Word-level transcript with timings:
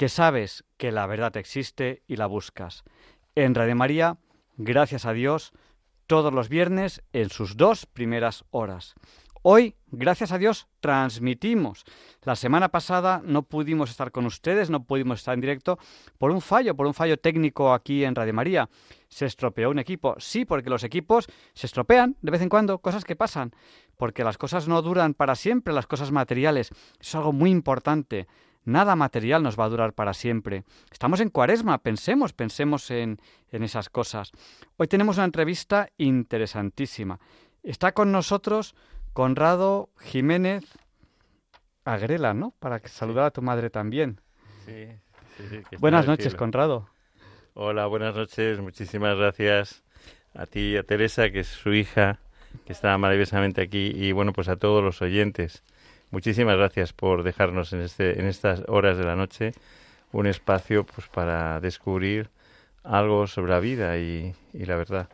que 0.00 0.08
sabes 0.08 0.64
que 0.78 0.92
la 0.92 1.06
verdad 1.06 1.36
existe 1.36 2.02
y 2.06 2.16
la 2.16 2.24
buscas. 2.24 2.84
En 3.34 3.54
Radio 3.54 3.76
María, 3.76 4.16
gracias 4.56 5.04
a 5.04 5.12
Dios, 5.12 5.52
todos 6.06 6.32
los 6.32 6.48
viernes 6.48 7.02
en 7.12 7.28
sus 7.28 7.58
dos 7.58 7.84
primeras 7.84 8.46
horas. 8.50 8.94
Hoy, 9.42 9.74
gracias 9.88 10.32
a 10.32 10.38
Dios, 10.38 10.68
transmitimos. 10.80 11.84
La 12.22 12.34
semana 12.34 12.70
pasada 12.70 13.20
no 13.26 13.42
pudimos 13.42 13.90
estar 13.90 14.10
con 14.10 14.24
ustedes, 14.24 14.70
no 14.70 14.84
pudimos 14.84 15.18
estar 15.18 15.34
en 15.34 15.42
directo 15.42 15.78
por 16.16 16.30
un 16.30 16.40
fallo, 16.40 16.74
por 16.74 16.86
un 16.86 16.94
fallo 16.94 17.18
técnico 17.18 17.74
aquí 17.74 18.02
en 18.02 18.14
Radio 18.14 18.32
María. 18.32 18.70
Se 19.10 19.26
estropeó 19.26 19.68
un 19.68 19.80
equipo. 19.80 20.14
Sí, 20.16 20.46
porque 20.46 20.70
los 20.70 20.82
equipos 20.82 21.26
se 21.52 21.66
estropean 21.66 22.16
de 22.22 22.30
vez 22.30 22.40
en 22.40 22.48
cuando, 22.48 22.78
cosas 22.78 23.04
que 23.04 23.16
pasan, 23.16 23.52
porque 23.98 24.24
las 24.24 24.38
cosas 24.38 24.66
no 24.66 24.80
duran 24.80 25.12
para 25.12 25.34
siempre, 25.34 25.74
las 25.74 25.86
cosas 25.86 26.10
materiales. 26.10 26.70
es 26.98 27.14
algo 27.14 27.34
muy 27.34 27.50
importante. 27.50 28.28
Nada 28.64 28.94
material 28.96 29.42
nos 29.42 29.58
va 29.58 29.64
a 29.64 29.68
durar 29.68 29.92
para 29.94 30.14
siempre. 30.14 30.64
Estamos 30.90 31.20
en 31.20 31.30
cuaresma, 31.30 31.78
pensemos, 31.78 32.32
pensemos 32.32 32.90
en, 32.90 33.18
en 33.50 33.62
esas 33.62 33.88
cosas. 33.88 34.32
Hoy 34.76 34.86
tenemos 34.86 35.16
una 35.16 35.24
entrevista 35.24 35.88
interesantísima. 35.96 37.18
Está 37.62 37.92
con 37.92 38.12
nosotros 38.12 38.74
Conrado 39.12 39.90
Jiménez 39.98 40.64
Agrela, 41.84 42.34
¿no? 42.34 42.54
Para 42.58 42.78
saludar 42.86 43.24
a 43.24 43.30
tu 43.30 43.42
madre 43.42 43.70
también. 43.70 44.20
Sí, 44.66 44.86
sí, 45.36 45.76
buenas 45.78 46.06
noches, 46.06 46.34
Conrado. 46.34 46.88
Hola, 47.54 47.86
buenas 47.86 48.14
noches. 48.14 48.60
Muchísimas 48.60 49.16
gracias 49.16 49.82
a 50.34 50.46
ti 50.46 50.60
y 50.60 50.76
a 50.76 50.82
Teresa, 50.82 51.30
que 51.30 51.40
es 51.40 51.48
su 51.48 51.72
hija, 51.72 52.20
que 52.64 52.72
está 52.72 52.96
maravillosamente 52.98 53.62
aquí, 53.62 53.92
y 53.94 54.12
bueno, 54.12 54.32
pues 54.32 54.48
a 54.48 54.56
todos 54.56 54.84
los 54.84 55.02
oyentes. 55.02 55.64
Muchísimas 56.10 56.56
gracias 56.56 56.92
por 56.92 57.22
dejarnos 57.22 57.72
en, 57.72 57.82
este, 57.82 58.18
en 58.18 58.26
estas 58.26 58.62
horas 58.68 58.98
de 58.98 59.04
la 59.04 59.16
noche 59.16 59.52
un 60.12 60.26
espacio 60.26 60.84
pues 60.84 61.06
para 61.08 61.60
descubrir 61.60 62.30
algo 62.82 63.26
sobre 63.26 63.52
la 63.52 63.60
vida 63.60 63.98
y, 63.98 64.34
la 64.52 64.76
verdad. 64.76 65.08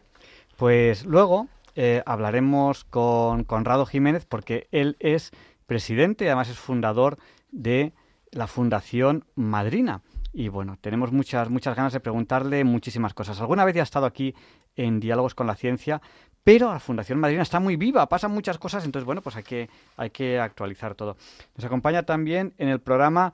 Pues 0.57 1.05
luego 1.05 1.49
eh, 1.75 2.03
hablaremos 2.07 2.85
con 2.85 3.45
Conrado 3.45 3.85
Jiménez 3.87 4.25
porque 4.25 4.69
él 4.71 4.97
es 5.01 5.33
presidente 5.67 6.25
y 6.25 6.29
además 6.29 6.49
es 6.49 6.59
fundador 6.59 7.19
de 7.51 7.93
la 8.31 8.47
Fundación 8.47 9.25
Madrina. 9.35 10.03
Y 10.33 10.49
bueno, 10.49 10.77
tenemos 10.81 11.13
muchas, 11.13 11.49
muchas 11.51 11.77
ganas 11.77 11.93
de 11.93 12.01
preguntarle 12.01 12.63
muchísimas 12.65 13.15
cosas. 13.15 13.41
Alguna 13.41 13.65
vez 13.65 13.75
ya 13.75 13.83
ha 13.83 13.85
estado 13.85 14.07
aquí 14.07 14.35
en 14.77 15.01
Diálogos 15.01 15.35
con 15.35 15.47
la 15.47 15.57
Ciencia, 15.57 16.03
pero 16.47 16.73
la 16.73 16.79
Fundación 16.79 17.19
Madrina 17.19 17.43
está 17.43 17.59
muy 17.59 17.75
viva, 17.75 18.09
pasan 18.09 18.31
muchas 18.31 18.57
cosas, 18.57 18.85
entonces 18.85 19.05
bueno, 19.05 19.21
pues 19.21 19.35
hay 19.35 19.43
que, 19.43 19.69
hay 19.97 20.11
que 20.11 20.39
actualizar 20.39 20.95
todo. 20.95 21.17
Nos 21.57 21.65
acompaña 21.65 22.05
también 22.05 22.55
en 22.59 22.69
el 22.69 22.79
programa 22.79 23.33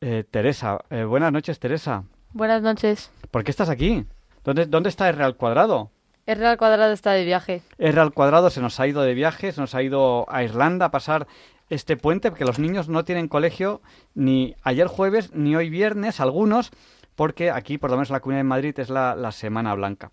eh, 0.00 0.24
Teresa. 0.30 0.78
Eh, 0.88 1.04
buenas 1.04 1.30
noches, 1.30 1.58
Teresa. 1.58 2.04
Buenas 2.32 2.62
noches. 2.62 3.10
¿Por 3.30 3.44
qué 3.44 3.50
estás 3.50 3.68
aquí? 3.68 4.06
¿Dónde, 4.44 4.64
dónde 4.64 4.88
está 4.88 5.10
el 5.10 5.16
Real 5.16 5.36
Cuadrado? 5.36 5.90
R 6.24 6.46
al 6.46 6.56
cuadrado 6.56 6.94
está 6.94 7.12
de 7.12 7.26
viaje. 7.26 7.60
R 7.76 8.00
al 8.00 8.14
cuadrado 8.14 8.48
se 8.48 8.62
nos 8.62 8.80
ha 8.80 8.86
ido 8.86 9.02
de 9.02 9.12
viaje, 9.12 9.52
se 9.52 9.60
nos 9.60 9.74
ha 9.74 9.82
ido 9.82 10.24
a 10.30 10.42
Irlanda 10.42 10.86
a 10.86 10.90
pasar 10.90 11.26
este 11.68 11.98
puente, 11.98 12.30
porque 12.30 12.46
los 12.46 12.58
niños 12.58 12.88
no 12.88 13.04
tienen 13.04 13.28
colegio 13.28 13.82
ni 14.14 14.54
ayer 14.62 14.86
jueves 14.86 15.34
ni 15.34 15.54
hoy 15.54 15.68
viernes, 15.68 16.18
algunos, 16.18 16.70
porque 17.14 17.50
aquí, 17.50 17.76
por 17.76 17.90
lo 17.90 17.96
menos 17.96 18.08
en 18.08 18.14
la 18.14 18.20
Comunidad 18.20 18.40
de 18.40 18.44
Madrid, 18.44 18.80
es 18.80 18.88
la, 18.88 19.32
Semana 19.32 19.74
Blanca. 19.74 20.12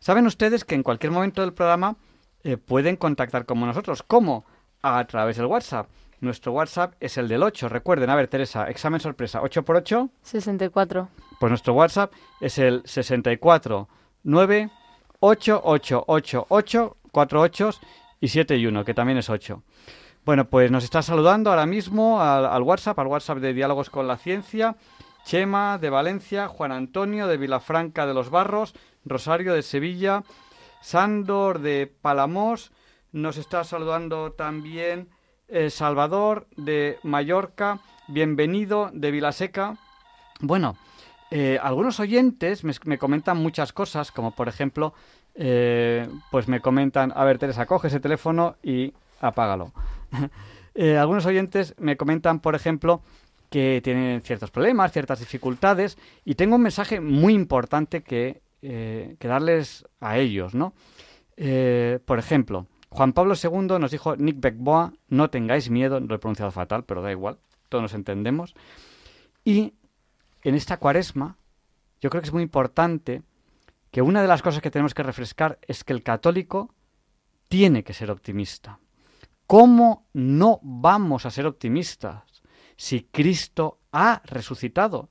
Saben 0.00 0.26
ustedes 0.26 0.64
que 0.64 0.74
en 0.74 0.82
cualquier 0.82 1.12
momento 1.12 1.42
del 1.42 1.52
programa 1.52 1.96
eh, 2.44 2.56
pueden 2.56 2.96
contactar 2.96 3.44
con 3.44 3.60
nosotros. 3.60 4.02
¿Cómo? 4.02 4.44
A 4.82 5.04
través 5.06 5.36
del 5.36 5.46
WhatsApp. 5.46 5.88
Nuestro 6.20 6.52
WhatsApp 6.52 6.94
es 7.00 7.16
el 7.16 7.28
del 7.28 7.42
8. 7.42 7.68
Recuerden, 7.68 8.10
a 8.10 8.16
ver, 8.16 8.28
Teresa, 8.28 8.68
examen 8.68 9.00
sorpresa. 9.00 9.40
8 9.42 9.64
por 9.64 9.76
8. 9.76 10.08
64. 10.22 11.08
Pues 11.38 11.50
nuestro 11.50 11.74
WhatsApp 11.74 12.12
es 12.40 12.58
el 12.58 12.82
64 12.84 13.88
9 14.24 14.70
8, 15.20 15.60
8, 15.64 16.04
8, 16.06 16.46
8, 16.48 16.96
4 17.10 17.40
8 17.40 17.70
y 18.20 18.28
7 18.28 18.56
y 18.56 18.66
1, 18.66 18.84
que 18.84 18.94
también 18.94 19.18
es 19.18 19.30
8. 19.30 19.62
Bueno, 20.24 20.48
pues 20.48 20.70
nos 20.70 20.84
está 20.84 21.02
saludando 21.02 21.50
ahora 21.50 21.66
mismo 21.66 22.20
al, 22.20 22.46
al, 22.46 22.62
WhatsApp, 22.62 22.98
al 22.98 23.06
WhatsApp 23.06 23.38
de 23.38 23.52
Diálogos 23.52 23.90
con 23.90 24.06
la 24.06 24.16
Ciencia, 24.16 24.76
Chema 25.28 25.76
de 25.76 25.90
Valencia, 25.90 26.48
Juan 26.48 26.72
Antonio 26.72 27.26
de 27.26 27.36
Vilafranca 27.36 28.06
de 28.06 28.14
los 28.14 28.30
Barros, 28.30 28.74
Rosario 29.04 29.52
de 29.52 29.60
Sevilla, 29.60 30.22
Sándor 30.80 31.58
de 31.58 31.86
Palamos, 31.86 32.72
nos 33.12 33.36
está 33.36 33.62
saludando 33.62 34.32
también 34.32 35.10
eh, 35.48 35.68
Salvador 35.68 36.46
de 36.56 36.98
Mallorca, 37.02 37.80
bienvenido 38.06 38.88
de 38.94 39.10
Vilaseca. 39.10 39.76
Bueno, 40.40 40.78
eh, 41.30 41.58
algunos 41.62 42.00
oyentes 42.00 42.64
me, 42.64 42.96
comentan 42.96 43.36
muchas 43.36 43.74
cosas, 43.74 44.10
como 44.10 44.30
por 44.30 44.48
ejemplo, 44.48 44.94
eh, 45.34 46.08
pues 46.30 46.48
me 46.48 46.60
comentan, 46.60 47.12
a 47.14 47.22
ver 47.24 47.36
Teresa, 47.36 47.66
coge 47.66 47.88
ese 47.88 48.00
teléfono 48.00 48.56
y 48.62 48.94
apágalo. 49.20 49.74
Algunos 50.96 51.26
oyentes 51.26 51.74
me 51.76 51.96
comentan, 51.96 52.38
por 52.38 52.54
ejemplo, 52.54 53.02
que 53.50 53.80
tienen 53.82 54.20
ciertos 54.22 54.50
problemas, 54.50 54.92
ciertas 54.92 55.20
dificultades, 55.20 55.96
y 56.24 56.34
tengo 56.34 56.56
un 56.56 56.62
mensaje 56.62 57.00
muy 57.00 57.34
importante 57.34 58.02
que, 58.02 58.42
que 58.60 59.28
darles 59.28 59.84
a 60.00 60.18
ellos, 60.18 60.54
¿no? 60.54 60.74
por 62.04 62.18
ejemplo, 62.18 62.66
Juan 62.90 63.12
Pablo 63.12 63.34
II 63.40 63.78
nos 63.78 63.90
dijo, 63.90 64.16
Nick 64.16 64.40
Beckboa, 64.40 64.92
no 65.08 65.30
tengáis 65.30 65.70
miedo, 65.70 66.00
lo 66.00 66.14
he 66.14 66.18
pronunciado 66.18 66.50
fatal, 66.50 66.84
pero 66.84 67.02
da 67.02 67.12
igual, 67.12 67.38
todos 67.68 67.82
nos 67.82 67.94
entendemos. 67.94 68.54
Y 69.44 69.74
en 70.42 70.54
esta 70.54 70.78
cuaresma, 70.78 71.36
yo 72.00 72.10
creo 72.10 72.22
que 72.22 72.28
es 72.28 72.32
muy 72.32 72.42
importante 72.42 73.22
que 73.90 74.02
una 74.02 74.22
de 74.22 74.28
las 74.28 74.42
cosas 74.42 74.62
que 74.62 74.70
tenemos 74.70 74.94
que 74.94 75.02
refrescar 75.02 75.58
es 75.66 75.84
que 75.84 75.92
el 75.92 76.02
católico 76.02 76.74
tiene 77.48 77.84
que 77.84 77.94
ser 77.94 78.10
optimista. 78.10 78.78
¿Cómo 79.46 80.06
no 80.12 80.60
vamos 80.62 81.24
a 81.24 81.30
ser 81.30 81.46
optimistas 81.46 82.37
si 82.78 83.02
Cristo 83.02 83.80
ha 83.92 84.22
resucitado? 84.24 85.10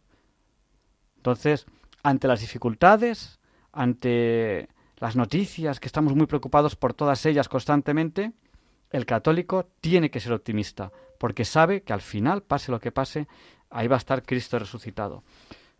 Entonces, 1.18 1.68
ante 2.02 2.28
las 2.28 2.40
dificultades, 2.40 3.40
ante 3.74 4.70
las 4.98 5.16
noticias, 5.16 5.80
que 5.80 5.88
estamos 5.88 6.16
muy 6.16 6.26
preocupados 6.26 6.76
por 6.76 6.94
todas 6.94 7.26
ellas 7.26 7.50
constantemente, 7.50 8.32
el 8.90 9.06
católico 9.06 9.68
tiene 9.82 10.10
que 10.10 10.22
ser 10.22 10.32
optimista, 10.32 10.92
porque 11.20 11.44
sabe 11.44 11.84
que 11.84 11.92
al 11.92 12.02
final, 12.02 12.42
pase 12.42 12.72
lo 12.72 12.80
que 12.80 12.94
pase, 12.94 13.28
ahí 13.70 13.88
va 13.88 13.98
a 13.98 14.00
estar 14.00 14.24
Cristo 14.24 14.58
resucitado. 14.58 15.24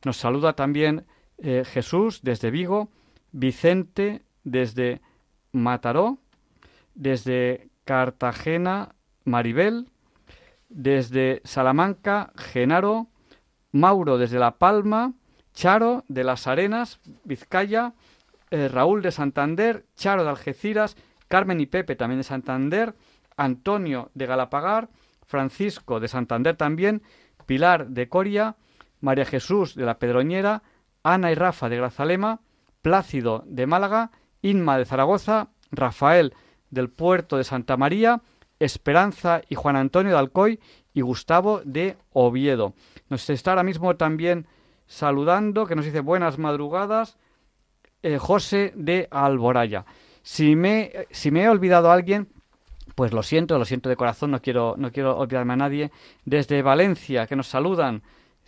Nos 0.04 0.18
saluda 0.18 0.54
también 0.54 1.06
eh, 1.38 1.64
Jesús 1.66 2.20
desde 2.22 2.52
Vigo, 2.52 2.90
Vicente 3.32 4.24
desde 4.44 5.02
Mataró, 5.54 6.18
desde 6.96 7.70
Cartagena, 7.86 8.96
Maribel, 9.24 9.88
desde 10.70 11.42
Salamanca, 11.44 12.32
Genaro, 12.36 13.08
Mauro 13.72 14.18
desde 14.18 14.40
La 14.40 14.58
Palma, 14.58 15.14
Charo 15.54 16.04
de 16.08 16.24
Las 16.24 16.48
Arenas, 16.48 17.00
Vizcaya, 17.24 17.94
eh, 18.52 18.68
Raúl 18.68 19.02
de 19.02 19.12
Santander, 19.12 19.86
Charo 19.96 20.24
de 20.24 20.30
Algeciras, 20.30 20.96
Carmen 21.28 21.60
y 21.60 21.66
Pepe 21.66 21.96
también 21.96 22.20
de 22.20 22.24
Santander, 22.24 22.96
Antonio 23.36 24.10
de 24.14 24.26
Galapagar, 24.26 24.90
Francisco 25.26 26.00
de 26.00 26.08
Santander 26.08 26.56
también, 26.56 27.04
Pilar 27.46 27.88
de 27.88 28.08
Coria, 28.10 28.56
María 29.02 29.26
Jesús 29.26 29.76
de 29.76 29.86
la 29.86 30.00
Pedroñera, 30.00 30.64
Ana 31.04 31.32
y 31.32 31.36
Rafa 31.36 31.70
de 31.70 31.78
Grazalema, 31.78 32.42
Plácido 32.82 33.44
de 33.46 33.68
Málaga, 33.68 34.12
Inma 34.42 34.78
de 34.78 34.86
Zaragoza, 34.86 35.50
Rafael 35.72 36.34
del 36.70 36.90
puerto 36.90 37.38
de 37.38 37.44
Santa 37.44 37.78
María, 37.78 38.22
Esperanza 38.60 39.42
y 39.50 39.56
Juan 39.56 39.76
Antonio 39.76 40.14
de 40.14 40.20
Alcoy 40.20 40.60
y 40.94 41.02
Gustavo 41.02 41.62
de 41.64 41.98
Oviedo. 42.14 42.74
Nos 43.10 43.30
está 43.30 43.52
ahora 43.52 43.64
mismo 43.64 43.96
también 43.96 44.48
saludando, 44.88 45.66
que 45.66 45.76
nos 45.76 45.86
dice 45.86 46.00
buenas 46.00 46.38
madrugadas, 46.38 47.18
eh, 48.02 48.18
José 48.18 48.74
de 48.76 49.08
Alboraya. 49.12 49.86
Si 50.24 50.56
me, 50.56 50.92
he 51.12 51.50
olvidado 51.50 51.90
a 51.90 51.94
alguien, 51.94 52.28
pues 52.96 53.14
lo 53.14 53.24
siento, 53.24 53.58
lo 53.58 53.66
siento 53.66 53.90
de 53.90 53.96
corazón, 53.96 54.32
no 54.32 54.42
quiero, 54.42 54.76
no 54.78 54.92
quiero 54.92 55.18
olvidarme 55.18 55.54
a 55.54 55.58
nadie. 55.58 55.92
Desde 56.26 56.62
Valencia, 56.62 57.28
que 57.28 57.36
nos 57.36 57.48
saludan. 57.48 58.04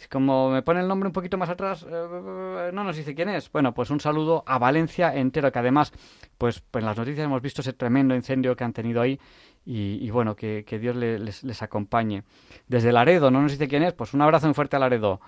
Como 0.10 0.50
me 0.50 0.62
pone 0.62 0.80
el 0.80 0.88
nombre 0.88 1.08
un 1.08 1.14
poquito 1.14 1.38
más 1.38 1.50
atrás, 1.50 1.86
eh, 1.90 2.72
no 2.74 2.84
nos 2.84 2.96
dice 2.96 3.14
quién 3.14 3.30
es. 3.30 3.52
Bueno, 3.52 3.74
pues 3.74 3.90
un 3.90 4.00
saludo 4.00 4.44
a 4.46 4.58
Valencia 4.58 5.14
entero, 5.16 5.52
que 5.52 5.60
además, 5.60 5.92
pues, 6.38 6.62
pues 6.72 6.82
en 6.82 6.86
las 6.88 6.98
noticias 6.98 7.26
hemos 7.26 7.42
visto 7.42 7.62
ese 7.62 7.74
tremendo 7.74 8.16
incendio 8.16 8.56
que 8.56 8.64
han 8.64 8.74
tenido 8.74 9.02
ahí 9.02 9.20
y, 9.66 10.10
bueno, 10.10 10.36
que, 10.36 10.64
Dios 10.82 10.96
les, 10.96 11.62
acompañe. 11.62 12.24
Desde 12.68 12.92
Laredo, 12.92 13.30
no 13.30 13.42
nos 13.42 13.52
dice 13.52 13.68
quién 13.68 13.84
es, 13.84 13.94
pues 13.94 14.14
un 14.14 14.22
abrazo 14.22 14.48
muy 14.48 14.54
fuerte 14.54 14.76
a 14.76 14.80
Laredo. 14.80 15.22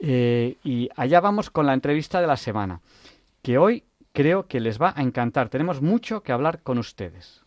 Eh, 0.00 0.56
y 0.64 0.88
allá 0.96 1.20
vamos 1.20 1.50
con 1.50 1.66
la 1.66 1.74
entrevista 1.74 2.20
de 2.20 2.26
la 2.26 2.36
semana, 2.36 2.80
que 3.42 3.58
hoy 3.58 3.84
creo 4.12 4.46
que 4.46 4.60
les 4.60 4.80
va 4.80 4.92
a 4.96 5.02
encantar. 5.02 5.48
Tenemos 5.48 5.80
mucho 5.80 6.22
que 6.22 6.32
hablar 6.32 6.62
con 6.62 6.78
ustedes. 6.78 7.44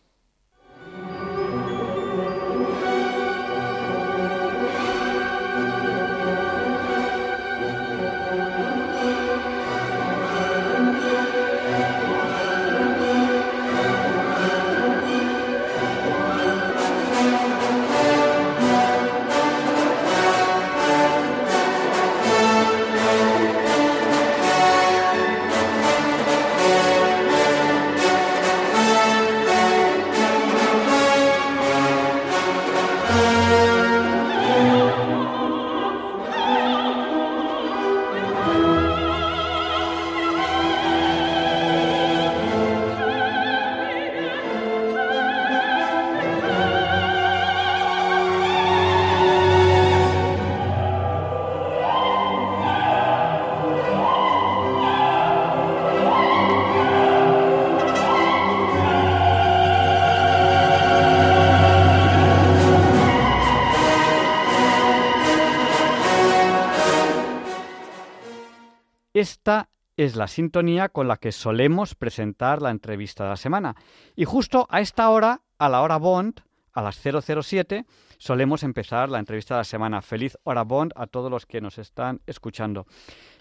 Esta 69.18 69.68
es 69.96 70.14
la 70.14 70.28
sintonía 70.28 70.90
con 70.90 71.08
la 71.08 71.16
que 71.16 71.32
solemos 71.32 71.96
presentar 71.96 72.62
la 72.62 72.70
entrevista 72.70 73.24
de 73.24 73.30
la 73.30 73.36
semana. 73.36 73.74
Y 74.14 74.24
justo 74.24 74.68
a 74.70 74.80
esta 74.80 75.10
hora, 75.10 75.40
a 75.58 75.68
la 75.68 75.82
hora 75.82 75.96
Bond, 75.96 76.40
a 76.72 76.82
las 76.82 77.02
007, 77.02 77.84
solemos 78.16 78.62
empezar 78.62 79.08
la 79.08 79.18
entrevista 79.18 79.54
de 79.54 79.58
la 79.58 79.64
semana. 79.64 80.02
Feliz 80.02 80.38
hora 80.44 80.62
Bond 80.62 80.92
a 80.94 81.08
todos 81.08 81.32
los 81.32 81.46
que 81.46 81.60
nos 81.60 81.78
están 81.78 82.20
escuchando. 82.28 82.86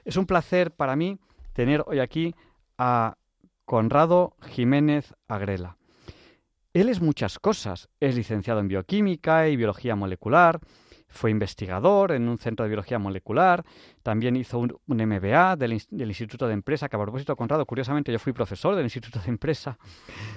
Es 0.03 0.17
un 0.17 0.25
placer 0.25 0.71
para 0.71 0.95
mí 0.95 1.19
tener 1.53 1.83
hoy 1.85 1.99
aquí 1.99 2.33
a 2.79 3.15
Conrado 3.65 4.35
Jiménez 4.47 5.13
Agrela. 5.27 5.77
Él 6.73 6.89
es 6.89 7.01
muchas 7.01 7.37
cosas. 7.37 7.87
Es 7.99 8.15
licenciado 8.15 8.61
en 8.61 8.67
bioquímica 8.67 9.47
y 9.47 9.55
biología 9.55 9.95
molecular, 9.95 10.59
fue 11.07 11.31
investigador 11.31 12.11
en 12.11 12.27
un 12.27 12.37
centro 12.37 12.63
de 12.63 12.69
biología 12.69 12.99
molecular, 12.99 13.63
también 14.03 14.35
hizo 14.35 14.59
un, 14.59 14.77
MBA 14.87 15.55
del, 15.55 15.73
Instituto 15.73 16.47
de 16.47 16.53
Empresa, 16.53 16.89
que 16.89 16.95
a 16.95 16.99
propósito, 16.99 17.35
Conrado, 17.35 17.65
curiosamente 17.65 18.11
yo 18.11 18.19
fui 18.19 18.33
profesor 18.33 18.75
del 18.75 18.85
Instituto 18.85 19.19
de 19.19 19.29
Empresa, 19.29 19.77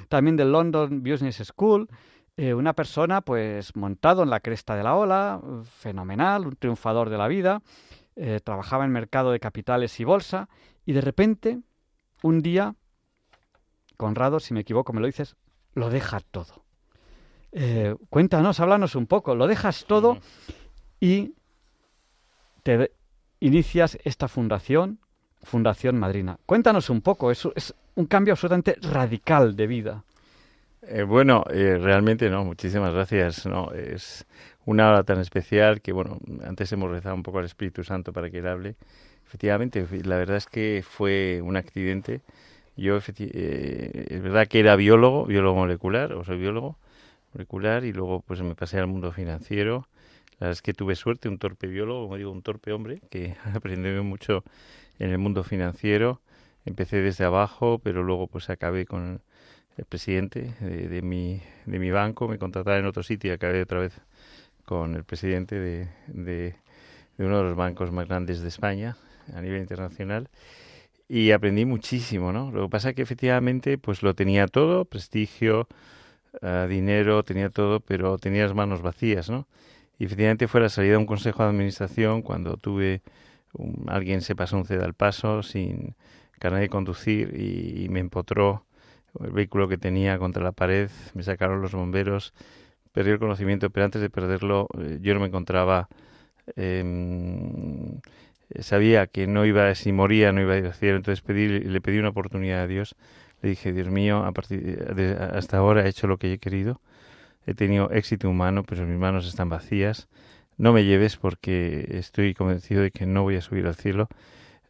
también 0.09 0.37
del 0.37 0.53
London 0.53 1.03
Business 1.03 1.43
School, 1.45 1.89
eh, 2.37 2.55
una 2.55 2.73
persona 2.73 3.21
pues 3.21 3.75
montado 3.77 4.23
en 4.23 4.31
la 4.31 4.41
cresta 4.41 4.77
de 4.77 4.83
la 4.83 4.95
ola, 4.95 5.41
fenomenal, 5.65 6.47
un 6.47 6.57
triunfador 6.57 7.11
de 7.11 7.19
la 7.19 7.29
vida, 7.29 7.63
eh, 8.17 8.41
trabajaba 8.43 8.85
en 8.85 8.93
mercado 8.93 9.33
de 9.33 9.41
capitales 9.41 9.99
y 10.01 10.05
bolsa, 10.05 10.49
y 10.87 10.93
de 10.93 11.01
repente, 11.01 11.61
un 12.23 12.41
día, 12.43 12.75
Conrado, 13.97 14.41
si 14.41 14.55
me 14.55 14.61
equivoco 14.61 14.93
me 14.93 15.01
lo 15.01 15.07
dices, 15.07 15.37
lo 15.75 15.91
deja 15.91 16.21
todo. 16.21 16.65
Eh, 17.53 17.97
cuéntanos, 18.09 18.61
háblanos 18.61 18.95
un 18.95 19.07
poco, 19.07 19.35
lo 19.35 19.47
dejas 19.47 19.85
todo 19.85 20.19
y 21.01 21.35
te 22.63 22.93
inicias 23.41 23.99
esta 24.05 24.29
fundación, 24.29 24.99
Fundación 25.43 25.99
Madrina. 25.99 26.39
Cuéntanos 26.45 26.91
un 26.91 27.01
poco, 27.01 27.31
es, 27.31 27.49
es 27.57 27.75
un 27.95 28.07
cambio 28.07 28.35
absolutamente 28.35 28.77
radical 28.83 29.57
de 29.57 29.67
vida. 29.67 30.05
Eh, 30.83 31.03
bueno, 31.03 31.45
eh, 31.51 31.79
realmente 31.81 32.29
no, 32.31 32.45
muchísimas 32.45 32.93
gracias. 32.93 33.47
No, 33.47 33.71
es 33.73 34.27
una 34.67 34.91
hora 34.91 35.03
tan 35.03 35.21
especial 35.21 35.81
que, 35.81 35.93
bueno, 35.93 36.19
antes 36.45 36.73
hemos 36.73 36.91
rezado 36.91 37.15
un 37.15 37.23
poco 37.23 37.39
al 37.39 37.45
Espíritu 37.45 37.85
Santo 37.85 38.13
para 38.13 38.31
que 38.31 38.39
él 38.39 38.47
hable. 38.47 38.77
Efectivamente, 39.27 39.87
la 40.05 40.17
verdad 40.17 40.37
es 40.37 40.47
que 40.47 40.85
fue 40.87 41.41
un 41.43 41.57
accidente. 41.57 42.21
Yo, 42.77 42.99
eh, 42.99 44.07
es 44.11 44.23
verdad 44.23 44.47
que 44.49 44.61
era 44.61 44.77
biólogo, 44.77 45.27
biólogo 45.27 45.61
molecular, 45.61 46.13
o 46.13 46.25
soy 46.25 46.39
biólogo 46.39 46.79
molecular, 47.35 47.85
y 47.85 47.93
luego 47.93 48.21
pues 48.21 48.41
me 48.43 48.55
pasé 48.55 48.79
al 48.79 48.87
mundo 48.87 49.13
financiero 49.13 49.87
la 50.41 50.47
verdad 50.47 50.53
es 50.53 50.63
que 50.63 50.73
tuve 50.73 50.97
suerte, 50.97 51.29
un 51.29 51.39
torpe 51.39 51.67
biólogo, 51.67 52.05
como 52.05 52.17
digo, 52.17 52.33
un 52.33 52.41
torpe 52.41 52.73
hombre, 52.73 53.03
que 53.11 53.37
aprendió 53.55 54.03
mucho 54.03 54.43
en 54.99 55.11
el 55.11 55.19
mundo 55.19 55.45
financiero. 55.45 56.23
Empecé 56.65 57.03
desde 57.03 57.25
abajo, 57.25 57.79
pero 57.79 58.03
luego 58.03 58.27
pues 58.27 58.49
acabé 58.49 58.87
con 58.87 59.21
el 59.77 59.85
presidente 59.85 60.55
de, 60.61 61.03
mi, 61.03 61.43
de 61.67 61.79
mi 61.79 61.91
banco, 61.91 62.27
me 62.27 62.39
contrataba 62.39 62.79
en 62.79 62.87
otro 62.87 63.03
sitio 63.03 63.31
y 63.31 63.35
acabé 63.35 63.63
otra 63.63 63.81
vez 63.81 64.01
con 64.65 64.95
el 64.95 65.05
presidente 65.05 65.59
de, 65.59 65.89
de, 66.07 66.55
uno 67.19 67.39
de 67.39 67.45
los 67.45 67.57
bancos 67.57 67.93
más 67.93 68.09
grandes 68.09 68.41
de 68.41 68.49
España 68.49 68.97
a 69.35 69.43
nivel 69.43 69.61
internacional 69.61 70.29
y 71.07 71.33
aprendí 71.33 71.67
muchísimo, 71.67 72.33
¿no? 72.33 72.51
Lo 72.51 72.65
que 72.65 72.71
pasa 72.71 72.91
es 72.91 72.95
que 72.95 73.03
efectivamente 73.03 73.77
pues 73.77 74.03
lo 74.03 74.15
tenía 74.15 74.47
todo, 74.47 74.87
prestigio, 74.87 75.69
uh, 76.41 76.67
dinero, 76.67 77.25
tenía 77.25 77.51
todo, 77.51 77.81
pero 77.81 78.17
tenía 78.17 78.45
las 78.45 78.55
manos 78.55 78.81
vacías, 78.81 79.29
¿no? 79.29 79.47
Y 80.01 80.07
efectivamente 80.07 80.49
fue 80.49 80.63
la 80.63 80.71
salida 80.71 80.93
de 80.93 80.97
un 80.97 81.05
consejo 81.07 81.43
de 81.43 81.51
administración 81.51 82.23
cuando 82.23 82.57
tuve 82.57 83.03
alguien 83.87 84.23
se 84.23 84.35
pasó 84.35 84.57
un 84.57 84.65
ceda 84.65 84.87
al 84.87 84.95
paso 84.95 85.43
sin 85.43 85.95
carnet 86.39 86.63
de 86.63 86.69
conducir 86.71 87.39
y, 87.39 87.87
me 87.91 88.01
empotró 88.01 88.65
el 89.23 89.31
vehículo 89.31 89.69
que 89.69 89.77
tenía 89.77 90.19
contra 90.19 90.43
la 90.43 90.53
pared, 90.53 90.89
me 91.13 91.23
sacaron 91.23 91.61
los 91.61 91.73
bomberos, 91.73 92.33
perdí 92.93 93.11
el 93.11 93.19
conocimiento, 93.19 93.69
pero 93.69 93.85
antes 93.85 94.01
de 94.01 94.09
perderlo 94.09 94.69
eh, 94.79 95.01
yo 95.03 95.13
no 95.13 95.21
me 95.21 95.27
encontraba, 95.27 95.91
em, 96.57 98.01
sabía 98.61 99.07
que 99.07 99.27
no 99.27 99.45
iba, 99.45 99.75
si 99.75 99.93
moría 99.93 100.33
no 100.33 100.41
iba 100.41 100.55
a 100.55 100.59
ir 100.59 100.65
al 100.65 100.75
cielo, 100.75 100.97
entonces 100.97 101.21
pedí, 101.21 101.47
le 101.47 101.81
pedí 101.83 101.99
una 101.99 102.09
oportunidad 102.09 102.63
a 102.63 102.67
Dios, 102.67 102.97
le 103.43 103.51
dije, 103.51 103.75
Dios 103.75 103.89
mío, 103.91 104.25
a 104.25 104.33
partir 104.33 104.95
de, 104.95 105.13
hasta 105.13 105.59
ahora 105.59 105.85
he 105.85 105.91
hecho 105.91 106.07
lo 106.07 106.17
que 106.17 106.33
he 106.33 106.39
querido, 106.39 106.81
he 107.47 107.55
tenido 107.55 107.91
éxito 107.91 108.29
humano, 108.29 108.65
pero 108.65 108.87
mis 108.87 108.99
manos 108.99 109.27
están 109.27 109.49
vacías. 109.49 110.09
No 110.57 110.73
me 110.73 110.85
lleves 110.85 111.17
porque 111.17 111.87
estoy 111.91 112.35
convencido 112.35 112.83
de 112.83 112.91
que 112.91 113.07
no 113.07 113.23
voy 113.23 113.37
a 113.37 113.41
subir 113.41 113.67
al 113.67 113.75
cielo. 113.75 114.09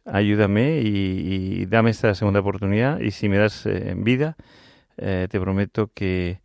Ayúdame 0.05 0.81
y, 0.83 1.65
dame 1.65 1.91
esta 1.91 2.15
segunda 2.15 2.39
oportunidad 2.39 2.99
y 2.99 3.11
si 3.11 3.29
me 3.29 3.37
das 3.37 3.65
eh, 3.65 3.93
vida, 3.97 4.35
eh, 4.97 5.27
te 5.29 5.39
prometo 5.39 5.91
que, 5.93 6.39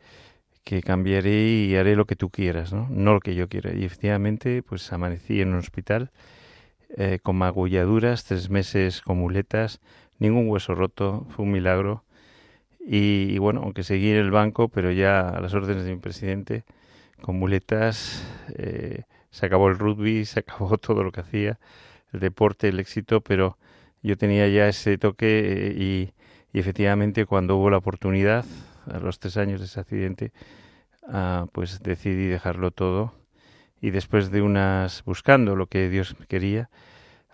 que 0.66 0.83
cambiaré 0.83 1.47
y 1.47 1.76
haré 1.76 1.95
lo 1.95 2.06
que 2.06 2.16
tú 2.16 2.30
quieras, 2.30 2.73
¿no? 2.73 2.88
no 2.90 3.14
lo 3.14 3.21
que 3.21 3.37
yo 3.37 3.49
quiera. 3.49 3.73
Y 3.73 3.85
efectivamente, 3.85 4.64
pues 4.64 4.92
amanecí 4.92 5.40
en 5.40 5.50
un 5.50 5.59
hospital 5.59 6.11
eh, 6.97 7.21
con 7.23 7.37
magulladuras, 7.37 8.25
tres 8.25 8.50
meses 8.50 9.00
con 9.00 9.18
muletas, 9.18 9.80
ningún 10.18 10.49
hueso 10.49 10.75
roto, 10.75 11.26
fue 11.30 11.45
un 11.45 11.52
milagro. 11.52 12.02
Y, 12.88 13.38
bueno, 13.38 13.62
aunque 13.64 13.82
seguí 13.82 14.10
en 14.10 14.18
el 14.18 14.30
banco, 14.30 14.68
pero 14.68 14.92
ya 14.92 15.28
a 15.28 15.40
las 15.40 15.52
órdenes 15.54 15.84
de 15.84 15.94
mi 15.94 16.00
presidente, 16.00 16.64
con 17.20 17.36
muletas, 17.36 18.24
eh, 18.56 19.02
se 19.30 19.46
acabó 19.46 19.68
el 19.68 19.78
rugby, 19.78 20.24
se 20.24 20.40
acabó 20.40 20.78
todo 20.78 21.02
lo 21.02 21.10
que 21.10 21.20
hacía, 21.20 21.58
el 22.12 22.20
deporte, 22.20 22.68
el 22.68 22.78
éxito, 22.78 23.20
pero 23.20 23.58
yo 24.02 24.16
tenía 24.16 24.48
ya 24.48 24.68
ese 24.68 24.98
toque 24.98 25.74
y, 25.76 26.12
y 26.52 26.60
efectivamente 26.60 27.26
cuando 27.26 27.56
hubo 27.56 27.70
la 27.70 27.78
oportunidad, 27.78 28.44
a 28.86 28.98
los 28.98 29.18
tres 29.18 29.36
años 29.36 29.60
de 29.60 29.66
ese 29.66 29.80
accidente, 29.80 30.32
ah, 31.08 31.46
pues 31.52 31.82
decidí 31.82 32.26
dejarlo 32.26 32.70
todo 32.70 33.14
y 33.80 33.90
después 33.90 34.30
de 34.30 34.42
unas 34.42 35.04
buscando 35.04 35.56
lo 35.56 35.66
que 35.66 35.88
Dios 35.88 36.16
quería, 36.28 36.70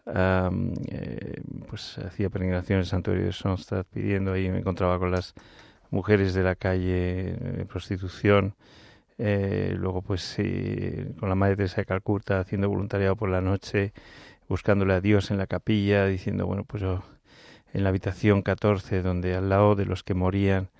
eh, 0.06 1.40
pues 1.68 1.98
hacía 1.98 2.30
peregrinaciones 2.30 2.86
al 2.86 2.90
santuario 2.90 3.24
de 3.24 3.32
Sonstad 3.32 3.84
pidiendo 3.92 4.32
ahí 4.32 4.50
me 4.50 4.58
encontraba 4.58 4.98
con 4.98 5.10
las 5.10 5.34
mujeres 5.90 6.34
de 6.34 6.42
la 6.42 6.54
calle 6.54 7.34
de 7.34 7.64
prostitución. 7.66 8.54
Eh, 9.18 9.74
luego 9.76 10.02
pues 10.02 10.36
con 11.20 11.28
la 11.28 11.34
madre 11.34 11.56
Teresa 11.56 11.82
de 11.82 11.84
Calcuta 11.84 12.40
haciendo 12.40 12.68
voluntariado 12.68 13.14
por 13.14 13.28
la 13.28 13.42
noche 13.42 13.92
buscándole 14.48 14.94
a 14.94 15.00
Dios 15.00 15.30
en 15.30 15.38
la 15.38 15.46
capilla 15.46 16.06
diciendo 16.06 16.46
bueno 16.46 16.64
pues 16.64 16.82
en 16.82 17.84
la 17.84 17.90
habitación 17.90 18.42
14 18.42 19.02
donde 19.02 19.34
al 19.34 19.50
lado 19.50 19.74
de 19.74 19.84
los 19.84 20.02
que 20.02 20.14
morían 20.14 20.70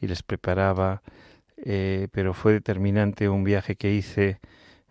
y 0.00 0.06
les 0.08 0.22
preparaba 0.22 1.02
eh, 1.64 2.08
pero 2.12 2.34
fue 2.34 2.52
determinante 2.52 3.28
un 3.28 3.44
viaje 3.44 3.76
que 3.76 3.92
hice 3.92 4.40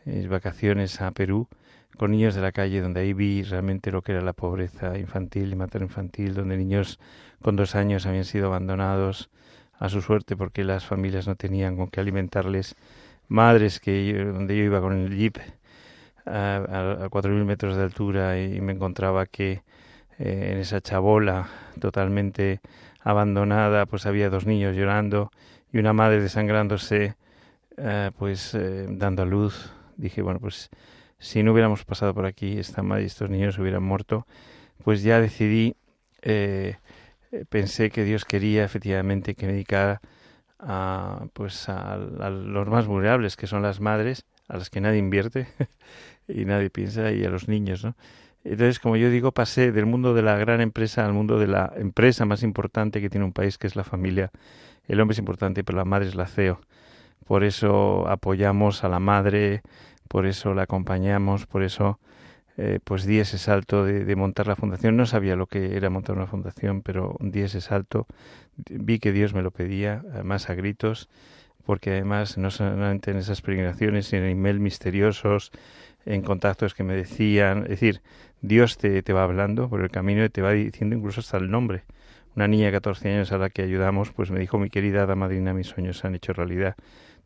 en 0.06 0.30
vacaciones 0.30 1.02
a 1.02 1.12
Perú 1.12 1.48
con 1.98 2.12
niños 2.12 2.36
de 2.36 2.42
la 2.42 2.52
calle, 2.52 2.82
donde 2.82 3.02
ahí 3.02 3.14
vi 3.14 3.44
realmente 3.44 3.92
lo 3.92 4.02
que 4.02 4.14
era 4.14 4.22
la 4.22 4.34
pobreza 4.34 4.98
infantil 4.98 5.52
y 5.52 5.56
materno-infantil, 5.56 6.34
donde 6.34 6.58
niños 6.58 7.00
con 7.42 7.56
dos 7.56 7.76
años 7.76 8.06
habían 8.06 8.26
sido 8.26 8.48
abandonados 8.48 9.30
a 9.80 9.90
su 9.90 10.02
suerte 10.02 10.36
porque 10.36 10.64
las 10.64 10.86
familias 10.86 11.28
no 11.28 11.36
tenían 11.36 11.76
con 11.76 11.88
qué 11.90 12.00
alimentarles, 12.00 12.76
madres 13.28 13.80
que 13.80 14.14
donde 14.24 14.58
yo 14.58 14.64
iba 14.64 14.80
con 14.80 14.94
el 14.94 15.18
jeep 15.18 15.38
a, 16.26 17.08
cuatro 17.10 17.32
mil 17.32 17.46
metros 17.46 17.76
de 17.76 17.84
altura 17.84 18.40
y, 18.40 18.62
me 18.62 18.74
encontraba 18.74 19.26
que 19.26 19.64
eh, 20.20 20.50
en 20.54 20.60
esa 20.60 20.82
chabola 20.82 21.50
totalmente 21.80 22.62
abandonada 23.04 23.86
pues 23.86 24.06
había 24.06 24.30
dos 24.30 24.46
niños 24.46 24.76
llorando 24.76 25.32
y 25.74 25.80
una 25.80 25.94
madre 25.94 26.22
desangrándose 26.22 27.16
eh, 27.78 28.12
pues 28.18 28.54
eh, 28.54 28.86
dando 28.90 29.24
a 29.24 29.26
luz. 29.26 29.72
Dije 29.98 30.22
bueno 30.22 30.40
pues 30.40 30.70
si 31.22 31.44
no 31.44 31.54
hubiéramos 31.54 31.86
pasado 31.86 32.16
por 32.16 32.26
aquí, 32.26 32.58
esta 32.58 32.82
madre 32.82 33.04
y 33.04 33.06
estos 33.06 33.30
niños 33.30 33.58
hubieran 33.60 33.84
muerto, 33.84 34.26
pues 34.84 35.04
ya 35.04 35.22
decidí, 35.22 35.76
eh, 36.24 36.78
eh, 37.32 37.46
pensé 37.48 37.92
que 37.92 38.04
Dios 38.04 38.26
quería 38.26 38.66
efectivamente 38.66 39.36
que 39.36 39.46
me 39.46 39.54
dedicara 39.54 40.02
a, 40.58 41.28
pues 41.34 41.70
a, 41.70 41.98
los 41.98 42.68
más 42.68 42.88
vulnerables, 42.88 43.36
que 43.36 43.46
son 43.46 43.62
las 43.62 43.80
madres, 43.80 44.26
a 44.48 44.58
las 44.58 44.72
que 44.72 44.82
nadie 44.82 44.98
invierte 44.98 45.48
y 46.28 46.44
nadie 46.46 46.72
piensa, 46.72 47.12
y 47.12 47.24
a 47.24 47.30
los 47.30 47.48
niños, 47.48 47.86
¿no? 47.86 47.96
Entonces, 48.44 48.80
como 48.80 48.96
yo 48.96 49.12
digo, 49.12 49.32
pasé 49.32 49.72
del 49.72 49.86
mundo 49.86 50.16
de 50.16 50.24
la 50.24 50.36
gran 50.38 50.60
empresa 50.60 51.06
al 51.06 51.14
mundo 51.14 51.38
de 51.38 51.46
la 51.46 51.72
empresa 51.76 52.26
más 52.26 52.42
importante 52.42 53.00
que 53.00 53.12
tiene 53.12 53.26
un 53.26 53.34
país, 53.34 53.60
que 53.60 53.68
es 53.68 53.76
la 53.76 53.84
familia. 53.84 54.32
El 54.88 55.00
hombre 55.00 55.14
es 55.14 55.20
importante, 55.20 55.64
pero 55.64 55.78
la 55.78 55.86
madre 55.86 56.08
es 56.08 56.16
la 56.16 56.26
CEO. 56.26 56.60
Por 57.28 57.44
eso 57.44 58.08
apoyamos 58.10 58.84
a 58.84 58.90
la 58.90 59.00
madre, 59.00 59.62
por 60.12 60.26
eso 60.26 60.54
la 60.54 60.64
acompañamos, 60.64 61.46
por 61.46 61.64
eso 61.64 61.98
eh, 62.58 62.80
pues 62.84 63.06
di 63.06 63.20
ese 63.20 63.38
salto 63.38 63.86
de, 63.86 64.16
montar 64.18 64.46
la 64.46 64.58
fundación. 64.58 64.98
No 64.98 65.06
sabía 65.06 65.38
lo 65.38 65.48
que 65.48 65.78
era 65.78 65.90
montar 65.90 66.18
una 66.18 66.28
fundación, 66.28 66.82
pero 66.82 67.16
di 67.22 67.40
ese 67.40 67.62
salto, 67.62 68.08
vi 68.58 69.00
que 69.00 69.14
Dios 69.14 69.34
me 69.34 69.42
lo 69.42 69.52
pedía, 69.52 70.04
además 70.14 70.50
a 70.50 70.54
gritos, 70.54 71.08
porque 71.66 71.92
además 71.92 72.38
no 72.38 72.52
solamente 72.52 73.12
en 73.12 73.18
esas 73.18 73.42
peregrinaciones, 73.42 74.08
sino 74.08 74.24
en 74.24 74.32
email 74.32 74.60
misteriosos, 74.60 75.52
en 76.06 76.24
contactos 76.24 76.74
que 76.74 76.84
me 76.84 76.94
decían, 76.94 77.64
es 77.64 77.70
decir, 77.70 78.02
Dios 78.42 78.78
te, 78.78 79.02
te 79.04 79.14
va 79.14 79.24
hablando 79.24 79.70
por 79.70 79.80
el 79.80 79.92
camino 79.92 80.26
y 80.26 80.30
te 80.30 80.42
va 80.42 80.52
diciendo 80.52 80.98
incluso 80.98 81.22
hasta 81.22 81.38
el 81.38 81.50
nombre. 81.50 81.84
Una 82.36 82.50
niña 82.50 82.66
de 82.66 82.74
14 82.74 83.14
años 83.14 83.32
a 83.32 83.38
la 83.38 83.50
que 83.50 83.62
ayudamos, 83.62 84.12
pues 84.12 84.30
me 84.30 84.42
dijo, 84.42 84.60
mi 84.60 84.70
querida 84.70 85.06
damadrina, 85.06 85.54
mis 85.54 85.68
sueños 85.68 86.00
se 86.00 86.08
han 86.08 86.16
hecho 86.16 86.34
realidad. 86.34 86.76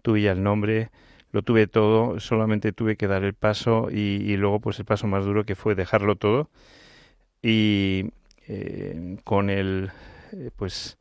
Tú 0.04 0.18
ya 0.18 0.34
el 0.34 0.44
nombre, 0.44 0.92
lo 1.36 1.42
tuve 1.42 1.68
todo, 1.68 2.22
solamente 2.22 2.72
tuve 2.72 2.96
que 2.96 3.08
dar 3.08 3.25
el 3.25 3.34
paso 3.34 3.89
y, 3.92 4.38
luego 4.38 4.62
pues 4.62 4.80
el 4.80 4.86
paso 4.86 5.06
más 5.06 5.25
duro 5.25 5.44
que 5.44 5.56
fue 5.56 5.75
dejarlo 5.75 6.15
todo 6.15 6.50
y 7.42 8.06
eh, 8.48 9.18
con 9.25 9.50
el 9.50 9.92
eh, 10.32 10.51
pues 10.56 10.98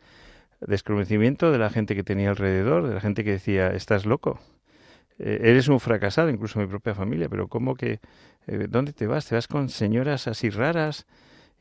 desconocimiento 0.60 1.52
de 1.52 1.58
la 1.58 1.70
gente 1.70 1.94
que 1.94 2.02
tenía 2.02 2.30
alrededor, 2.30 2.88
de 2.88 2.94
la 2.94 3.00
gente 3.00 3.22
que 3.22 3.30
decía, 3.30 3.68
estás 3.68 4.06
loco, 4.06 4.40
eh, 5.20 5.38
eres 5.42 5.68
un 5.68 5.78
fracasado, 5.78 6.30
incluso 6.30 6.58
mi 6.58 6.66
propia 6.66 6.96
familia, 6.96 7.28
pero 7.28 7.46
¿cómo 7.46 7.76
que, 7.76 8.00
dónde 8.68 8.92
te 8.92 9.06
vas? 9.06 9.28
¿Te 9.28 9.36
vas 9.36 9.46
con 9.46 9.68
señoras 9.68 10.26
así 10.26 10.50
raras 10.50 11.06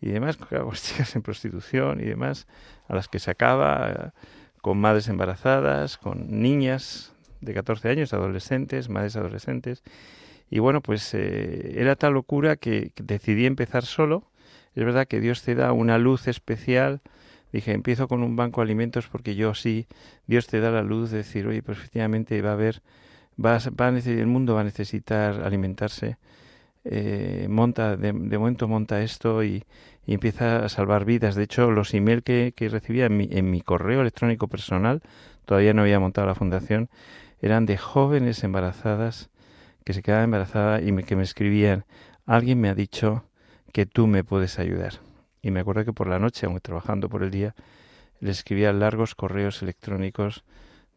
y 0.02 0.10
demás, 0.10 0.38
con 0.38 0.72
chicas 0.74 1.16
en 1.16 1.22
prostitución 1.22 2.00
y 2.00 2.06
demás, 2.06 2.48
a 2.88 2.96
las 2.96 3.08
que 3.08 3.20
sacaba, 3.20 4.14
con 4.64 4.80
madres 4.80 5.10
embarazadas, 5.10 6.00
con 6.00 6.42
niñas 6.42 7.13
de 7.44 7.54
14 7.54 7.90
años, 7.90 8.14
adolescentes, 8.14 8.90
madres 8.90 9.16
adolescentes. 9.16 9.84
Y 10.50 10.60
bueno, 10.60 10.82
pues 10.82 11.14
eh, 11.14 11.74
era 11.78 11.96
tal 11.96 12.14
locura 12.14 12.56
que 12.56 12.92
decidí 13.02 13.46
empezar 13.46 13.86
solo. 13.86 14.30
Es 14.76 14.84
verdad 14.84 15.08
que 15.08 15.20
Dios 15.20 15.42
te 15.44 15.56
da 15.56 15.72
una 15.72 15.98
luz 15.98 16.28
especial. 16.28 17.02
Dije, 17.52 17.72
empiezo 17.72 18.08
con 18.08 18.24
un 18.24 18.36
banco 18.36 18.62
de 18.62 18.66
alimentos 18.66 19.08
porque 19.08 19.36
yo 19.36 19.54
sí, 19.54 19.88
Dios 20.28 20.48
te 20.48 20.60
da 20.60 20.72
la 20.72 20.84
luz 20.84 21.12
de 21.12 21.18
decir, 21.18 21.48
oye, 21.48 21.62
pues 21.62 21.78
efectivamente 21.78 22.42
va 22.42 22.52
a 22.52 22.54
haber, 22.54 22.82
va, 23.44 23.60
va 23.80 23.88
a 23.88 23.98
el 23.98 24.28
mundo 24.28 24.56
va 24.56 24.62
a 24.62 24.64
necesitar 24.64 25.42
alimentarse. 25.44 26.18
Eh, 26.86 27.48
monta, 27.50 27.96
de, 27.96 28.12
momento 28.14 28.68
monta 28.68 29.02
esto 29.02 29.44
y, 29.44 29.64
empieza 30.06 30.66
a 30.66 30.70
salvar 30.70 31.06
vidas. 31.06 31.36
De 31.36 31.44
hecho, 31.44 31.72
los 31.72 31.94
emails 31.94 32.24
que, 32.24 32.54
que 32.56 32.68
recibía 32.70 33.06
en 33.06 33.18
mi, 33.18 33.30
en 33.32 33.50
mi 33.50 33.62
correo 33.62 34.02
electrónico 34.02 34.48
personal, 34.48 35.02
todavía 35.46 35.74
no 35.74 35.84
había 35.84 36.00
montado 36.00 36.28
la 36.28 36.36
fundación, 36.36 36.90
eran 37.44 37.66
de 37.66 37.78
jóvenes 37.78 38.42
embarazadas 38.46 39.30
que 39.84 39.92
se 39.92 40.02
quedaban 40.02 40.26
embarazadas 40.26 40.82
y 40.82 40.94
me, 40.94 41.04
que 41.04 41.18
me 41.18 41.24
escribían, 41.24 41.84
alguien 42.26 42.62
me 42.62 42.70
ha 42.70 42.74
dicho 42.74 43.26
que 43.74 43.86
tú 43.86 44.08
me 44.08 44.24
puedes 44.24 44.60
ayudar. 44.60 44.94
Y 45.42 45.52
me 45.52 45.60
acuerdo 45.60 45.84
que 45.84 45.92
por 45.92 46.08
la 46.08 46.20
noche, 46.20 46.46
aunque 46.46 46.62
trabajando 46.62 47.10
por 47.10 47.22
el 47.22 47.32
día, 47.32 47.54
les 48.22 48.38
escribía 48.38 48.72
largos 48.72 49.14
correos 49.14 49.62
electrónicos 49.62 50.46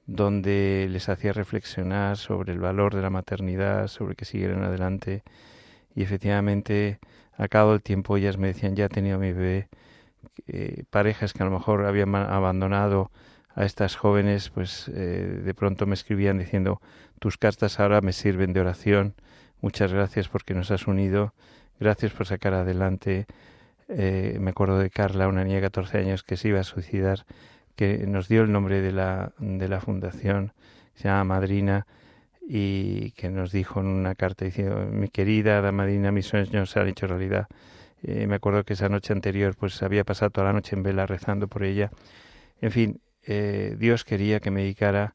donde 0.06 0.86
les 0.88 1.08
hacía 1.08 1.32
reflexionar 1.32 2.16
sobre 2.16 2.52
el 2.52 2.60
valor 2.60 2.94
de 2.94 3.02
la 3.02 3.10
maternidad, 3.10 3.88
sobre 3.88 4.14
que 4.14 4.24
siguieran 4.24 4.62
adelante. 4.62 5.24
Y 5.96 6.04
efectivamente, 6.04 7.00
a 7.36 7.48
cabo 7.48 7.72
del 7.72 7.82
tiempo, 7.82 8.16
ellas 8.16 8.38
me 8.38 8.46
decían, 8.46 8.76
ya 8.76 8.84
he 8.84 8.88
tenido 8.88 9.18
mi 9.18 9.32
bebé. 9.32 9.68
Eh, 10.46 10.84
parejas 10.90 11.32
que 11.32 11.42
a 11.42 11.46
lo 11.46 11.50
mejor 11.50 11.86
habían 11.86 12.14
abandonado 12.14 13.10
a 13.56 13.64
estas 13.64 13.96
jóvenes, 13.96 14.50
pues 14.50 14.88
eh, 14.94 15.40
de 15.42 15.54
pronto 15.54 15.86
me 15.86 15.94
escribían 15.94 16.38
diciendo, 16.38 16.80
tus 17.18 17.38
cartas 17.38 17.80
ahora 17.80 18.02
me 18.02 18.12
sirven 18.12 18.52
de 18.52 18.60
oración, 18.60 19.14
muchas 19.62 19.92
gracias 19.92 20.28
porque 20.28 20.54
nos 20.54 20.70
has 20.70 20.86
unido, 20.86 21.32
gracias 21.80 22.12
por 22.12 22.26
sacar 22.26 22.52
adelante. 22.52 23.26
Eh, 23.88 24.36
me 24.40 24.50
acuerdo 24.50 24.78
de 24.78 24.90
Carla, 24.90 25.26
una 25.26 25.42
niña 25.42 25.56
de 25.56 25.62
14 25.62 25.98
años 25.98 26.22
que 26.22 26.36
se 26.36 26.48
iba 26.48 26.60
a 26.60 26.64
suicidar, 26.64 27.24
que 27.76 28.06
nos 28.06 28.28
dio 28.28 28.42
el 28.42 28.52
nombre 28.52 28.82
de 28.82 28.92
la, 28.92 29.32
de 29.38 29.68
la 29.68 29.80
fundación, 29.80 30.52
se 30.94 31.04
llama 31.08 31.24
Madrina, 31.24 31.86
y 32.46 33.12
que 33.12 33.30
nos 33.30 33.52
dijo 33.52 33.80
en 33.80 33.86
una 33.86 34.14
carta 34.14 34.44
diciendo, 34.44 34.86
mi 34.92 35.08
querida 35.08 35.72
Madrina, 35.72 36.12
mis 36.12 36.26
sueños 36.26 36.70
se 36.70 36.78
han 36.78 36.88
hecho 36.88 37.06
realidad. 37.06 37.48
Eh, 38.02 38.26
me 38.26 38.36
acuerdo 38.36 38.64
que 38.64 38.74
esa 38.74 38.88
noche 38.88 39.12
anterior 39.12 39.56
pues 39.56 39.82
había 39.82 40.04
pasado 40.04 40.30
toda 40.30 40.48
la 40.48 40.52
noche 40.52 40.76
en 40.76 40.82
vela 40.82 41.06
rezando 41.06 41.48
por 41.48 41.64
ella. 41.64 41.90
En 42.60 42.70
fin, 42.70 43.00
eh, 43.26 43.76
Dios 43.78 44.04
quería 44.04 44.40
que 44.40 44.50
me 44.50 44.62
dedicara 44.62 45.14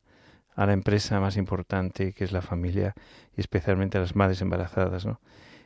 a 0.56 0.66
la 0.66 0.74
empresa 0.74 1.20
más 1.20 1.38
importante 1.38 2.14
que 2.14 2.24
es 2.24 2.32
la 2.32 2.42
familia 2.42 2.94
y 3.36 3.42
especialmente 3.42 3.98
a 3.98 4.02
las 4.02 4.16
madres 4.16 4.42
embarazadas, 4.42 5.06
¿no? 5.06 5.20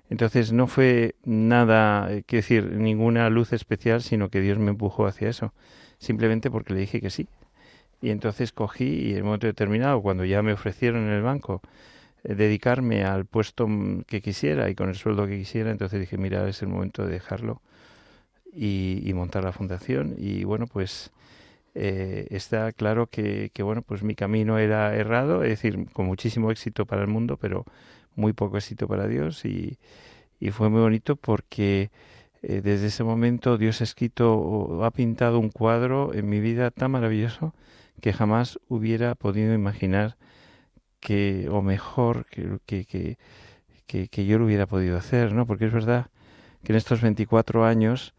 Entonces 0.09 0.51
no 0.51 0.67
fue 0.67 1.15
nada, 1.23 2.11
eh, 2.11 2.23
quiero 2.25 2.41
decir, 2.41 2.71
ninguna 2.71 3.29
luz 3.29 3.53
especial, 3.53 4.03
sino 4.03 4.29
que 4.29 4.39
Dios 4.39 4.59
me 4.59 4.69
empujó 4.69 5.07
hacia 5.07 5.29
eso, 5.29 5.53
simplemente 5.97 6.51
porque 6.51 6.73
le 6.73 6.81
dije 6.81 7.01
que 7.01 7.09
sí. 7.09 7.27
Y 8.01 8.11
entonces 8.11 8.51
cogí 8.51 8.85
y 8.85 9.13
en 9.13 9.21
un 9.21 9.25
momento 9.25 9.47
determinado, 9.47 10.01
cuando 10.01 10.25
ya 10.25 10.43
me 10.43 10.53
ofrecieron 10.53 11.07
en 11.07 11.13
el 11.13 11.23
banco 11.23 11.61
eh, 12.23 12.35
dedicarme 12.35 13.03
al 13.03 13.25
puesto 13.25 13.67
que 14.05 14.21
quisiera 14.21 14.69
y 14.69 14.75
con 14.75 14.89
el 14.89 14.95
sueldo 14.95 15.25
que 15.25 15.39
quisiera, 15.39 15.71
entonces 15.71 15.99
dije, 15.99 16.17
mira, 16.17 16.47
es 16.47 16.61
el 16.61 16.67
momento 16.67 17.03
de 17.05 17.13
dejarlo 17.13 17.61
y, 18.53 19.01
y 19.03 19.13
montar 19.13 19.43
la 19.43 19.51
fundación. 19.53 20.15
Y 20.17 20.43
bueno, 20.43 20.67
pues 20.67 21.11
eh, 21.75 22.27
está 22.31 22.71
claro 22.71 23.07
que, 23.07 23.51
bueno, 23.59 23.81
pues 23.81 24.01
mi 24.01 24.15
camino 24.15 24.57
era 24.57 24.95
errado, 24.95 25.43
es 25.43 25.49
decir, 25.49 25.87
con 25.91 26.05
muchísimo 26.05 26.49
éxito 26.49 26.85
para 26.85 27.01
el 27.01 27.09
mundo, 27.09 27.37
pero 27.37 27.65
muy 28.15 28.33
poco 28.33 28.57
éxito 28.57 28.87
para 28.87 29.07
Dios 29.07 29.45
y, 29.45 29.77
fue 30.51 30.69
muy 30.69 30.81
bonito 30.81 31.15
porque 31.15 31.89
eh, 32.43 32.61
desde 32.61 32.87
ese 32.87 33.03
momento 33.03 33.57
Dios 33.57 33.81
ha 33.81 33.83
escrito 33.83 34.83
ha 34.85 34.91
pintado 34.91 35.39
un 35.39 35.49
cuadro 35.49 36.13
en 36.13 36.29
mi 36.29 36.39
vida 36.39 36.69
tan 36.69 36.91
maravilloso 36.91 37.55
que 37.99 38.13
jamás 38.13 38.59
hubiera 38.67 39.15
podido 39.15 39.53
imaginar 39.55 40.17
que, 40.99 41.49
o 41.51 41.61
mejor, 41.63 42.27
que, 42.27 42.59
que, 42.65 43.17
que, 43.87 44.07
que 44.07 44.25
yo 44.25 44.37
lo 44.39 44.45
hubiera 44.45 44.67
podido 44.67 44.97
hacer, 44.97 45.33
¿no? 45.33 45.47
Porque 45.47 45.65
es 45.65 45.73
verdad 45.73 46.07
que 46.63 46.73
en 46.73 46.77
estos 46.77 47.01
24 47.01 47.65
años 47.65 48.13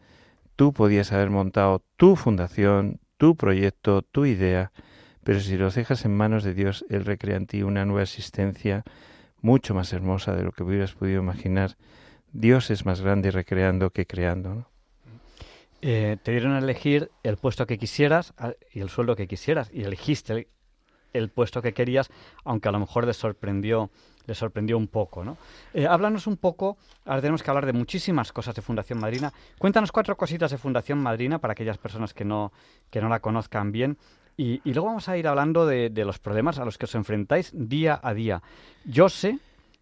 tú 0.56 0.72
podías 0.72 1.12
haber 1.12 1.30
montado 1.30 1.82
tu 1.96 2.16
fundación, 2.16 3.00
tu 3.16 3.37
proyecto, 3.37 4.02
tu 4.02 4.26
idea, 4.26 4.73
pero 5.25 5.40
si 5.40 5.56
los 5.56 5.75
dejas 5.75 6.04
en 6.04 6.16
manos 6.16 6.44
de 6.44 6.54
Dios, 6.54 6.85
Él 6.88 7.04
recrea 7.04 7.37
en 7.37 7.46
ti 7.46 7.62
una 7.62 7.85
nueva 7.85 8.02
existencia 8.02 8.85
mucho 9.40 9.75
más 9.75 9.92
hermosa 9.92 10.35
de 10.35 10.42
lo 10.42 10.52
que 10.52 10.62
hubieras 10.62 10.92
podido 10.92 11.20
imaginar. 11.20 11.76
Dios 12.32 12.70
es 12.70 12.85
más 12.85 13.00
grande 13.00 13.30
recreando 13.30 13.90
que 13.90 14.06
creando. 14.06 14.66
Eh, 15.82 16.16
te 16.23 16.32
dieron 16.32 16.52
a 16.52 16.58
elegir 16.58 17.11
el 17.23 17.37
puesto 17.37 17.66
que 17.66 17.78
quisieras 17.78 18.35
y 18.73 18.80
el 18.80 18.88
sueldo 18.88 19.14
que 19.14 19.28
quisieras 19.28 19.70
y 19.73 19.85
elegiste 19.85 20.49
el, 21.12 21.28
puesto 21.28 21.62
que 21.62 21.75
querías, 21.75 22.11
aunque 22.44 22.68
a 22.68 22.73
lo 22.73 22.80
mejor 22.80 23.06
les 23.06 23.16
sorprendió, 23.16 23.90
les 24.26 24.37
sorprendió 24.37 24.76
un 24.76 24.88
poco. 24.88 25.25
¿no? 25.25 25.37
Eh, 25.73 25.87
háblanos 25.87 26.26
un 26.26 26.37
poco, 26.37 26.76
ahora 27.04 27.21
tenemos 27.21 27.42
que 27.42 27.50
hablar 27.50 27.66
de 27.66 27.73
muchísimas 27.73 28.33
cosas 28.33 28.54
de 28.54 28.62
Fundación 28.62 29.00
Madrina. 29.00 29.33
Cuéntanos 29.59 29.92
cuatro 29.92 30.16
cositas 30.16 30.50
de 30.50 30.59
Fundación 30.59 30.99
Madrina 30.99 31.38
para 31.38 31.52
aquellas 31.52 31.78
personas 31.78 32.14
que 32.14 32.25
no, 32.25 32.52
que 32.90 33.00
no 33.00 33.09
la 33.09 33.21
conozcan 33.21 33.73
bien. 33.73 33.99
Y, 34.38 34.61
luego 34.64 34.88
vamos 34.88 35.09
a 35.09 35.16
ir 35.16 35.26
hablando 35.28 35.66
de 35.66 36.04
los 36.04 36.18
problemas 36.18 36.59
a 36.59 36.66
los 36.66 36.76
que 36.76 36.85
os 36.85 36.95
enfrentáis 36.95 37.52
día 37.54 37.99
a 38.02 38.12
día. 38.12 38.42
Yo 38.85 39.09
sé 39.09 39.38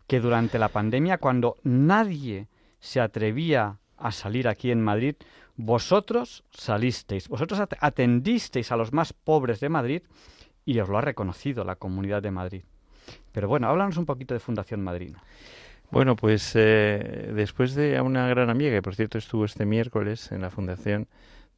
que 0.06 0.20
durante 0.20 0.58
la 0.58 0.68
pandemia, 0.68 1.18
cuando 1.18 1.56
nadie 1.64 2.46
se 2.78 3.00
atrevía 3.00 3.78
a 3.96 4.12
salir 4.12 4.48
aquí 4.48 4.70
en 4.70 4.82
Madrid, 4.82 5.16
vosotros 5.56 6.44
salisteis, 6.50 7.28
vosotros 7.28 7.60
atendisteis 7.80 8.72
a 8.72 8.76
los 8.76 8.92
más 8.92 9.12
pobres 9.12 9.60
de 9.60 9.68
Madrid 9.68 10.02
y 10.64 10.78
os 10.80 10.88
lo 10.88 10.98
ha 10.98 11.02
reconocido 11.02 11.64
la 11.64 11.76
Comunidad 11.76 12.22
de 12.22 12.30
Madrid. 12.30 12.64
Pero 13.32 13.48
bueno, 13.48 13.68
háblanos 13.68 13.96
un 13.96 14.06
poquito 14.06 14.34
de 14.34 14.40
Fundación 14.40 14.82
Madrina. 14.82 15.22
Bueno, 15.90 16.16
pues 16.16 16.52
eh, 16.54 17.30
después 17.34 17.74
de 17.74 18.00
una 18.00 18.26
gran 18.28 18.50
amiga, 18.50 18.72
que 18.72 18.82
por 18.82 18.94
cierto 18.94 19.18
estuvo 19.18 19.44
este 19.44 19.64
miércoles 19.64 20.32
en 20.32 20.40
la 20.40 20.50
Fundación, 20.50 21.06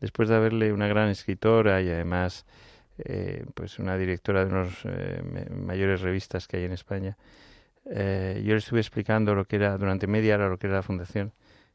después 0.01 0.29
de 0.29 0.37
haberle 0.37 0.73
una 0.73 0.89
gran 0.89 1.09
escritora 1.09 1.81
y 1.81 1.89
además 1.89 2.45
eh, 2.99 3.47
pues 3.55 3.79
una 3.79 3.97
directora 3.97 4.45
de 4.45 4.53
unas 4.53 4.75
eh, 4.85 5.23
mayores 5.55 6.03
revistas 6.03 6.49
que 6.49 6.59
hay 6.59 6.65
en 6.65 6.73
España, 6.73 7.17
yo 7.87 7.93
le 8.53 8.57
estuve 8.57 8.81
explicando 8.81 9.37
lo 9.37 9.45
que 9.45 9.57
era 9.57 9.79
durante 9.79 10.09
media 10.09 10.35
hora 10.35 10.49
lo 10.49 10.59
que 10.59 10.67
era 10.67 10.77
la 10.77 10.83
Fundación 10.83 11.33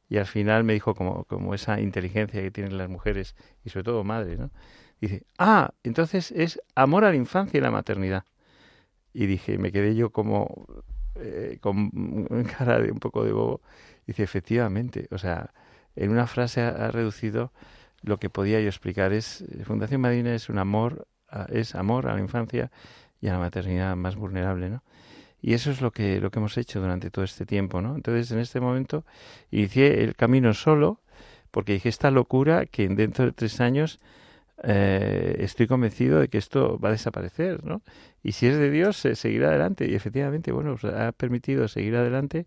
y 0.10 0.18
al 0.18 0.26
final 0.26 0.66
me 0.66 0.74
dijo 0.74 0.94
como, 0.94 1.24
como 1.24 1.54
esa 1.56 1.80
inteligencia 1.80 2.42
que 2.42 2.52
tienen 2.52 2.78
las 2.78 2.90
mujeres 2.90 3.34
y 3.64 3.70
sobre 3.70 3.86
todo 3.86 4.04
madres, 4.04 4.38
¿no? 4.38 4.52
Dice, 5.00 5.24
ah, 5.40 5.72
entonces 5.84 6.32
es 6.32 6.62
amor 6.76 7.06
a 7.06 7.12
la 7.12 7.16
infancia 7.16 7.58
y 7.58 7.62
la 7.62 7.72
maternidad. 7.72 8.26
Y 9.14 9.26
dije, 9.26 9.58
me 9.58 9.72
quedé 9.72 9.96
yo 9.96 10.12
como 10.12 10.66
eh, 11.16 11.58
con 11.62 11.90
cara 12.58 12.80
de 12.80 12.92
un 12.92 13.00
poco 13.00 13.24
de 13.24 13.32
bobo. 13.32 13.62
Dice, 14.08 14.24
efectivamente, 14.24 15.08
o 15.12 15.18
sea, 15.18 15.52
en 15.96 16.12
una 16.12 16.28
frase 16.28 16.62
ha, 16.62 16.90
reducido 16.92 17.52
lo 18.02 18.18
que 18.18 18.30
podía 18.30 18.60
yo 18.62 18.68
explicar. 18.68 19.14
Es 19.14 19.44
Fundación 19.66 20.02
Madina 20.02 20.34
es 20.34 20.50
un 20.50 20.58
amor, 20.58 21.08
es 21.50 21.76
amor 21.76 22.08
a 22.08 22.16
la 22.16 22.22
infancia 22.22 22.72
y 23.22 23.28
a 23.28 23.34
la 23.34 23.40
maternidad 23.40 23.96
más 23.96 24.16
vulnerable, 24.16 24.70
¿no? 24.70 24.84
Y 25.42 25.54
eso 25.54 25.72
es 25.72 25.82
lo 25.82 25.92
que, 25.92 26.22
lo 26.22 26.30
que 26.30 26.40
hemos 26.40 26.58
hecho 26.58 26.80
durante 26.80 27.10
todo 27.10 27.26
este 27.26 27.46
tiempo, 27.46 27.82
¿no? 27.82 27.96
Entonces, 27.96 28.32
en 28.32 28.40
este 28.40 28.60
momento, 28.60 29.06
inicié 29.50 30.04
el 30.04 30.16
camino 30.16 30.54
solo, 30.54 31.00
porque 31.50 31.74
dije, 31.74 31.90
esta 31.90 32.12
locura 32.12 32.66
que 32.66 32.88
dentro 32.88 33.26
de 33.26 33.32
tres 33.32 33.60
años 33.60 34.00
eh, 34.64 35.38
estoy 35.40 35.68
convencido 35.68 36.20
de 36.20 36.28
que 36.28 36.38
esto 36.38 36.80
va 36.80 36.90
a 36.90 36.92
desaparecer, 36.92 37.64
¿no? 37.64 37.82
Y 38.24 38.34
si 38.34 38.48
es 38.48 38.58
de 38.58 38.70
Dios, 38.70 38.98
se 38.98 39.16
seguirá 39.16 39.50
adelante. 39.50 39.88
Y 39.90 39.96
efectivamente, 39.96 40.52
bueno, 40.52 40.78
pues 40.80 40.94
ha 40.94 41.12
permitido 41.12 41.68
seguir 41.68 41.96
adelante. 41.96 42.46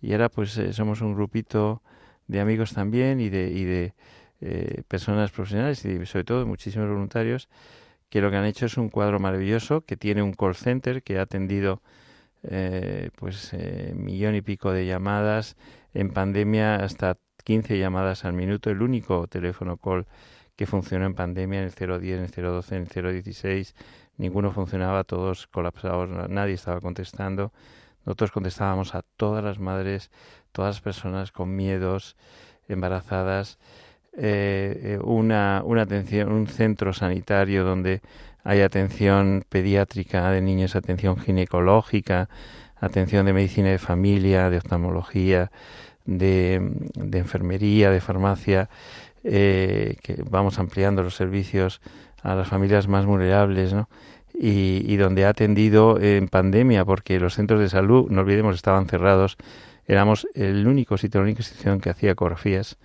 Y 0.00 0.12
ahora, 0.12 0.28
pues, 0.30 0.56
eh, 0.58 0.72
somos 0.72 1.00
un 1.02 1.14
grupito 1.14 1.82
de 2.26 2.40
amigos 2.40 2.72
también 2.72 3.20
y 3.20 3.28
de, 3.28 3.50
y 3.50 3.64
de 3.64 3.94
eh, 4.40 4.82
personas 4.88 5.30
profesionales 5.30 5.84
y 5.84 6.04
sobre 6.06 6.24
todo 6.24 6.46
muchísimos 6.46 6.88
voluntarios 6.88 7.48
que 8.08 8.20
lo 8.20 8.30
que 8.30 8.36
han 8.36 8.44
hecho 8.44 8.66
es 8.66 8.76
un 8.76 8.88
cuadro 8.90 9.18
maravilloso 9.20 9.82
que 9.82 9.96
tiene 9.96 10.22
un 10.22 10.32
call 10.32 10.54
center 10.54 11.02
que 11.02 11.18
ha 11.18 11.22
atendido 11.22 11.82
eh, 12.44 13.10
pues 13.16 13.52
millón 13.94 14.34
y 14.34 14.42
pico 14.42 14.72
de 14.72 14.86
llamadas, 14.86 15.56
en 15.94 16.10
pandemia 16.10 16.76
hasta 16.76 17.18
15 17.44 17.78
llamadas 17.78 18.24
al 18.24 18.32
minuto, 18.32 18.70
el 18.70 18.82
único 18.82 19.26
teléfono 19.28 19.76
call 19.76 20.06
que 20.56 20.66
funcionó 20.66 21.06
en 21.06 21.14
pandemia 21.14 21.60
en 21.60 21.66
el 21.66 21.72
010, 21.72 22.18
en 22.18 22.24
el 22.24 22.30
012, 22.30 22.76
en 22.76 22.88
el 22.94 23.22
016, 23.22 23.74
ninguno 24.16 24.52
funcionaba, 24.52 25.04
todos 25.04 25.46
colapsados, 25.46 26.08
nadie 26.28 26.54
estaba 26.54 26.80
contestando. 26.80 27.52
Nosotros 28.04 28.32
contestábamos 28.32 28.94
a 28.94 29.02
todas 29.16 29.44
las 29.44 29.58
madres, 29.58 30.10
todas 30.52 30.76
las 30.76 30.80
personas 30.80 31.32
con 31.32 31.54
miedos, 31.54 32.16
embarazadas, 32.68 33.58
eh, 34.14 34.80
eh 34.82 34.98
una, 35.02 35.62
una 35.64 35.82
atención, 35.82 36.32
un 36.32 36.46
centro 36.46 36.92
sanitario 36.92 37.64
donde 37.64 38.02
hay 38.44 38.60
atención 38.60 39.44
pediátrica 39.48 40.30
de 40.30 40.42
niños, 40.42 40.74
atención 40.74 41.16
ginecológica, 41.16 42.28
atención 42.76 43.26
de 43.26 43.32
medicina 43.32 43.70
de 43.70 43.78
familia, 43.78 44.50
de 44.50 44.58
oftalmología, 44.58 45.50
de, 46.04 46.54
enfermería, 47.12 47.90
de 47.90 48.00
farmacia, 48.00 48.68
eh, 49.24 49.96
que 50.02 50.22
vamos 50.28 50.58
ampliando 50.58 51.02
los 51.02 51.14
servicios 51.14 51.80
a 52.22 52.34
las 52.34 52.48
familias 52.48 52.88
más 52.88 53.06
vulnerables, 53.06 53.72
¿no? 53.72 53.88
Y, 54.34 54.96
donde 54.96 55.24
ha 55.26 55.28
atendido 55.28 56.00
en 56.00 56.26
pandemia, 56.26 56.84
porque 56.84 57.20
los 57.20 57.34
centros 57.34 57.60
de 57.60 57.68
salud, 57.68 58.10
no 58.10 58.22
olvidemos, 58.22 58.56
estaban 58.56 58.86
cerrados, 58.86 59.36
éramos 59.86 60.26
el 60.34 60.66
único 60.66 60.96
sitio, 60.96 61.20
la 61.20 61.24
única 61.24 61.40
institución 61.40 61.80
que 61.80 61.90
hacía 61.90 62.12
ecografías 62.12 62.76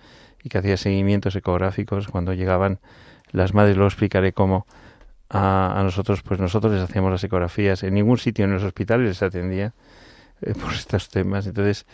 y 0.44 0.50
que 0.50 0.58
hacía 0.58 0.76
seguimientos 0.76 1.34
ecográficos 1.34 2.06
cuando 2.08 2.34
llegaban 2.34 2.78
las 3.32 3.54
madres, 3.54 3.76
lo 3.76 3.86
explicaré 3.86 4.32
cómo, 4.32 4.66
a, 5.30 5.80
nosotros, 5.82 6.22
pues 6.22 6.40
nosotros 6.40 6.72
les 6.72 6.82
hacíamos 6.82 7.10
las 7.10 7.24
ecografías. 7.24 7.82
En 7.82 7.94
ningún 7.94 8.18
sitio 8.18 8.44
en 8.44 8.52
los 8.52 8.62
hospitales 8.62 9.08
les 9.08 9.22
atendía 9.22 9.72
eh, 10.42 10.54
por 10.54 10.72
estos 10.74 11.08
temas. 11.08 11.46
Entonces, 11.46 11.86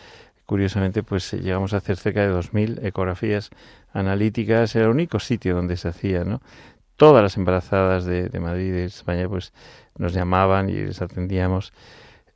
curiosamente, 0.45 1.03
pues 1.03 1.33
llegamos 1.33 1.73
a 1.73 1.77
hacer 1.77 1.97
cerca 1.97 2.21
de 2.21 2.33
2.000 2.33 2.85
ecografías 2.85 3.49
analíticas. 3.95 4.75
Era 4.75 4.85
el 4.85 4.91
único 4.91 5.19
sitio 5.19 5.55
donde 5.55 5.77
se 5.77 5.87
hacía, 5.87 6.23
¿no? 6.23 6.41
Todas 6.95 7.23
las 7.23 7.35
embarazadas 7.37 8.05
de, 8.05 8.29
de 8.29 8.39
Madrid 8.39 8.67
y 8.67 8.71
de 8.71 8.85
España, 8.85 9.27
pues 9.27 9.53
nos 9.97 10.13
llamaban 10.13 10.69
y 10.69 10.73
les 10.73 11.01
atendíamos. 11.01 11.73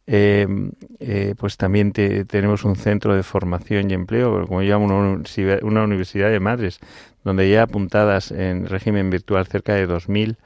Em, 0.07 0.71
eh, 0.99 1.35
pues 1.37 1.55
también 1.57 1.91
tenemos 1.93 2.63
un 2.63 2.75
centro 2.75 3.15
de 3.15 3.21
formación 3.21 3.91
y 3.91 3.93
empleo, 3.93 4.47
como 4.47 4.61
llamo 4.61 4.85
una, 4.85 5.21
una 5.61 5.83
universidad 5.83 6.31
de 6.31 6.39
madres, 6.39 6.79
donde 7.23 7.47
ya 7.47 7.61
apuntadas 7.61 8.31
en 8.31 8.65
régimen 8.65 9.11
virtual 9.11 9.45
cerca 9.45 9.75
de 9.75 9.87
2.000 9.87 10.37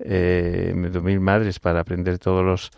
eh, 0.00 0.74
2.000 0.76 1.20
madres 1.20 1.58
para 1.58 1.80
aprender 1.80 2.18
todos 2.18 2.44
los 2.44 2.70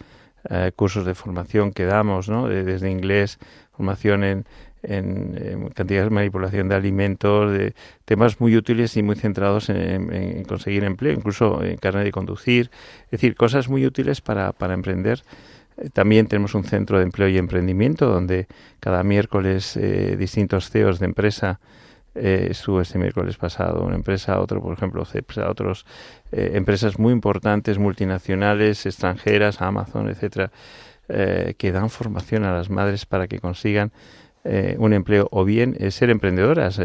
eh, 0.49 0.71
cursos 0.77 1.05
de 1.05 1.15
formación 1.15 1.73
que 1.73 1.85
damos, 1.85 2.29
¿no? 2.29 2.49
desde 2.49 2.91
inglés, 2.91 3.39
formación 3.73 4.25
en, 4.25 4.47
en, 4.83 5.71
cantidad 5.75 6.05
de 6.05 6.11
manipulación 6.11 6.69
de 6.69 6.75
alimentos, 6.75 7.53
de 7.53 7.75
temas 8.05 8.41
muy 8.41 8.57
útiles 8.57 8.97
y 8.97 9.03
muy 9.03 9.17
centrados 9.17 9.69
en, 9.69 10.45
conseguir 10.45 10.85
empleo, 10.85 11.13
incluso 11.13 11.63
en 11.63 11.77
carne 11.77 12.05
de 12.05 12.13
conducir, 12.13 12.71
es 13.05 13.11
decir, 13.11 13.35
cosas 13.35 13.69
muy 13.69 13.87
útiles 13.87 14.21
para, 14.21 14.53
para 14.53 14.75
emprender. 14.75 15.23
También 15.93 16.27
tenemos 16.27 16.55
un 16.55 16.65
centro 16.65 16.99
de 16.99 17.05
empleo 17.05 17.29
y 17.29 17.39
emprendimiento 17.39 18.07
donde 18.07 18.47
cada 18.81 19.03
miércoles 19.03 19.77
eh, 19.77 20.17
distintos 20.19 20.71
CEOs 20.71 20.99
de 20.99 21.07
empresa 21.07 21.61
eh, 22.15 22.49
estuvo 22.51 22.81
este 22.81 22.99
miércoles 22.99 23.37
pasado 23.37 23.83
una 23.85 23.95
empresa, 23.95 24.41
otro, 24.41 24.61
por 24.61 24.73
ejemplo, 24.73 25.05
CEPSA, 25.05 25.49
otros 25.49 25.87
eh, 26.33 26.53
empresas 26.55 26.99
muy 26.99 27.13
importantes, 27.13 27.79
multinacionales, 27.79 28.85
extranjeras, 28.85 29.63
Amazon, 29.63 30.09
etcétera, 30.09 30.51
eh, 31.09 31.55
que 31.57 31.71
dan 31.71 31.89
formación 31.89 32.45
a 32.45 32.53
las 32.53 32.69
madres 32.69 33.07
para 33.07 33.29
que 33.29 33.39
consigan 33.39 33.93
eh, 34.45 34.77
un 34.79 34.93
empleo 34.93 35.29
o 35.31 35.45
bien 35.45 35.77
ser 35.91 36.11
emprendedoras, 36.11 36.81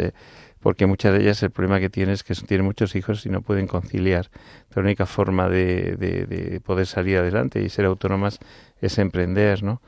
porque 0.60 0.86
muchas 0.86 1.14
de 1.14 1.22
ellas 1.22 1.44
el 1.44 1.52
problema 1.52 1.80
que 1.80 1.90
tienen 1.90 2.14
es 2.14 2.24
que 2.24 2.34
tienen 2.34 2.66
muchos 2.66 2.96
hijos 2.96 3.26
y 3.26 3.30
no 3.30 3.42
pueden 3.42 3.68
conciliar. 3.68 4.30
La 4.74 4.82
única 4.82 5.06
forma 5.06 5.48
de, 5.48 5.96
de, 5.98 6.26
de 6.26 6.60
poder 6.60 6.88
salir 6.88 7.18
adelante 7.18 7.62
y 7.62 7.70
ser 7.70 7.86
autónomas 7.86 8.40
es 8.82 8.98
emprender, 8.98 9.64
¿no? 9.64 9.82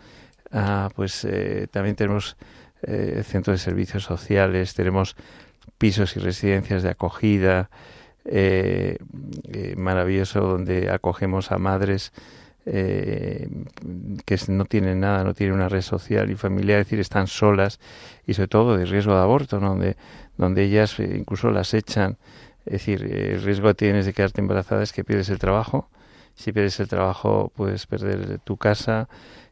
Ah, 0.52 0.90
pues 0.96 1.28
también 1.72 1.96
tenemos 1.96 2.38
eh, 2.84 3.24
centros 3.26 3.56
de 3.56 3.64
servicios 3.64 4.04
sociales, 4.04 4.76
tenemos 4.76 5.16
pisos 5.80 6.16
y 6.16 6.20
residencias 6.20 6.84
de 6.84 6.90
acogida, 6.90 7.72
eh, 8.24 8.98
eh, 9.52 9.74
maravilloso 9.76 10.42
donde 10.42 10.92
acogemos 10.92 11.52
a 11.52 11.58
madres 11.58 12.12
eh, 12.70 13.48
que 14.26 14.38
no 14.50 14.66
tienen 14.66 15.00
nada, 15.00 15.24
no 15.24 15.34
tienen 15.34 15.56
una 15.56 15.70
red 15.70 15.82
social 15.82 16.30
y 16.30 16.36
familiar, 16.36 16.82
es 16.82 16.88
decir, 16.88 17.00
están 17.00 17.28
solas 17.28 17.80
y 18.26 18.34
sobre 18.34 18.50
todo 18.50 18.78
de 18.78 18.86
riesgo 18.86 19.14
de 19.14 19.22
aborto, 19.22 19.60
donde, 19.60 19.96
donde 20.38 20.64
ellas 20.64 21.00
incluso 21.00 21.50
las 21.50 21.74
echan. 21.74 22.18
Es 22.66 22.74
decir, 22.74 23.04
el 23.04 23.42
riesgo 23.42 23.70
que 23.70 23.76
tienes 23.76 24.06
de 24.06 24.12
quedarte 24.12 24.42
embarazada 24.42 24.84
es 24.84 24.92
que 24.92 25.06
pierdes 25.06 25.30
el 25.30 25.40
trabajo. 25.40 25.90
Si 26.36 26.52
pierdes 26.52 26.80
el 26.82 26.90
trabajo, 26.90 27.54
puedes 27.56 27.88
perder 27.88 28.40
tu 28.40 28.58
casa, 28.58 29.08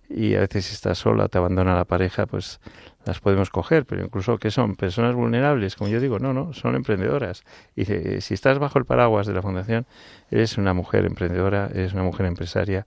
y 0.10 0.36
a 0.36 0.42
veces 0.42 0.66
si 0.66 0.74
estás 0.74 1.00
sola, 1.00 1.28
te 1.28 1.38
abandona 1.38 1.76
la 1.76 1.86
pareja, 1.86 2.26
pues 2.26 2.60
las 3.06 3.20
podemos 3.20 3.50
coger, 3.50 3.86
pero 3.86 4.04
incluso 4.04 4.38
que 4.38 4.52
son 4.52 4.76
personas 4.76 5.16
vulnerables, 5.16 5.76
como 5.76 5.90
yo 5.90 6.00
digo, 6.00 6.20
no, 6.20 6.34
no, 6.34 6.54
son 6.54 6.76
emprendedoras. 6.76 7.44
Y 7.76 7.86
si 7.86 8.34
estás 8.34 8.60
bajo 8.60 8.80
el 8.80 8.86
paraguas 8.86 9.28
de 9.28 9.34
la 9.34 9.42
fundación, 9.42 9.86
eres 10.32 10.58
una 10.58 10.74
mujer 10.74 11.06
emprendedora, 11.06 11.70
eres 11.74 11.94
una 11.94 12.04
mujer 12.04 12.26
empresaria, 12.26 12.86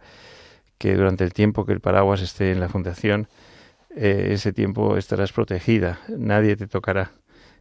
que 0.79 0.95
durante 0.95 1.25
el 1.25 1.33
tiempo 1.33 1.67
que 1.67 1.73
el 1.73 1.81
paraguas 1.81 2.21
esté 2.21 2.53
en 2.53 2.61
la 2.61 2.69
fundación, 2.69 3.29
eh, 3.95 4.31
ese 4.33 4.53
tiempo 4.53 4.97
estarás 4.97 5.33
protegida, 5.33 5.99
nadie 6.09 6.57
te 6.57 6.67
tocará. 6.67 7.13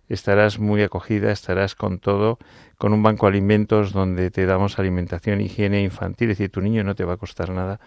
Estarás 0.10 0.58
muy 0.58 0.84
acogida, 0.84 1.32
estarás 1.32 1.76
con 1.76 2.00
todo, 2.00 2.39
con 2.78 2.93
un 2.93 3.04
banco 3.04 3.26
de 3.26 3.32
alimentos 3.32 3.91
donde 3.91 4.32
te 4.32 4.46
damos 4.46 4.80
alimentación, 4.80 5.41
higiene 5.41 5.82
infantil, 5.82 6.32
es 6.32 6.38
decir, 6.38 6.52
tu 6.52 6.62
niño 6.62 6.84
no 6.84 6.96
te 6.96 7.04
va 7.04 7.13
a 7.13 7.17
costar 7.17 7.50
nada, 7.50 7.80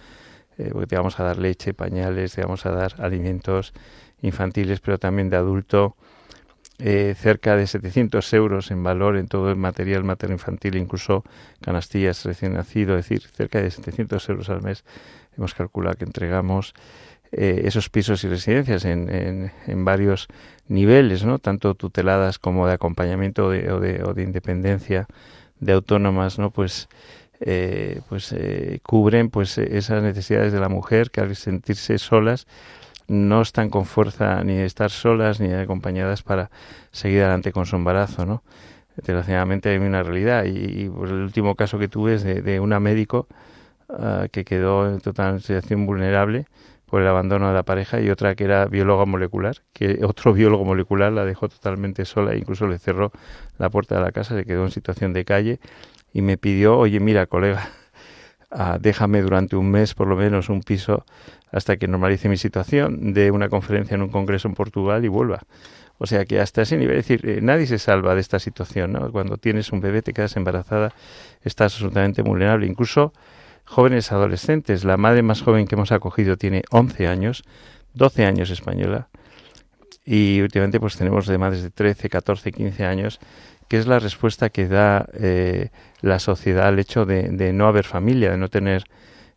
eh, 0.61 0.71
porque 0.73 0.87
te 0.87 0.97
vamos 0.97 1.19
a 1.19 1.25
dar 1.25 1.39
leche, 1.39 1.73
pañales, 1.73 2.35
te 2.35 2.43
vamos 2.43 2.67
a 2.67 2.71
dar 2.71 2.95
alimentos 2.99 3.73
infantiles, 4.21 4.81
pero 4.81 4.99
también 4.99 5.31
de 5.31 5.37
adulto, 5.37 5.97
eh, 6.79 7.15
cerca 7.17 7.57
de 7.57 7.67
700 7.67 8.33
euros 8.35 8.71
en 8.71 8.83
valor 8.83 9.17
en 9.17 9.27
todo 9.27 9.51
el 9.51 9.57
material 9.57 10.05
materno 10.05 10.35
infantil, 10.35 10.77
incluso 10.77 11.25
canastillas 11.61 12.25
recién 12.25 12.55
nacido, 12.55 12.97
es 12.99 13.09
decir, 13.09 13.23
cerca 13.33 13.61
de 13.61 13.71
700 13.71 14.29
euros 14.29 14.51
al 14.51 14.63
mes 14.63 14.85
hemos 15.37 15.55
calculado 15.55 15.97
que 15.97 16.05
entregamos 16.05 16.75
eh, 17.33 17.63
esos 17.65 17.89
pisos 17.89 18.25
y 18.25 18.29
residencias 18.29 18.85
en, 18.85 19.53
en, 19.67 19.85
varios 19.85 20.29
niveles, 20.69 21.25
¿no? 21.25 21.39
tanto 21.39 21.75
tuteladas 21.75 22.39
como 22.39 22.67
de 22.67 22.75
acompañamiento 22.75 23.47
o, 23.47 23.51
de, 23.51 24.03
o 24.03 24.15
de 24.15 24.23
independencia 24.23 25.07
de 25.61 25.73
autónomas, 25.73 26.39
¿no? 26.39 26.51
pues 26.51 26.89
eh, 27.41 28.01
pues 28.09 28.35
cubren 28.83 29.31
pues 29.31 29.57
esas 29.59 30.03
necesidades 30.03 30.53
de 30.53 30.61
la 30.61 30.69
mujer 30.69 31.11
que 31.11 31.21
al 31.21 31.35
sentirse 31.37 31.99
solas 31.99 32.47
no 33.11 33.43
están 33.43 33.71
con 33.71 33.87
fuerza 33.87 34.45
ni 34.45 34.55
de 34.55 34.67
estar 34.67 34.91
solas 34.91 35.41
ni 35.41 35.53
acompañadas 35.53 36.23
para 36.23 36.49
seguir 36.93 37.23
adelante 37.23 37.51
con 37.51 37.67
su 37.67 37.75
embarazo, 37.75 38.25
¿no? 38.25 38.45
Desgraciadamente 38.95 39.71
hay 39.71 39.79
una 39.79 40.03
realidad 40.05 40.45
y, 40.45 40.89
pues, 40.89 41.11
el 41.11 41.23
último 41.23 41.57
caso 41.57 41.79
que 41.79 41.89
tuve 41.89 42.15
es 42.15 42.25
de, 42.25 42.61
una 42.61 42.79
médico 42.79 43.27
ah, 43.89 44.27
que 44.31 44.45
quedó 44.45 44.89
en 44.89 45.01
total 45.01 45.41
situación 45.41 45.87
vulnerable 45.87 46.47
por 46.87 47.03
el 47.03 47.09
abandono 47.09 47.49
de 47.49 47.55
la 47.55 47.65
pareja 47.65 48.01
y 48.01 48.11
otra 48.11 48.37
que 48.37 48.45
era 48.45 48.67
bióloga 48.67 49.07
molecular, 49.07 49.57
que 49.73 50.05
otro 50.05 50.33
biólogo 50.35 50.65
molecular 50.65 51.13
la 51.13 51.25
dejó 51.25 51.49
totalmente 51.49 52.05
sola 52.05 52.33
e 52.33 52.39
incluso 52.39 52.69
le 52.69 52.79
cerró 52.79 53.11
la 53.59 53.71
puerta 53.71 53.97
de 53.97 54.03
la 54.03 54.13
casa, 54.13 54.37
se 54.37 54.45
quedó 54.45 54.65
en 54.65 54.71
situación 54.71 55.13
de 55.13 55.25
calle 55.25 55.61
y 56.13 56.23
me 56.23 56.37
pidió, 56.37 56.79
oye, 56.79 57.01
mira, 57.01 57.27
colega, 57.27 57.71
ah, 58.51 58.79
déjame 58.81 59.23
durante 59.23 59.57
un 59.57 59.71
mes 59.71 59.95
por 59.95 60.09
lo 60.09 60.17
menos 60.17 60.49
un 60.49 60.63
piso 60.63 61.05
hasta 61.53 61.77
que 61.77 61.89
normalice 61.89 62.29
mi 62.29 62.37
situación, 62.37 63.13
de 63.13 63.31
una 63.31 63.49
conferencia 63.49 63.95
en 63.95 64.03
un 64.03 64.09
congreso 64.09 64.49
en 64.49 64.55
Portugal 64.55 65.05
y 65.05 65.09
vuelva. 65.09 65.41
O 65.99 66.07
sea 66.07 66.25
que 66.25 66.41
hasta 66.41 66.63
ese 66.63 66.79
nivel, 66.79 66.97
es 66.97 67.07
decir, 67.07 67.29
eh, 67.29 67.41
nadie 67.43 67.67
se 67.67 67.79
salva 67.79 68.15
de 68.15 68.23
esta 68.23 68.39
situación, 68.39 68.93
¿no? 68.93 69.13
Cuando 69.13 69.37
tienes 69.37 69.71
un 69.71 69.81
bebé, 69.81 70.01
te 70.01 70.15
quedas 70.15 70.35
embarazada, 70.37 70.95
estás 71.43 71.75
absolutamente 71.75 72.23
vulnerable. 72.23 72.67
Incluso 72.67 73.13
jóvenes 73.67 74.11
adolescentes, 74.11 74.85
la 74.85 74.97
madre 74.97 75.23
más 75.23 75.43
joven 75.43 75.67
que 75.67 75.75
hemos 75.75 75.93
acogido 75.93 76.39
tiene 76.39 76.63
11 76.71 77.07
años, 77.07 77.45
12 77.95 78.25
años 78.25 78.51
española, 78.51 79.09
y 80.05 80.41
últimamente 80.41 80.81
pues 80.81 80.97
tenemos 80.97 81.27
de 81.27 81.39
madres 81.39 81.63
de 81.63 81.71
13, 81.71 82.09
14, 82.09 82.51
15 82.51 82.85
años, 82.85 83.21
que 83.71 83.79
es 83.79 83.87
la 83.87 84.01
respuesta 84.01 84.51
que 84.51 84.67
da 84.67 85.07
eh, 85.15 85.69
la 86.01 86.19
sociedad 86.19 86.67
al 86.67 86.81
hecho 86.81 87.07
de, 87.07 87.29
de 87.29 87.53
no 87.53 87.69
haber 87.69 87.85
familia, 87.85 88.33
de 88.33 88.37
no 88.37 88.49
tener 88.49 88.83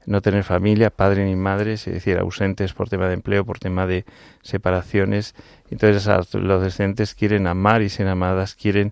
no 0.07 0.21
tener 0.21 0.43
familia, 0.43 0.89
padre 0.89 1.23
ni 1.23 1.35
madre, 1.35 1.73
es 1.73 1.85
decir, 1.85 2.17
ausentes 2.17 2.73
por 2.73 2.89
tema 2.89 3.07
de 3.07 3.13
empleo, 3.13 3.45
por 3.45 3.59
tema 3.59 3.85
de 3.85 4.05
separaciones. 4.41 5.35
Entonces 5.69 6.05
los 6.07 6.35
adolescentes 6.35 7.13
quieren 7.13 7.45
amar 7.45 7.83
y 7.83 7.89
ser 7.89 8.07
amadas, 8.07 8.55
quieren 8.55 8.91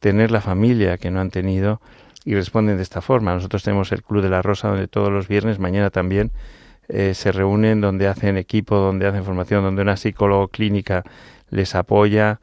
tener 0.00 0.32
la 0.32 0.40
familia 0.40 0.98
que 0.98 1.10
no 1.12 1.20
han 1.20 1.30
tenido 1.30 1.80
y 2.24 2.34
responden 2.34 2.76
de 2.76 2.82
esta 2.82 3.00
forma. 3.00 3.32
Nosotros 3.32 3.62
tenemos 3.62 3.92
el 3.92 4.02
Club 4.02 4.22
de 4.22 4.28
la 4.28 4.42
Rosa 4.42 4.68
donde 4.68 4.88
todos 4.88 5.10
los 5.12 5.28
viernes, 5.28 5.60
mañana 5.60 5.90
también, 5.90 6.32
eh, 6.88 7.14
se 7.14 7.30
reúnen, 7.30 7.80
donde 7.80 8.08
hacen 8.08 8.36
equipo, 8.36 8.76
donde 8.76 9.06
hacen 9.06 9.24
formación, 9.24 9.62
donde 9.62 9.82
una 9.82 9.96
psicóloga 9.96 10.48
clínica 10.50 11.04
les 11.48 11.76
apoya, 11.76 12.40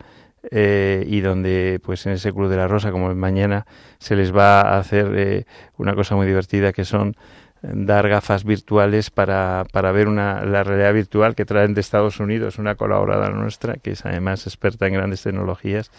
eh, 0.51 1.03
y 1.07 1.21
donde 1.21 1.79
pues 1.83 2.05
en 2.05 2.13
ese 2.13 2.31
Club 2.31 2.49
de 2.49 2.57
la 2.57 2.67
Rosa 2.67 2.91
como 2.91 3.13
mañana 3.15 3.65
se 3.99 4.15
les 4.15 4.35
va 4.35 4.61
a 4.61 4.79
hacer 4.79 5.11
eh, 5.15 5.45
una 5.77 5.95
cosa 5.95 6.15
muy 6.15 6.27
divertida 6.27 6.73
que 6.73 6.85
son 6.85 7.15
dar 7.61 8.07
gafas 8.07 8.43
virtuales 8.43 9.09
para, 9.09 9.65
para 9.71 9.91
ver 9.91 10.07
una, 10.07 10.45
la 10.45 10.63
realidad 10.63 10.93
virtual 10.93 11.35
que 11.35 11.45
traen 11.45 11.73
de 11.73 11.81
Estados 11.81 12.19
Unidos, 12.19 12.59
una 12.59 12.75
colaboradora 12.75 13.29
nuestra 13.31 13.75
que 13.75 13.91
es 13.91 14.05
además 14.05 14.45
experta 14.45 14.87
en 14.87 14.93
grandes 14.93 15.23
tecnologías 15.23 15.91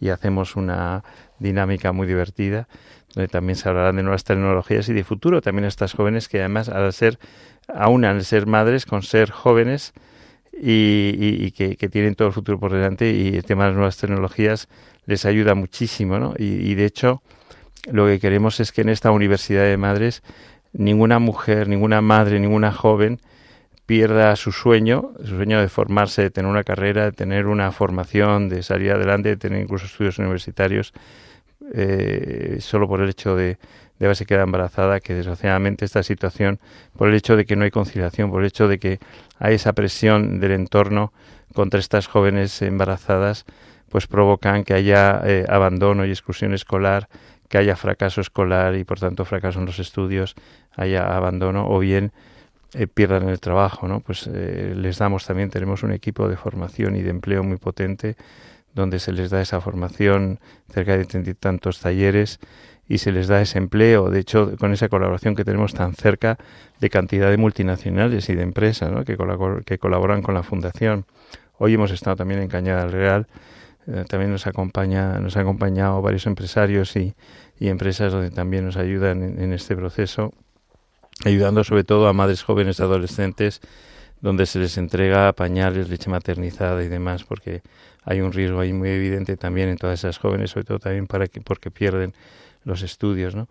y 0.00 0.10
hacemos 0.10 0.56
una 0.56 1.02
dinámica 1.38 1.92
muy 1.92 2.06
divertida 2.06 2.68
donde 3.14 3.28
también 3.28 3.56
se 3.56 3.68
hablarán 3.68 3.96
de 3.96 4.02
nuevas 4.02 4.24
tecnologías 4.24 4.88
y 4.88 4.92
de 4.92 5.04
futuro 5.04 5.40
también 5.42 5.64
estas 5.64 5.94
jóvenes 5.94 6.28
que 6.28 6.38
además 6.38 6.68
al 6.68 6.92
ser 6.92 7.18
aún 7.68 8.04
al 8.04 8.24
ser 8.24 8.46
madres 8.46 8.86
con 8.86 9.02
ser 9.02 9.30
jóvenes 9.30 9.92
y, 10.60 11.16
y, 11.16 11.50
que, 11.52 11.76
que, 11.76 11.88
tienen 11.88 12.14
todo 12.14 12.28
el 12.28 12.34
futuro 12.34 12.60
por 12.60 12.72
delante 12.72 13.10
y 13.10 13.36
el 13.36 13.44
tema 13.44 13.64
de 13.64 13.70
las 13.70 13.76
nuevas 13.76 13.96
tecnologías 13.96 14.68
les 15.06 15.24
ayuda 15.24 15.54
muchísimo 15.54 16.18
¿no? 16.18 16.34
y, 16.38 16.44
y 16.44 16.74
de 16.74 16.84
hecho 16.84 17.22
lo 17.90 18.06
que 18.06 18.20
queremos 18.20 18.60
es 18.60 18.72
que 18.72 18.82
en 18.82 18.90
esta 18.90 19.10
universidad 19.10 19.64
de 19.64 19.76
madres 19.76 20.22
ninguna 20.72 21.18
mujer, 21.18 21.68
ninguna 21.68 22.00
madre, 22.00 22.38
ninguna 22.40 22.72
joven 22.72 23.20
pierda 23.86 24.36
su 24.36 24.52
sueño, 24.52 25.12
su 25.24 25.36
sueño 25.36 25.60
de 25.60 25.68
formarse, 25.68 26.22
de 26.22 26.30
tener 26.30 26.48
una 26.48 26.62
carrera, 26.62 27.06
de 27.06 27.12
tener 27.12 27.46
una 27.46 27.72
formación, 27.72 28.48
de 28.48 28.62
salir 28.62 28.92
adelante, 28.92 29.30
de 29.30 29.36
tener 29.36 29.62
incluso 29.62 29.86
estudios 29.86 30.18
universitarios, 30.18 30.92
eh, 31.74 32.58
solo 32.60 32.86
por 32.86 33.00
el 33.00 33.08
hecho 33.08 33.34
de, 33.34 33.58
de 34.00 34.06
haberse 34.06 34.24
quedado 34.24 34.44
embarazada, 34.44 34.98
que 34.98 35.14
desgraciadamente 35.14 35.84
esta 35.84 36.02
situación, 36.02 36.58
por 36.96 37.08
el 37.08 37.14
hecho 37.14 37.36
de 37.36 37.44
que 37.44 37.54
no 37.54 37.64
hay 37.64 37.70
conciliación, 37.70 38.30
por 38.30 38.40
el 38.40 38.46
hecho 38.46 38.66
de 38.66 38.78
que 38.78 38.98
hay 39.38 39.54
esa 39.54 39.74
presión 39.74 40.40
del 40.40 40.52
entorno 40.52 41.12
contra 41.54 41.78
estas 41.78 42.06
jóvenes 42.08 42.62
embarazadas, 42.62 43.44
pues 43.90 44.06
provocan 44.06 44.64
que 44.64 44.72
haya 44.72 45.20
eh, 45.24 45.44
abandono 45.48 46.06
y 46.06 46.10
exclusión 46.10 46.54
escolar, 46.54 47.08
que 47.48 47.58
haya 47.58 47.76
fracaso 47.76 48.22
escolar 48.22 48.74
y 48.74 48.84
por 48.84 48.98
tanto 48.98 49.24
fracaso 49.26 49.58
en 49.58 49.66
los 49.66 49.78
estudios, 49.78 50.34
haya 50.74 51.14
abandono 51.14 51.68
o 51.68 51.78
bien 51.78 52.12
eh, 52.72 52.86
pierdan 52.86 53.28
el 53.28 53.38
trabajo, 53.38 53.86
¿no? 53.86 54.00
Pues 54.00 54.30
eh, 54.32 54.72
les 54.76 54.96
damos 54.96 55.26
también, 55.26 55.50
tenemos 55.50 55.82
un 55.82 55.92
equipo 55.92 56.26
de 56.28 56.36
formación 56.36 56.96
y 56.96 57.02
de 57.02 57.10
empleo 57.10 57.42
muy 57.42 57.58
potente 57.58 58.16
donde 58.74 58.98
se 58.98 59.12
les 59.12 59.30
da 59.30 59.40
esa 59.40 59.60
formación, 59.60 60.40
cerca 60.72 60.96
de 60.96 61.04
treinta 61.04 61.30
y 61.30 61.34
tantos 61.34 61.80
talleres 61.80 62.38
y 62.88 62.98
se 62.98 63.12
les 63.12 63.28
da 63.28 63.40
ese 63.40 63.58
empleo. 63.58 64.10
De 64.10 64.20
hecho, 64.20 64.56
con 64.58 64.72
esa 64.72 64.88
colaboración 64.88 65.34
que 65.34 65.44
tenemos 65.44 65.74
tan 65.74 65.94
cerca 65.94 66.38
de 66.80 66.90
cantidad 66.90 67.30
de 67.30 67.36
multinacionales 67.36 68.28
y 68.28 68.34
de 68.34 68.42
empresas 68.42 68.92
que, 69.04 69.16
que 69.64 69.78
colaboran 69.78 70.22
con 70.22 70.34
la 70.34 70.42
fundación. 70.42 71.06
Hoy 71.58 71.74
hemos 71.74 71.90
estado 71.90 72.16
también 72.16 72.40
en 72.40 72.48
Cañada 72.48 72.82
del 72.82 72.92
Real 72.92 73.26
eh, 73.86 74.04
también 74.08 74.30
nos 74.30 74.46
acompaña, 74.46 75.18
nos 75.20 75.36
han 75.36 75.42
acompañado 75.42 76.02
varios 76.02 76.26
empresarios 76.26 76.94
y, 76.96 77.14
empresas 77.58 78.12
donde 78.12 78.30
también 78.30 78.64
nos 78.64 78.76
ayudan 78.76 79.22
en, 79.22 79.52
este 79.52 79.76
proceso, 79.76 80.32
ayudando 81.26 81.62
sobre 81.62 81.84
todo 81.84 82.08
a 82.08 82.14
madres 82.14 82.42
jóvenes 82.42 82.80
adolescentes 82.80 83.60
donde 84.22 84.46
se 84.46 84.58
les 84.60 84.78
entrega 84.78 85.30
pañales, 85.34 85.90
leche 85.90 86.08
maternizada 86.08 86.82
y 86.82 86.88
demás, 86.88 87.24
porque 87.24 87.62
hay 88.04 88.20
un 88.20 88.32
riesgo 88.32 88.60
ahí 88.60 88.72
muy 88.72 88.90
evidente 88.90 89.36
también 89.36 89.68
en 89.68 89.76
todas 89.76 90.00
esas 90.00 90.18
jóvenes, 90.18 90.50
sobre 90.50 90.64
todo 90.64 90.78
también 90.78 91.06
para 91.06 91.26
que, 91.28 91.40
porque 91.40 91.70
pierden 91.70 92.14
los 92.64 92.82
estudios, 92.82 93.34
¿no? 93.34 93.48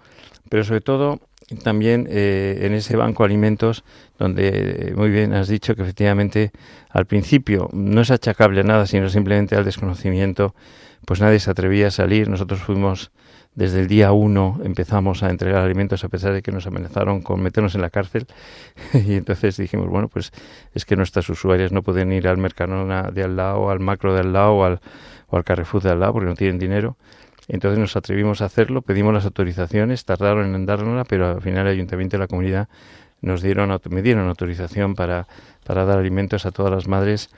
Pero 0.50 0.64
sobre 0.64 0.82
todo 0.82 1.20
también 1.64 2.08
eh, 2.10 2.60
en 2.62 2.74
ese 2.74 2.96
banco 2.96 3.24
alimentos 3.24 3.84
donde 4.20 4.50
eh, 4.90 4.94
muy 4.96 5.10
bien 5.10 5.34
has 5.34 5.48
dicho 5.48 5.76
que 5.76 5.82
efectivamente 5.82 6.52
al 6.90 7.06
principio 7.06 7.70
no 7.74 8.02
es 8.02 8.12
achacable 8.12 8.64
nada, 8.64 8.86
sino 8.86 9.10
simplemente 9.10 9.56
al 9.56 9.66
desconocimiento, 9.66 10.54
pues 11.06 11.22
nadie 11.22 11.40
se 11.40 11.50
atrevía 11.50 11.88
a 11.88 11.92
salir. 11.92 12.30
Nosotros 12.30 12.62
fuimos 12.62 13.12
desde 13.56 13.82
el 13.82 13.88
día 13.88 14.12
uno, 14.12 14.60
empezamos 14.64 15.24
a 15.24 15.30
entregar 15.30 15.64
alimentos 15.64 16.04
a 16.04 16.10
pesar 16.10 16.34
de 16.34 16.42
que 16.42 16.52
nos 16.52 16.66
amenazaron 16.68 17.22
con 17.22 17.42
meternos 17.42 17.76
en 17.76 17.82
la 17.82 17.90
cárcel. 17.90 18.28
Y 18.94 19.16
entonces 19.16 19.58
dijimos, 19.58 19.88
bueno, 19.88 20.08
pues 20.08 20.32
es 20.74 20.86
que 20.86 20.96
nuestras 20.96 21.30
usuarias 21.30 21.72
no 21.72 21.84
pueden 21.84 22.12
ir 22.12 22.28
al 22.28 22.38
Mercadona 22.38 23.12
de 23.12 23.24
al 23.24 23.36
lado, 23.36 23.70
al 23.70 23.80
Macro 23.80 24.14
de 24.14 24.22
al 24.22 24.34
lado 24.34 24.54
o 24.54 24.64
al, 24.64 24.80
o 25.28 25.38
al 25.38 25.44
Carrefour 25.44 25.82
de 25.82 25.90
al 25.90 26.00
lado 26.00 26.14
porque 26.14 26.30
no 26.30 26.36
tienen 26.36 26.60
dinero 26.60 26.98
entonces 27.50 27.80
nos 27.80 27.96
atrevimos 27.96 28.42
a 28.42 28.46
hacerlo, 28.46 28.84
pedimos 28.84 29.12
las 29.12 29.26
autorizaciones, 29.26 30.06
tardaron 30.06 30.54
en 30.54 30.68
dárnosla, 30.68 31.04
pero 31.04 31.28
al 31.28 31.42
final 31.42 31.66
el 31.66 31.74
ayuntamiento 31.74 32.16
y 32.16 32.20
la 32.20 32.28
comunidad 32.28 32.70
nos 33.22 33.42
dieron, 33.42 33.76
me 33.90 34.04
dieron 34.04 34.30
autorización 34.30 34.94
para, 34.94 35.28
para 35.66 35.84
dar 35.84 35.98
alimentos 35.98 36.46
a 36.46 36.52
todas 36.52 36.72
las 36.72 36.88
madres. 36.88 37.32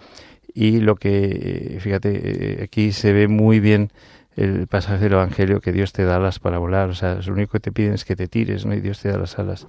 Y 0.54 0.82
lo 0.82 0.98
que, 0.98 1.78
fíjate, 1.80 2.12
eh, 2.24 2.64
aquí 2.64 2.92
se 2.92 3.14
ve 3.14 3.30
muy 3.30 3.62
bien 3.62 3.90
el 4.36 4.68
pasaje 4.68 5.04
del 5.06 5.14
Evangelio 5.14 5.62
que 5.62 5.72
Dios 5.72 5.94
te 5.94 6.04
da 6.06 6.18
alas 6.18 6.40
para 6.40 6.58
volar, 6.58 6.90
o 6.90 6.96
sea, 6.96 7.16
lo 7.16 7.34
único 7.34 7.54
que 7.54 7.60
te 7.60 7.72
piden 7.72 7.94
es 7.94 8.06
que 8.06 8.16
te 8.16 8.28
tires, 8.28 8.66
¿no? 8.66 8.74
Y 8.74 8.82
Dios 8.82 9.02
te 9.02 9.10
da 9.10 9.18
las 9.18 9.38
alas. 9.40 9.68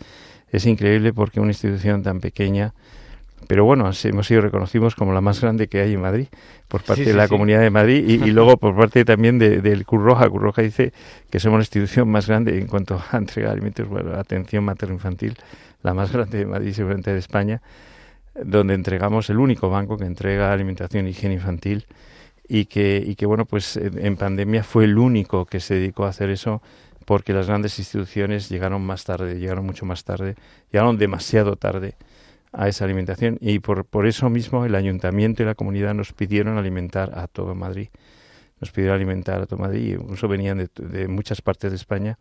Es 0.51 0.67
increíble 0.67 1.13
porque 1.13 1.41
una 1.41 1.51
institución 1.51 2.03
tan 2.03 2.21
pequeña 2.21 2.75
pero 3.49 3.65
bueno, 3.65 3.91
hemos 4.05 4.27
sido 4.27 4.41
reconocidos 4.41 4.95
como 4.95 5.13
la 5.13 5.21
más 5.21 5.41
grande 5.41 5.69
que 5.69 5.81
hay 5.81 5.95
en 5.95 6.01
Madrid 6.01 6.29
por 6.69 6.85
parte 6.85 7.03
Sí, 7.03 7.07
de 7.11 7.15
sí, 7.15 7.17
la 7.17 7.29
sí. 7.29 7.29
Comunidad 7.29 7.61
de 7.61 7.71
Madrid 7.71 8.05
y, 8.09 8.15
y 8.29 8.31
luego 8.31 8.57
por 8.57 8.77
parte 8.77 9.05
también 9.05 9.39
de- 9.39 9.61
del 9.61 9.85
Cruz 9.85 10.03
Roja. 10.03 10.29
Cruz 10.29 10.43
Roja 10.43 10.63
dice 10.63 10.93
que 11.29 11.41
somos 11.41 11.59
la 11.59 11.63
institución 11.63 12.09
más 12.09 12.29
grande 12.29 12.57
en 12.59 12.69
cuanto 12.69 13.03
a 13.11 13.17
entrega 13.19 13.49
de 13.49 13.53
alimentos, 13.55 13.89
bueno, 13.89 14.15
atención 14.15 14.65
materno-infantil, 14.65 15.37
la 15.83 15.93
más 15.93 16.13
grande 16.13 16.39
de 16.39 16.47
Madrid 16.47 16.69
y 16.69 16.75
seguramente 16.75 17.13
de 17.13 17.19
España, 17.19 17.63
donde 18.35 18.75
entregamos 18.75 19.31
el 19.31 19.39
único 19.39 19.71
banco 19.71 19.99
que 19.99 20.05
entrega 20.07 20.53
alimentación 20.53 21.07
y 21.07 21.11
higiene 21.11 21.35
infantil 21.37 21.87
y 22.49 22.67
que, 22.67 23.03
y 23.07 23.15
que 23.15 23.27
bueno, 23.27 23.47
pues 23.47 23.77
en, 23.77 24.05
en 24.05 24.17
pandemia 24.17 24.65
fue 24.65 24.85
el 24.85 24.99
único 24.99 25.47
que 25.47 25.61
se 25.61 25.75
dedicó 25.75 26.05
a 26.05 26.09
hacer 26.09 26.31
eso 26.31 26.63
porque 27.05 27.33
las 27.33 27.47
grandes 27.47 27.79
instituciones 27.79 28.49
llegaron 28.49 28.83
más 28.85 29.05
tarde, 29.05 29.39
llegaron 29.39 29.67
mucho 29.67 29.87
más 29.87 30.05
tarde, 30.05 30.37
llegaron 30.71 30.99
demasiado 30.99 31.57
tarde 31.57 31.97
a 32.53 32.69
esa 32.69 32.85
alimentación 32.85 33.39
y 33.41 33.59
por, 33.61 33.85
por 33.85 34.07
eso 34.07 34.29
mismo 34.31 34.65
el 34.65 34.75
ayuntamiento 34.75 35.43
y 35.43 35.47
la 35.47 35.55
comunidad 35.55 35.95
nos 35.95 36.13
pidieron 36.13 36.59
alimentar 36.59 37.19
a 37.19 37.27
todo 37.27 37.55
Madrid. 37.55 37.89
Nos 38.61 38.71
pidieron 38.71 38.97
alimentar 38.97 39.41
a 39.41 39.47
todo 39.47 39.59
Madrid, 39.59 39.99
incluso 40.01 40.29
venían 40.29 40.59
de, 40.59 40.69
de 40.77 41.09
muchas 41.09 41.43
partes 41.43 41.71
de 41.73 41.77
España 41.77 42.19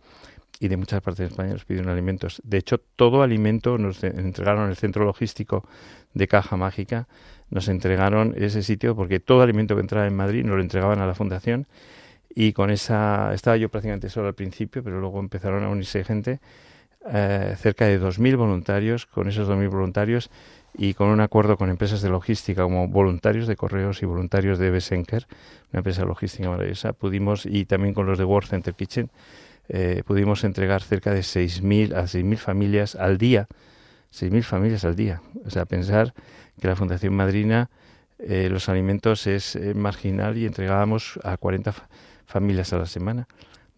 y 0.59 0.69
de 0.69 0.77
muchas 0.77 1.01
partes 1.01 1.19
de 1.19 1.25
España 1.25 1.53
nos 1.53 1.65
pidieron 1.65 1.91
alimentos. 1.91 2.41
De 2.43 2.57
hecho, 2.57 2.79
todo 2.79 3.21
alimento 3.21 3.77
nos 3.77 4.03
entregaron 4.03 4.69
el 4.69 4.75
centro 4.75 5.05
logístico 5.05 5.67
de 6.13 6.27
Caja 6.27 6.57
Mágica, 6.57 7.07
nos 7.51 7.67
entregaron 7.67 8.33
ese 8.37 8.63
sitio 8.63 8.95
porque 8.95 9.19
todo 9.19 9.41
alimento 9.41 9.75
que 9.75 9.81
entraba 9.81 10.07
en 10.07 10.15
Madrid 10.15 10.43
nos 10.43 10.55
lo 10.55 10.61
entregaban 10.61 10.99
a 10.99 11.05
la 11.05 11.13
fundación 11.13 11.67
y 12.33 12.53
con 12.53 12.71
esa 12.71 13.33
estaba 13.33 13.57
yo 13.57 13.69
prácticamente 13.69 14.09
solo 14.09 14.27
al 14.27 14.33
principio, 14.33 14.83
pero 14.83 14.99
luego 14.99 15.19
empezaron 15.19 15.63
a 15.63 15.69
unirse 15.69 16.03
gente, 16.03 16.39
eh, 17.11 17.55
cerca 17.57 17.85
de 17.85 17.99
2.000 17.99 18.37
voluntarios, 18.37 19.05
con 19.05 19.27
esos 19.27 19.49
2.000 19.49 19.69
voluntarios 19.69 20.29
y 20.73 20.93
con 20.93 21.09
un 21.09 21.19
acuerdo 21.19 21.57
con 21.57 21.69
empresas 21.69 22.01
de 22.01 22.09
logística 22.09 22.63
como 22.63 22.87
voluntarios 22.87 23.47
de 23.47 23.55
correos 23.55 24.01
y 24.01 24.05
voluntarios 24.05 24.59
de 24.59 24.69
Besenker, 24.69 25.27
una 25.73 25.79
empresa 25.79 26.05
logística 26.05 26.49
maravillosa, 26.49 26.93
pudimos, 26.93 27.45
y 27.45 27.65
también 27.65 27.93
con 27.93 28.05
los 28.05 28.17
de 28.17 28.23
World 28.23 28.49
Center 28.49 28.73
Kitchen, 28.73 29.09
eh, 29.67 30.03
pudimos 30.05 30.43
entregar 30.43 30.81
cerca 30.81 31.13
de 31.13 31.21
6.000 31.21 31.93
a 31.93 32.03
6.000 32.03 32.37
familias 32.37 32.95
al 32.95 33.17
día, 33.17 33.47
6.000 34.13 34.43
familias 34.43 34.85
al 34.85 34.95
día. 34.95 35.21
O 35.45 35.49
sea, 35.49 35.65
pensar 35.65 36.13
que 36.61 36.67
la 36.69 36.77
Fundación 36.77 37.13
Madrina 37.15 37.69
eh, 38.19 38.47
los 38.49 38.69
alimentos 38.69 39.25
es 39.27 39.55
eh, 39.55 39.73
marginal 39.73 40.37
y 40.37 40.45
entregábamos 40.45 41.19
a 41.23 41.35
40 41.37 41.71
fa- 41.73 41.89
familias 42.27 42.71
a 42.71 42.77
la 42.77 42.85
semana. 42.85 43.27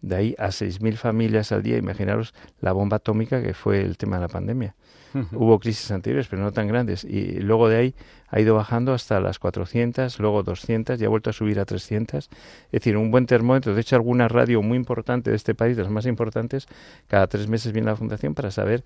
De 0.02 0.14
ahí 0.16 0.34
a 0.38 0.48
6.000 0.48 0.96
familias 0.96 1.50
al 1.50 1.62
día, 1.62 1.78
imaginaros 1.78 2.34
la 2.60 2.72
bomba 2.72 2.98
atómica 2.98 3.42
que 3.42 3.54
fue 3.54 3.80
el 3.80 3.96
tema 3.96 4.16
de 4.16 4.20
la 4.22 4.28
pandemia. 4.28 4.74
Hubo 5.32 5.58
crisis 5.58 5.90
anteriores, 5.90 6.28
pero 6.28 6.42
no 6.42 6.52
tan 6.52 6.68
grandes. 6.68 7.04
Y 7.04 7.40
luego 7.40 7.68
de 7.68 7.76
ahí 7.76 7.94
ha 8.28 8.40
ido 8.40 8.54
bajando 8.54 8.92
hasta 8.92 9.20
las 9.20 9.38
400, 9.38 10.18
luego 10.18 10.42
200 10.42 11.00
y 11.00 11.04
ha 11.04 11.08
vuelto 11.08 11.30
a 11.30 11.32
subir 11.32 11.60
a 11.60 11.64
300. 11.64 12.24
Es 12.24 12.70
decir, 12.70 12.96
un 12.96 13.10
buen 13.10 13.26
termómetro. 13.26 13.74
De 13.74 13.80
hecho, 13.80 13.96
alguna 13.96 14.28
radio 14.28 14.60
muy 14.62 14.76
importante 14.76 15.30
de 15.30 15.36
este 15.36 15.54
país, 15.54 15.76
de 15.76 15.84
las 15.84 15.92
más 15.92 16.06
importantes, 16.06 16.66
cada 17.06 17.26
tres 17.26 17.48
meses 17.48 17.72
viene 17.72 17.86
la 17.86 17.96
Fundación 17.96 18.34
para 18.34 18.50
saber, 18.50 18.84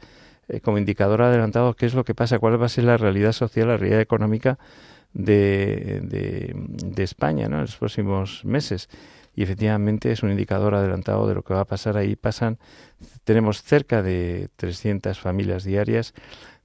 eh, 0.49 0.61
como 0.61 0.79
indicador 0.79 1.23
adelantado, 1.23 1.75
qué 1.75 1.87
es 1.87 1.95
lo 1.95 2.05
que 2.05 2.15
pasa, 2.15 2.39
cuál 2.39 2.61
va 2.61 2.67
a 2.67 2.69
ser 2.69 2.85
la 2.85 2.97
realidad 2.97 3.33
social, 3.33 3.69
la 3.69 3.77
realidad 3.77 4.01
económica 4.01 4.59
de, 5.15 6.01
de, 6.03 6.55
de 6.55 7.03
España 7.03 7.49
¿no? 7.49 7.57
en 7.57 7.63
los 7.63 7.77
próximos 7.77 8.45
meses. 8.45 8.89
Y 9.39 9.45
efectivamente 9.45 10.11
es 10.11 10.25
un 10.25 10.31
indicador 10.33 10.75
adelantado 10.75 11.29
de 11.29 11.35
lo 11.37 11.45
que 11.45 11.55
va 11.55 11.61
a 11.61 11.65
pasar. 11.65 11.97
Ahí 11.97 12.17
pasan, 12.17 12.59
tenemos 13.29 13.63
cerca 13.63 14.03
de 14.03 14.49
300 14.57 15.21
familias 15.21 15.63
diarias, 15.63 16.15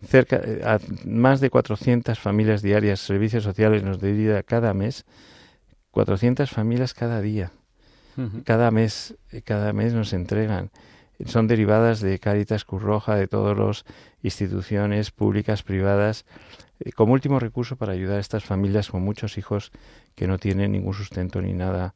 cerca, 0.02 0.38
eh, 0.38 0.62
a 0.64 0.80
más 1.04 1.42
de 1.42 1.50
400 1.50 2.18
familias 2.18 2.62
diarias, 2.62 3.02
servicios 3.02 3.44
sociales 3.44 3.84
nos 3.84 4.00
dedica 4.00 4.44
cada 4.44 4.74
mes, 4.74 5.04
400 5.92 6.50
familias 6.50 6.94
cada 6.94 7.20
día, 7.20 7.52
cada 8.46 8.72
mes, 8.72 9.16
eh, 9.34 9.42
cada 9.42 9.74
mes 9.74 9.94
nos 9.94 10.14
entregan. 10.14 10.72
Son 11.26 11.48
derivadas 11.48 12.00
de 12.00 12.18
Cáritas 12.18 12.64
Cruz 12.64 12.82
Roja, 12.82 13.18
de 13.18 13.28
todas 13.28 13.58
las 13.58 13.84
instituciones 14.22 15.12
públicas, 15.12 15.64
privadas, 15.64 16.24
eh, 16.80 16.94
como 16.94 17.12
último 17.12 17.40
recurso 17.40 17.76
para 17.76 17.92
ayudar 17.92 18.20
a 18.20 18.22
estas 18.22 18.46
familias 18.46 18.90
con 18.90 19.02
muchos 19.02 19.38
hijos 19.38 19.74
que 20.16 20.28
no 20.28 20.38
tienen 20.38 20.72
ningún 20.72 20.94
sustento 20.94 21.42
ni 21.42 21.52
nada, 21.52 21.94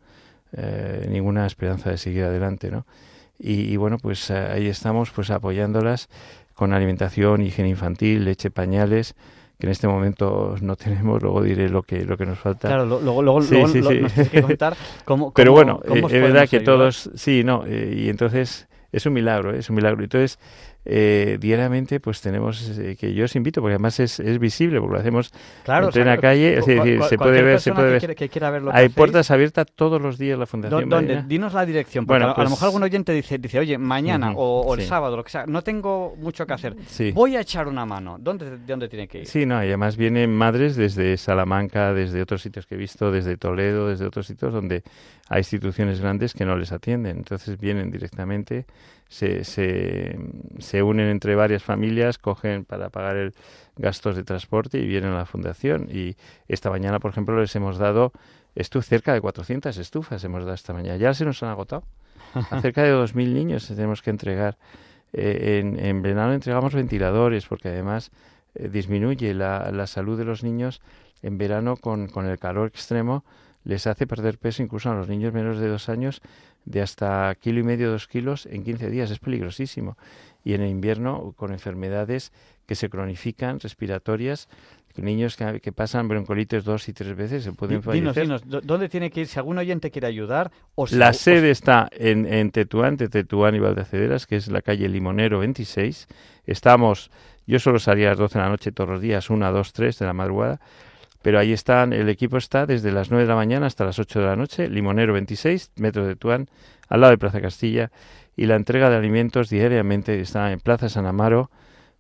eh, 0.52 1.08
ninguna 1.10 1.46
esperanza 1.46 1.90
de 1.90 1.98
seguir 1.98 2.26
adelante, 2.26 2.70
¿no? 2.70 2.86
Y, 3.40 3.72
y 3.72 3.78
bueno, 3.78 3.98
pues 3.98 4.30
eh, 4.30 4.36
ahí 4.36 4.68
estamos, 4.68 5.12
pues 5.12 5.30
apoyándolas 5.30 6.10
con 6.56 6.74
alimentación, 6.74 7.42
higiene 7.44 7.70
infantil, 7.70 8.26
leche, 8.26 8.50
pañales, 8.50 9.16
que 9.60 9.68
en 9.68 9.72
este 9.72 9.88
momento 9.88 10.56
no 10.62 10.76
tenemos. 10.78 11.22
Luego 11.22 11.44
diré 11.44 11.70
lo 11.70 11.84
que 11.84 12.04
lo 12.06 12.18
que 12.18 12.26
nos 12.26 12.40
falta. 12.40 12.68
Claro, 12.68 12.86
lo- 12.86 13.02
luego, 13.02 13.22
luego, 13.22 13.42
Sí, 13.42 13.52
luego 13.52 13.68
sí, 13.68 13.82
lo- 13.82 13.90
sí. 13.92 14.00
nos 14.02 14.14
tienes 14.14 14.32
que 14.32 14.42
contar 14.42 14.76
cómo, 15.06 15.32
Pero 15.36 15.52
bueno, 15.52 15.80
cómo 15.88 16.10
eh, 16.10 16.16
es 16.16 16.22
verdad 16.22 16.50
que 16.50 16.58
ayudar. 16.58 16.64
todos, 16.78 17.10
sí, 17.16 17.44
no, 17.44 17.64
eh, 17.68 17.94
y 17.98 18.10
entonces 18.10 18.68
es 18.92 19.06
un 19.06 19.14
milagro, 19.14 19.54
¿eh? 19.54 19.60
es 19.60 19.70
un 19.70 19.76
milagro. 19.76 20.02
Entonces, 20.04 20.40
eh, 20.90 21.38
diariamente, 21.40 22.00
pues 22.00 22.22
tenemos 22.22 22.78
eh, 22.80 22.96
que 22.98 23.14
yo 23.14 23.26
os 23.26 23.36
invito, 23.36 23.60
porque 23.62 23.74
además 23.74 24.00
es, 24.00 24.20
es 24.22 24.40
visible, 24.40 24.80
porque 24.80 24.94
lo 24.94 25.00
hacemos 25.02 25.32
Claro, 25.64 25.88
en 25.88 25.92
plena 25.92 26.18
calle, 26.18 26.58
es 26.60 26.66
decir, 26.66 27.04
se 27.04 27.18
puede 27.18 27.42
ver, 27.42 27.60
se 27.60 27.74
puede 27.74 27.88
que 27.88 27.92
ver. 27.92 28.00
quiera- 28.00 28.16
que 28.16 28.30
quiera 28.30 28.50
ver 28.52 28.62
lo 28.62 28.72
que 28.72 28.78
Hay 28.78 28.90
puertas 28.90 29.30
abiertas 29.30 29.68
todos 29.76 30.02
los 30.02 30.18
días 30.18 30.40
la 30.40 30.46
¿dó- 30.46 30.48
Fundación 30.48 30.88
¿Dónde? 30.90 30.96
Madrina. 31.14 31.26
Dinos 31.28 31.54
la 31.54 31.66
dirección, 31.66 32.06
porque 32.06 32.20
Bueno, 32.20 32.26
a, 32.28 32.28
a 32.28 32.32
lo 32.32 32.36
pues- 32.36 32.50
mejor 32.52 32.66
algún 32.68 32.84
oyente 32.84 33.12
dice, 33.12 33.38
dice 33.38 33.60
oye, 33.60 33.78
mañana 33.78 34.32
o, 34.32 34.62
o 34.62 34.74
el 34.76 34.82
sí. 34.82 34.88
sábado, 34.88 35.18
lo 35.18 35.24
que 35.24 35.30
sea, 35.32 35.46
no 35.46 35.62
tengo 35.62 36.16
mucho 36.18 36.46
que 36.48 36.54
hacer. 36.54 36.76
Sí. 36.88 37.12
Voy 37.12 37.36
a 37.36 37.42
echar 37.42 37.68
una 37.68 37.86
mano. 37.86 38.18
¿Dónde, 38.20 38.50
de 38.52 38.58
dónde 38.66 38.88
tiene 38.88 39.08
que 39.10 39.20
ir? 39.20 39.26
Sí, 39.28 39.46
no, 39.46 39.56
y 39.64 39.68
además 39.68 39.98
vienen 39.98 40.34
madres 40.34 40.76
desde 40.78 41.18
Salamanca, 41.18 41.94
desde 41.94 42.22
otros 42.22 42.42
sitios 42.42 42.66
que 42.66 42.76
he 42.76 42.78
visto, 42.78 43.12
desde 43.12 43.36
Toledo, 43.36 43.90
desde 43.90 44.06
otros 44.06 44.26
sitios 44.28 44.54
donde 44.54 44.84
hay 45.28 45.40
instituciones 45.40 46.00
grandes 46.00 46.34
que 46.34 46.46
no 46.46 46.56
les 46.56 46.72
atienden. 46.72 47.18
Entonces 47.18 47.60
vienen 47.60 47.92
directamente, 47.92 48.66
se, 49.10 49.44
se, 49.44 50.18
se 50.60 50.84
unen 50.84 51.08
entre 51.08 51.36
varias 51.36 51.64
familias, 51.64 52.18
cogen 52.18 52.66
para 52.66 52.90
pagar 52.90 53.18
el 53.18 53.34
gastos 53.78 54.16
de 54.16 54.24
transporte 54.24 54.80
y 54.80 54.88
vienen 54.88 55.12
a 55.12 55.18
la 55.18 55.26
fundación. 55.26 55.88
Y 55.92 56.16
esta 56.48 56.70
mañana, 56.70 57.00
por 57.00 57.12
ejemplo, 57.12 57.40
les 57.40 57.56
hemos 57.56 57.78
dado 57.78 58.12
estu 58.56 58.82
cerca 58.82 59.14
de 59.14 59.22
400 59.22 59.78
estufas 59.78 60.24
hemos 60.24 60.42
dado 60.42 60.56
esta 60.56 60.74
mañana. 60.74 60.98
Ya 60.98 61.14
se 61.14 61.26
nos 61.26 61.44
han 61.44 61.50
agotado. 61.50 61.84
A 62.52 62.62
cerca 62.62 62.84
de 62.84 62.94
2.000 62.94 63.34
niños 63.34 63.68
tenemos 63.68 64.02
que 64.02 64.10
entregar. 64.10 64.58
Eh, 65.14 65.60
en, 65.60 65.80
en 65.80 66.02
verano 66.02 66.34
entregamos 66.34 66.74
ventiladores 66.74 67.46
porque 67.46 67.70
además 67.70 68.12
eh, 68.56 68.68
disminuye 68.68 69.34
la, 69.34 69.72
la 69.72 69.88
salud 69.88 70.18
de 70.18 70.26
los 70.26 70.44
niños 70.44 70.82
en 71.22 71.38
verano 71.38 71.78
con, 71.78 72.08
con 72.08 72.26
el 72.26 72.38
calor 72.38 72.68
extremo 72.68 73.24
les 73.68 73.86
hace 73.86 74.08
perder 74.08 74.38
peso 74.38 74.64
incluso 74.64 74.90
a 74.90 74.96
los 74.96 75.08
niños 75.10 75.34
menos 75.34 75.60
de 75.60 75.68
dos 75.68 75.90
años 75.90 76.22
de 76.66 76.82
hasta 76.82 77.36
kilo 77.36 77.60
y 77.60 77.64
medio, 77.64 77.92
dos 77.92 78.08
kilos 78.08 78.46
en 78.46 78.64
15 78.64 78.90
días. 78.90 79.12
Es 79.12 79.20
peligrosísimo. 79.20 79.98
Y 80.46 80.54
en 80.54 80.62
el 80.62 80.70
invierno 80.70 81.34
con 81.36 81.52
enfermedades 81.52 82.32
que 82.66 82.76
se 82.76 82.90
cronifican, 82.90 83.60
respiratorias, 83.60 84.48
niños 84.96 85.36
que, 85.38 85.60
que 85.62 85.72
pasan 85.72 86.08
broncolitis 86.08 86.64
dos 86.64 86.90
y 86.90 86.94
tres 86.94 87.16
veces 87.16 87.44
se 87.44 87.52
pueden 87.54 87.82
Di- 87.82 87.92
Dinos, 87.92 88.16
fallecer. 88.16 88.24
dinos, 88.24 88.42
¿dó- 88.48 88.62
¿dónde 88.62 88.90
tiene 88.90 89.12
que 89.12 89.22
ir? 89.22 89.28
Si 89.28 89.38
algún 89.38 89.58
oyente 89.60 89.92
quiere 89.92 90.08
ayudar, 90.08 90.50
o 90.76 90.88
si- 90.88 90.96
La 90.96 91.10
o- 91.10 91.14
sede 91.14 91.52
está 91.52 91.88
en, 91.92 92.26
en 92.26 92.50
Tetuán, 92.52 92.98
de 92.98 93.08
Tetuán 93.08 93.54
y 93.54 93.60
Valdecederas, 93.60 94.26
que 94.26 94.38
es 94.38 94.48
la 94.48 94.62
calle 94.64 94.90
Limonero 94.90 95.38
26. 95.40 96.08
Estamos, 96.48 97.12
yo 97.46 97.60
solo 97.60 97.78
salía 97.80 98.08
a 98.08 98.10
las 98.12 98.20
12 98.20 98.40
de 98.40 98.44
la 98.46 98.50
noche 98.50 98.72
todos 98.72 98.90
los 98.90 99.02
días, 99.02 99.30
1, 99.30 99.52
2, 99.52 99.74
3 99.74 100.00
de 100.00 100.06
la 100.06 100.14
madrugada, 100.14 100.60
pero 101.28 101.40
ahí 101.40 101.52
están, 101.52 101.92
el 101.92 102.08
equipo 102.08 102.38
está 102.38 102.66
desde 102.66 102.90
las 102.90 103.12
9 103.12 103.26
de 103.26 103.28
la 103.28 103.36
mañana 103.36 103.66
hasta 103.66 103.84
las 103.84 104.00
8 104.00 104.22
de 104.22 104.26
la 104.28 104.38
noche, 104.38 104.70
Limonero 104.70 105.12
26, 105.12 105.74
metro 105.76 106.06
de 106.06 106.14
Tetuán, 106.14 106.48
al 106.88 107.02
lado 107.02 107.12
de 107.12 107.18
Plaza 107.18 107.42
Castilla, 107.42 107.92
y 108.38 108.46
la 108.46 108.56
entrega 108.56 108.90
de 108.90 108.96
alimentos 108.96 109.50
diariamente 109.50 110.18
está 110.22 110.54
en 110.54 110.62
Plaza 110.62 110.88
San 110.88 111.06
Amaro, 111.06 111.52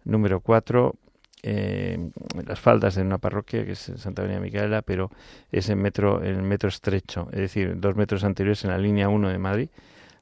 número 0.05 0.39
4, 0.39 0.95
eh, 1.43 2.09
las 2.47 2.57
faldas 2.61 2.95
de 2.95 3.01
una 3.01 3.17
parroquia 3.17 3.65
que 3.65 3.73
es 3.73 3.91
Santa 3.97 4.21
María 4.21 4.39
Micaela, 4.39 4.81
pero 4.81 5.11
es 5.51 5.67
en 5.67 5.81
metro, 5.81 6.23
en 6.23 6.47
metro 6.47 6.69
estrecho, 6.69 7.27
es 7.33 7.39
decir, 7.39 7.77
dos 7.81 7.97
metros 7.97 8.23
anteriores 8.23 8.63
en 8.63 8.69
la 8.69 8.77
línea 8.77 9.09
1 9.09 9.27
de 9.27 9.37
Madrid. 9.39 9.69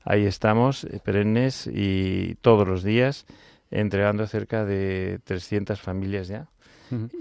Ahí 0.03 0.25
estamos, 0.25 0.83
eh, 0.83 0.99
perennes 1.03 1.69
y 1.71 2.39
todos 2.41 2.67
los 2.67 2.81
días 2.81 3.27
entregando 3.69 4.25
cerca 4.25 4.65
de 4.65 5.19
300 5.25 5.79
familias 5.79 6.27
ya. 6.27 6.47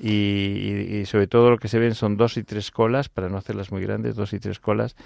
Y- 0.01 0.99
y 1.01 1.07
sobre 1.07 1.27
todo 1.27 1.51
lo 1.51 1.59
que 1.59 1.69
se 1.69 1.79
ven 1.79 1.95
son 1.95 2.17
dos 2.17 2.37
y 2.37 2.43
tres 2.45 2.71
colas, 2.71 3.09
para 3.09 3.29
no 3.29 3.37
hacerlas 3.39 3.73
muy 3.73 3.83
grandes, 3.83 4.15
dos 4.15 4.33
y 4.33 4.39
tres 4.39 4.61
colas, 4.61 4.97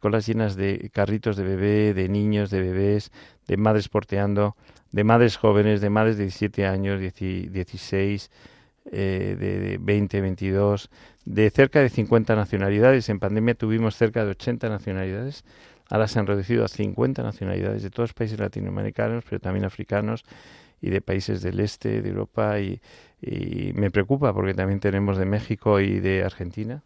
colas 0.00 0.26
llenas 0.26 0.56
de 0.56 0.90
carritos 0.92 1.36
de 1.36 1.44
bebé, 1.44 1.94
de 1.94 2.08
niños, 2.08 2.50
de 2.50 2.60
bebés, 2.60 3.12
de 3.46 3.56
madres 3.56 3.88
porteando, 3.88 4.56
de 4.92 5.04
madres 5.04 5.36
jóvenes, 5.36 5.80
de 5.80 5.90
madres 5.90 6.16
de 6.16 6.24
17 6.24 6.66
años, 6.66 6.98
10 7.00 7.14
16, 7.52 8.30
eh, 8.90 9.36
de, 9.38 9.60
de 9.60 9.78
20, 9.78 10.20
22, 10.20 10.90
de 11.24 11.50
cerca 11.50 11.80
de 11.80 11.90
50 11.90 12.34
nacionalidades. 12.34 13.08
En 13.08 13.20
pandemia 13.20 13.54
tuvimos 13.54 13.94
cerca 13.94 14.24
de 14.24 14.30
80 14.30 14.68
nacionalidades. 14.68 15.44
Ahora 15.88 16.08
se 16.08 16.18
han 16.18 16.26
reducido 16.26 16.64
a 16.64 16.68
50 16.68 17.22
nacionalidades 17.22 17.82
de 17.82 17.90
todos 17.90 18.10
los 18.10 18.14
países 18.14 18.38
latinoamericanos, 18.38 19.24
pero 19.28 19.40
también 19.40 19.64
africanos. 19.64 20.24
Y 20.80 20.90
de 20.90 21.00
países 21.00 21.42
del 21.42 21.60
este 21.60 22.02
de 22.02 22.08
Europa 22.08 22.58
y, 22.60 22.80
me 23.74 23.90
preocupa 23.90 24.32
porque 24.32 24.54
también 24.54 24.80
tenemos 24.80 25.18
de 25.18 25.26
México 25.26 25.78
y 25.78 26.00
de 26.00 26.24
Argentina 26.24 26.82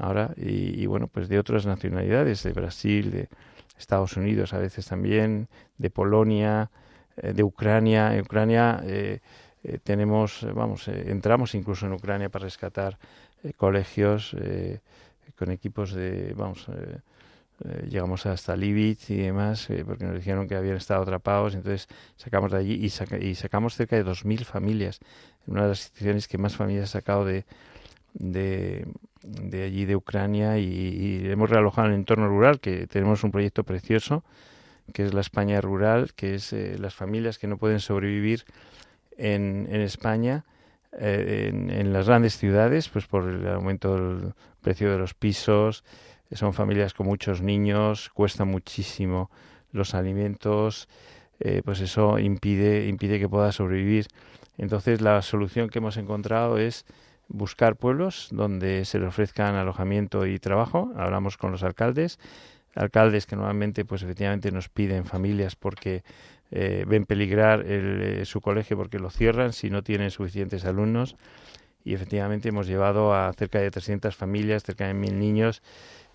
ahora 0.00 0.34
y, 0.36 0.84
bueno 0.86 1.06
pues 1.06 1.28
de 1.28 1.38
otras 1.38 1.64
nacionalidades 1.64 2.42
de 2.42 2.52
Brasil 2.52 3.12
de 3.12 3.28
Estados 3.78 4.16
Unidos 4.16 4.52
a 4.52 4.58
veces 4.58 4.86
también 4.86 5.48
de 5.78 5.90
Polonia 5.90 6.70
eh, 7.16 7.32
de 7.32 7.42
Ucrania. 7.44 8.14
En 8.14 8.22
Ucrania 8.22 8.80
eh, 8.84 9.20
eh, 9.62 9.78
tenemos 9.82 10.44
vamos 10.54 10.88
entramos 10.88 11.54
incluso 11.54 11.86
en 11.86 11.92
Ucrania 11.92 12.30
para 12.30 12.44
rescatar 12.44 12.98
colegios 13.56 14.36
con 15.36 15.50
equipos 15.50 15.94
de 15.94 16.34
vamos 16.36 16.66
eh, 17.62 17.86
llegamos 17.90 18.24
hasta 18.24 18.56
Libich 18.56 19.10
y 19.10 19.16
demás, 19.16 19.68
eh, 19.68 19.84
porque 19.84 20.04
nos 20.04 20.14
dijeron 20.14 20.48
que 20.48 20.54
habían 20.54 20.76
estado 20.76 21.02
atrapados, 21.02 21.54
entonces 21.54 21.88
sacamos 22.16 22.52
de 22.52 22.58
allí 22.58 22.74
y, 22.74 22.86
y 23.26 23.34
sacamos 23.34 23.74
cerca 23.74 23.96
de 23.96 24.04
2.000 24.04 24.44
familias, 24.44 25.00
una 25.46 25.62
de 25.62 25.68
las 25.68 25.80
instituciones 25.82 26.26
que 26.26 26.38
más 26.38 26.56
familias 26.56 26.84
ha 26.84 26.92
sacado 26.92 27.26
de, 27.26 27.44
de, 28.14 28.86
de 29.22 29.62
allí 29.62 29.84
de 29.84 29.94
Ucrania 29.94 30.56
y, 30.56 31.26
hemos 31.26 31.50
realojado 31.50 31.88
en 31.88 31.94
el 31.94 31.98
entorno 32.00 32.28
rural, 32.28 32.60
que 32.60 32.86
tenemos 32.86 33.24
un 33.24 33.30
proyecto 33.30 33.62
precioso, 33.62 34.24
que 34.94 35.04
es 35.04 35.12
la 35.12 35.20
España 35.20 35.60
rural, 35.60 36.14
que 36.14 36.36
es 36.36 36.54
eh, 36.54 36.76
las 36.78 36.94
familias 36.94 37.38
que 37.38 37.46
no 37.46 37.58
pueden 37.58 37.80
sobrevivir 37.80 38.44
en, 39.18 39.68
en 39.70 39.82
España, 39.82 40.46
en, 40.92 41.70
en, 41.70 41.92
las 41.92 42.08
grandes 42.08 42.36
ciudades, 42.36 42.88
pues 42.88 43.06
por 43.06 43.28
el 43.28 43.46
aumento 43.46 43.94
del 43.94 44.32
precio 44.60 44.90
de 44.90 44.98
los 44.98 45.14
pisos, 45.14 45.84
son 46.36 46.52
familias 46.54 46.94
con 46.94 47.06
muchos 47.06 47.42
niños, 47.42 48.10
cuesta 48.10 48.44
muchísimo 48.44 49.30
los 49.72 49.94
alimentos, 49.94 50.88
eh, 51.40 51.62
pues 51.64 51.80
eso 51.80 52.18
impide, 52.18 52.86
impide 52.86 53.18
que 53.18 53.28
pueda 53.28 53.52
sobrevivir. 53.52 54.06
Entonces 54.58 55.00
la 55.00 55.22
solución 55.22 55.68
que 55.68 55.78
hemos 55.78 55.96
encontrado 55.96 56.58
es 56.58 56.84
buscar 57.28 57.76
pueblos 57.76 58.28
donde 58.30 58.84
se 58.84 58.98
le 58.98 59.06
ofrezcan 59.06 59.54
alojamiento 59.54 60.26
y 60.26 60.38
trabajo. 60.38 60.92
Hablamos 60.96 61.36
con 61.36 61.52
los 61.52 61.62
alcaldes, 61.62 62.18
alcaldes 62.74 63.26
que 63.26 63.36
normalmente 63.36 63.84
pues 63.84 64.02
efectivamente 64.02 64.52
nos 64.52 64.68
piden 64.68 65.04
familias 65.04 65.56
porque 65.56 66.02
eh, 66.50 66.84
ven 66.86 67.06
peligrar 67.06 67.64
eh, 67.64 68.24
su 68.24 68.40
colegio 68.40 68.76
porque 68.76 68.98
lo 68.98 69.10
cierran 69.10 69.52
si 69.52 69.70
no 69.70 69.82
tienen 69.82 70.10
suficientes 70.10 70.64
alumnos 70.64 71.16
y 71.84 71.94
efectivamente 71.94 72.48
hemos 72.48 72.66
llevado 72.66 73.14
a 73.14 73.32
cerca 73.32 73.60
de 73.60 73.70
300 73.70 74.14
familias, 74.14 74.64
cerca 74.64 74.86
de 74.86 74.94
mil 74.94 75.18
niños 75.18 75.62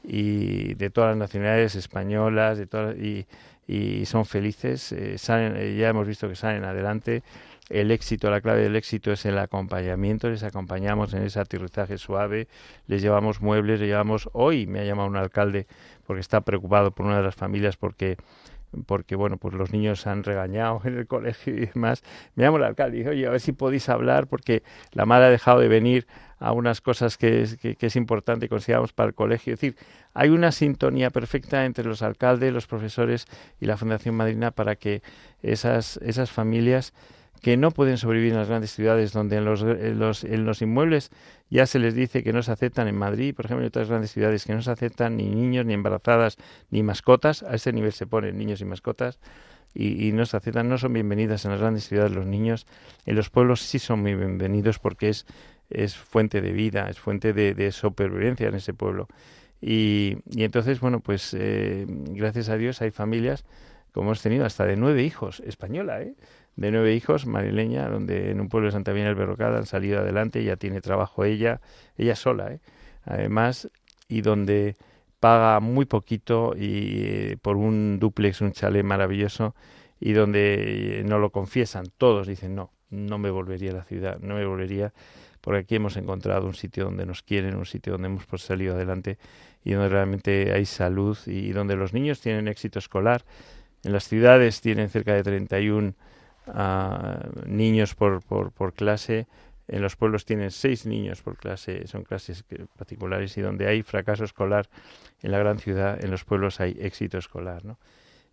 y 0.08 0.74
de 0.76 0.90
todas 0.90 1.12
las 1.12 1.18
nacionalidades 1.18 1.76
españolas 1.76 2.58
de 2.58 2.68
todas, 2.68 2.96
y, 2.98 3.26
y 3.68 4.06
son 4.06 4.26
felices, 4.26 4.92
eh, 4.92 5.18
salen, 5.18 5.56
eh, 5.58 5.76
ya 5.76 5.90
hemos 5.90 6.08
visto 6.08 6.30
que 6.30 6.36
salen 6.36 6.64
adelante. 6.64 7.24
El 7.70 7.90
éxito, 7.90 8.30
la 8.30 8.42
clave 8.42 8.62
del 8.62 8.76
éxito 8.76 9.12
es 9.12 9.26
el 9.26 9.40
acompañamiento, 9.40 10.30
les 10.30 10.44
acompañamos 10.44 11.16
en 11.16 11.24
ese 11.24 11.40
aterrizaje 11.40 11.98
suave, 11.98 12.48
les 12.86 13.02
llevamos 13.02 13.42
muebles, 13.42 13.80
les 13.80 13.90
llevamos, 13.90 14.30
hoy 14.34 14.68
me 14.68 14.82
ha 14.82 14.84
llamado 14.84 15.10
un 15.10 15.16
alcalde 15.16 15.66
porque 16.06 16.22
está 16.22 16.42
preocupado 16.42 16.92
por 16.92 17.08
una 17.08 17.18
de 17.18 17.24
las 17.24 17.34
familias 17.34 17.76
porque 17.76 18.18
porque 18.86 19.16
bueno, 19.16 19.38
pues 19.38 19.54
los 19.54 19.72
niños 19.72 20.06
han 20.08 20.24
regañado 20.24 20.82
en 20.84 20.98
el 20.98 21.08
colegio 21.08 21.56
y 21.56 21.66
demás. 21.68 22.04
Me 22.36 22.44
llamo 22.44 22.58
el 22.58 22.64
alcalde 22.64 22.98
y 22.98 23.00
dice, 23.00 23.12
oye, 23.12 23.28
a 23.28 23.30
ver 23.32 23.40
si 23.40 23.52
podéis 23.52 23.90
hablar 23.90 24.28
porque 24.28 24.64
la 24.92 25.06
madre 25.06 25.26
ha 25.26 25.30
dejado 25.30 25.60
de 25.60 25.68
venir 25.68 26.08
a 26.40 26.52
unas 26.52 26.82
cosas 26.82 27.18
que 27.18 27.42
es, 27.42 27.58
que, 27.58 27.78
es 27.80 27.96
importante 27.96 28.50
consideramos 28.50 28.94
para 28.94 29.08
el 29.08 29.16
colegio. 29.16 29.54
Es 29.54 29.60
decir, 29.62 29.78
hay 30.14 30.30
una 30.30 30.52
sintonía 30.52 31.10
perfecta 31.10 31.66
entre 31.66 31.86
los 31.86 32.02
alcaldes, 32.02 32.54
los 32.54 32.68
profesores 32.68 33.26
y 33.60 33.66
la 33.66 33.78
Fundación 33.78 34.16
Madrina 34.16 34.52
para 34.52 34.76
que 34.76 35.02
esas, 35.42 35.98
esas 35.98 36.32
familias 36.32 36.94
que 37.46 37.58
no 37.58 37.70
pueden 37.70 38.00
sobrevivir 38.00 38.32
en 38.32 38.40
las 38.40 38.48
grandes 38.48 38.72
ciudades, 38.74 39.14
donde 39.14 39.36
en 39.38 39.46
los, 39.46 39.62
en 39.62 40.00
los, 40.00 40.24
en 40.24 40.46
los 40.46 40.64
inmuebles 40.64 41.12
ya 41.52 41.68
se 41.68 41.78
les 41.78 41.94
dice 41.94 42.24
que 42.24 42.34
no 42.34 42.42
se 42.42 42.52
aceptan 42.52 42.88
en 42.88 42.98
Madrid, 42.98 43.36
por 43.36 43.46
ejemplo, 43.46 43.64
en 43.64 43.68
otras 43.68 43.88
grandes 43.88 44.12
ciudades, 44.12 44.46
que 44.46 44.56
no 44.56 44.64
se 44.64 44.72
aceptan 44.72 45.16
ni 45.16 45.30
niños, 45.30 45.64
ni 45.64 45.76
embarazadas, 45.76 46.38
ni 46.72 46.82
mascotas, 46.82 47.44
a 47.44 47.54
ese 47.54 47.72
nivel 47.72 47.94
se 47.94 48.08
ponen 48.08 48.36
niños 48.36 48.62
y 48.62 48.66
mascotas, 48.66 49.20
y, 49.76 50.08
y, 50.08 50.12
no 50.12 50.26
se 50.26 50.38
aceptan, 50.38 50.70
no 50.70 50.80
son 50.80 50.94
bienvenidas 50.94 51.46
en 51.46 51.52
las 51.52 51.62
grandes 51.62 51.88
ciudades 51.88 52.14
los 52.14 52.26
niños, 52.26 52.66
en 53.06 53.16
los 53.16 53.30
pueblos 53.30 53.62
sí 53.62 53.78
son 53.78 54.02
muy 54.02 54.16
bienvenidos 54.16 54.80
porque 54.80 55.10
es 55.10 55.28
es 55.70 55.96
fuente 55.96 56.42
de 56.42 56.52
vida, 56.52 56.90
es 56.90 56.98
fuente 56.98 57.32
de, 57.32 57.72
supervivencia 57.72 58.48
en 58.48 58.56
ese 58.56 58.74
pueblo. 58.74 59.08
Y, 59.62 60.18
y 60.32 60.46
entonces, 60.46 60.80
bueno, 60.80 61.00
pues 61.00 61.36
eh, 61.38 61.86
gracias 61.88 62.50
a 62.50 62.58
Dios 62.58 62.82
hay 62.82 62.90
familias, 62.90 63.46
como 63.92 64.10
hemos 64.10 64.22
tenido, 64.22 64.46
hasta 64.46 64.66
de 64.66 64.76
nueve 64.76 65.04
hijos, 65.04 65.42
española, 65.42 66.02
¿eh? 66.02 66.16
De 66.56 66.72
nueve 66.72 66.94
hijos, 66.96 67.26
marileña, 67.26 67.88
donde 67.90 68.32
en 68.32 68.40
un 68.40 68.50
pueblo 68.50 68.68
de 68.68 68.72
Santa 68.72 68.94
Vina 68.94 69.14
del 69.14 69.42
han 69.42 69.66
salido 69.66 70.00
adelante, 70.00 70.44
ya 70.44 70.56
tiene 70.56 70.82
trabajo 70.82 71.26
ella, 71.26 71.62
ella 71.98 72.16
sola, 72.16 72.54
¿eh? 72.54 72.60
además, 73.04 73.70
y 74.08 74.22
donde 74.22 74.76
paga 75.20 75.60
muy 75.60 75.86
poquito 75.86 76.54
y 76.56 77.04
eh, 77.04 77.38
por 77.42 77.58
un 77.58 78.00
duplex, 78.00 78.42
un 78.42 78.52
chalet 78.52 78.84
maravilloso, 78.84 79.56
y 80.00 80.14
donde 80.14 81.04
no 81.06 81.20
lo 81.20 81.32
confiesan, 81.32 81.86
todos 81.98 82.28
dicen, 82.28 82.56
no, 82.56 82.72
no 82.90 83.18
me 83.18 83.30
volvería 83.30 83.72
a 83.72 83.76
la 83.76 83.84
ciudad, 83.84 84.20
no 84.20 84.36
me 84.36 84.46
volvería 84.46 84.94
porque 85.46 85.60
aquí 85.60 85.76
hemos 85.76 85.96
encontrado 85.96 86.48
un 86.48 86.56
sitio 86.56 86.86
donde 86.86 87.06
nos 87.06 87.22
quieren, 87.22 87.56
un 87.56 87.68
sitio 87.68 87.94
donde 87.94 88.08
hemos 88.08 88.26
pues, 88.26 88.42
salido 88.42 88.74
adelante 88.74 89.20
y 89.64 89.74
donde 89.74 89.90
realmente 89.90 90.52
hay 90.52 90.66
salud 90.66 91.16
y 91.28 91.52
donde 91.52 91.76
los 91.76 91.94
niños 91.94 92.20
tienen 92.20 92.48
éxito 92.48 92.80
escolar. 92.80 93.24
En 93.84 93.94
las 93.94 94.08
ciudades 94.08 94.60
tienen 94.62 94.90
cerca 94.90 95.14
de 95.14 95.22
31 95.22 95.94
ah, 96.48 97.20
niños 97.46 97.96
por, 97.96 98.24
por, 98.24 98.52
por 98.52 98.74
clase, 98.74 99.28
en 99.68 99.82
los 99.82 99.96
pueblos 99.96 100.26
tienen 100.26 100.52
seis 100.52 100.86
niños 100.86 101.22
por 101.22 101.38
clase, 101.38 101.88
son 101.88 102.04
clases 102.04 102.44
particulares 102.78 103.36
y 103.38 103.42
donde 103.42 103.68
hay 103.68 103.82
fracaso 103.82 104.24
escolar 104.24 104.70
en 105.22 105.32
la 105.32 105.40
gran 105.40 105.58
ciudad, 105.58 106.04
en 106.04 106.12
los 106.12 106.24
pueblos 106.24 106.60
hay 106.60 106.78
éxito 106.80 107.18
escolar, 107.18 107.66
¿no? 107.66 107.80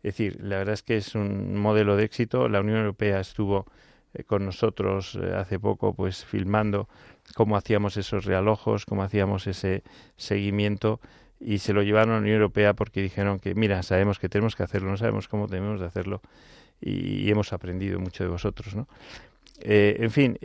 Es 0.03 0.15
decir, 0.15 0.39
la 0.43 0.59
verdad 0.59 0.75
es 0.75 0.83
que 0.83 0.97
es 0.97 1.15
un 1.15 1.57
modelo 1.57 1.97
de 1.97 2.05
éxito. 2.05 2.49
La 2.49 2.61
Unión 2.61 2.79
Europea 2.79 3.21
estuvo 3.21 3.67
eh, 4.15 4.25
con 4.25 4.45
nosotros 4.45 5.17
eh, 5.21 5.33
hace 5.35 5.61
poco, 5.61 5.95
pues 5.95 6.25
filmando 6.25 6.89
cómo 7.35 7.57
hacíamos 7.57 7.97
esos 7.97 8.25
realojos, 8.25 8.85
cómo 8.85 9.05
hacíamos 9.05 9.47
ese 9.47 9.85
seguimiento 10.17 11.01
y 11.39 11.59
se 11.59 11.73
lo 11.73 11.83
llevaron 11.83 12.11
a 12.11 12.15
la 12.15 12.21
Unión 12.21 12.37
Europea 12.37 12.75
porque 12.75 13.01
dijeron 13.01 13.39
que, 13.39 13.55
mira, 13.55 13.83
sabemos 13.83 14.19
que 14.19 14.29
tenemos 14.29 14.57
que 14.57 14.65
hacerlo, 14.65 14.91
no 14.91 14.97
sabemos 14.97 15.29
cómo 15.29 15.47
tenemos 15.47 15.81
de 15.81 15.87
hacerlo 15.87 16.21
y, 16.83 17.31
hemos 17.31 17.53
aprendido 17.53 18.01
mucho 18.01 18.25
de 18.25 18.31
vosotros, 18.31 18.75
¿no? 18.75 18.89
Eh, 19.65 19.97
en 20.01 20.11
fin, 20.11 20.39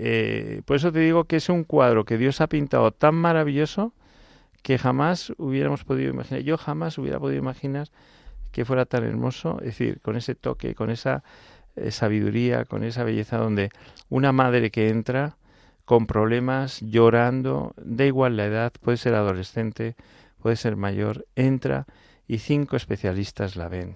por 0.65 0.75
eso 0.75 0.91
te 0.91 0.99
digo 0.99 1.23
que 1.23 1.37
es 1.37 1.49
un 1.49 1.63
cuadro 1.63 2.05
que 2.05 2.19
Dios 2.19 2.39
ha 2.39 2.47
pintado 2.47 2.91
tan 2.91 3.15
maravilloso 3.15 3.93
que 4.61 4.77
jamás 4.77 5.33
hubiéramos 5.37 5.83
podido 5.83 6.11
imaginar, 6.11 6.43
yo 6.43 6.57
jamás 6.57 6.97
hubiera 6.97 7.19
podido 7.19 7.39
imaginar 7.39 7.87
que 8.51 8.65
fuera 8.65 8.85
tan 8.85 9.03
hermoso, 9.03 9.59
es 9.59 9.67
decir, 9.67 10.01
con 10.01 10.17
ese 10.17 10.35
toque, 10.35 10.75
con 10.75 10.89
esa 10.89 11.23
eh, 11.75 11.91
sabiduría, 11.91 12.65
con 12.65 12.83
esa 12.83 13.03
belleza 13.03 13.37
donde 13.37 13.69
una 14.09 14.31
madre 14.31 14.71
que 14.71 14.89
entra 14.89 15.37
con 15.85 16.05
problemas, 16.05 16.81
llorando, 16.81 17.73
da 17.77 18.05
igual 18.05 18.35
la 18.35 18.45
edad, 18.45 18.73
puede 18.81 18.97
ser 18.97 19.13
adolescente, 19.13 19.95
puede 20.41 20.55
ser 20.57 20.75
mayor, 20.75 21.25
entra 21.35 21.85
y 22.27 22.39
cinco 22.39 22.75
especialistas 22.75 23.55
la 23.55 23.69
ven. 23.69 23.95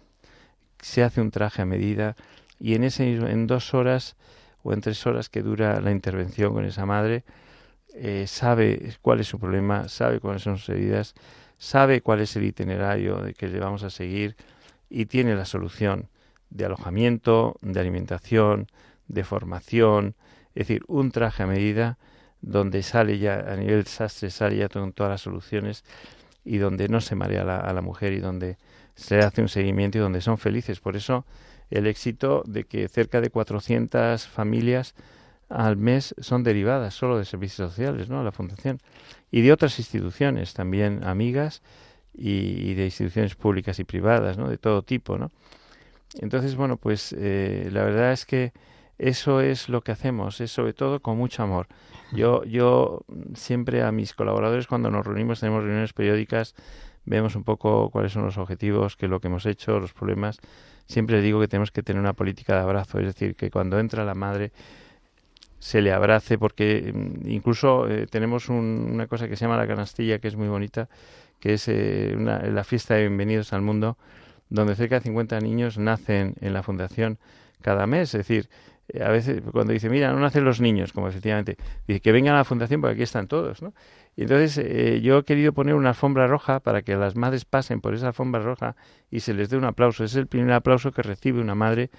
Se 0.82 1.04
hace 1.04 1.22
un 1.22 1.32
traje 1.32 1.62
a 1.62 1.66
medida 1.66 2.16
y 2.60 2.76
en 2.76 2.84
ese 2.84 3.14
en 3.14 3.48
dos 3.48 3.74
horas 3.74 4.16
o 4.64 4.74
en 4.74 4.82
tres 4.82 5.06
horas 5.08 5.30
que 5.30 5.42
dura 5.42 5.80
la 5.82 5.92
intervención 5.92 6.54
con 6.54 6.66
esa 6.66 6.86
madre, 6.86 7.24
eh, 7.94 8.26
sabe 8.28 8.94
cuál 9.02 9.20
es 9.20 9.28
su 9.28 9.40
problema, 9.40 9.90
sabe 9.90 10.20
cuáles 10.20 10.44
son 10.44 10.58
sus 10.58 10.70
heridas, 10.70 11.14
sabe 11.58 12.02
cuál 12.02 12.22
es 12.22 12.36
el 12.36 12.44
itinerario 12.44 13.22
que 13.38 13.48
le 13.48 13.60
vamos 13.60 13.84
a 13.84 13.90
seguir 13.90 14.36
y 14.90 15.06
tiene 15.06 15.36
la 15.36 15.46
solución 15.46 16.10
de 16.50 16.66
alojamiento, 16.66 17.58
de 17.62 17.80
alimentación, 17.80 18.68
de 19.08 19.24
formación, 19.24 20.16
es 20.54 20.68
decir, 20.68 20.84
un 20.88 21.12
traje 21.12 21.44
a 21.44 21.48
medida 21.48 21.98
donde 22.42 22.84
sale 22.84 23.20
ya 23.20 23.40
a 23.40 23.56
nivel 23.56 23.86
sastre, 23.88 24.30
sale 24.30 24.58
ya 24.58 24.70
con 24.70 24.94
todas 24.94 25.12
las 25.12 25.22
soluciones 25.22 25.84
y 26.44 26.58
donde 26.58 26.90
no 26.90 27.02
se 27.02 27.16
marea 27.16 27.42
a 27.42 27.74
la 27.74 27.82
mujer 27.82 28.14
y 28.14 28.20
donde 28.20 28.58
se 29.02 29.20
hace 29.20 29.42
un 29.42 29.50
seguimiento 29.50 29.98
y 29.98 30.02
donde 30.02 30.22
son 30.22 30.38
felices. 30.38 30.80
Por 30.80 30.96
eso 30.96 31.26
el 31.70 31.88
éxito 31.88 32.44
de 32.46 32.66
que 32.66 32.88
cerca 32.88 33.22
de 33.22 33.30
400 33.30 34.28
familias 34.28 34.94
al 35.50 35.76
mes 35.76 36.16
son 36.20 36.44
derivadas 36.44 36.94
solo 36.94 37.18
de 37.18 37.26
servicios 37.26 37.72
sociales, 37.72 38.10
¿no? 38.10 38.20
A 38.20 38.24
la 38.24 38.32
fundación 38.32 38.80
y 39.32 39.42
de 39.42 39.52
otras 39.52 39.80
instituciones 39.80 40.54
también 40.54 41.04
amigas 41.04 41.62
y, 42.14 42.70
y 42.70 42.74
de 42.76 42.86
instituciones 42.86 43.36
públicas 43.36 43.80
y 43.80 43.84
privadas, 43.84 44.38
¿no? 44.38 44.48
De 44.48 44.58
todo 44.58 44.82
tipo, 44.82 45.18
¿no? 45.18 45.32
Entonces, 46.20 46.56
bueno, 46.56 46.78
pues 46.78 47.16
eh, 47.18 47.70
la 47.72 47.84
verdad 47.84 48.12
es 48.12 48.26
que 48.26 48.52
eso 48.98 49.42
es 49.42 49.70
lo 49.70 49.82
que 49.82 49.92
hacemos, 49.92 50.42
es 50.42 50.52
sobre 50.52 50.74
todo 50.74 51.00
con 51.02 51.18
mucho 51.18 51.42
amor. 51.42 51.68
Yo, 52.12 52.44
yo 52.44 53.04
siempre 53.34 53.82
a 53.82 53.92
mis 53.92 54.14
colaboradores 54.14 54.68
cuando 54.68 54.92
nos 54.92 55.06
reunimos, 55.06 55.40
tenemos 55.40 55.64
reuniones 55.64 55.94
periódicas, 55.94 56.54
vemos 57.06 57.36
un 57.36 57.44
poco 57.44 57.90
cuáles 57.90 58.12
son 58.12 58.24
los 58.24 58.38
objetivos, 58.38 58.96
qué 58.96 59.06
es 59.06 59.10
lo 59.10 59.20
que 59.20 59.28
hemos 59.28 59.46
hecho, 59.46 59.80
los 59.80 59.94
problemas. 59.94 60.40
Siempre 60.88 61.22
digo 61.22 61.40
que 61.40 61.48
tenemos 61.48 61.72
que 61.72 61.84
tener 61.84 62.00
una 62.00 62.14
política 62.14 62.56
de 62.56 62.62
abrazo, 62.62 63.00
es 63.00 63.06
decir, 63.06 63.36
que 63.36 63.50
cuando 63.50 63.80
entra 63.80 64.06
la 64.06 64.16
madre 64.16 64.52
se 65.60 65.82
le 65.82 65.94
abrace, 65.94 66.38
porque 66.38 66.92
mm, 66.94 67.30
incluso 67.30 67.88
eh, 67.88 68.08
tenemos 68.08 68.50
una 68.50 69.08
cosa 69.08 69.28
que 69.28 69.36
se 69.36 69.46
llama 69.46 69.58
la 69.58 69.68
canastilla, 69.68 70.20
que 70.20 70.28
es 70.28 70.36
muy 70.36 70.48
bonita, 70.48 70.90
que 71.40 71.54
es 71.54 71.68
eh, 71.68 72.16
la 72.18 72.64
fiesta 72.64 72.96
de 72.96 73.02
bienvenidos 73.02 73.54
al 73.54 73.62
mundo, 73.62 73.98
donde 74.50 74.76
cerca 74.76 74.96
de 74.96 75.02
50 75.02 75.40
niños 75.40 75.78
nacen 75.78 76.36
en 76.42 76.54
la 76.54 76.62
fundación 76.62 77.18
cada 77.62 77.88
mes. 77.88 78.14
Es 78.14 78.28
decir, 78.28 78.50
eh, 78.90 79.04
a 79.04 79.10
veces 79.10 79.42
cuando 79.52 79.74
dice, 79.74 79.90
mira, 79.90 80.12
no 80.12 80.20
nacen 80.20 80.44
los 80.44 80.60
niños, 80.60 80.94
como 80.94 81.08
efectivamente, 81.08 81.58
dice 81.88 82.02
que 82.02 82.12
vengan 82.12 82.36
a 82.36 82.40
la 82.40 82.44
fundación 82.44 82.82
porque 82.82 82.94
aquí 82.94 83.04
están 83.04 83.28
todos, 83.28 83.62
¿no? 83.62 83.74
Y 84.16 84.24
entonces 84.24 84.58
eh, 84.58 85.02
yo 85.02 85.20
he 85.20 85.24
querido 85.24 85.54
poner 85.54 85.76
una 85.76 85.90
alfombra 85.90 86.28
roja 86.28 86.60
para 86.60 86.82
que 86.82 86.96
las 86.96 87.16
madres 87.16 87.46
pasen 87.46 87.82
por 87.82 87.94
esa 87.94 88.08
alfombra 88.08 88.42
roja 88.42 88.76
y 89.10 89.22
se 89.22 89.34
les 89.34 89.50
dé 89.50 89.58
un 89.58 89.66
aplauso. 89.66 90.04
Es 90.04 90.16
el 90.16 90.28
primer 90.28 90.52
aplauso 90.54 90.92
que 90.92 91.02
recibe 91.02 91.40
una 91.40 91.56
madre 91.56 91.90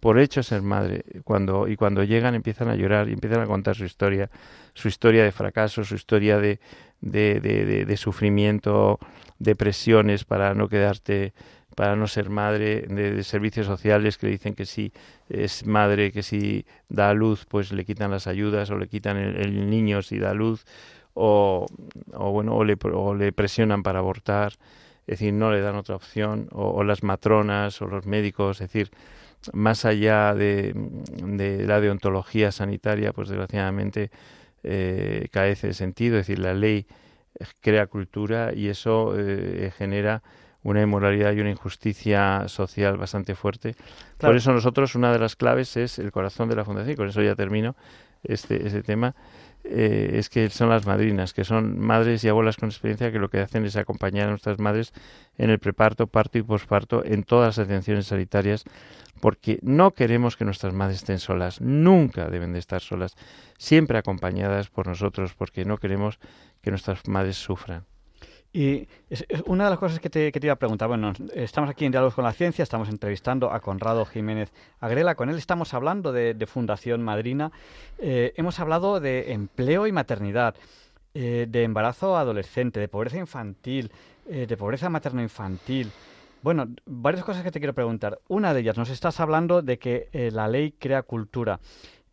por 0.00 0.18
hecho 0.18 0.42
ser 0.42 0.62
madre. 0.62 1.04
Cuando, 1.24 1.68
y 1.68 1.76
cuando 1.76 2.04
llegan 2.04 2.34
empiezan 2.34 2.68
a 2.68 2.76
llorar 2.76 3.08
y 3.08 3.12
empiezan 3.12 3.40
a 3.40 3.46
contar 3.46 3.76
su 3.76 3.84
historia, 3.84 4.30
su 4.74 4.88
historia 4.88 5.24
de 5.24 5.32
fracaso, 5.32 5.84
su 5.84 5.94
historia 5.94 6.38
de, 6.38 6.60
de, 7.00 7.40
de, 7.40 7.84
de 7.84 7.96
sufrimiento, 7.96 8.98
depresiones 9.38 10.24
para 10.24 10.54
no 10.54 10.68
quedarte 10.68 11.32
para 11.78 11.94
no 11.94 12.08
ser 12.08 12.28
madre, 12.28 12.86
de, 12.88 13.22
servicios 13.22 13.68
sociales 13.68 14.18
que 14.18 14.26
le 14.26 14.32
dicen 14.32 14.56
que 14.56 14.66
si 14.66 14.92
es 15.28 15.64
madre, 15.64 16.10
que 16.10 16.24
si 16.24 16.66
da 16.88 17.14
luz, 17.14 17.46
pues 17.48 17.70
le 17.70 17.84
quitan 17.84 18.10
las 18.10 18.26
ayudas 18.26 18.68
o 18.70 18.76
le 18.76 18.88
quitan 18.88 19.16
el, 19.16 19.70
niño 19.70 20.02
si 20.02 20.18
da 20.18 20.34
luz, 20.34 20.66
o, 21.18 21.66
o 22.14 22.30
bueno, 22.30 22.54
o 22.54 22.64
le, 22.64 22.76
o 22.80 23.14
le, 23.14 23.32
presionan 23.32 23.82
para 23.82 23.98
abortar, 23.98 24.52
es 25.06 25.18
decir, 25.18 25.32
no 25.32 25.50
le 25.50 25.60
dan 25.60 25.74
otra 25.74 25.96
opción, 25.96 26.48
o, 26.52 26.84
las 26.84 27.02
matronas 27.02 27.82
o 27.82 27.86
los 27.86 28.06
médicos, 28.06 28.60
es 28.60 28.70
decir, 28.70 28.90
más 29.52 29.84
allá 29.84 30.34
de, 30.34 30.72
de 30.74 31.66
la 31.66 31.80
deontología 31.80 32.52
sanitaria, 32.52 33.12
pues 33.12 33.28
desgraciadamente 33.28 34.10
eh, 34.62 35.28
carece 35.32 35.68
de 35.68 35.74
sentido, 35.74 36.18
es 36.18 36.26
decir, 36.26 36.38
la 36.38 36.54
ley 36.54 36.86
crea 37.60 37.86
cultura 37.86 38.52
y 38.54 38.68
eso 38.68 39.14
eh, 39.16 39.72
genera 39.76 40.22
una 40.62 40.82
inmoralidad 40.82 41.32
y 41.32 41.40
una 41.40 41.50
injusticia 41.50 42.44
social 42.46 42.96
bastante 42.96 43.34
fuerte. 43.34 43.74
Por 44.18 44.36
eso 44.36 44.52
nosotros 44.52 44.94
una 44.94 45.12
de 45.12 45.18
las 45.18 45.36
claves 45.36 45.76
es 45.76 45.98
el 45.98 46.12
corazón 46.12 46.48
de 46.48 46.56
la 46.56 46.64
fundación, 46.64 46.92
y 46.92 46.96
con 46.96 47.08
eso 47.08 47.22
ya 47.22 47.34
termino 47.34 47.76
este, 48.24 48.66
este 48.66 48.82
tema, 48.82 49.14
eh, 49.64 50.12
es 50.14 50.28
que 50.28 50.48
son 50.50 50.68
las 50.70 50.86
madrinas, 50.86 51.34
que 51.34 51.44
son 51.44 51.78
madres 51.78 52.24
y 52.24 52.28
abuelas 52.28 52.56
con 52.56 52.68
experiencia 52.68 53.12
que 53.12 53.18
lo 53.18 53.28
que 53.28 53.40
hacen 53.40 53.64
es 53.66 53.76
acompañar 53.76 54.28
a 54.28 54.30
nuestras 54.30 54.58
madres 54.58 54.92
en 55.36 55.50
el 55.50 55.58
preparto, 55.58 56.06
parto 56.06 56.38
y 56.38 56.42
posparto, 56.42 57.04
en 57.04 57.22
todas 57.24 57.58
las 57.58 57.66
atenciones 57.66 58.06
sanitarias, 58.06 58.64
porque 59.20 59.58
no 59.62 59.92
queremos 59.92 60.36
que 60.36 60.44
nuestras 60.44 60.72
madres 60.72 60.98
estén 60.98 61.18
solas, 61.18 61.60
nunca 61.60 62.30
deben 62.30 62.52
de 62.52 62.60
estar 62.60 62.80
solas, 62.80 63.16
siempre 63.58 63.98
acompañadas 63.98 64.68
por 64.70 64.86
nosotros, 64.86 65.34
porque 65.34 65.64
no 65.64 65.78
queremos 65.78 66.18
que 66.62 66.70
nuestras 66.70 67.06
madres 67.08 67.36
sufran. 67.36 67.84
Y 68.52 68.88
una 69.44 69.64
de 69.64 69.70
las 69.70 69.78
cosas 69.78 70.00
que 70.00 70.08
te, 70.08 70.32
que 70.32 70.40
te, 70.40 70.46
iba 70.46 70.54
a 70.54 70.58
preguntar, 70.58 70.88
bueno, 70.88 71.12
estamos 71.34 71.68
aquí 71.68 71.84
en 71.84 71.92
Diálogos 71.92 72.14
con 72.14 72.24
la 72.24 72.32
Ciencia, 72.32 72.62
estamos 72.62 72.88
entrevistando 72.88 73.52
a 73.52 73.60
Conrado 73.60 74.06
Jiménez 74.06 74.52
Agrela, 74.80 75.14
con 75.16 75.28
él 75.28 75.36
estamos 75.36 75.74
hablando 75.74 76.12
de, 76.12 76.46
Fundación 76.46 77.02
Madrina, 77.02 77.52
eh, 77.98 78.32
hemos 78.36 78.58
hablado 78.58 79.00
de 79.00 79.32
empleo 79.32 79.86
y 79.86 79.92
maternidad, 79.92 80.54
eh, 81.12 81.46
de 81.48 81.62
embarazo 81.62 82.16
adolescente, 82.16 82.80
de 82.80 82.88
pobreza 82.88 83.18
infantil, 83.18 83.92
eh, 84.26 84.46
de 84.46 84.56
pobreza 84.56 84.88
materno-infantil. 84.88 85.90
Bueno, 86.40 86.68
varias 86.86 87.24
cosas 87.24 87.42
que 87.42 87.50
te 87.50 87.58
quiero 87.58 87.74
preguntar. 87.74 88.18
Una 88.28 88.54
de 88.54 88.60
ellas, 88.60 88.78
nos 88.78 88.88
estás 88.88 89.20
hablando 89.20 89.60
de 89.60 89.78
que 89.78 90.08
la 90.32 90.48
ley 90.48 90.72
crea 90.78 91.02
cultura. 91.02 91.58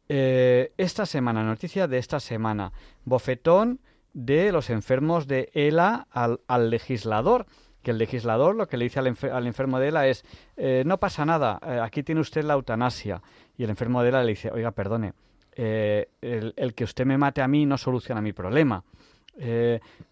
esta 0.07 1.05
semana, 1.05 1.43
noticia 1.43 1.87
de 1.87 1.97
esta 1.99 2.19
semana, 2.19 2.71
bofetón 3.05 3.79
de 4.15 4.53
los 4.53 4.69
enfermos 4.69 5.27
de 5.27 5.49
ELA 5.53 6.07
al, 6.09 6.69
legislador 6.69 7.45
que 7.83 7.91
el 7.91 7.97
legislador 7.97 8.55
lo 8.55 8.67
que 8.67 8.77
le 8.77 8.85
dice 8.85 8.99
al, 8.99 9.45
enfermo 9.45 9.77
de 9.77 9.89
ELA 9.89 10.07
es, 10.07 10.25
eh, 10.55 10.83
no 10.85 10.99
pasa 10.99 11.25
nada, 11.25 11.59
eh, 11.61 11.79
aquí 11.83 12.01
tiene 12.01 12.21
usted 12.21 12.43
la 12.43 12.55
eutanasia. 12.55 13.21
Y 13.57 13.63
el 13.63 13.69
enfermo 13.69 14.01
de 14.01 14.09
ELA 14.09 14.23
le 14.23 14.29
dice, 14.29 14.49
oiga, 14.51 14.71
perdone, 14.71 15.13
eh, 15.51 16.07
el, 16.21 16.73
que 16.73 16.83
usted 16.83 17.05
me 17.05 17.19
mate 17.19 17.43
a 17.43 17.47
mí 17.47 17.67
no 17.67 17.77
soluciona 17.77 18.21
mi 18.21 18.33
problema. 18.33 18.83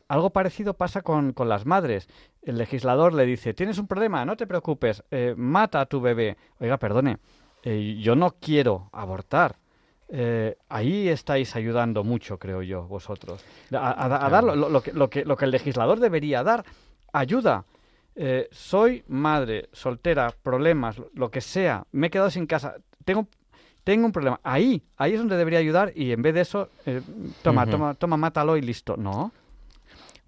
algo 0.08 0.30
parecido 0.32 0.76
pasa 0.76 1.02
con, 1.02 1.32
con, 1.32 1.50
las 1.50 1.66
madres. 1.66 2.08
El 2.44 2.58
legislador 2.58 3.14
le 3.14 3.26
dice, 3.26 3.56
tienes 3.56 3.80
un 3.80 3.88
problema, 3.88 4.24
no 4.26 4.36
te 4.36 4.46
preocupes, 4.46 5.04
mata 5.38 5.80
a 5.80 5.86
tu 5.86 6.02
bebé. 6.02 6.38
Oiga, 6.60 6.78
perdone, 6.78 7.18
yo 7.64 8.16
no 8.16 8.36
quiero 8.40 8.90
abortar. 8.92 9.56
Eh, 10.10 10.58
ahí 10.70 11.08
estáis 11.10 11.56
ayudando 11.56 12.04
mucho, 12.04 12.38
creo 12.38 12.62
yo, 12.62 12.84
vosotros. 12.84 13.44
A, 13.72 14.30
dar 14.30 14.44
lo, 14.44 14.82
que, 14.82 14.94
lo, 14.94 15.10
que, 15.10 15.26
lo 15.26 15.38
que 15.38 15.46
el 15.46 15.52
legislador 15.52 16.00
debería 16.00 16.44
dar, 16.44 16.64
ayuda. 17.12 17.66
Eh, 18.16 18.48
soy 18.52 19.04
madre, 19.08 19.70
soltera, 19.72 20.34
problemas, 20.44 21.02
lo 21.16 21.32
que 21.32 21.42
sea, 21.42 21.86
me 21.92 22.08
he 22.08 22.10
quedado 22.12 22.30
sin 22.30 22.46
casa, 22.46 22.76
tengo, 23.06 23.28
tengo 23.84 24.06
un 24.06 24.12
problema. 24.12 24.40
Ahí, 24.44 24.84
ahí 24.98 25.14
es 25.14 25.20
donde 25.20 25.36
debería 25.36 25.60
ayudar 25.60 25.92
y 25.96 26.12
en 26.12 26.22
vez 26.22 26.36
de 26.36 26.42
eso, 26.42 26.70
eh, 26.86 27.02
toma, 27.42 27.66
toma, 27.66 27.96
toma, 27.96 28.18
mátalo 28.18 28.56
y 28.56 28.62
listo. 28.62 28.98
No. 28.98 29.32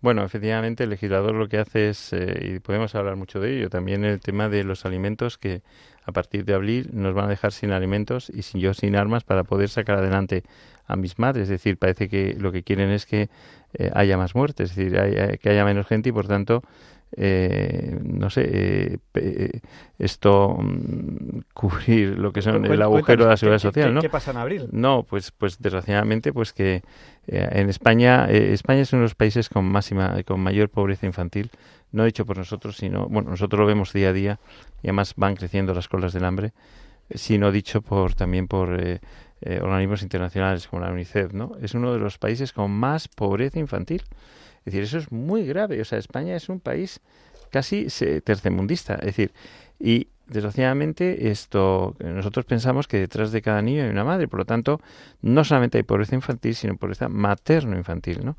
Bueno, 0.01 0.23
efectivamente 0.23 0.83
el 0.83 0.89
legislador 0.89 1.35
lo 1.35 1.47
que 1.47 1.59
hace 1.59 1.89
es, 1.89 2.11
y 2.13 2.59
podemos 2.59 2.93
hablar 2.95 3.15
mucho 3.15 3.39
de 3.39 3.57
ello, 3.57 3.69
también 3.69 4.03
el 4.03 4.19
tema 4.19 4.49
de 4.49 4.63
los 4.63 4.85
alimentos 4.85 5.37
que 5.37 5.61
a 6.05 6.11
partir 6.11 6.45
de 6.45 6.53
abril 6.53 6.89
nos 6.93 7.13
van 7.13 7.25
a 7.25 7.29
dejar 7.29 7.51
sin 7.51 7.71
alimentos 7.71 8.29
y 8.29 8.43
sin 8.43 8.61
yo 8.61 8.73
sin 8.73 8.95
armas 8.95 9.23
para 9.23 9.43
poder 9.43 9.69
sacar 9.69 9.97
adelante 9.97 10.43
a 10.87 10.95
mis 10.95 11.17
madres. 11.17 11.43
Es 11.43 11.49
decir, 11.49 11.77
parece 11.77 12.09
que 12.09 12.35
lo 12.39 12.51
que 12.51 12.63
quieren 12.63 12.91
es 12.91 13.05
que 13.05 13.29
eh, 13.73 13.91
haya 13.93 14.17
más 14.17 14.35
muertes, 14.35 14.71
es 14.71 14.75
decir, 14.75 15.39
que 15.39 15.49
haya 15.49 15.65
menos 15.65 15.87
gente 15.87 16.09
y 16.09 16.11
por 16.11 16.27
tanto 16.27 16.61
eh, 17.17 17.97
no 18.03 18.29
sé, 18.29 18.41
eh, 18.45 18.97
eh, 19.13 19.61
esto 19.97 20.57
mm, 20.59 21.39
cubrir 21.53 22.19
lo 22.19 22.33
que 22.33 22.41
son 22.41 22.65
el 22.65 22.81
agujero 22.81 23.23
de 23.23 23.29
la 23.29 23.37
seguridad 23.37 23.59
social, 23.59 23.93
¿no? 23.93 24.01
¿Qué 24.01 24.09
pasa 24.09 24.31
en 24.31 24.37
abril? 24.37 24.67
No, 24.71 25.03
pues, 25.03 25.31
pues 25.31 25.57
desgraciadamente, 25.59 26.33
pues 26.33 26.51
que 26.51 26.83
en 27.27 27.69
España, 27.69 28.25
España 28.25 28.81
es 28.81 28.91
uno 28.91 29.01
de 29.01 29.05
los 29.05 29.15
países 29.15 29.47
con 29.47 29.65
máxima, 29.65 30.21
con 30.23 30.41
mayor 30.41 30.69
pobreza 30.69 31.05
infantil, 31.05 31.51
no 31.91 32.03
dicho 32.03 32.25
por 32.25 32.37
nosotros, 32.37 32.75
sino, 32.75 33.07
bueno, 33.07 33.29
nosotros 33.29 33.59
lo 33.61 33.65
vemos 33.65 33.93
día 33.93 34.09
a 34.09 34.13
día 34.13 34.39
y 34.83 34.87
además 34.87 35.13
van 35.15 35.35
creciendo 35.35 35.73
las 35.73 35.87
colas 35.87 36.11
del 36.11 36.25
hambre, 36.25 36.51
sino 37.09 37.51
dicho 37.51 37.81
por 37.81 38.13
también 38.13 38.47
por 38.47 38.77
organismos 39.61 40.03
internacionales 40.03 40.67
como 40.67 40.83
la 40.83 40.91
UNICEF, 40.91 41.33
¿no? 41.33 41.53
Es 41.61 41.73
uno 41.75 41.93
de 41.93 41.99
los 41.99 42.17
países 42.17 42.51
con 42.51 42.71
más 42.71 43.07
pobreza 43.07 43.57
infantil. 43.57 44.03
Es 44.65 44.73
decir, 44.73 44.83
eso 44.83 44.97
es 44.97 45.11
muy 45.11 45.45
grave. 45.45 45.79
O 45.79 45.85
sea, 45.85 45.99
España 45.99 46.35
es 46.35 46.49
un 46.49 46.59
país 46.59 46.99
casi 47.51 47.87
tercermundista. 48.23 48.95
Es 48.95 49.05
decir, 49.05 49.31
y 49.79 50.07
desgraciadamente 50.27 51.29
esto 51.29 51.95
nosotros 51.99 52.45
pensamos 52.45 52.87
que 52.87 52.97
detrás 52.97 53.31
de 53.31 53.43
cada 53.43 53.61
niño 53.61 53.83
hay 53.83 53.89
una 53.89 54.03
madre, 54.03 54.27
por 54.27 54.39
lo 54.39 54.45
tanto, 54.45 54.81
no 55.21 55.43
solamente 55.43 55.77
hay 55.77 55.83
pobreza 55.83 56.15
infantil, 56.15 56.55
sino 56.55 56.77
pobreza 56.77 57.07
materno-infantil, 57.09 58.25
¿no? 58.25 58.35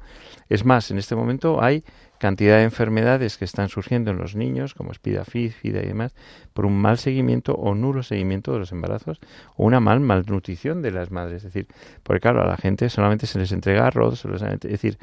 Es 0.49 0.65
más, 0.65 0.91
en 0.91 0.99
este 0.99 1.15
momento 1.15 1.63
hay 1.63 1.85
cantidad 2.19 2.57
de 2.57 2.65
enfermedades 2.65 3.37
que 3.37 3.45
están 3.45 3.69
surgiendo 3.69 4.11
en 4.11 4.19
los 4.19 4.35
niños, 4.35 4.75
como 4.75 4.91
espidafid, 4.91 5.53
fida 5.53 5.81
y 5.81 5.87
demás, 5.87 6.15
por 6.55 6.67
un 6.67 6.77
mal 6.77 6.99
seguimiento 6.99 7.55
o 7.55 7.75
nulo 7.75 8.03
seguimiento 8.03 8.53
de 8.53 8.59
los 8.59 8.73
embarazos 8.73 9.21
o 9.55 9.65
una 9.65 9.79
mal 9.79 10.01
malnutrición 10.01 10.83
de 10.83 10.91
las 10.91 11.13
madres. 11.13 11.45
Es 11.45 11.53
decir, 11.53 11.69
porque 12.03 12.21
claro, 12.21 12.43
a 12.43 12.47
la 12.47 12.57
gente 12.57 12.89
solamente 12.89 13.27
se 13.27 13.39
les 13.39 13.53
entrega 13.53 13.87
arroz, 13.87 14.25
es 14.25 14.61
decir, 14.61 14.99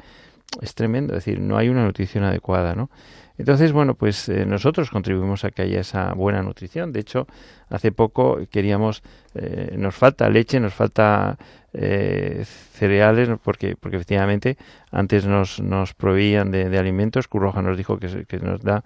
es 0.60 0.74
tremendo, 0.74 1.14
es 1.14 1.24
decir, 1.24 1.40
no 1.40 1.56
hay 1.56 1.68
una 1.68 1.84
nutrición 1.84 2.24
adecuada, 2.24 2.74
¿no? 2.74 2.90
Entonces, 3.36 3.72
bueno, 3.72 3.94
pues 3.94 4.28
eh, 4.28 4.46
nosotros 4.46 4.90
contribuimos 4.90 5.44
a 5.44 5.50
que 5.50 5.62
haya 5.62 5.80
esa 5.80 6.12
buena 6.14 6.42
nutrición. 6.42 6.92
De 6.92 7.00
hecho, 7.00 7.26
hace 7.68 7.90
poco 7.90 8.38
queríamos, 8.48 9.02
eh, 9.34 9.74
nos 9.76 9.96
falta 9.96 10.28
leche, 10.30 10.60
nos 10.60 10.72
falta 10.72 11.36
eh, 11.72 12.44
cereales, 12.44 13.28
porque, 13.42 13.74
porque 13.74 13.96
efectivamente 13.96 14.56
antes 14.92 15.26
nos, 15.26 15.60
nos 15.60 15.94
proveían 15.94 16.52
de, 16.52 16.78
alimentos. 16.78 17.26
Curroja 17.26 17.60
nos 17.60 17.76
dijo 17.76 17.98
que, 17.98 18.24
que 18.24 18.38
nos 18.38 18.60
da 18.62 18.84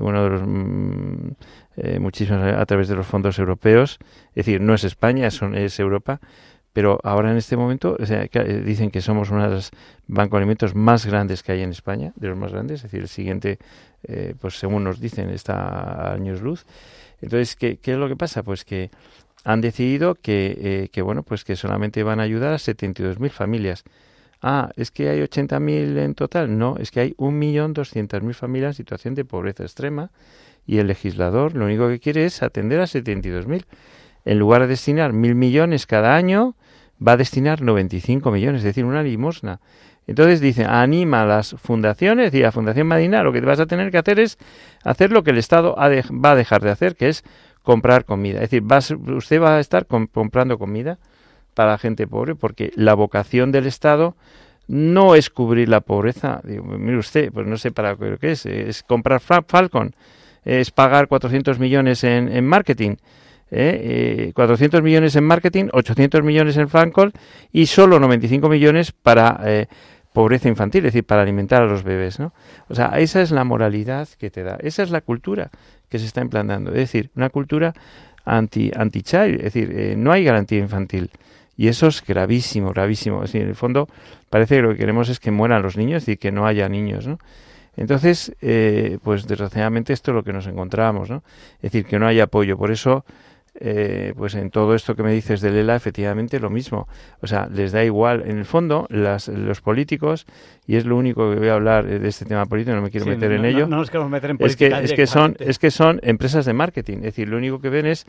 uno 0.00 0.24
de 0.24 0.30
los 0.30 0.42
mm, 0.44 2.00
muchísimos 2.00 2.42
a 2.42 2.66
través 2.66 2.88
de 2.88 2.96
los 2.96 3.06
fondos 3.06 3.38
europeos. 3.38 4.00
Es 4.30 4.46
decir, 4.46 4.60
no 4.60 4.74
es 4.74 4.82
España, 4.82 5.28
es, 5.28 5.40
es 5.40 5.78
Europa 5.78 6.18
pero 6.76 7.00
ahora 7.04 7.30
en 7.30 7.38
este 7.38 7.56
momento 7.56 7.96
eh, 7.98 8.62
dicen 8.62 8.90
que 8.90 9.00
somos 9.00 9.30
uno 9.30 9.44
de 9.44 9.48
los 9.48 9.70
bancos 10.08 10.32
de 10.32 10.36
alimentos 10.42 10.74
más 10.74 11.06
grandes 11.06 11.42
que 11.42 11.52
hay 11.52 11.62
en 11.62 11.70
España, 11.70 12.12
de 12.16 12.28
los 12.28 12.36
más 12.36 12.52
grandes, 12.52 12.80
es 12.80 12.82
decir, 12.82 13.00
el 13.00 13.08
siguiente, 13.08 13.58
eh, 14.02 14.34
pues 14.38 14.58
según 14.58 14.84
nos 14.84 15.00
dicen, 15.00 15.30
está 15.30 15.54
a 15.54 16.12
años 16.12 16.42
luz. 16.42 16.66
Entonces, 17.22 17.56
¿qué, 17.56 17.78
¿qué, 17.78 17.92
es 17.92 17.96
lo 17.96 18.08
que 18.08 18.16
pasa? 18.16 18.42
Pues 18.42 18.66
que 18.66 18.90
han 19.42 19.62
decidido 19.62 20.16
que, 20.16 20.58
eh, 20.60 20.88
que, 20.92 21.00
bueno, 21.00 21.22
pues 21.22 21.44
que 21.44 21.56
solamente 21.56 22.02
van 22.02 22.20
a 22.20 22.24
ayudar 22.24 22.52
a 22.52 22.58
72.000 22.58 23.30
familias. 23.30 23.82
Ah, 24.42 24.70
es 24.76 24.90
que 24.90 25.08
hay 25.08 25.20
80.000 25.20 25.96
en 25.96 26.14
total. 26.14 26.58
No, 26.58 26.76
es 26.78 26.90
que 26.90 27.00
hay 27.00 27.14
1.200.000 27.14 28.34
familias 28.34 28.68
en 28.72 28.74
situación 28.74 29.14
de 29.14 29.24
pobreza 29.24 29.62
extrema 29.62 30.10
y 30.66 30.76
el 30.76 30.88
legislador 30.88 31.54
lo 31.54 31.64
único 31.64 31.88
que 31.88 32.00
quiere 32.00 32.26
es 32.26 32.42
atender 32.42 32.80
a 32.80 32.84
72.000. 32.84 33.64
En 34.26 34.38
lugar 34.38 34.60
de 34.60 34.66
destinar 34.66 35.14
mil 35.14 35.36
millones 35.36 35.86
cada 35.86 36.16
año, 36.16 36.56
va 37.04 37.12
a 37.12 37.16
destinar 37.16 37.62
95 37.62 38.30
millones, 38.30 38.60
es 38.60 38.64
decir, 38.64 38.84
una 38.84 39.02
limosna. 39.02 39.60
Entonces 40.06 40.40
dice, 40.40 40.64
anima 40.64 41.22
a 41.22 41.26
las 41.26 41.56
fundaciones 41.58 42.32
y 42.32 42.44
a 42.44 42.52
Fundación 42.52 42.86
Madina, 42.86 43.22
lo 43.24 43.32
que 43.32 43.40
vas 43.40 43.58
a 43.58 43.66
tener 43.66 43.90
que 43.90 43.98
hacer 43.98 44.20
es 44.20 44.38
hacer 44.84 45.10
lo 45.10 45.24
que 45.24 45.30
el 45.32 45.38
Estado 45.38 45.74
va 45.74 46.30
a 46.30 46.36
dejar 46.36 46.62
de 46.62 46.70
hacer, 46.70 46.94
que 46.94 47.08
es 47.08 47.24
comprar 47.62 48.04
comida. 48.04 48.40
Es 48.42 48.50
decir, 48.50 48.62
usted 49.12 49.42
va 49.42 49.56
a 49.56 49.60
estar 49.60 49.86
comprando 49.86 50.58
comida 50.58 50.98
para 51.54 51.72
la 51.72 51.78
gente 51.78 52.06
pobre, 52.06 52.36
porque 52.36 52.70
la 52.76 52.94
vocación 52.94 53.50
del 53.50 53.66
Estado 53.66 54.14
no 54.68 55.16
es 55.16 55.28
cubrir 55.28 55.68
la 55.68 55.80
pobreza. 55.80 56.40
Digo, 56.44 56.64
mire 56.64 56.98
usted, 56.98 57.32
pues 57.32 57.46
no 57.46 57.56
sé 57.56 57.72
para 57.72 57.96
qué 57.96 58.30
es, 58.30 58.46
es 58.46 58.84
comprar 58.84 59.20
Falcon, 59.20 59.96
es 60.44 60.70
pagar 60.70 61.08
400 61.08 61.58
millones 61.58 62.04
en 62.04 62.46
marketing. 62.46 62.96
¿Eh? 63.50 64.32
400 64.34 64.82
millones 64.82 65.16
en 65.16 65.24
marketing, 65.24 65.68
800 65.72 66.22
millones 66.22 66.56
en 66.56 66.68
Falcon 66.68 67.12
y 67.52 67.66
solo 67.66 67.98
95 68.00 68.48
millones 68.48 68.92
para 68.92 69.40
eh, 69.44 69.66
pobreza 70.12 70.48
infantil, 70.48 70.86
es 70.86 70.92
decir, 70.92 71.04
para 71.04 71.22
alimentar 71.22 71.62
a 71.62 71.66
los 71.66 71.82
bebés, 71.82 72.18
¿no? 72.18 72.32
O 72.68 72.74
sea, 72.74 72.98
esa 72.98 73.20
es 73.20 73.30
la 73.30 73.44
moralidad 73.44 74.08
que 74.18 74.30
te 74.30 74.42
da, 74.42 74.56
esa 74.60 74.82
es 74.82 74.90
la 74.90 75.00
cultura 75.00 75.50
que 75.88 75.98
se 75.98 76.06
está 76.06 76.20
implantando, 76.20 76.70
es 76.70 76.78
decir, 76.78 77.10
una 77.14 77.30
cultura 77.30 77.74
anti 78.24 78.70
anti 78.74 79.02
child, 79.02 79.36
es 79.36 79.52
decir, 79.52 79.72
eh, 79.76 79.94
no 79.96 80.12
hay 80.12 80.24
garantía 80.24 80.58
infantil. 80.58 81.10
Y 81.58 81.68
eso 81.68 81.86
es 81.86 82.04
gravísimo, 82.04 82.70
gravísimo. 82.72 83.22
Es 83.24 83.32
decir, 83.32 83.42
en 83.42 83.48
el 83.48 83.54
fondo 83.54 83.88
parece 84.28 84.56
que 84.56 84.62
lo 84.62 84.70
que 84.72 84.76
queremos 84.76 85.08
es 85.08 85.18
que 85.18 85.30
mueran 85.30 85.62
los 85.62 85.76
niños 85.76 86.06
y 86.06 86.18
que 86.18 86.30
no 86.30 86.46
haya 86.46 86.68
niños, 86.68 87.06
¿no? 87.06 87.18
Entonces, 87.76 88.34
eh, 88.40 88.98
pues 89.02 89.26
desgraciadamente 89.26 89.92
esto 89.92 90.10
es 90.10 90.14
lo 90.14 90.22
que 90.22 90.32
nos 90.32 90.46
encontramos, 90.46 91.10
¿no? 91.10 91.22
Es 91.56 91.72
decir, 91.72 91.84
que 91.84 91.98
no 91.98 92.06
hay 92.06 92.20
apoyo. 92.20 92.56
Por 92.56 92.70
eso 92.70 93.04
eh, 93.60 94.12
pues 94.16 94.34
en 94.34 94.50
todo 94.50 94.74
esto 94.74 94.94
que 94.94 95.02
me 95.02 95.12
dices 95.12 95.40
de 95.40 95.50
Lela, 95.50 95.76
efectivamente 95.76 96.40
lo 96.40 96.50
mismo. 96.50 96.88
O 97.20 97.26
sea, 97.26 97.48
les 97.52 97.72
da 97.72 97.84
igual. 97.84 98.22
En 98.26 98.38
el 98.38 98.44
fondo, 98.44 98.86
las, 98.90 99.28
los 99.28 99.60
políticos, 99.60 100.26
y 100.66 100.76
es 100.76 100.86
lo 100.86 100.96
único 100.96 101.30
que 101.30 101.38
voy 101.38 101.48
a 101.48 101.54
hablar 101.54 101.86
de 101.86 102.08
este 102.08 102.24
tema 102.24 102.46
político, 102.46 102.74
no 102.76 102.82
me 102.82 102.90
quiero 102.90 103.06
meter 103.06 103.32
en 103.32 103.44
ello. 103.44 103.66
No, 103.66 103.76
nos 103.76 103.90
queremos 103.90 104.10
meter 104.10 104.30
en 104.30 104.38
política. 104.38 104.66
Es 104.66 104.72
que, 104.72 104.84
es 104.84 104.92
que, 104.92 105.06
son, 105.06 105.36
es 105.38 105.58
que 105.58 105.70
son 105.70 106.00
empresas 106.02 106.44
de 106.44 106.52
marketing. 106.52 106.98
Es 106.98 107.04
decir, 107.04 107.28
lo 107.28 107.36
único 107.36 107.60
que 107.60 107.70
ven 107.70 107.86
es 107.86 108.06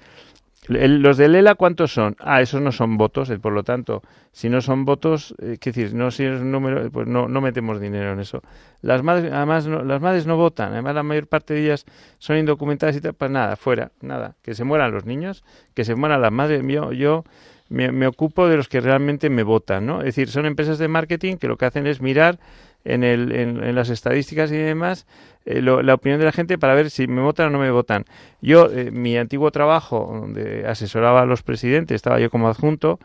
los 0.67 1.17
de 1.17 1.29
Lela, 1.29 1.55
¿cuántos 1.55 1.93
son? 1.93 2.15
Ah, 2.19 2.41
esos 2.41 2.61
no 2.61 2.71
son 2.71 2.97
votos, 2.97 3.29
eh, 3.29 3.39
por 3.39 3.53
lo 3.53 3.63
tanto, 3.63 4.03
si 4.31 4.49
no 4.49 4.61
son 4.61 4.85
votos, 4.85 5.33
eh, 5.41 5.57
¿qué 5.59 5.71
decir? 5.71 5.93
No, 5.93 6.11
si 6.11 6.25
es 6.25 6.41
un 6.41 6.51
número, 6.51 6.91
pues 6.91 7.07
no, 7.07 7.27
no 7.27 7.41
metemos 7.41 7.79
dinero 7.79 8.11
en 8.11 8.19
eso. 8.19 8.41
Las 8.81 9.01
madres, 9.03 9.31
además, 9.31 9.65
no, 9.67 9.83
las 9.83 10.01
madres 10.01 10.27
no 10.27 10.35
votan, 10.35 10.73
además 10.73 10.95
la 10.95 11.03
mayor 11.03 11.27
parte 11.27 11.53
de 11.53 11.63
ellas 11.63 11.85
son 12.19 12.37
indocumentadas 12.37 12.95
y 12.95 13.01
tal, 13.01 13.13
pues 13.13 13.31
nada, 13.31 13.55
fuera, 13.55 13.91
nada. 14.01 14.35
Que 14.41 14.53
se 14.55 14.63
mueran 14.63 14.91
los 14.91 15.05
niños, 15.05 15.43
que 15.73 15.85
se 15.85 15.95
mueran 15.95 16.21
las 16.21 16.31
madres. 16.31 16.61
Yo, 16.67 16.91
yo 16.91 17.23
me, 17.69 17.91
me 17.91 18.07
ocupo 18.07 18.47
de 18.47 18.57
los 18.57 18.67
que 18.67 18.81
realmente 18.81 19.29
me 19.29 19.43
votan, 19.43 19.85
¿no? 19.85 19.99
Es 19.99 20.05
decir, 20.05 20.29
son 20.29 20.45
empresas 20.45 20.77
de 20.77 20.87
marketing 20.87 21.37
que 21.37 21.47
lo 21.47 21.57
que 21.57 21.65
hacen 21.65 21.87
es 21.87 22.01
mirar 22.01 22.39
en, 22.87 23.03
el, 23.03 23.31
en, 23.33 23.75
las 23.75 23.89
estadísticas 23.89 24.51
y 24.51 24.57
demás 24.57 25.05
eh, 25.45 25.61
la 25.61 25.93
opinión 25.93 26.19
de 26.19 26.25
la 26.25 26.31
gente 26.31 26.57
para 26.57 26.73
ver 26.73 26.89
si 26.89 27.07
me 27.07 27.21
votan 27.21 27.47
o 27.47 27.49
no 27.49 27.59
me 27.59 27.69
votan. 27.69 28.05
Yo, 28.41 28.69
eh, 28.71 28.91
mi 28.91 29.17
antiguo 29.17 29.51
trabajo, 29.51 30.09
donde 30.21 30.65
asesoraba 30.65 31.21
a 31.21 31.25
los 31.25 31.43
presidentes, 31.43 31.95
estaba 31.95 32.19
yo 32.19 32.29
como 32.29 32.47
adjunto, 32.47 32.99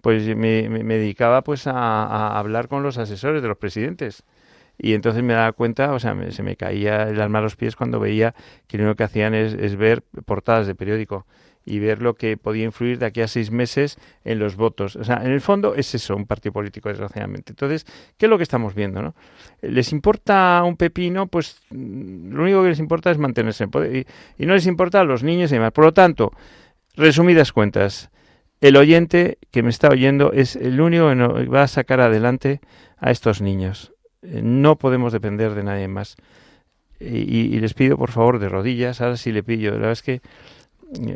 pues 0.00 0.24
me, 0.36 0.68
me, 0.68 0.98
dedicaba 0.98 1.42
pues 1.42 1.66
a, 1.66 2.38
hablar 2.38 2.68
con 2.68 2.82
los 2.82 2.98
asesores 2.98 3.42
de 3.42 3.48
los 3.48 3.58
presidentes. 3.58 4.22
Y 4.76 4.94
entonces 4.94 5.22
me 5.22 5.34
daba 5.34 5.52
cuenta, 5.52 5.92
o 5.92 6.00
sea, 6.00 6.16
se 6.30 6.42
me 6.42 6.56
caía 6.56 7.04
el 7.08 7.20
alma 7.20 7.38
a 7.38 7.42
los 7.42 7.56
pies 7.56 7.76
cuando 7.76 8.00
veía 8.00 8.34
que 8.66 8.76
lo 8.76 8.84
único 8.84 8.96
que 8.96 9.04
hacían 9.04 9.34
es 9.34 9.76
ver 9.76 10.02
portadas 10.26 10.66
de 10.66 10.74
periódico 10.74 11.26
y 11.64 11.78
ver 11.78 12.02
lo 12.02 12.14
que 12.14 12.36
podía 12.36 12.64
influir 12.64 12.98
de 12.98 13.06
aquí 13.06 13.22
a 13.22 13.28
seis 13.28 13.50
meses 13.50 13.98
en 14.24 14.38
los 14.38 14.56
votos. 14.56 14.96
O 14.96 15.04
sea, 15.04 15.22
en 15.24 15.30
el 15.30 15.40
fondo 15.40 15.74
es 15.74 15.94
eso, 15.94 16.14
un 16.14 16.26
partido 16.26 16.52
político, 16.52 16.88
desgraciadamente. 16.88 17.52
Entonces, 17.52 17.86
¿qué 18.18 18.26
es 18.26 18.30
lo 18.30 18.36
que 18.36 18.42
estamos 18.42 18.74
viendo? 18.74 19.00
¿no? 19.00 19.14
¿Les 19.62 19.92
importa 19.92 20.62
un 20.64 20.76
pepino? 20.76 21.26
Pues 21.26 21.60
lo 21.70 22.42
único 22.42 22.62
que 22.62 22.68
les 22.68 22.78
importa 22.78 23.10
es 23.10 23.18
mantenerse 23.18 23.64
en 23.64 23.70
poder. 23.70 24.06
Y, 24.38 24.46
no 24.46 24.54
les 24.54 24.66
importa 24.66 25.00
a 25.00 25.04
los 25.04 25.22
niños 25.22 25.50
y 25.50 25.54
demás. 25.54 25.72
Por 25.72 25.84
lo 25.84 25.94
tanto, 25.94 26.32
resumidas 26.96 27.52
cuentas, 27.52 28.10
el 28.60 28.76
oyente 28.76 29.38
que 29.50 29.62
me 29.62 29.70
está 29.70 29.88
oyendo 29.88 30.32
es 30.32 30.56
el 30.56 30.80
único 30.80 31.08
que 31.08 31.46
va 31.46 31.62
a 31.62 31.68
sacar 31.68 32.00
adelante 32.00 32.60
a 32.98 33.10
estos 33.10 33.40
niños. 33.40 33.92
Eh, 34.22 34.40
no 34.42 34.76
podemos 34.76 35.12
depender 35.12 35.54
de 35.54 35.64
nadie 35.64 35.88
más. 35.88 36.16
Y, 37.00 37.06
y 37.06 37.60
les 37.60 37.74
pido, 37.74 37.98
por 37.98 38.10
favor, 38.10 38.38
de 38.38 38.48
rodillas, 38.48 39.00
ahora 39.00 39.16
sí 39.16 39.32
le 39.32 39.42
pillo. 39.42 39.72
La 39.72 39.76
verdad 39.76 39.92
es 39.92 40.02
que 40.02 40.22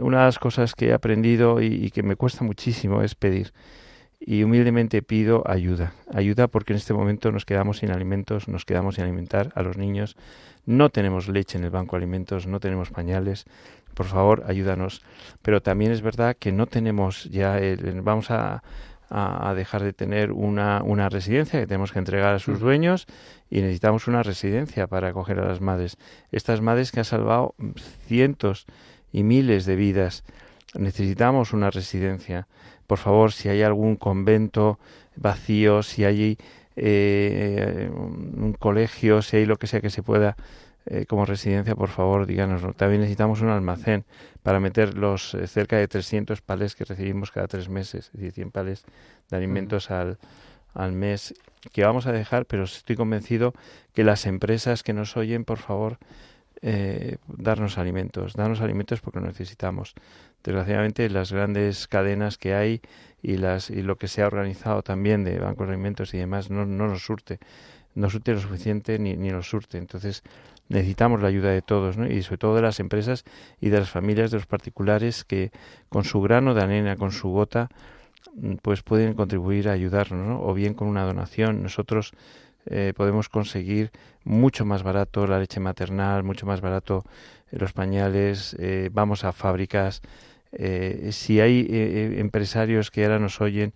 una 0.00 0.18
de 0.18 0.24
las 0.24 0.38
cosas 0.38 0.74
que 0.74 0.88
he 0.88 0.92
aprendido 0.92 1.60
y, 1.60 1.90
que 1.90 2.02
me 2.02 2.16
cuesta 2.16 2.44
muchísimo 2.44 3.02
es 3.02 3.14
pedir. 3.14 3.52
Y 4.20 4.42
humildemente 4.42 5.02
pido 5.02 5.44
ayuda. 5.46 5.92
Ayuda 6.12 6.48
porque 6.48 6.72
en 6.72 6.78
este 6.78 6.92
momento 6.92 7.30
nos 7.30 7.44
quedamos 7.44 7.78
sin 7.78 7.90
alimentos, 7.90 8.48
nos 8.48 8.64
quedamos 8.64 8.96
sin 8.96 9.04
alimentar 9.04 9.52
a 9.54 9.62
los 9.62 9.76
niños. 9.76 10.16
No 10.66 10.90
tenemos 10.90 11.28
leche 11.28 11.56
en 11.56 11.64
el 11.64 11.70
banco 11.70 11.96
de 11.96 11.98
alimentos, 11.98 12.46
no 12.46 12.58
tenemos 12.58 12.90
pañales. 12.90 13.44
Por 13.94 14.06
favor, 14.06 14.44
ayúdanos. 14.46 15.02
Pero 15.42 15.62
también 15.62 15.92
es 15.92 16.02
verdad 16.02 16.36
que 16.38 16.52
no 16.52 16.66
tenemos 16.66 17.24
ya, 17.24 17.60
vamos 18.02 18.30
a, 18.30 18.62
a, 19.10 19.54
dejar 19.54 19.82
de 19.82 19.92
tener 19.92 20.32
una, 20.32 20.82
una 20.82 21.08
residencia 21.08 21.60
que 21.60 21.66
tenemos 21.66 21.92
que 21.92 21.98
entregar 21.98 22.34
a 22.34 22.38
sus 22.38 22.58
mm. 22.58 22.62
dueños 22.62 23.06
y 23.50 23.60
necesitamos 23.60 24.06
una 24.06 24.22
residencia 24.22 24.86
para 24.86 25.08
acoger 25.08 25.38
a 25.40 25.46
las 25.46 25.60
madres. 25.60 25.96
Estas 26.30 26.60
madres 26.60 26.92
que 26.92 27.00
han 27.00 27.04
salvado 27.04 27.54
cientos 28.06 28.66
y 29.12 29.22
miles 29.22 29.66
de 29.66 29.76
vidas. 29.76 30.24
Necesitamos 30.74 31.52
una 31.52 31.70
residencia. 31.70 32.46
Por 32.86 32.98
favor, 32.98 33.32
si 33.32 33.48
hay 33.48 33.62
algún 33.62 33.96
convento 33.96 34.78
vacío, 35.16 35.82
si 35.82 36.04
hay 36.04 36.38
eh, 36.76 37.90
un 37.92 38.54
colegio, 38.58 39.22
si 39.22 39.38
hay 39.38 39.46
lo 39.46 39.56
que 39.56 39.66
sea 39.66 39.80
que 39.80 39.90
se 39.90 40.02
pueda 40.02 40.36
eh, 40.90 41.04
como 41.04 41.26
residencia, 41.26 41.74
por 41.74 41.90
favor, 41.90 42.24
díganoslo. 42.24 42.72
También 42.72 43.02
necesitamos 43.02 43.42
un 43.42 43.50
almacén 43.50 44.06
para 44.42 44.58
meter 44.58 44.96
los 44.96 45.34
eh, 45.34 45.46
cerca 45.46 45.76
de 45.76 45.86
300 45.86 46.40
palés 46.40 46.74
que 46.74 46.84
recibimos 46.84 47.30
cada 47.30 47.46
tres 47.46 47.68
meses, 47.68 48.06
es 48.06 48.12
decir, 48.12 48.32
100 48.32 48.50
palés 48.52 48.84
de 49.28 49.36
alimentos 49.36 49.90
al, 49.90 50.18
al 50.72 50.92
mes 50.92 51.34
que 51.72 51.84
vamos 51.84 52.06
a 52.06 52.12
dejar, 52.12 52.46
pero 52.46 52.64
estoy 52.64 52.96
convencido 52.96 53.52
que 53.92 54.02
las 54.02 54.24
empresas 54.24 54.82
que 54.82 54.94
nos 54.94 55.16
oyen, 55.18 55.44
por 55.44 55.58
favor, 55.58 55.98
eh, 56.62 57.16
darnos 57.28 57.78
alimentos, 57.78 58.34
darnos 58.34 58.60
alimentos 58.60 59.00
porque 59.00 59.20
lo 59.20 59.26
necesitamos. 59.26 59.94
Desgraciadamente 60.42 61.08
las 61.10 61.32
grandes 61.32 61.86
cadenas 61.86 62.38
que 62.38 62.54
hay 62.54 62.80
y 63.22 63.36
las 63.36 63.70
y 63.70 63.82
lo 63.82 63.96
que 63.96 64.08
se 64.08 64.22
ha 64.22 64.26
organizado 64.26 64.82
también 64.82 65.24
de 65.24 65.38
bancos 65.38 65.66
de 65.66 65.74
alimentos 65.74 66.14
y 66.14 66.18
demás 66.18 66.50
no, 66.50 66.64
no 66.64 66.88
nos 66.88 67.02
surte, 67.04 67.38
no 67.94 68.08
surte 68.10 68.32
lo 68.32 68.40
suficiente 68.40 68.98
ni, 68.98 69.16
ni 69.16 69.30
nos 69.30 69.48
surte. 69.48 69.78
Entonces 69.78 70.22
necesitamos 70.68 71.20
la 71.22 71.28
ayuda 71.28 71.50
de 71.50 71.62
todos 71.62 71.96
¿no? 71.96 72.06
y 72.06 72.22
sobre 72.22 72.38
todo 72.38 72.56
de 72.56 72.62
las 72.62 72.80
empresas 72.80 73.24
y 73.60 73.70
de 73.70 73.80
las 73.80 73.90
familias 73.90 74.30
de 74.30 74.38
los 74.38 74.46
particulares 74.46 75.24
que 75.24 75.50
con 75.88 76.04
su 76.04 76.20
grano 76.20 76.54
de 76.54 76.62
arena, 76.62 76.96
con 76.96 77.12
su 77.12 77.28
gota, 77.30 77.68
pues 78.62 78.82
pueden 78.82 79.14
contribuir 79.14 79.68
a 79.68 79.72
ayudarnos 79.72 80.40
o 80.42 80.54
bien 80.54 80.74
con 80.74 80.88
una 80.88 81.04
donación. 81.04 81.62
Nosotros 81.62 82.12
eh, 82.70 82.92
podemos 82.94 83.28
conseguir 83.28 83.90
mucho 84.24 84.64
más 84.64 84.82
barato 84.82 85.26
la 85.26 85.38
leche 85.38 85.58
maternal, 85.58 86.22
mucho 86.22 86.44
más 86.44 86.60
barato 86.60 87.04
eh, 87.50 87.56
los 87.58 87.72
pañales, 87.72 88.54
eh, 88.58 88.90
vamos 88.92 89.24
a 89.24 89.32
fábricas. 89.32 90.02
si 91.10 91.40
hay 91.40 91.66
empresarios 92.18 92.90
que 92.90 93.04
ahora 93.04 93.18
nos 93.18 93.40
oyen 93.40 93.74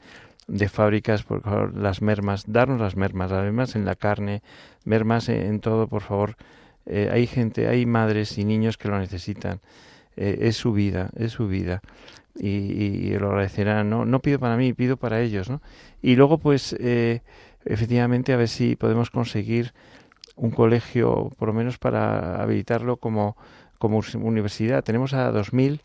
de 0.48 0.68
fábricas, 0.68 1.22
por 1.22 1.42
favor, 1.42 1.76
las 1.76 2.00
mermas, 2.00 2.44
darnos 2.46 2.80
las 2.80 2.96
mermas, 2.96 3.30
mermas 3.30 3.76
en 3.76 3.84
la 3.84 3.94
carne, 3.94 4.42
mermas 4.84 5.28
en, 5.28 5.60
todo, 5.60 5.86
por 5.86 6.02
favor. 6.02 6.36
hay 6.86 7.26
gente, 7.26 7.68
hay 7.68 7.84
madres 7.84 8.38
y 8.38 8.44
niños 8.44 8.78
que 8.78 8.88
lo 8.88 8.98
necesitan. 8.98 9.60
es 10.16 10.56
su 10.56 10.72
vida, 10.72 11.10
es 11.14 11.32
su 11.32 11.46
vida. 11.46 11.82
Y, 12.34 12.48
y, 12.48 13.18
lo 13.18 13.28
agradecerán. 13.28 13.90
¿no? 13.90 14.06
no 14.06 14.20
pido 14.20 14.38
para 14.38 14.56
mí, 14.56 14.72
pido 14.72 14.96
para 14.96 15.20
ellos. 15.20 15.50
¿no? 15.50 15.60
Y 16.00 16.16
luego, 16.16 16.38
pues, 16.38 16.74
efectivamente 17.64 18.32
a 18.32 18.36
ver 18.36 18.48
si 18.48 18.76
podemos 18.76 19.10
conseguir 19.10 19.72
un 20.36 20.50
colegio, 20.50 21.30
por 21.38 21.48
lo 21.48 21.54
menos 21.54 21.78
para 21.78 22.42
habilitarlo 22.42 22.96
como, 22.96 23.36
como 23.78 24.00
universidad. 24.14 24.82
Tenemos 24.84 25.14
a 25.14 25.30
2.000, 25.32 25.80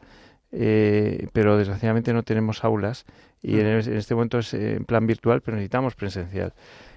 eh, 0.51 1.27
pero 1.33 1.57
desgraciadamente 1.57 2.13
no 2.13 2.23
tenemos 2.23 2.63
aulas 2.63 3.05
y 3.41 3.59
en, 3.59 3.67
este 3.67 4.15
momento 4.15 4.39
es 4.39 4.53
en 4.53 4.85
plan 4.85 5.05
virtual, 5.05 5.41
pero 5.41 5.57
necesitamos 5.57 5.95
presencial. 5.95 6.53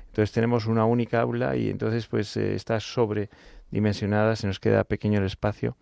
Entonces 0.08 0.32
tenemos 0.32 0.66
una 0.66 0.84
única 0.84 1.20
aula 1.20 1.56
y 1.56 1.70
entonces 1.70 2.06
pues 2.06 2.36
eh, 2.36 2.54
está 2.54 2.80
sobredimensionada, 2.80 4.36
se 4.36 4.46
nos 4.46 4.58
queda 4.58 4.84
pequeño 4.84 5.20
el 5.20 5.26
espacio. 5.26 5.76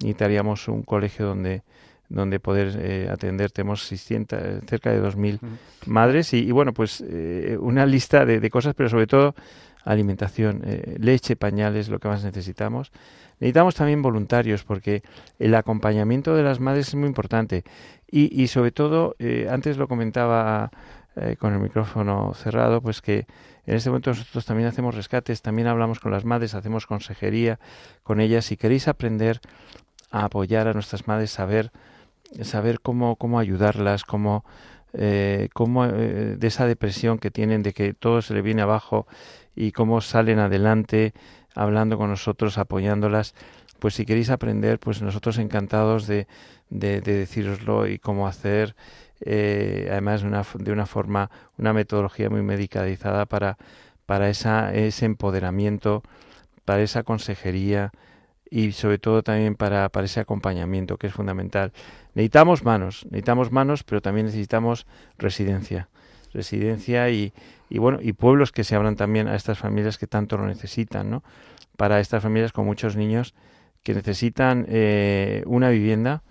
Necesitaríamos 0.00 0.68
un 0.68 0.82
colegio 0.82 1.26
donde 1.26 1.62
donde 2.08 2.40
poder 2.40 2.76
eh, 2.80 3.08
atender. 3.10 3.50
Tenemos 3.50 3.82
600, 3.84 4.64
cerca 4.66 4.90
de 4.90 5.02
2.000 5.02 5.38
madres 5.86 6.32
y, 6.34 6.50
bueno, 6.52 6.72
pues 6.72 7.02
eh, 7.06 7.56
una 7.60 7.86
lista 7.86 8.24
de, 8.24 8.40
de, 8.40 8.50
cosas, 8.50 8.74
pero 8.74 8.88
sobre 8.88 9.06
todo 9.06 9.34
alimentación, 9.84 10.62
eh, 10.64 10.96
leche, 10.98 11.36
pañales, 11.36 11.88
lo 11.88 11.98
que 11.98 12.08
más 12.08 12.24
necesitamos. 12.24 12.92
Necesitamos 13.38 13.74
también 13.74 14.02
voluntarios 14.02 14.64
porque 14.64 15.02
el 15.38 15.54
acompañamiento 15.54 16.34
de 16.34 16.42
las 16.42 16.58
madres 16.58 16.88
es 16.88 16.94
muy 16.94 17.06
importante 17.06 17.64
y, 18.10 18.42
y 18.42 18.48
sobre 18.48 18.72
todo, 18.72 19.14
antes 19.50 19.76
lo 19.76 19.88
comentaba 19.88 20.70
con 21.38 21.52
el 21.52 21.60
micrófono 21.60 22.32
cerrado, 22.34 22.80
pues 22.80 23.02
que 23.02 23.26
en 23.66 23.74
este 23.74 23.90
momento 23.90 24.10
nosotros 24.10 24.46
también 24.46 24.68
hacemos 24.68 24.94
rescates, 24.94 25.42
también 25.42 25.66
hablamos 25.66 25.98
con 25.98 26.12
las 26.12 26.24
madres, 26.24 26.54
hacemos 26.54 26.86
consejería 26.86 27.58
con 28.04 28.20
ellas. 28.20 28.46
Si 28.46 28.56
queréis 28.56 28.86
aprender 28.86 29.40
a 30.10 30.24
apoyar 30.24 30.68
a 30.68 30.72
nuestras 30.72 31.08
madres, 31.08 31.32
saber 31.32 31.72
saber 32.42 32.80
cómo, 32.80 33.16
cómo 33.16 33.38
ayudarlas, 33.38 34.04
cómo, 34.04 34.44
eh, 34.92 35.48
cómo 35.52 35.84
eh, 35.84 36.36
de 36.38 36.46
esa 36.46 36.66
depresión 36.66 37.18
que 37.18 37.30
tienen, 37.30 37.62
de 37.62 37.72
que 37.72 37.94
todo 37.94 38.22
se 38.22 38.34
le 38.34 38.42
viene 38.42 38.62
abajo 38.62 39.06
y 39.54 39.72
cómo 39.72 40.00
salen 40.00 40.38
adelante 40.38 41.14
hablando 41.54 41.96
con 41.98 42.10
nosotros, 42.10 42.58
apoyándolas. 42.58 43.34
Pues 43.78 43.94
si 43.94 44.06
queréis 44.06 44.30
aprender, 44.30 44.78
pues 44.78 45.02
nosotros 45.02 45.38
encantados 45.38 46.06
de, 46.06 46.26
de, 46.70 47.00
de 47.00 47.12
deciroslo 47.12 47.86
y 47.86 47.98
cómo 47.98 48.26
hacer, 48.26 48.74
eh, 49.20 49.88
además 49.90 50.22
de 50.22 50.28
una, 50.28 50.42
de 50.54 50.72
una 50.72 50.86
forma, 50.86 51.30
una 51.58 51.72
metodología 51.72 52.30
muy 52.30 52.42
medicalizada 52.42 53.26
para, 53.26 53.58
para 54.06 54.28
esa, 54.28 54.74
ese 54.74 55.04
empoderamiento, 55.06 56.02
para 56.64 56.82
esa 56.82 57.02
consejería, 57.02 57.92
y 58.50 58.72
sobre 58.72 58.98
todo 58.98 59.22
también 59.22 59.56
para, 59.56 59.88
para 59.88 60.06
ese 60.06 60.20
acompañamiento 60.20 60.98
que 60.98 61.08
es 61.08 61.12
fundamental. 61.12 61.72
Necesitamos 62.16 62.64
manos, 62.64 63.04
necesitamos 63.04 63.52
manos, 63.52 63.84
pero 63.84 64.00
también 64.00 64.24
necesitamos 64.26 64.86
residencia, 65.18 65.88
residencia 66.32 67.10
y, 67.10 67.34
y 67.68 67.78
bueno 67.78 67.98
y 68.00 68.14
pueblos 68.14 68.52
que 68.52 68.64
se 68.64 68.74
abran 68.74 68.96
también 68.96 69.28
a 69.28 69.36
estas 69.36 69.58
familias 69.58 69.98
que 69.98 70.06
tanto 70.06 70.38
lo 70.38 70.46
necesitan, 70.46 71.10
¿no? 71.10 71.22
Para 71.76 72.00
estas 72.00 72.22
familias 72.22 72.52
con 72.52 72.64
muchos 72.64 72.96
niños 72.96 73.34
que 73.82 73.94
necesitan 73.94 74.64
eh, 74.68 75.42
una 75.46 75.68
vivienda 75.68 76.22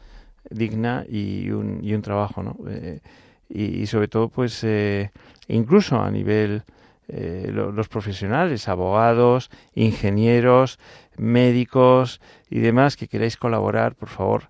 digna 0.49 1.05
y 1.07 1.51
un, 1.51 1.79
y 1.83 1.93
un 1.93 2.01
trabajo, 2.01 2.41
¿no? 2.43 2.57
Eh, 2.67 2.99
y, 3.47 3.85
sobre 3.85 4.07
todo, 4.07 4.29
pues, 4.29 4.63
eh, 4.63 5.11
incluso 5.47 6.01
a 6.01 6.09
nivel 6.09 6.63
eh, 7.07 7.51
los 7.53 7.87
profesionales, 7.87 8.67
abogados, 8.67 9.51
ingenieros, 9.75 10.79
médicos 11.15 12.21
y 12.49 12.59
demás 12.59 12.97
que 12.97 13.07
queráis 13.07 13.37
colaborar, 13.37 13.93
por 13.93 14.09
favor, 14.09 14.49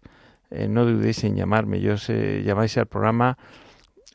eh, 0.55 0.67
no 0.67 0.85
dudéis 0.85 1.23
en 1.23 1.35
llamarme. 1.35 1.79
Yo 1.79 1.97
sé, 1.97 2.43
llamáis 2.43 2.77
al 2.77 2.87
programa 2.87 3.37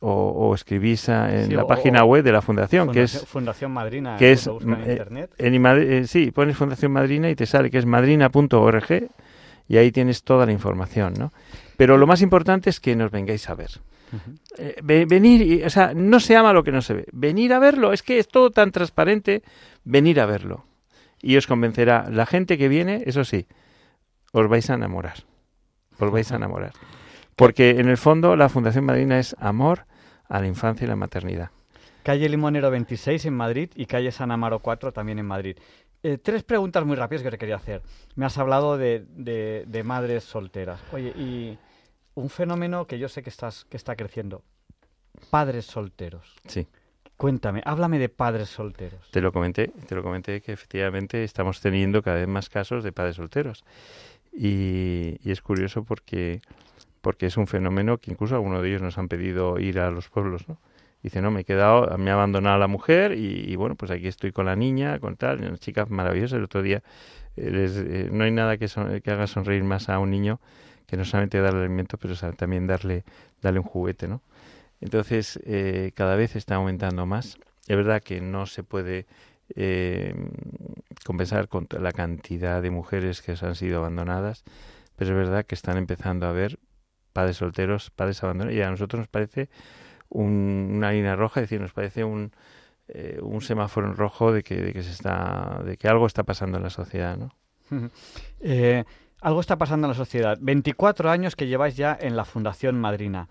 o, 0.01 0.55
escribís 0.55 1.09
en 1.09 1.55
la 1.55 1.67
página 1.67 2.05
web 2.05 2.25
de 2.25 2.33
la 2.33 2.41
fundación, 2.41 2.91
que 2.91 3.03
es 3.03 3.27
Fundación 3.27 3.71
Madrina, 3.71 4.17
que 4.17 4.33
es 4.33 4.47
en 4.47 4.73
eh, 4.73 4.93
internet. 4.93 5.35
En, 5.37 6.07
sí, 6.09 6.31
pones 6.31 6.57
Fundación 6.57 6.93
Madrina 6.93 7.29
y 7.29 7.35
te 7.35 7.45
sale 7.45 7.71
que 7.71 7.79
es 7.79 7.87
madrina.org 7.87 9.11
y 9.69 9.77
ahí 9.77 9.93
tienes 9.93 10.25
toda 10.25 10.47
la 10.47 10.53
información, 10.53 11.15
¿no? 11.19 11.33
Pero 11.77 11.99
lo 11.99 12.07
más 12.07 12.23
importante 12.23 12.71
es 12.71 12.81
que 12.81 12.97
nos 12.97 13.11
vengáis 13.11 13.49
a 13.51 13.55
ver. 13.55 13.71
Eh, 14.59 15.05
venir, 15.07 15.65
o 15.65 15.71
sea, 15.71 15.93
no 15.95 16.19
se 16.19 16.35
ama 16.35 16.53
lo 16.53 16.65
que 16.65 16.73
no 16.73 16.83
se 16.83 16.95
ve. 16.95 17.07
Venir 17.13 17.53
a 17.53 17.59
verlo, 17.59 17.93
es 17.93 18.03
que 18.03 18.19
es 18.19 18.27
todo 18.27 18.51
tan 18.51 18.73
transparente, 18.73 19.43
venir 19.85 20.21
a 20.21 20.27
verlo. 20.27 20.65
Y 21.23 21.37
os 21.37 21.47
convencerá. 21.47 22.09
La 22.11 22.27
gente 22.27 22.59
que 22.59 22.69
viene, 22.69 23.03
eso 23.07 23.25
sí, 23.25 23.47
os 24.33 24.49
vais 24.49 24.69
a 24.71 24.75
enamorar. 24.75 25.30
Os 26.01 26.11
vais 26.11 26.31
a 26.33 26.37
enamorar. 26.37 26.73
Porque 27.37 27.71
en 27.71 27.89
el 27.89 27.97
fondo 27.97 28.37
la 28.37 28.49
Fundación 28.49 28.85
Madrina 28.85 29.19
es 29.19 29.37
amor 29.39 29.87
a 30.29 30.41
la 30.41 30.47
infancia 30.47 30.85
y 30.85 30.89
la 30.89 30.97
maternidad. 30.97 31.51
Calle 32.03 32.29
Limonero 32.29 32.71
26 32.71 33.27
en 33.27 33.35
Madrid 33.35 33.71
y 33.75 33.87
calle 33.87 34.11
San 34.11 34.31
Amaro 34.31 34.61
4 34.61 34.93
también 34.93 35.19
en 35.19 35.27
Madrid. 35.27 35.57
Eh, 36.03 36.17
tres 36.17 36.43
preguntas 36.45 36.85
muy 36.87 36.97
rápidas 36.97 37.23
que 37.23 37.31
te 37.31 37.39
quería 37.39 37.57
hacer. 37.57 37.83
Me 38.15 38.25
has 38.25 38.39
hablado 38.39 38.79
de, 38.79 39.05
de, 39.11 39.65
de 39.67 39.83
madres 39.85 40.25
solteras. 40.25 40.81
Oye, 40.93 41.09
y 41.11 41.59
un 42.15 42.31
fenómeno 42.31 42.87
que 42.87 42.99
yo 42.99 43.09
sé 43.09 43.23
que, 43.23 43.31
estás, 43.31 43.67
que 43.67 43.77
está 43.77 43.97
creciendo. 43.97 44.43
Padres 45.31 45.67
solteros. 45.67 46.37
Sí. 46.47 46.67
Cuéntame, 47.17 47.61
háblame 47.67 47.99
de 47.99 48.09
padres 48.09 48.49
solteros. 48.49 49.11
Te 49.11 49.21
lo 49.21 49.31
comenté, 49.31 49.69
te 49.87 49.95
lo 49.95 50.03
comenté 50.03 50.41
que 50.41 50.53
efectivamente 50.53 51.23
estamos 51.23 51.61
teniendo 51.61 52.03
cada 52.03 52.17
vez 52.17 52.29
más 52.29 52.49
casos 52.49 52.83
de 52.83 52.93
padres 52.93 53.17
solteros. 53.17 53.63
Y, 54.33 55.19
es 55.25 55.41
curioso 55.43 55.85
porque, 55.85 56.41
porque 57.01 57.27
es 57.27 57.37
un 57.37 57.47
fenómeno 57.47 57.99
que 57.99 58.11
incluso 58.11 58.35
algunos 58.35 58.63
de 58.63 58.69
ellos 58.69 58.83
nos 58.83 58.99
han 58.99 59.09
pedido 59.09 59.59
ir 59.59 59.79
a 59.79 59.91
los 59.91 60.09
pueblos, 60.09 60.49
¿no? 60.49 60.59
Dice, 61.03 61.23
no, 61.23 61.31
me 61.31 61.41
he 61.41 61.45
quedado, 61.45 61.97
me 61.97 62.11
ha 62.11 62.15
abandonado 62.15 62.59
la 62.59 62.67
mujer 62.67 63.13
y, 63.17 63.57
bueno, 63.57 63.75
pues 63.75 63.91
aquí 63.91 64.07
estoy 64.07 64.33
con 64.33 64.45
la 64.45 64.55
niña, 64.55 64.99
con 64.99 65.17
tal, 65.17 65.41
una 65.41 65.57
chica 65.57 65.87
maravillosa. 65.87 66.37
El 66.37 66.45
otro 66.45 66.61
día, 66.61 66.83
eh, 67.37 67.69
eh, 67.71 68.09
no 68.13 68.25
hay 68.25 68.31
nada 68.31 68.59
que, 68.59 68.67
que 69.03 69.11
haga 69.11 69.27
sonreír 69.27 69.65
más 69.65 69.89
a 69.89 69.99
un 69.99 70.11
niño 70.11 70.41
que 70.87 70.97
no 70.99 71.05
solamente 71.05 71.41
darle 71.41 71.61
alimento, 71.61 71.97
pero 71.97 72.15
también 72.35 72.67
darle, 72.67 73.05
darle 73.41 73.61
un 73.61 73.65
juguete, 73.65 74.09
¿no? 74.09 74.23
Entonces, 74.81 75.39
eh, 75.45 75.93
cada 75.95 76.17
vez 76.17 76.37
está 76.37 76.57
aumentando 76.57 77.07
más. 77.07 77.39
Es 77.69 77.77
verdad 77.77 78.03
que 78.03 78.21
no 78.21 78.47
se 78.47 78.65
puede 78.65 79.07
eh, 79.57 80.15
compensar 81.05 81.49
con 81.49 81.67
la 81.79 81.93
cantidad 81.93 82.63
de 82.63 82.71
mujeres 82.71 83.23
que 83.23 83.35
han 83.41 83.55
sido 83.55 83.79
abandonadas, 83.79 84.45
pero 84.97 85.11
es 85.11 85.17
verdad 85.17 85.47
que 85.47 85.55
están 85.55 85.77
empezando 85.77 86.27
a 86.27 86.33
ver 86.33 86.59
padres 87.13 87.37
solteros, 87.37 87.91
padres 87.91 88.23
abandonados, 88.23 88.57
y 88.57 88.63
a 88.63 88.71
nosotros 88.71 89.01
nos 89.01 89.09
parece 89.09 89.49
una 90.09 90.93
línea 90.93 91.17
roja, 91.17 91.41
es 91.41 91.45
decir, 91.45 91.61
nos 91.61 91.73
parece 91.73 92.05
un, 92.05 92.33
eh, 92.89 93.19
un 93.23 93.41
semáforo 93.41 93.87
en 93.87 93.97
rojo 93.97 94.33
de 94.33 94.43
que, 94.43 94.57
de 94.57 94.73
que 94.73 94.83
se 94.83 94.91
está, 94.91 95.63
de 95.65 95.77
que 95.77 95.89
algo 95.89 96.07
está 96.07 96.25
pasando 96.25 96.59
en 96.59 96.65
la 96.65 96.71
sociedad, 96.71 97.17
¿no? 97.17 97.35
Algo 99.23 99.41
está 99.41 99.59
pasando 99.59 99.87
en 99.87 99.91
la 99.91 99.97
sociedad. 99.97 100.39
24 100.41 101.11
años 101.11 101.37
que 101.37 101.47
lleváis 101.47 101.77
ya 101.77 101.97
en 102.01 102.17
la 102.17 102.25
Fundación 102.25 102.81
Madrina. 102.81 103.29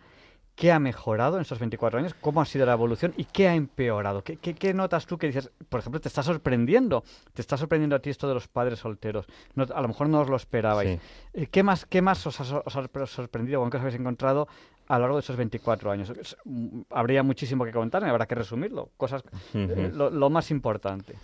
¿Qué 0.59 0.73
ha 0.73 0.79
mejorado 0.79 1.37
en 1.37 1.43
estos 1.43 1.57
24 1.57 1.99
años? 1.99 2.13
¿Cómo 2.19 2.41
ha 2.41 2.45
sido 2.45 2.65
la 2.65 2.73
evolución? 2.73 3.13
¿Y 3.15 3.23
qué 3.23 3.47
ha 3.47 3.55
empeorado? 3.55 4.25
¿Qué, 4.25 4.35
qué, 4.35 4.73
notas 4.73 5.05
tú 5.05 5.17
que 5.17 5.27
dices, 5.27 5.49
por 5.69 5.79
ejemplo, 5.79 6.01
te 6.01 6.09
está 6.09 6.21
sorprendiendo? 6.21 7.05
Te 7.33 7.41
está 7.41 7.55
sorprendiendo 7.55 7.95
a 7.95 7.99
ti 7.99 8.09
esto 8.09 8.27
de 8.27 8.33
los 8.33 8.49
padres 8.49 8.79
solteros. 8.79 9.25
a 9.73 9.81
lo 9.81 9.87
mejor 9.87 10.09
no 10.09 10.19
os 10.19 10.27
lo 10.27 10.35
esperabais. 10.35 10.99
Eh, 11.33 11.47
¿Qué 11.47 11.63
más, 11.63 11.85
qué 11.85 12.01
más 12.01 12.27
os, 12.27 12.41
ha, 12.41 12.61
sorprendido 13.05 13.61
o 13.61 13.69
qué 13.69 13.77
os 13.77 13.81
habéis 13.81 13.97
encontrado 13.97 14.49
a 14.89 14.95
lo 14.95 15.03
largo 15.03 15.15
de 15.15 15.21
esos 15.21 15.37
24 15.37 15.91
años? 15.91 16.11
Mm, 16.43 16.81
habría 16.89 17.23
muchísimo 17.23 17.63
que 17.63 17.71
contar, 17.71 18.03
habrá 18.03 18.25
que 18.25 18.35
resumirlo. 18.35 18.89
Cosas, 18.97 19.23
eh, 19.53 19.93
lo 19.93 20.29
más 20.29 20.51
importante. 20.51 21.15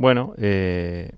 Bueno, 0.00 0.32
eh, 0.38 1.10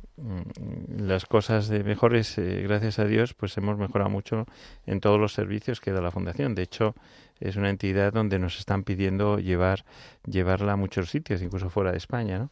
las 0.88 1.26
cosas 1.26 1.68
de 1.68 1.84
mejores, 1.84 2.36
eh, 2.38 2.62
gracias 2.62 2.98
a 2.98 3.04
Dios, 3.04 3.32
pues 3.32 3.56
hemos 3.56 3.78
mejorado 3.78 4.10
mucho 4.10 4.46
en 4.86 5.00
todos 5.00 5.20
los 5.20 5.32
servicios 5.32 5.80
que 5.80 5.92
da 5.92 6.00
la 6.00 6.10
Fundación. 6.10 6.56
De 6.56 6.62
hecho, 6.62 6.96
es 7.42 7.56
una 7.56 7.70
entidad 7.70 8.12
donde 8.12 8.38
nos 8.38 8.58
están 8.58 8.84
pidiendo 8.84 9.38
llevar 9.38 9.84
llevarla 10.26 10.72
a 10.72 10.76
muchos 10.76 11.10
sitios, 11.10 11.42
incluso 11.42 11.70
fuera 11.70 11.90
de 11.90 11.98
España, 11.98 12.38
¿no? 12.38 12.50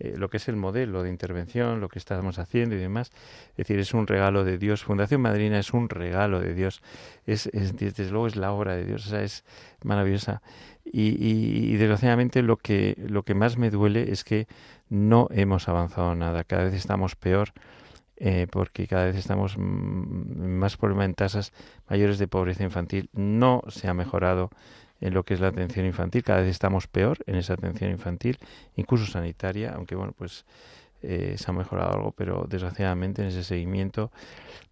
Eh, 0.00 0.14
lo 0.16 0.28
que 0.28 0.38
es 0.38 0.48
el 0.48 0.56
modelo 0.56 1.04
de 1.04 1.08
intervención, 1.08 1.80
lo 1.80 1.88
que 1.88 2.00
estamos 2.00 2.40
haciendo 2.40 2.74
y 2.74 2.78
demás. 2.78 3.12
Es 3.50 3.58
decir, 3.58 3.78
es 3.78 3.94
un 3.94 4.08
regalo 4.08 4.42
de 4.42 4.58
Dios. 4.58 4.82
Fundación 4.82 5.20
Madrina 5.20 5.58
es 5.58 5.72
un 5.72 5.88
regalo 5.88 6.40
de 6.40 6.52
Dios. 6.52 6.82
Es, 7.26 7.46
es 7.46 7.76
desde 7.76 8.10
luego 8.10 8.26
es 8.26 8.34
la 8.34 8.52
obra 8.52 8.74
de 8.74 8.84
Dios. 8.84 9.06
O 9.06 9.10
sea, 9.10 9.22
es 9.22 9.44
maravillosa. 9.84 10.42
Y, 10.84 11.16
y, 11.20 11.76
desgraciadamente 11.76 12.42
lo 12.42 12.56
que, 12.56 12.96
lo 13.08 13.22
que 13.22 13.34
más 13.34 13.56
me 13.56 13.70
duele 13.70 14.10
es 14.10 14.24
que 14.24 14.48
no 14.88 15.28
hemos 15.30 15.68
avanzado 15.68 16.14
nada. 16.16 16.42
Cada 16.44 16.64
vez 16.64 16.74
estamos 16.74 17.14
peor 17.14 17.52
eh, 18.16 18.46
porque 18.50 18.86
cada 18.86 19.06
vez 19.06 19.16
estamos 19.16 19.56
más 19.58 20.76
problemas 20.76 21.06
en 21.06 21.14
tasas 21.14 21.52
mayores 21.88 22.18
de 22.18 22.28
pobreza 22.28 22.62
infantil. 22.62 23.10
No 23.12 23.62
se 23.68 23.88
ha 23.88 23.94
mejorado 23.94 24.50
en 25.00 25.14
lo 25.14 25.24
que 25.24 25.34
es 25.34 25.40
la 25.40 25.48
atención 25.48 25.86
infantil. 25.86 26.22
Cada 26.22 26.40
vez 26.40 26.50
estamos 26.50 26.86
peor 26.86 27.18
en 27.26 27.36
esa 27.36 27.54
atención 27.54 27.90
infantil, 27.90 28.38
incluso 28.76 29.06
sanitaria, 29.06 29.72
aunque 29.74 29.94
bueno, 29.94 30.14
pues 30.16 30.44
eh, 31.02 31.34
se 31.36 31.50
ha 31.50 31.54
mejorado 31.54 31.92
algo, 31.92 32.12
pero 32.12 32.46
desgraciadamente 32.48 33.22
en 33.22 33.28
ese 33.28 33.44
seguimiento. 33.44 34.10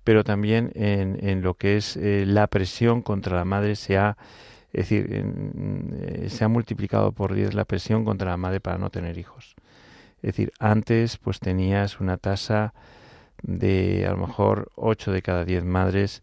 Pero 0.05 0.25
también 0.25 0.73
en, 0.75 1.19
en 1.27 1.43
lo 1.43 1.55
que 1.55 1.77
es 1.77 1.97
eh, 1.97 2.25
la 2.27 2.47
presión 2.47 3.03
contra 3.03 3.37
la 3.37 3.45
madre 3.45 3.77
se 3.77 3.99
ha 3.99 4.17
es 4.73 4.89
decir, 4.89 5.07
eh, 5.13 6.31
se 6.31 6.45
ha 6.45 6.49
multiplicado 6.49 7.13
por 7.13 7.35
10 7.35 7.55
la 7.55 7.67
presión 7.67 8.05
contra 8.05 8.31
la 8.31 8.37
madre 8.39 8.61
para 8.61 8.79
no 8.79 8.89
tener 8.89 9.19
hijos. 9.19 9.55
Es 10.23 10.29
decir, 10.35 10.53
antes 10.59 11.19
pues 11.19 11.41
tenías 11.41 12.01
una 12.01 12.17
tasa 12.17 12.73
de 13.43 14.07
a 14.07 14.13
lo 14.13 14.19
mejor 14.19 14.71
8 14.77 15.13
de 15.13 15.23
cada 15.23 15.45
10 15.45 15.65
madres 15.65 16.23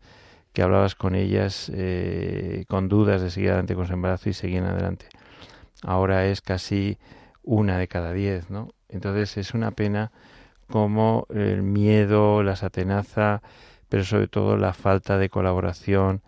que 0.54 0.62
hablabas 0.62 0.96
con 0.96 1.16
ellas 1.16 1.72
eh, 1.74 2.66
con 2.68 2.90
dudas 2.90 3.22
de 3.22 3.30
seguir 3.30 3.50
adelante 3.50 3.76
con 3.76 3.88
su 3.88 3.94
embarazo 3.94 4.30
y 4.30 4.34
seguían 4.34 4.66
adelante. 4.66 5.08
Ahora 5.84 6.26
es 6.26 6.42
casi 6.42 6.98
una 7.44 7.78
de 7.78 7.88
cada 7.88 8.14
10, 8.14 8.50
¿no? 8.50 8.70
Entonces 8.90 9.38
es 9.38 9.54
una 9.54 9.72
pena 9.72 10.12
como 10.70 11.26
el 11.30 11.64
miedo 11.64 12.44
las 12.44 12.64
atenaza, 12.64 13.42
pero 13.90 14.04
sobre 14.04 14.28
todo 14.28 14.58
la 14.58 14.74
falta 14.74 15.18
de 15.18 15.30
colaboración, 15.30 16.22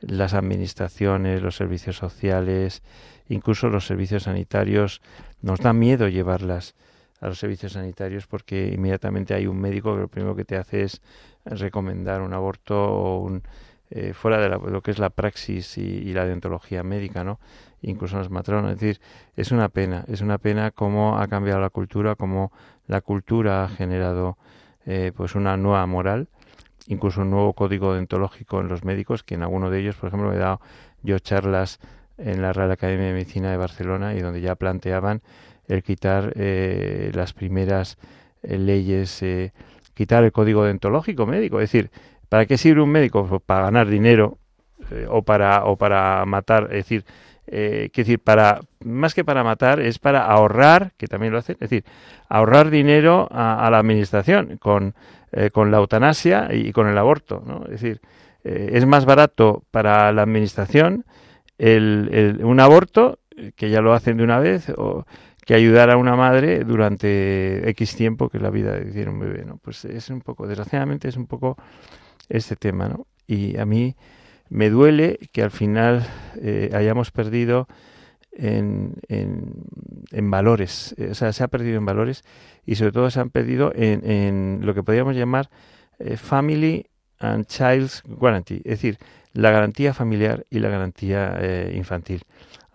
las 0.00 0.34
administraciones, 0.34 1.42
los 1.42 1.56
servicios 1.56 1.96
sociales, 1.96 2.82
incluso 3.28 3.68
los 3.68 3.86
servicios 3.86 4.24
sanitarios, 4.24 5.00
nos 5.40 5.60
da 5.60 5.72
miedo 5.72 6.08
llevarlas 6.08 6.74
a 7.20 7.28
los 7.28 7.38
servicios 7.38 7.72
sanitarios 7.72 8.26
porque 8.26 8.68
inmediatamente 8.72 9.34
hay 9.34 9.46
un 9.46 9.58
médico 9.60 9.94
que 9.94 10.00
lo 10.02 10.08
primero 10.08 10.36
que 10.36 10.44
te 10.44 10.56
hace 10.56 10.82
es 10.82 11.00
recomendar 11.44 12.20
un 12.20 12.32
aborto 12.32 12.76
o 12.76 13.18
un, 13.20 13.42
eh, 13.88 14.14
fuera 14.14 14.38
de 14.40 14.48
lo 14.48 14.80
que 14.82 14.90
es 14.90 14.98
la 14.98 15.10
praxis 15.10 15.78
y, 15.78 16.12
la 16.12 16.24
deontología 16.24 16.82
médica, 16.82 17.22
¿no? 17.22 17.38
Incluso 17.82 18.16
las 18.16 18.30
matronas. 18.30 18.72
Es 18.72 18.80
decir, 18.80 19.00
es 19.36 19.52
una 19.52 19.68
pena, 19.68 20.04
es 20.08 20.22
una 20.22 20.38
pena 20.38 20.72
cómo 20.72 21.18
ha 21.18 21.28
cambiado 21.28 21.60
la 21.60 21.70
cultura, 21.70 22.16
cómo 22.16 22.50
la 22.88 23.00
cultura 23.00 23.64
ha 23.64 23.68
generado 23.68 24.38
eh, 24.86 25.12
pues 25.16 25.36
una 25.36 25.56
nueva 25.56 25.86
moral, 25.86 26.28
incluso 26.88 27.20
un 27.20 27.30
nuevo 27.30 27.52
código 27.52 27.92
deontológico 27.92 28.60
en 28.60 28.68
los 28.68 28.84
médicos, 28.84 29.22
que 29.22 29.34
en 29.34 29.44
alguno 29.44 29.70
de 29.70 29.78
ellos, 29.78 29.94
por 29.94 30.08
ejemplo, 30.08 30.32
he 30.32 30.38
dado 30.38 30.60
yo 31.02 31.20
charlas 31.20 31.78
en 32.18 32.42
la 32.42 32.52
Real 32.52 32.72
Academia 32.72 33.06
de 33.06 33.12
Medicina 33.12 33.52
de 33.52 33.56
Barcelona 33.56 34.14
y 34.14 34.20
donde 34.20 34.40
ya 34.40 34.56
planteaban 34.56 35.22
el 35.68 35.82
quitar 35.82 36.32
eh, 36.36 37.10
las 37.14 37.32
primeras 37.32 37.98
eh, 38.42 38.58
leyes, 38.58 39.22
eh, 39.22 39.52
quitar 39.94 40.24
el 40.24 40.32
código 40.32 40.64
deontológico 40.64 41.26
médico. 41.26 41.60
Es 41.60 41.72
decir, 41.72 41.90
¿para 42.28 42.46
qué 42.46 42.58
sirve 42.58 42.82
un 42.82 42.90
médico? 42.90 43.26
Pues 43.26 43.42
para 43.44 43.64
ganar 43.64 43.88
dinero 43.88 44.38
o, 45.08 45.22
para, 45.22 45.64
o 45.64 45.76
para 45.76 46.24
matar. 46.26 46.64
Es 46.64 46.84
decir, 46.84 47.04
eh, 47.48 47.90
decir, 47.94 48.20
para, 48.20 48.60
más 48.84 49.14
que 49.14 49.24
para 49.24 49.42
matar, 49.42 49.80
es 49.80 49.98
para 49.98 50.24
ahorrar, 50.24 50.92
que 50.96 51.06
también 51.06 51.32
lo 51.32 51.38
hacen, 51.38 51.56
es 51.60 51.70
decir, 51.70 51.84
ahorrar 52.28 52.70
dinero 52.70 53.28
a, 53.30 53.68
la 53.70 53.78
administración 53.78 54.58
con, 54.58 54.94
con 55.52 55.70
la 55.70 55.78
eutanasia 55.78 56.48
y, 56.52 56.72
con 56.72 56.88
el 56.88 56.98
aborto. 56.98 57.42
¿no? 57.46 57.64
Es 57.64 57.80
decir, 57.80 58.00
es 58.44 58.86
más 58.86 59.06
barato 59.06 59.64
para 59.72 60.12
la 60.12 60.22
administración 60.22 61.04
el, 61.58 62.40
un 62.42 62.60
aborto, 62.60 63.18
que 63.54 63.70
ya 63.70 63.80
lo 63.80 63.92
hacen 63.92 64.16
de 64.16 64.24
una 64.24 64.38
vez, 64.38 64.70
o 64.76 65.04
que 65.46 65.54
ayudar 65.54 65.90
a 65.90 65.96
una 65.96 66.16
madre 66.16 66.64
durante 66.64 67.70
X 67.70 67.94
tiempo 67.94 68.28
que 68.28 68.38
es 68.38 68.42
la 68.42 68.50
vida 68.50 68.72
de 68.72 69.08
un 69.08 69.20
bebé, 69.20 69.44
¿no? 69.44 69.58
Pues 69.58 69.84
es 69.84 70.10
un 70.10 70.20
poco, 70.20 70.48
desgraciadamente 70.48 71.08
es 71.08 71.16
un 71.16 71.26
poco 71.26 71.56
este 72.28 72.56
tema, 72.56 72.88
¿no? 72.88 73.06
Y 73.28 73.56
a 73.56 73.64
mí 73.64 73.94
me 74.50 74.70
duele 74.70 75.20
que 75.32 75.44
al 75.44 75.52
final 75.52 76.04
eh, 76.42 76.70
hayamos 76.74 77.12
perdido 77.12 77.68
en, 78.32 78.94
en, 79.08 80.30
valores, 80.30 80.96
o 80.98 81.14
sea, 81.14 81.32
se 81.32 81.44
ha 81.44 81.48
perdido 81.48 81.78
en 81.78 81.86
valores 81.86 82.24
y 82.66 82.74
sobre 82.74 82.90
todo 82.90 83.08
se 83.10 83.20
han 83.20 83.30
perdido 83.30 83.72
en, 83.74 84.04
en 84.10 84.60
lo 84.62 84.74
que 84.74 84.82
podríamos 84.82 85.14
llamar 85.14 85.48
eh, 86.00 86.16
Family 86.16 86.86
and 87.20 87.46
Child's 87.46 88.02
Guarantee, 88.04 88.56
es 88.64 88.82
decir, 88.82 88.98
la 89.36 89.50
garantía 89.50 89.94
familiar 89.94 90.46
y 90.50 90.58
la 90.58 90.68
garantía 90.68 91.36
eh, 91.40 91.72
infantil 91.76 92.22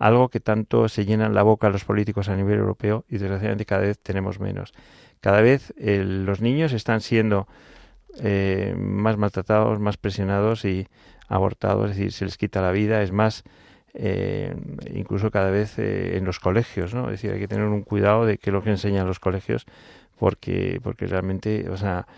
algo 0.02 0.30
que 0.30 0.40
tanto 0.40 0.88
se 0.88 1.04
llenan 1.04 1.32
la 1.32 1.44
boca 1.44 1.70
los 1.70 1.84
políticos 1.84 2.28
a 2.28 2.34
nivel 2.34 2.58
europeo 2.58 3.04
y 3.08 3.18
desgraciadamente 3.18 3.64
cada 3.64 3.82
vez 3.82 4.00
tenemos 4.00 4.40
menos. 4.40 4.72
Cada 5.20 5.40
vez 5.42 5.72
los 5.78 6.40
niños 6.40 6.72
están 6.72 7.00
siendo 7.00 7.46
eh, 8.20 8.74
más 8.76 9.16
maltratados, 9.16 9.78
más 9.78 9.96
presionados 9.96 10.64
y 10.64 10.88
abortados, 11.28 11.90
es 11.90 11.96
decir, 11.96 12.12
se 12.12 12.24
les 12.24 12.36
quita 12.36 12.60
la 12.60 12.72
vida, 12.72 13.00
es 13.02 13.12
más, 13.12 13.44
eh, 13.94 14.56
incluso 14.92 15.30
cada 15.30 15.50
vez 15.50 15.78
eh, 15.78 16.16
en 16.16 16.24
los 16.24 16.40
colegios, 16.40 16.94
¿no? 16.94 17.04
Es 17.04 17.12
decir, 17.12 17.30
hay 17.30 17.38
que 17.38 17.46
tener 17.46 17.66
un 17.66 17.82
cuidado 17.82 18.26
de 18.26 18.38
qué 18.38 18.50
es 18.50 18.54
lo 18.54 18.64
que 18.64 18.70
enseñan 18.70 19.06
los 19.06 19.20
colegios 19.20 19.66
porque, 20.18 20.80
porque 20.82 21.06
realmente, 21.06 21.70
o 21.70 21.76
sea, 21.76 22.08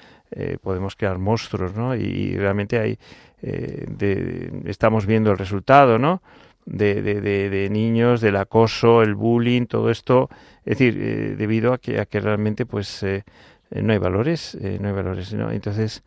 podemos 0.63 0.97
crear 0.97 1.19
monstruos, 1.19 1.75
¿no? 1.77 1.95
Y, 1.95 2.37
realmente 2.37 2.79
hay, 2.79 2.99
estamos 3.43 5.07
viendo 5.07 5.31
el 5.31 5.39
resultado, 5.39 5.99
¿no? 5.99 6.23
de, 6.67 7.03
de, 7.03 7.21
de, 7.51 7.71
niños, 7.71 8.21
del 8.21 8.37
acoso, 8.37 9.03
el 9.03 9.15
bullying, 9.15 9.67
todo 9.67 9.91
esto, 9.91 10.31
es 10.65 10.79
decir, 10.79 10.99
eh, 11.01 11.37
debido 11.37 11.73
a 11.73 11.79
que, 11.79 12.07
realmente 12.21 12.67
pues 12.67 13.03
eh, 13.03 13.25
no 13.71 13.93
hay 13.93 13.99
valores, 13.99 14.55
eh, 14.61 14.79
no 14.81 14.89
hay 14.89 14.95
valores. 14.95 15.33
Entonces, 15.33 16.03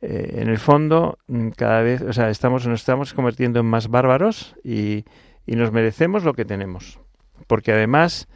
en 0.00 0.48
el 0.48 0.58
fondo, 0.58 1.18
mm, 1.28 1.50
cada 1.50 1.80
vez, 1.82 2.02
o 2.02 2.12
sea, 2.12 2.28
estamos, 2.28 2.66
nos 2.66 2.80
estamos 2.80 3.14
convirtiendo 3.14 3.60
en 3.60 3.66
más 3.66 3.88
bárbaros 3.88 4.54
y, 4.62 5.04
y 5.46 5.56
nos 5.56 5.72
merecemos 5.72 6.24
lo 6.24 6.34
que 6.34 6.44
tenemos. 6.44 6.98
Porque 7.46 7.72
además, 7.72 8.28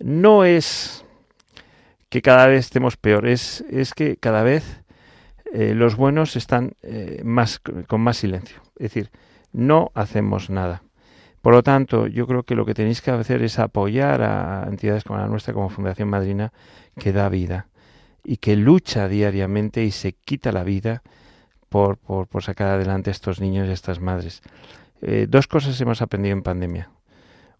no 0.00 0.44
es 0.44 1.04
que 2.08 2.22
cada 2.22 2.46
vez 2.46 2.60
estemos 2.66 2.96
peor, 2.96 3.26
es, 3.26 3.64
es 3.70 3.94
que 3.94 4.16
cada 4.16 4.42
vez 4.42 4.82
los 5.74 5.96
buenos 5.96 6.36
están 6.36 6.74
más, 7.24 7.60
con 7.60 8.00
más 8.00 8.18
silencio. 8.18 8.60
Es 8.76 8.92
decir, 8.92 9.10
no 9.52 9.90
hacemos 9.94 10.50
nada. 10.50 10.82
Por 11.40 11.54
lo 11.54 11.62
tanto, 11.62 12.08
yo 12.08 12.26
creo 12.26 12.42
que 12.42 12.54
lo 12.54 12.66
que 12.66 12.74
tenéis 12.74 13.00
que 13.00 13.10
hacer 13.10 13.42
es 13.42 13.58
apoyar 13.58 14.20
a 14.22 14.66
entidades 14.68 15.04
como 15.04 15.20
la 15.20 15.28
nuestra, 15.28 15.54
como 15.54 15.68
Fundación 15.68 16.08
Madrina, 16.08 16.52
que 16.98 17.12
da 17.12 17.28
vida 17.28 17.68
y 18.24 18.38
que 18.38 18.56
lucha 18.56 19.06
diariamente 19.08 19.84
y 19.84 19.92
se 19.92 20.12
quita 20.12 20.50
la 20.50 20.64
vida 20.64 21.02
por, 21.68 21.98
por, 21.98 22.26
por 22.26 22.42
sacar 22.42 22.68
adelante 22.68 23.10
a 23.10 23.12
estos 23.12 23.40
niños 23.40 23.68
y 23.68 23.70
a 23.70 23.74
estas 23.74 24.00
madres. 24.00 24.42
Eh, 25.02 25.26
dos 25.28 25.46
cosas 25.46 25.80
hemos 25.80 26.02
aprendido 26.02 26.32
en 26.32 26.42
pandemia. 26.42 26.90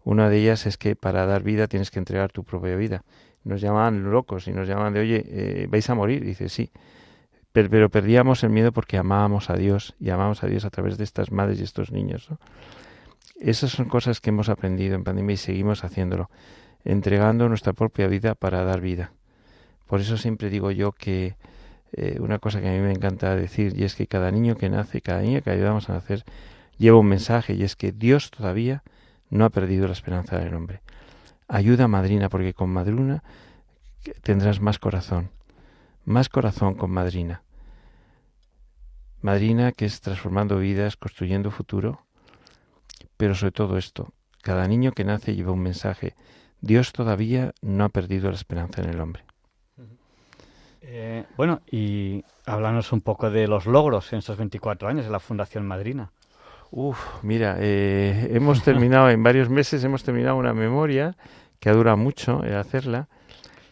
Una 0.03 0.29
de 0.29 0.39
ellas 0.39 0.65
es 0.65 0.77
que 0.77 0.95
para 0.95 1.25
dar 1.25 1.43
vida 1.43 1.67
tienes 1.67 1.89
que 1.89 1.99
entregar 1.99 2.31
tu 2.31 2.43
propia 2.43 2.75
vida. 2.75 3.03
Nos 3.45 3.61
llamaban 3.61 4.11
locos 4.11 4.47
y 4.49 4.51
nos 4.51 4.67
llamaban 4.67 4.93
de, 4.93 4.99
oye, 4.99 5.23
eh, 5.27 5.67
vais 5.69 5.89
a 5.89 5.95
morir. 5.95 6.25
Dice, 6.25 6.49
sí. 6.49 6.71
Pero, 7.65 7.89
perdíamos 7.89 8.43
el 8.43 8.51
miedo 8.51 8.71
porque 8.71 8.99
amábamos 8.99 9.49
a 9.49 9.55
Dios 9.55 9.95
y 9.99 10.11
amábamos 10.11 10.43
a 10.43 10.47
Dios 10.47 10.63
a 10.63 10.69
través 10.69 10.99
de 10.99 11.03
estas 11.03 11.31
madres 11.31 11.59
y 11.59 11.63
estos 11.63 11.91
niños. 11.91 12.29
Esas 13.39 13.71
son 13.71 13.89
cosas 13.89 14.21
que 14.21 14.29
hemos 14.29 14.49
aprendido 14.49 14.93
en 14.93 15.03
pandemia 15.03 15.33
y 15.33 15.37
seguimos 15.37 15.83
haciéndolo, 15.83 16.29
entregando 16.85 17.49
nuestra 17.49 17.73
propia 17.73 18.05
vida 18.07 18.35
para 18.35 18.63
dar 18.63 18.79
vida. 18.79 19.11
Por 19.87 20.01
eso 20.01 20.17
siempre 20.17 20.51
digo 20.51 20.69
yo 20.69 20.91
que 20.91 21.35
eh, 21.93 22.17
una 22.19 22.37
cosa 22.37 22.61
que 22.61 22.69
a 22.69 22.71
mí 22.73 22.77
me 22.77 22.91
encanta 22.91 23.35
decir 23.35 23.73
y 23.75 23.85
es 23.85 23.95
que 23.95 24.05
cada 24.05 24.29
niño 24.29 24.55
que 24.55 24.69
nace, 24.69 25.01
cada 25.01 25.21
niño 25.21 25.41
que 25.41 25.49
ayudamos 25.49 25.89
a 25.89 25.93
nacer, 25.93 26.25
lleva 26.77 26.99
un 26.99 27.07
mensaje 27.07 27.55
y 27.55 27.63
es 27.63 27.75
que 27.75 27.91
Dios 27.91 28.29
todavía 28.29 28.83
no 29.31 29.45
ha 29.45 29.49
perdido 29.49 29.87
la 29.87 29.93
esperanza 29.93 30.37
del 30.37 30.53
hombre. 30.53 30.81
Ayuda 31.47 31.87
madrina 31.87 32.29
porque 32.29 32.53
con 32.53 32.69
madrina 32.69 33.23
tendrás 34.21 34.61
más 34.61 34.77
corazón, 34.77 35.31
más 36.05 36.29
corazón 36.29 36.75
con 36.75 36.91
madrina. 36.91 37.41
Madrina 39.21 39.71
que 39.71 39.85
es 39.85 40.01
transformando 40.01 40.57
vidas, 40.57 40.97
construyendo 40.97 41.51
futuro, 41.51 42.01
pero 43.17 43.35
sobre 43.35 43.51
todo 43.51 43.77
esto, 43.77 44.13
cada 44.41 44.67
niño 44.67 44.91
que 44.91 45.03
nace 45.03 45.35
lleva 45.35 45.51
un 45.51 45.61
mensaje. 45.61 46.15
Dios 46.61 46.91
todavía 46.91 47.53
no 47.61 47.83
ha 47.85 47.89
perdido 47.89 48.29
la 48.29 48.35
esperanza 48.35 48.81
en 48.81 48.89
el 48.89 48.99
hombre. 48.99 49.23
Eh, 50.81 51.25
bueno, 51.35 51.61
y 51.69 52.23
háblanos 52.45 52.93
un 52.93 53.01
poco 53.01 53.29
de 53.29 53.47
los 53.47 53.65
logros 53.65 54.13
en 54.13 54.19
estos 54.19 54.37
24 54.37 54.87
años 54.87 55.05
de 55.05 55.11
la 55.11 55.19
Fundación 55.19 55.67
Madrina. 55.67 56.11
Uf, 56.71 56.97
mira, 57.23 57.57
eh, 57.59 58.29
hemos 58.31 58.63
terminado 58.63 59.09
en 59.09 59.21
varios 59.21 59.49
meses, 59.49 59.83
hemos 59.83 60.03
terminado 60.03 60.37
una 60.37 60.53
memoria 60.53 61.15
que 61.59 61.69
ha 61.69 61.73
durado 61.73 61.97
mucho 61.97 62.43
eh, 62.43 62.55
hacerla, 62.55 63.09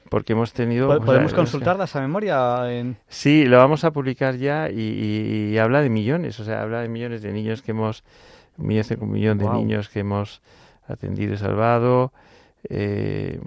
porque 0.10 0.34
hemos 0.34 0.54
tenido... 0.54 1.00
¿Podemos 1.04 1.34
consultarla 1.34 1.86
esa 1.86 2.02
memoria? 2.02 2.72
En... 2.72 2.98
Sí, 3.08 3.46
lo 3.46 3.58
vamos 3.58 3.84
a 3.84 3.92
publicar 3.92 4.36
ya 4.36 4.70
y, 4.70 5.58
habla 5.58 5.82
de 5.82 5.90
millones, 5.90 6.40
o 6.40 6.46
sea, 6.46 6.62
habla 6.62 6.82
de 6.82 6.90
millones 6.90 7.22
de 7.22 7.32
niños 7.32 7.62
que 7.62 7.72
hemos 7.72 8.04
un 8.58 9.12
millón 9.12 9.38
de 9.38 9.50
niños 9.50 9.90
que 9.90 10.00
hemos 10.00 10.42
atendido 10.88 11.34
y 11.34 11.38
salvado, 11.38 12.14
eh, 12.70 13.40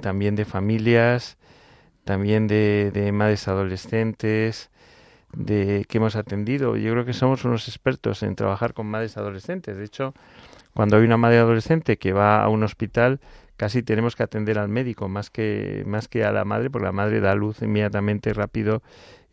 también 0.00 0.34
de 0.34 0.44
familias, 0.46 1.36
también 2.04 2.46
de, 2.46 2.90
de, 2.92 3.12
madres 3.12 3.48
adolescentes, 3.48 4.70
de 5.32 5.84
que 5.88 5.98
hemos 5.98 6.16
atendido. 6.16 6.76
Yo 6.76 6.92
creo 6.92 7.04
que 7.04 7.12
somos 7.12 7.44
unos 7.44 7.68
expertos 7.68 8.22
en 8.22 8.34
trabajar 8.34 8.72
con 8.72 8.86
madres 8.86 9.16
adolescentes. 9.16 9.76
De 9.76 9.84
hecho, 9.84 10.14
cuando 10.74 10.96
hay 10.96 11.04
una 11.04 11.16
madre 11.16 11.38
adolescente 11.38 11.98
que 11.98 12.12
va 12.12 12.42
a 12.42 12.48
un 12.48 12.62
hospital, 12.62 13.20
casi 13.56 13.82
tenemos 13.82 14.16
que 14.16 14.22
atender 14.22 14.58
al 14.58 14.68
médico 14.68 15.08
más 15.08 15.30
que 15.30 15.82
más 15.86 16.08
que 16.08 16.24
a 16.24 16.32
la 16.32 16.44
madre, 16.44 16.70
porque 16.70 16.86
la 16.86 16.92
madre 16.92 17.20
da 17.20 17.34
luz 17.34 17.62
inmediatamente, 17.62 18.32
rápido 18.32 18.82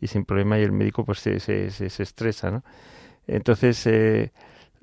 y 0.00 0.08
sin 0.08 0.24
problema, 0.24 0.58
y 0.58 0.62
el 0.62 0.72
médico 0.72 1.04
pues 1.04 1.20
se, 1.20 1.40
se, 1.40 1.70
se, 1.70 2.02
estresa, 2.02 2.50
¿no? 2.50 2.64
Entonces, 3.26 3.86
eh, 3.86 4.32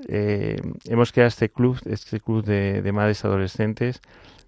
eh, 0.07 0.59
hemos 0.85 1.11
creado 1.11 1.27
este 1.27 1.49
club, 1.49 1.79
este 1.85 2.19
club 2.19 2.43
de, 2.43 2.91
madres 2.91 3.23
adolescentes, 3.25 4.01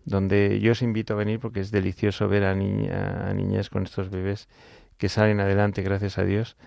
donde 0.05 0.59
yo 0.59 0.71
os 0.71 0.81
invito 0.81 1.13
a 1.13 1.17
venir 1.17 1.39
porque 1.39 1.59
es 1.59 1.71
delicioso 1.71 2.27
ver 2.27 2.43
a, 2.43 2.55
niña, 2.55 3.29
a 3.29 3.33
niñas 3.33 3.69
con 3.69 3.83
estos 3.83 4.09
bebés 4.09 4.47
que 4.97 5.09
salen 5.09 5.39
adelante, 5.39 5.81
gracias 5.81 6.17
a 6.17 6.23
Dios, 6.23 6.57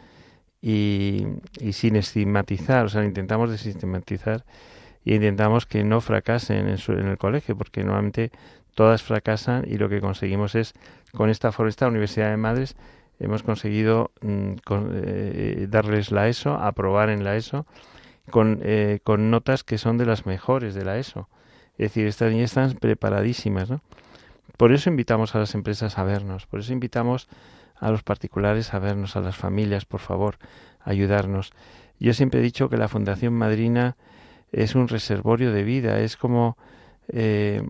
y, 0.60 1.26
sin 1.72 1.96
estigmatizar, 1.96 2.86
o 2.86 2.88
sea, 2.88 3.04
intentamos 3.04 3.50
desestigmatizar 3.50 4.44
y 5.06 5.14
intentamos 5.14 5.66
que 5.66 5.84
no 5.84 6.00
fracasen 6.00 6.68
en, 6.68 6.78
en 6.88 7.06
el 7.06 7.16
colegio, 7.16 7.56
porque 7.56 7.84
normalmente 7.84 8.32
todas 8.74 9.04
fracasan 9.04 9.64
y 9.64 9.78
lo 9.78 9.88
que 9.88 10.00
conseguimos 10.00 10.56
es, 10.56 10.74
con 11.14 11.30
esta 11.30 11.52
foresta 11.52 11.86
Universidad 11.86 12.28
de 12.30 12.36
Madres, 12.36 12.76
hemos 13.20 13.44
conseguido 13.44 14.10
mm, 14.20 14.54
eh, 14.94 15.66
darles 15.70 16.10
la 16.10 16.26
ESO, 16.26 16.54
aprobar 16.54 17.08
en 17.10 17.22
la 17.22 17.36
ESO, 17.36 17.66
con, 18.30 18.58
eh, 18.64 18.98
con 19.04 19.30
notas 19.30 19.62
que 19.62 19.78
son 19.78 19.96
de 19.96 20.06
las 20.06 20.26
mejores 20.26 20.74
de 20.74 20.84
la 20.84 20.98
ESO. 20.98 21.28
Es 21.78 21.90
decir, 21.90 22.08
estas 22.08 22.32
niñas 22.32 22.50
están 22.50 22.72
preparadísimas, 22.72 23.70
¿no? 23.70 23.82
Por 24.56 24.72
eso 24.72 24.90
invitamos 24.90 25.36
a 25.36 25.38
las 25.38 25.54
empresas 25.54 25.98
a 25.98 26.02
vernos, 26.02 26.46
por 26.46 26.58
eso 26.58 26.72
invitamos 26.72 27.28
a 27.76 27.92
los 27.92 28.02
particulares 28.02 28.74
a 28.74 28.80
vernos, 28.80 29.14
a 29.14 29.20
las 29.20 29.36
familias, 29.36 29.84
por 29.84 30.00
favor, 30.00 30.38
ayudarnos. 30.82 31.52
Yo 32.00 32.12
siempre 32.12 32.40
he 32.40 32.42
dicho 32.42 32.68
que 32.68 32.76
la 32.76 32.88
Fundación 32.88 33.34
Madrina 33.34 33.96
es 34.56 34.74
un 34.74 34.88
reservorio 34.88 35.52
de 35.52 35.62
vida, 35.62 36.00
es 36.00 36.16
como 36.16 36.56
eh, 37.12 37.62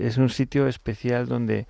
es 0.00 0.18
un 0.18 0.28
sitio 0.28 0.68
especial 0.68 1.26
donde 1.26 1.66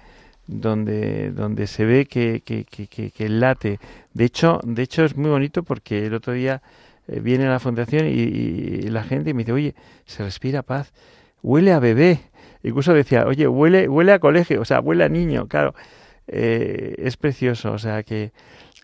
donde 0.49 1.31
donde 1.31 1.67
se 1.69 1.85
ve 1.85 2.07
que, 2.07 2.43
que, 2.45 2.65
que, 2.65 3.29
late. 3.29 3.79
De 4.13 4.25
hecho, 4.25 4.61
de 4.65 4.83
hecho 4.83 5.05
es 5.05 5.17
muy 5.17 5.31
bonito 5.31 5.63
porque 5.63 6.07
el 6.07 6.15
otro 6.15 6.33
día 6.33 6.63
eh, 7.07 7.21
viene 7.21 7.47
a 7.47 7.51
la 7.51 7.61
fundación 7.61 8.07
y, 8.09 8.83
la 8.91 9.05
gente 9.05 9.33
me 9.35 9.43
dice, 9.45 9.53
oye, 9.53 9.75
se 10.05 10.25
respira 10.25 10.63
paz, 10.63 10.93
huele 11.43 11.73
a 11.73 11.79
bebé. 11.79 12.21
Incluso 12.65 12.93
decía, 12.93 13.25
oye, 13.27 13.47
huele, 13.47 13.89
huele 13.89 14.13
a 14.13 14.19
colegio, 14.19 14.61
o 14.61 14.65
sea, 14.65 14.81
huele 14.81 15.05
a 15.05 15.09
niño, 15.09 15.47
claro. 15.47 15.75
Eh, 16.27 16.97
es 16.99 17.17
precioso, 17.17 17.73
o 17.73 17.79
sea 17.79 18.03
que 18.03 18.33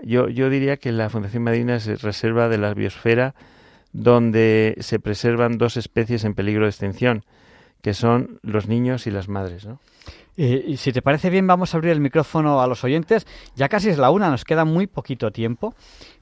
yo, 0.05 0.29
yo 0.29 0.49
diría 0.49 0.77
que 0.77 0.93
la 0.93 1.11
Fundación 1.11 1.43
Madrina 1.43 1.75
es 1.77 2.03
reserva 2.03 2.49
de 2.49 2.59
la 2.59 2.73
biosfera 2.73 3.35
donde 3.93 4.77
se 4.81 4.99
preservan 4.99 5.59
dos 5.59 5.77
especies 5.77 6.25
en 6.25 6.35
peligro 6.35 6.65
de 6.65 6.71
extinción, 6.71 7.25
que 7.83 7.95
son 7.95 8.39
los 8.43 8.69
niños 8.69 9.07
y 9.07 9.11
las 9.11 9.29
madres. 9.29 9.67
¿no? 9.67 9.81
Eh, 10.37 10.65
y 10.67 10.77
si 10.77 10.93
te 10.93 11.03
parece 11.03 11.31
bien, 11.31 11.47
vamos 11.47 11.75
a 11.75 11.77
abrir 11.77 11.93
el 11.93 12.01
micrófono 12.01 12.61
a 12.63 12.67
los 12.67 12.85
oyentes. 12.85 13.27
Ya 13.55 13.69
casi 13.69 13.91
es 13.91 13.99
la 13.99 14.11
una, 14.11 14.31
nos 14.31 14.45
queda 14.45 14.65
muy 14.65 14.87
poquito 14.87 15.31
tiempo. 15.31 15.75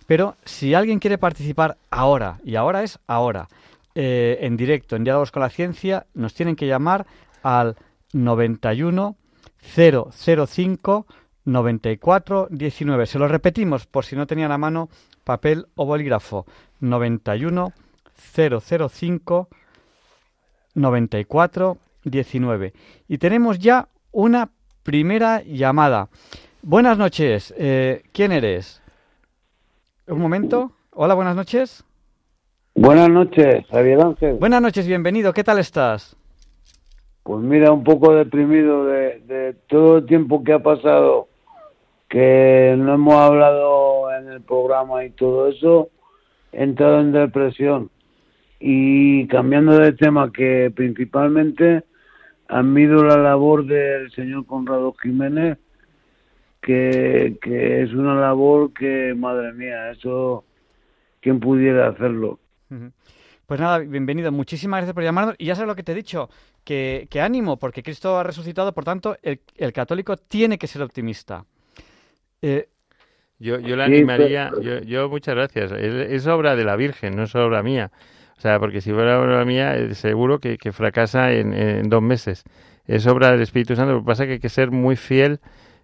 Pero 0.06 0.36
si 0.44 0.74
alguien 0.74 0.98
quiere 0.98 1.18
participar 1.18 1.76
ahora, 1.90 2.40
y 2.44 2.56
ahora 2.56 2.82
es 2.82 2.98
ahora, 3.06 3.48
eh, 3.94 4.38
en 4.40 4.56
directo, 4.56 4.96
en 4.96 5.04
Diálogos 5.04 5.30
con 5.30 5.42
la 5.42 5.50
Ciencia, 5.50 6.06
nos 6.14 6.34
tienen 6.34 6.56
que 6.56 6.66
llamar 6.66 7.06
al 7.42 7.76
91 8.12 9.16
005 9.62 11.06
94 11.44 12.48
19. 12.50 13.06
Se 13.06 13.18
lo 13.18 13.28
repetimos 13.28 13.86
por 13.86 14.04
si 14.04 14.16
no 14.16 14.26
tenían 14.26 14.52
a 14.52 14.58
mano 14.58 14.88
papel 15.24 15.66
o 15.74 15.86
bolígrafo. 15.86 16.46
91 16.80 17.72
005 18.34 19.48
94 20.74 21.78
19. 22.04 22.72
Y 23.08 23.18
tenemos 23.18 23.58
ya 23.58 23.88
una 24.12 24.50
primera 24.82 25.42
llamada. 25.42 26.08
Buenas 26.62 26.98
noches. 26.98 27.54
Eh, 27.56 28.02
¿Quién 28.12 28.32
eres? 28.32 28.82
Un 30.06 30.20
momento. 30.20 30.72
Hola, 30.92 31.14
buenas 31.14 31.36
noches. 31.36 31.84
Buenas 32.74 33.08
noches, 33.08 33.66
Javier 33.70 34.00
Ángel. 34.00 34.36
Buenas 34.38 34.62
noches, 34.62 34.86
bienvenido. 34.86 35.32
¿Qué 35.32 35.44
tal 35.44 35.58
estás? 35.58 36.16
Pues 37.22 37.42
mira, 37.42 37.72
un 37.72 37.84
poco 37.84 38.14
deprimido 38.14 38.86
de, 38.86 39.20
de 39.20 39.54
todo 39.68 39.98
el 39.98 40.06
tiempo 40.06 40.42
que 40.42 40.52
ha 40.52 40.58
pasado, 40.60 41.28
que 42.10 42.74
no 42.76 42.94
hemos 42.94 43.14
hablado 43.14 44.12
en 44.12 44.28
el 44.28 44.42
programa 44.42 45.04
y 45.04 45.10
todo 45.10 45.48
eso, 45.48 45.90
he 46.52 46.64
entrado 46.64 47.00
en 47.00 47.12
depresión. 47.12 47.88
Y 48.58 49.28
cambiando 49.28 49.78
de 49.78 49.92
tema, 49.92 50.32
que 50.32 50.72
principalmente 50.74 51.84
admiro 52.48 53.04
la 53.04 53.16
labor 53.16 53.64
del 53.64 54.10
señor 54.10 54.44
Conrado 54.44 54.92
Jiménez, 55.00 55.58
que, 56.60 57.38
que 57.40 57.82
es 57.82 57.92
una 57.92 58.16
labor 58.16 58.72
que, 58.72 59.14
madre 59.16 59.52
mía, 59.52 59.92
eso, 59.92 60.44
¿quién 61.20 61.38
pudiera 61.38 61.90
hacerlo? 61.90 62.40
Pues 63.46 63.60
nada, 63.60 63.78
bienvenido. 63.78 64.32
Muchísimas 64.32 64.78
gracias 64.78 64.94
por 64.94 65.04
llamarnos. 65.04 65.36
Y 65.38 65.46
ya 65.46 65.54
sé 65.54 65.64
lo 65.64 65.76
que 65.76 65.84
te 65.84 65.92
he 65.92 65.94
dicho, 65.94 66.28
que, 66.64 67.06
que 67.08 67.20
ánimo, 67.20 67.56
porque 67.56 67.84
Cristo 67.84 68.18
ha 68.18 68.24
resucitado, 68.24 68.74
por 68.74 68.82
tanto, 68.82 69.16
el, 69.22 69.40
el 69.56 69.72
católico 69.72 70.16
tiene 70.16 70.58
que 70.58 70.66
ser 70.66 70.82
optimista. 70.82 71.46
Eh, 72.42 72.68
yo, 73.38 73.58
yo 73.58 73.76
le 73.76 73.84
animaría, 73.84 74.50
yo, 74.60 74.80
yo 74.80 75.08
muchas 75.08 75.34
gracias. 75.34 75.72
Es, 75.72 76.26
obra 76.26 76.56
de 76.56 76.64
la 76.64 76.76
Virgen, 76.76 77.16
no 77.16 77.24
es 77.24 77.34
obra 77.34 77.62
mía. 77.62 77.90
O 78.36 78.40
sea, 78.40 78.58
porque 78.58 78.80
si 78.80 78.92
fuera 78.92 79.20
obra 79.20 79.44
mía, 79.44 79.76
eh, 79.76 79.94
seguro 79.94 80.40
que, 80.40 80.58
que 80.58 80.72
fracasa 80.72 81.32
en, 81.32 81.52
en, 81.52 81.88
dos 81.88 82.02
meses. 82.02 82.44
Es 82.86 83.06
obra 83.06 83.30
del 83.32 83.42
Espíritu 83.42 83.76
Santo. 83.76 83.92
Lo 83.92 84.00
que 84.00 84.06
pasa 84.06 84.24
es 84.24 84.26
que 84.28 84.32
hay 84.34 84.40
que 84.40 84.48
ser 84.48 84.70
muy 84.70 84.96
fiel. 84.96 85.40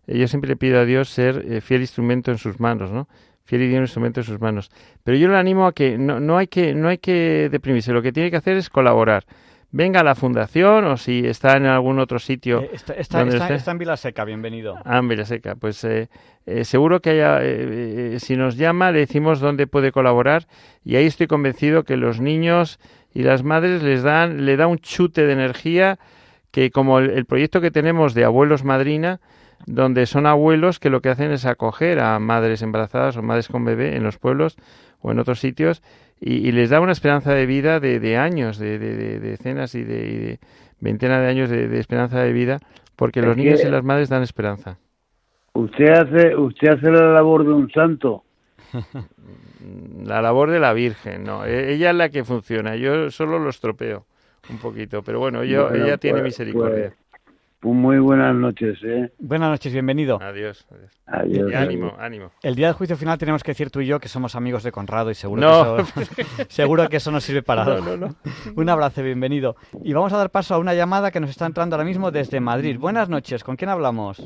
Yo 0.06 0.28
siempre 0.28 0.48
le 0.48 0.56
pido 0.56 0.78
a 0.78 0.84
Dios 0.84 1.08
ser 1.08 1.44
eh, 1.48 1.60
fiel 1.60 1.80
instrumento 1.80 2.30
en 2.30 2.38
sus 2.38 2.60
manos, 2.60 2.90
¿no? 2.92 3.08
Fiel 3.44 3.62
y 3.62 3.74
un 3.74 3.82
instrumento 3.82 4.20
en 4.20 4.24
sus 4.24 4.40
manos. 4.40 4.70
Pero 5.04 5.16
yo 5.16 5.28
le 5.28 5.36
animo 5.36 5.66
a 5.66 5.72
que 5.72 5.98
no, 5.98 6.20
no, 6.20 6.36
hay 6.38 6.48
que 6.48 6.74
no 6.74 6.88
hay 6.88 6.98
que 6.98 7.48
deprimirse. 7.50 7.92
Lo 7.92 8.02
que 8.02 8.12
tiene 8.12 8.30
que 8.30 8.36
hacer 8.36 8.56
es 8.56 8.68
colaborar 8.70 9.24
venga 9.76 10.00
a 10.00 10.04
la 10.04 10.14
fundación 10.14 10.86
o 10.86 10.96
si 10.96 11.26
está 11.26 11.58
en 11.58 11.66
algún 11.66 11.98
otro 11.98 12.18
sitio. 12.18 12.62
Eh, 12.62 12.70
está, 12.72 12.94
está, 12.94 13.22
está, 13.22 13.54
está, 13.54 13.70
en 13.72 13.78
Vilaseca, 13.78 14.24
bienvenido. 14.24 14.76
Ah, 14.86 14.98
en 14.98 15.08
Vilaseca. 15.08 15.54
Pues 15.54 15.84
eh, 15.84 16.08
eh, 16.46 16.64
seguro 16.64 17.00
que 17.00 17.10
haya, 17.10 18.18
si 18.18 18.36
nos 18.36 18.56
llama, 18.56 18.90
le 18.90 19.00
decimos 19.00 19.38
dónde 19.38 19.66
puede 19.66 19.92
colaborar 19.92 20.46
y 20.82 20.96
ahí 20.96 21.04
estoy 21.04 21.26
convencido 21.26 21.84
que 21.84 21.98
los 21.98 22.20
niños 22.20 22.80
y 23.12 23.22
las 23.22 23.42
madres 23.42 23.82
les 23.82 24.02
dan, 24.02 24.46
le 24.46 24.56
da 24.56 24.66
un 24.66 24.78
chute 24.78 25.26
de 25.26 25.34
energía 25.34 25.98
que 26.50 26.70
como 26.70 26.98
el, 26.98 27.10
el 27.10 27.26
proyecto 27.26 27.60
que 27.60 27.70
tenemos 27.70 28.14
de 28.14 28.24
abuelos 28.24 28.64
madrina, 28.64 29.20
donde 29.66 30.06
son 30.06 30.26
abuelos 30.26 30.78
que 30.78 30.88
lo 30.88 31.02
que 31.02 31.10
hacen 31.10 31.32
es 31.32 31.44
acoger 31.44 32.00
a 32.00 32.18
madres 32.18 32.62
embarazadas 32.62 33.18
o 33.18 33.22
madres 33.22 33.48
con 33.48 33.66
bebé 33.66 33.94
en 33.94 34.04
los 34.04 34.16
pueblos 34.16 34.56
o 35.00 35.12
en 35.12 35.18
otros 35.18 35.38
sitios 35.38 35.82
y, 36.20 36.52
les 36.52 36.70
da 36.70 36.80
una 36.80 36.92
esperanza 36.92 37.34
de 37.34 37.46
vida 37.46 37.80
de, 37.80 38.00
de 38.00 38.16
años, 38.16 38.58
de, 38.58 38.78
de, 38.78 39.20
decenas 39.20 39.74
y 39.74 39.84
de, 39.84 40.38
veintena 40.80 41.20
de 41.20 41.28
años 41.28 41.50
de, 41.50 41.78
esperanza 41.78 42.20
de 42.20 42.32
vida, 42.32 42.58
porque 42.96 43.22
los 43.22 43.36
niños 43.36 43.62
y 43.62 43.68
las 43.68 43.84
madres 43.84 44.08
dan 44.08 44.22
esperanza. 44.22 44.78
Usted 45.52 45.88
hace, 45.88 46.36
usted 46.36 46.68
hace 46.68 46.90
la 46.90 47.12
labor 47.12 47.44
de 47.44 47.52
un 47.52 47.70
santo. 47.70 48.24
la 50.04 50.22
labor 50.22 50.50
de 50.50 50.60
la 50.60 50.72
Virgen, 50.72 51.24
no. 51.24 51.44
E, 51.44 51.72
ella 51.72 51.90
es 51.90 51.96
la 51.96 52.08
que 52.10 52.24
funciona. 52.24 52.76
Yo 52.76 53.10
solo 53.10 53.38
lo 53.38 53.50
estropeo 53.50 54.06
un 54.50 54.58
poquito, 54.58 55.02
pero 55.02 55.18
bueno, 55.18 55.44
yo, 55.44 55.70
ella 55.70 55.98
tiene 55.98 56.20
pues, 56.20 56.24
misericordia. 56.24 56.88
Pues, 56.88 57.05
muy 57.74 57.98
buenas 57.98 58.34
noches, 58.34 58.78
¿eh? 58.84 59.10
Buenas 59.18 59.50
noches, 59.50 59.72
bienvenido. 59.72 60.18
Adiós. 60.20 60.66
Adiós. 61.06 61.54
ánimo, 61.54 61.94
ánimo. 61.98 62.30
El 62.42 62.54
día 62.54 62.66
del 62.66 62.74
juicio 62.74 62.96
final 62.96 63.18
tenemos 63.18 63.42
que 63.42 63.52
decir 63.52 63.70
tú 63.70 63.80
y 63.80 63.86
yo 63.86 63.98
que 64.00 64.08
somos 64.08 64.34
amigos 64.36 64.62
de 64.62 64.72
Conrado 64.72 65.10
y 65.10 65.14
seguro, 65.14 65.76
que, 65.76 65.82
eso, 65.82 66.46
seguro 66.48 66.88
que 66.88 66.96
eso 66.96 67.10
nos 67.10 67.24
sirve 67.24 67.42
para 67.42 67.64
algo. 67.64 68.14
Un 68.54 68.68
abrazo, 68.68 69.02
bienvenido. 69.02 69.56
Y 69.82 69.92
vamos 69.92 70.12
a 70.12 70.18
dar 70.18 70.30
paso 70.30 70.54
a 70.54 70.58
una 70.58 70.74
llamada 70.74 71.10
que 71.10 71.20
nos 71.20 71.30
está 71.30 71.46
entrando 71.46 71.76
ahora 71.76 71.84
mismo 71.84 72.10
desde 72.10 72.40
Madrid. 72.40 72.78
Buenas 72.78 73.08
noches, 73.08 73.44
¿con 73.44 73.56
quién 73.56 73.70
hablamos? 73.70 74.22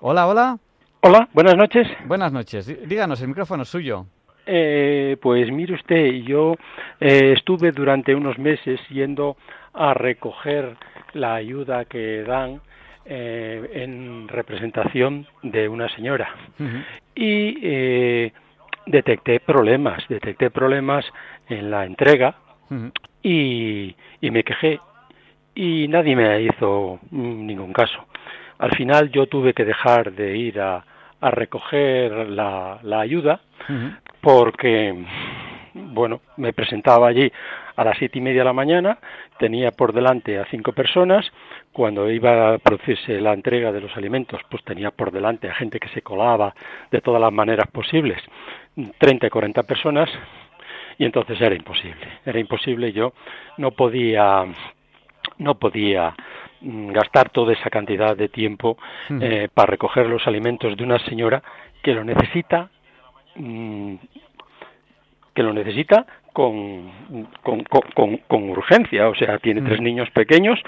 Hola, 0.00 0.26
hola. 0.26 0.58
Hola, 1.00 1.28
buenas 1.32 1.56
noches. 1.56 1.88
Buenas 2.06 2.32
noches. 2.32 2.66
Díganos, 2.88 3.20
el 3.22 3.28
micrófono 3.28 3.64
es 3.64 3.68
suyo. 3.68 4.06
Eh, 4.46 5.16
pues 5.20 5.50
mire 5.52 5.74
usted, 5.74 6.10
yo 6.24 6.56
eh, 7.00 7.34
estuve 7.36 7.70
durante 7.70 8.14
unos 8.14 8.38
meses 8.38 8.80
yendo 8.88 9.36
a 9.72 9.94
recoger 9.94 10.76
la 11.14 11.34
ayuda 11.34 11.84
que 11.84 12.22
dan 12.22 12.60
eh, 13.04 13.70
en 13.74 14.28
representación 14.28 15.26
de 15.42 15.68
una 15.68 15.88
señora. 15.88 16.34
Y 17.14 17.58
eh, 17.62 18.32
detecté 18.86 19.40
problemas, 19.40 20.06
detecté 20.08 20.50
problemas 20.50 21.04
en 21.48 21.70
la 21.70 21.84
entrega 21.84 22.34
y, 23.22 23.94
y 24.20 24.30
me 24.30 24.44
quejé 24.44 24.80
y 25.54 25.86
nadie 25.88 26.16
me 26.16 26.42
hizo 26.42 27.00
ningún 27.10 27.72
caso. 27.72 28.06
Al 28.58 28.70
final 28.76 29.10
yo 29.10 29.26
tuve 29.26 29.52
que 29.52 29.64
dejar 29.64 30.12
de 30.12 30.36
ir 30.36 30.60
a, 30.60 30.84
a 31.20 31.30
recoger 31.30 32.28
la, 32.28 32.78
la 32.82 33.00
ayuda 33.00 33.40
porque, 34.20 35.04
bueno, 35.74 36.20
me 36.36 36.52
presentaba 36.52 37.08
allí 37.08 37.30
a 37.76 37.84
las 37.84 37.98
siete 37.98 38.18
y 38.18 38.22
media 38.22 38.40
de 38.40 38.46
la 38.46 38.52
mañana, 38.52 38.98
tenía 39.38 39.70
por 39.70 39.92
delante 39.92 40.38
a 40.38 40.46
cinco 40.46 40.72
personas, 40.72 41.30
cuando 41.72 42.10
iba 42.10 42.54
a 42.54 42.58
producirse 42.58 43.20
la 43.20 43.32
entrega 43.32 43.72
de 43.72 43.80
los 43.80 43.96
alimentos, 43.96 44.40
pues 44.50 44.62
tenía 44.64 44.90
por 44.90 45.10
delante 45.10 45.48
a 45.48 45.54
gente 45.54 45.80
que 45.80 45.88
se 45.88 46.02
colaba 46.02 46.54
de 46.90 47.00
todas 47.00 47.20
las 47.20 47.32
maneras 47.32 47.66
posibles, 47.70 48.22
30 48.98 49.26
y 49.26 49.30
40 49.30 49.62
personas, 49.62 50.10
y 50.98 51.04
entonces 51.04 51.40
era 51.40 51.54
imposible, 51.54 52.06
era 52.24 52.38
imposible, 52.38 52.92
yo 52.92 53.12
no 53.58 53.70
podía, 53.70 54.44
no 55.38 55.54
podía 55.58 56.14
mm, 56.60 56.92
gastar 56.92 57.30
toda 57.30 57.52
esa 57.54 57.70
cantidad 57.70 58.16
de 58.16 58.28
tiempo 58.28 58.76
eh, 59.20 59.48
para 59.52 59.70
recoger 59.70 60.06
los 60.06 60.26
alimentos 60.26 60.76
de 60.76 60.84
una 60.84 60.98
señora 61.00 61.42
que 61.82 61.94
lo 61.94 62.04
necesita 62.04 62.70
mm, 63.36 63.94
que 65.34 65.42
lo 65.42 65.52
necesita 65.52 66.06
con, 66.32 66.90
con, 67.42 67.62
con, 67.64 68.16
con, 68.26 68.50
urgencia, 68.50 69.08
o 69.08 69.14
sea, 69.14 69.38
tiene 69.38 69.60
tres 69.62 69.80
mm. 69.80 69.84
niños 69.84 70.10
pequeños, 70.10 70.58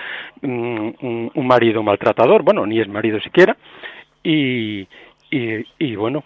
mm, 0.42 0.46
un, 0.48 1.30
un, 1.34 1.46
marido 1.46 1.82
maltratador, 1.82 2.42
bueno, 2.42 2.66
ni 2.66 2.80
es 2.80 2.88
marido 2.88 3.18
siquiera, 3.20 3.56
y, 4.22 4.86
y, 5.30 5.64
y 5.78 5.96
bueno, 5.96 6.22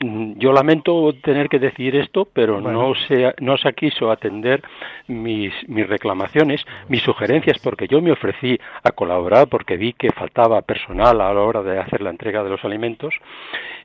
mm, 0.00 0.38
yo 0.38 0.52
lamento 0.52 1.12
tener 1.22 1.50
que 1.50 1.58
decir 1.58 1.96
esto, 1.96 2.26
pero 2.32 2.62
no 2.62 2.94
se 2.94 3.34
no 3.40 3.58
se 3.58 3.72
quiso 3.74 4.10
atender 4.10 4.62
mis 5.06 5.52
mis 5.68 5.86
reclamaciones, 5.86 6.64
mis 6.88 7.02
sugerencias, 7.02 7.58
porque 7.58 7.88
yo 7.88 8.00
me 8.00 8.12
ofrecí 8.12 8.58
a 8.84 8.90
colaborar 8.92 9.48
porque 9.48 9.76
vi 9.76 9.92
que 9.92 10.12
faltaba 10.12 10.62
personal 10.62 11.20
a 11.20 11.34
la 11.34 11.40
hora 11.40 11.62
de 11.62 11.78
hacer 11.78 12.00
la 12.00 12.10
entrega 12.10 12.42
de 12.42 12.50
los 12.50 12.64
alimentos 12.64 13.14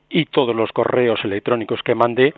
y 0.09 0.25
todos 0.25 0.55
los 0.55 0.71
correos 0.71 1.19
electrónicos 1.25 1.81
que 1.83 1.95
mandé 1.95 2.33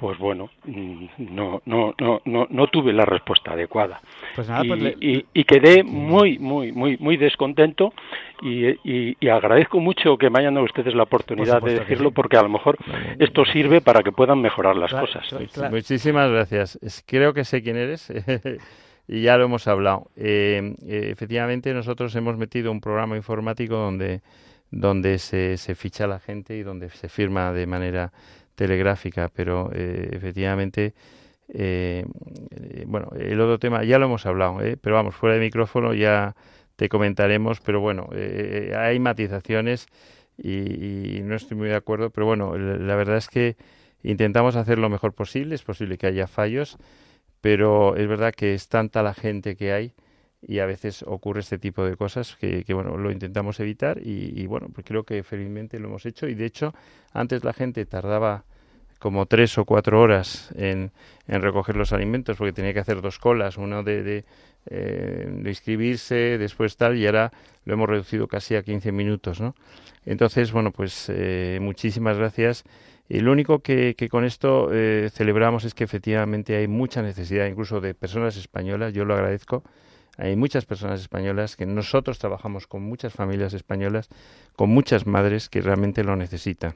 pues 0.00 0.16
bueno, 0.16 0.48
mm, 0.64 1.04
no, 1.18 1.60
no, 1.66 1.94
no, 2.00 2.22
no, 2.24 2.46
no 2.48 2.66
tuve 2.68 2.90
la 2.90 3.04
respuesta 3.04 3.52
adecuada. 3.52 4.00
Pues 4.34 4.48
pues 4.48 4.94
y, 4.98 5.44
quedé 5.44 5.84
muy, 5.84 6.38
muy, 6.38 6.72
muy, 6.72 6.96
muy 6.96 7.18
descontento 7.18 7.92
y, 8.40 9.28
agradezco 9.28 9.78
mucho 9.78 10.16
que 10.16 10.30
me 10.30 10.38
hayan 10.38 10.54
dado 10.54 10.64
ustedes 10.64 10.94
la 10.94 11.02
oportunidad 11.02 11.60
de 11.60 11.80
decirlo 11.80 12.12
porque 12.12 12.38
a 12.38 12.42
lo 12.42 12.48
mejor 12.48 12.78
esto 13.18 13.44
sirve 13.44 13.82
para 13.82 14.02
que 14.02 14.10
puedan 14.10 14.40
mejorar 14.40 14.74
las 14.74 14.90
cosas. 14.90 15.26
Muchísimas 15.70 16.30
gracias. 16.30 16.78
Creo 17.06 17.34
que 17.34 17.44
sé 17.44 17.62
quién 17.62 17.76
eres. 17.76 18.10
y 19.06 19.20
ya 19.20 19.36
lo 19.36 19.44
hemos 19.44 19.68
hablado. 19.68 20.06
Eh, 20.16 20.76
eh, 20.86 21.10
efectivamente, 21.12 21.74
nosotros 21.74 22.16
hemos 22.16 22.38
metido 22.38 22.72
un 22.72 22.80
programa 22.80 23.16
informático 23.16 23.76
donde, 23.76 24.22
donde 24.70 25.18
se, 25.18 25.58
se 25.58 25.74
ficha 25.74 26.06
la 26.06 26.20
gente 26.20 26.56
y 26.56 26.62
donde 26.62 26.88
se 26.88 27.10
firma 27.10 27.52
de 27.52 27.66
manera 27.66 28.12
telegráfica, 28.60 29.30
pero 29.34 29.70
eh, 29.72 30.10
efectivamente, 30.12 30.92
eh, 31.48 32.04
bueno, 32.86 33.08
el 33.18 33.40
otro 33.40 33.58
tema 33.58 33.84
ya 33.84 33.98
lo 33.98 34.04
hemos 34.04 34.26
hablado, 34.26 34.60
¿eh? 34.60 34.76
pero 34.76 34.96
vamos, 34.96 35.14
fuera 35.14 35.36
de 35.36 35.40
micrófono 35.40 35.94
ya 35.94 36.36
te 36.76 36.90
comentaremos, 36.90 37.60
pero 37.62 37.80
bueno, 37.80 38.10
hay 38.76 38.98
matizaciones 38.98 39.86
y, 40.36 41.20
no 41.22 41.36
estoy 41.36 41.56
muy 41.56 41.68
de 41.68 41.74
acuerdo, 41.74 42.10
pero 42.10 42.26
bueno, 42.26 42.58
la, 42.58 42.96
verdad 42.96 43.16
es 43.16 43.28
que 43.28 43.56
intentamos 44.02 44.56
hacer 44.56 44.78
lo 44.78 44.90
mejor 44.90 45.14
posible, 45.14 45.54
es 45.54 45.62
posible 45.62 45.96
que 45.96 46.06
haya 46.06 46.26
fallos, 46.26 46.76
pero 47.40 47.96
es 47.96 48.06
verdad 48.08 48.34
que 48.34 48.52
es 48.52 48.68
tanta 48.68 49.02
la 49.02 49.14
gente 49.14 49.56
que 49.56 49.72
hay 49.72 49.94
y 50.42 50.58
a 50.58 50.66
veces 50.66 51.02
ocurre 51.06 51.40
este 51.40 51.58
tipo 51.58 51.82
de 51.82 51.96
cosas 51.96 52.36
que, 52.36 52.64
bueno 52.74 52.98
lo 52.98 53.10
intentamos 53.10 53.58
evitar 53.60 54.00
y, 54.02 54.38
y, 54.38 54.46
bueno 54.46 54.68
pues 54.72 54.86
creo 54.86 55.04
que 55.04 55.22
felizmente 55.22 55.78
lo 55.78 55.88
hemos 55.88 56.04
hecho 56.06 56.28
y 56.28 56.34
de 56.34 56.46
hecho 56.46 56.74
antes 57.12 57.44
la 57.44 57.52
gente 57.52 57.84
tardaba 57.86 58.44
como 59.00 59.26
tres 59.26 59.56
o 59.58 59.64
cuatro 59.64 60.00
horas 60.00 60.52
en, 60.54 60.92
en, 61.26 61.42
recoger 61.42 61.74
los 61.74 61.92
alimentos 61.92 62.36
porque 62.36 62.52
tenía 62.52 62.74
que 62.74 62.80
hacer 62.80 63.00
dos 63.00 63.18
colas, 63.18 63.56
uno 63.56 63.82
de, 63.82 64.24
eh, 64.66 65.26
de, 65.28 65.48
inscribirse, 65.48 66.36
después 66.38 66.76
tal, 66.76 66.98
y 66.98 67.06
ahora 67.06 67.32
lo 67.64 67.74
hemos 67.74 67.88
reducido 67.88 68.28
casi 68.28 68.54
a 68.54 68.62
15 68.62 68.92
minutos, 68.92 69.40
¿no? 69.40 69.56
Entonces, 70.04 70.52
bueno, 70.52 70.70
pues 70.70 71.06
eh, 71.08 71.58
muchísimas 71.60 72.18
gracias. 72.18 72.64
Y 73.08 73.20
lo 73.20 73.32
único 73.32 73.60
que, 73.60 73.96
que 73.96 74.08
con 74.08 74.24
esto 74.24 74.68
eh, 74.70 75.08
celebramos 75.12 75.64
es 75.64 75.74
que 75.74 75.82
efectivamente 75.82 76.56
hay 76.56 76.68
mucha 76.68 77.02
necesidad, 77.02 77.46
incluso 77.46 77.80
de 77.80 77.94
personas 77.94 78.36
españolas, 78.36 78.92
yo 78.92 79.06
lo 79.06 79.14
agradezco, 79.14 79.64
hay 80.18 80.36
muchas 80.36 80.66
personas 80.66 81.00
españolas 81.00 81.56
que 81.56 81.64
nosotros 81.64 82.18
trabajamos 82.18 82.66
con 82.66 82.82
muchas 82.82 83.14
familias 83.14 83.54
españolas, 83.54 84.10
con 84.56 84.68
muchas 84.68 85.06
madres 85.06 85.48
que 85.48 85.62
realmente 85.62 86.04
lo 86.04 86.16
necesitan 86.16 86.74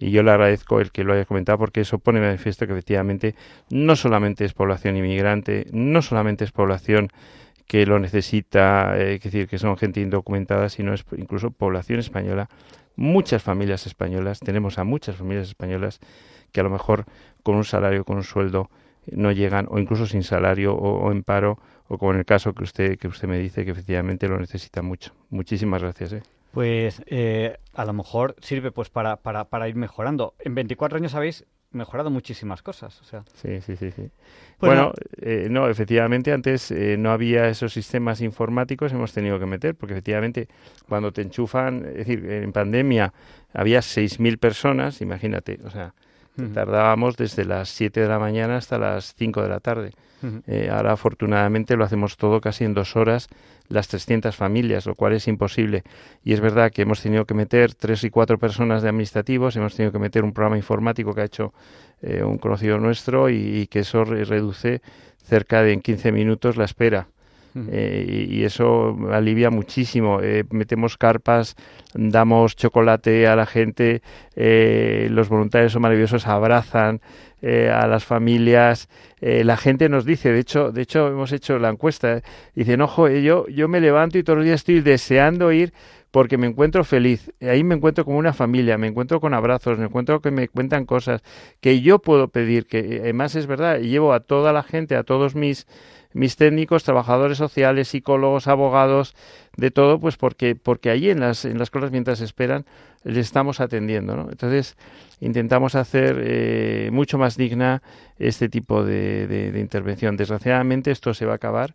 y 0.00 0.10
yo 0.10 0.22
le 0.22 0.30
agradezco 0.30 0.80
el 0.80 0.90
que 0.90 1.04
lo 1.04 1.12
haya 1.12 1.26
comentado 1.26 1.58
porque 1.58 1.82
eso 1.82 1.98
pone 1.98 2.20
manifiesto 2.20 2.66
que 2.66 2.72
efectivamente 2.72 3.34
no 3.68 3.94
solamente 3.94 4.46
es 4.46 4.54
población 4.54 4.96
inmigrante, 4.96 5.66
no 5.72 6.00
solamente 6.00 6.44
es 6.44 6.52
población 6.52 7.08
que 7.66 7.84
lo 7.86 8.00
necesita, 8.00 8.98
eh, 8.98 9.14
es 9.14 9.22
decir, 9.22 9.46
que 9.46 9.58
son 9.58 9.76
gente 9.76 10.00
indocumentada, 10.00 10.70
sino 10.70 10.94
es 10.94 11.04
incluso 11.16 11.50
población 11.50 12.00
española, 12.00 12.48
muchas 12.96 13.42
familias 13.42 13.86
españolas, 13.86 14.40
tenemos 14.40 14.78
a 14.78 14.84
muchas 14.84 15.16
familias 15.16 15.48
españolas 15.48 16.00
que 16.50 16.60
a 16.60 16.64
lo 16.64 16.70
mejor 16.70 17.04
con 17.42 17.56
un 17.56 17.64
salario, 17.64 18.04
con 18.04 18.16
un 18.16 18.24
sueldo 18.24 18.70
no 19.12 19.32
llegan 19.32 19.66
o 19.70 19.78
incluso 19.78 20.06
sin 20.06 20.22
salario 20.22 20.74
o, 20.74 21.12
en 21.12 21.22
paro 21.22 21.58
o 21.88 21.98
como 21.98 22.12
en 22.12 22.18
el 22.18 22.24
caso 22.24 22.54
que 22.54 22.64
usted 22.64 22.98
que 22.98 23.08
usted 23.08 23.28
me 23.28 23.38
dice 23.38 23.64
que 23.64 23.72
efectivamente 23.72 24.28
lo 24.28 24.38
necesita 24.38 24.82
mucho. 24.82 25.12
Muchísimas 25.30 25.82
gracias. 25.82 26.12
¿eh? 26.14 26.22
Pues 26.52 27.02
eh, 27.06 27.58
a 27.74 27.84
lo 27.84 27.92
mejor 27.92 28.36
sirve 28.40 28.72
pues 28.72 28.90
para, 28.90 29.16
para, 29.16 29.44
para 29.44 29.68
ir 29.68 29.76
mejorando. 29.76 30.34
En 30.40 30.54
24 30.54 30.98
años 30.98 31.14
habéis 31.14 31.46
mejorado 31.72 32.10
muchísimas 32.10 32.62
cosas. 32.62 33.00
O 33.00 33.04
sea. 33.04 33.24
Sí, 33.34 33.60
sí, 33.60 33.76
sí. 33.76 33.90
sí. 33.92 34.10
Bueno, 34.58 34.92
eh, 35.20 35.48
no, 35.50 35.68
efectivamente 35.68 36.32
antes 36.32 36.70
eh, 36.70 36.96
no 36.98 37.12
había 37.12 37.48
esos 37.48 37.72
sistemas 37.72 38.20
informáticos, 38.20 38.92
hemos 38.92 39.12
tenido 39.12 39.38
que 39.38 39.46
meter, 39.46 39.74
porque 39.74 39.94
efectivamente 39.94 40.48
cuando 40.88 41.12
te 41.12 41.22
enchufan, 41.22 41.84
es 41.86 42.06
decir, 42.06 42.30
en 42.30 42.52
pandemia 42.52 43.12
había 43.52 43.80
6.000 43.80 44.38
personas, 44.38 45.00
imagínate, 45.00 45.58
o 45.64 45.70
sea, 45.70 45.94
tardábamos 46.54 47.16
desde 47.16 47.44
las 47.44 47.68
7 47.70 48.00
de 48.00 48.08
la 48.08 48.18
mañana 48.18 48.56
hasta 48.56 48.78
las 48.78 49.14
5 49.14 49.42
de 49.42 49.48
la 49.48 49.60
tarde. 49.60 49.92
Eh, 50.46 50.68
ahora 50.70 50.92
afortunadamente 50.92 51.76
lo 51.76 51.84
hacemos 51.84 52.16
todo 52.16 52.40
casi 52.40 52.64
en 52.64 52.74
dos 52.74 52.94
horas 52.96 53.28
las 53.68 53.88
300 53.88 54.34
familias, 54.36 54.84
lo 54.84 54.94
cual 54.94 55.14
es 55.14 55.28
imposible. 55.28 55.84
Y 56.24 56.32
es 56.32 56.40
verdad 56.40 56.70
que 56.72 56.82
hemos 56.82 57.00
tenido 57.00 57.24
que 57.24 57.34
meter 57.34 57.74
tres 57.74 58.04
y 58.04 58.10
cuatro 58.10 58.38
personas 58.38 58.82
de 58.82 58.88
administrativos, 58.88 59.56
hemos 59.56 59.74
tenido 59.74 59.92
que 59.92 59.98
meter 59.98 60.24
un 60.24 60.32
programa 60.32 60.56
informático 60.56 61.14
que 61.14 61.20
ha 61.22 61.24
hecho 61.24 61.54
eh, 62.02 62.22
un 62.22 62.38
conocido 62.38 62.78
nuestro 62.78 63.30
y, 63.30 63.66
que 63.68 63.80
eso 63.80 64.04
reduce 64.04 64.82
cerca 65.22 65.62
de 65.62 65.72
en 65.72 65.80
15 65.80 66.12
minutos 66.12 66.56
la 66.56 66.64
espera. 66.64 67.08
Eh, 67.54 68.26
y, 68.30 68.44
eso 68.44 68.96
alivia 69.10 69.50
muchísimo. 69.50 70.20
Eh, 70.22 70.44
metemos 70.50 70.96
carpas, 70.96 71.56
damos 71.94 72.56
chocolate 72.56 73.26
a 73.26 73.36
la 73.36 73.46
gente, 73.46 74.02
los 74.34 75.28
voluntarios 75.28 75.72
son 75.72 75.82
maravillosos, 75.82 76.26
abrazan 76.26 77.00
a 77.42 77.86
las 77.86 78.04
familias. 78.04 78.88
la 79.20 79.56
gente 79.56 79.88
nos 79.88 80.04
dice, 80.04 80.30
de 80.32 80.40
hecho, 80.40 80.72
de 80.72 80.82
hecho 80.82 81.08
hemos 81.08 81.32
hecho 81.32 81.58
la 81.58 81.70
encuesta, 81.70 82.22
dicen, 82.54 82.80
ojo, 82.82 83.08
yo, 83.08 83.46
yo 83.48 83.68
me 83.68 83.80
levanto 83.80 84.18
y 84.18 84.22
todos 84.22 84.38
los 84.38 84.44
días 84.44 84.60
estoy 84.60 84.80
deseando 84.80 85.50
ir 85.52 85.72
porque 86.10 86.38
me 86.38 86.46
encuentro 86.46 86.84
feliz. 86.84 87.32
Ahí 87.40 87.64
me 87.64 87.74
encuentro 87.74 88.04
como 88.04 88.18
una 88.18 88.32
familia, 88.32 88.78
me 88.78 88.88
encuentro 88.88 89.20
con 89.20 89.34
abrazos, 89.34 89.78
me 89.78 89.86
encuentro 89.86 90.20
que 90.20 90.30
me 90.30 90.48
cuentan 90.48 90.84
cosas 90.84 91.22
que 91.60 91.80
yo 91.80 92.00
puedo 92.00 92.28
pedir, 92.28 92.66
que 92.66 93.00
además 93.02 93.34
es 93.36 93.46
verdad, 93.46 93.78
llevo 93.78 94.12
a 94.12 94.20
toda 94.20 94.52
la 94.52 94.62
gente, 94.62 94.96
a 94.96 95.04
todos 95.04 95.34
mis 95.34 95.66
mis 96.12 96.36
técnicos, 96.36 96.84
trabajadores 96.84 97.38
sociales, 97.38 97.88
psicólogos, 97.88 98.48
abogados, 98.48 99.14
de 99.56 99.70
todo, 99.70 100.00
pues 100.00 100.16
porque, 100.16 100.54
porque 100.56 100.90
allí 100.90 101.10
en 101.10 101.20
las, 101.20 101.44
en 101.44 101.58
las 101.58 101.70
cosas 101.70 101.90
mientras 101.90 102.20
esperan 102.20 102.64
les 103.04 103.26
estamos 103.26 103.60
atendiendo, 103.60 104.16
¿no? 104.16 104.28
Entonces 104.30 104.76
intentamos 105.20 105.74
hacer 105.74 106.20
eh, 106.22 106.90
mucho 106.92 107.18
más 107.18 107.36
digna 107.36 107.82
este 108.18 108.48
tipo 108.48 108.84
de, 108.84 109.26
de, 109.26 109.60
intervención. 109.60 110.16
Desgraciadamente 110.16 110.90
esto 110.90 111.14
se 111.14 111.26
va 111.26 111.32
a 111.32 111.36
acabar, 111.36 111.74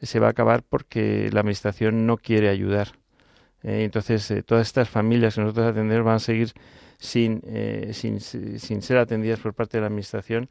se 0.00 0.20
va 0.20 0.28
a 0.28 0.30
acabar 0.30 0.62
porque 0.62 1.30
la 1.32 1.40
administración 1.40 2.06
no 2.06 2.16
quiere 2.16 2.48
ayudar. 2.48 2.88
Eh, 3.62 3.84
entonces 3.84 4.30
eh, 4.30 4.42
todas 4.42 4.66
estas 4.66 4.88
familias 4.88 5.34
que 5.34 5.40
nosotros 5.42 5.66
atendemos 5.66 6.04
van 6.04 6.16
a 6.16 6.20
seguir 6.20 6.52
sin, 6.98 7.42
sin, 7.92 8.20
sin 8.20 8.82
ser 8.82 8.98
atendidas 8.98 9.40
por 9.40 9.54
parte 9.54 9.78
de 9.78 9.80
la 9.80 9.86
administración 9.86 10.50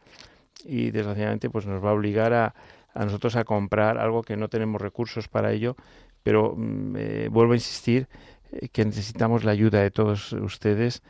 y 0.66 0.90
desgraciadamente 0.90 1.48
pues 1.50 1.68
nos 1.68 1.84
va 1.84 1.92
a 1.92 1.94
obligar 1.94 2.34
a, 2.34 2.56
a 2.94 3.06
nosotros 3.06 3.36
a 3.36 3.44
comprar 3.44 3.98
algo 3.98 4.24
que 4.24 4.38
no 4.38 4.50
tenemos 4.50 4.82
recursos 4.82 5.28
para 5.28 5.52
ello, 5.52 5.76
pero 6.24 6.54
mm, 6.56 6.96
eh, 6.98 7.28
vuelvo 7.32 7.54
a 7.54 7.56
insistir 7.56 8.08
eh, 8.52 8.70
que 8.70 8.86
necesitamos 8.86 9.44
la 9.44 9.52
ayuda 9.52 9.82
de 9.82 9.92
todos 9.92 10.34
ustedes 10.34 11.02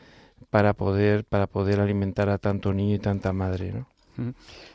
para 0.49 0.73
poder 0.73 1.25
para 1.25 1.47
poder 1.47 1.79
alimentar 1.79 2.29
a 2.29 2.37
tanto 2.37 2.73
niño 2.73 2.95
y 2.95 2.99
tanta 2.99 3.33
madre, 3.33 3.73
¿no? 3.73 3.87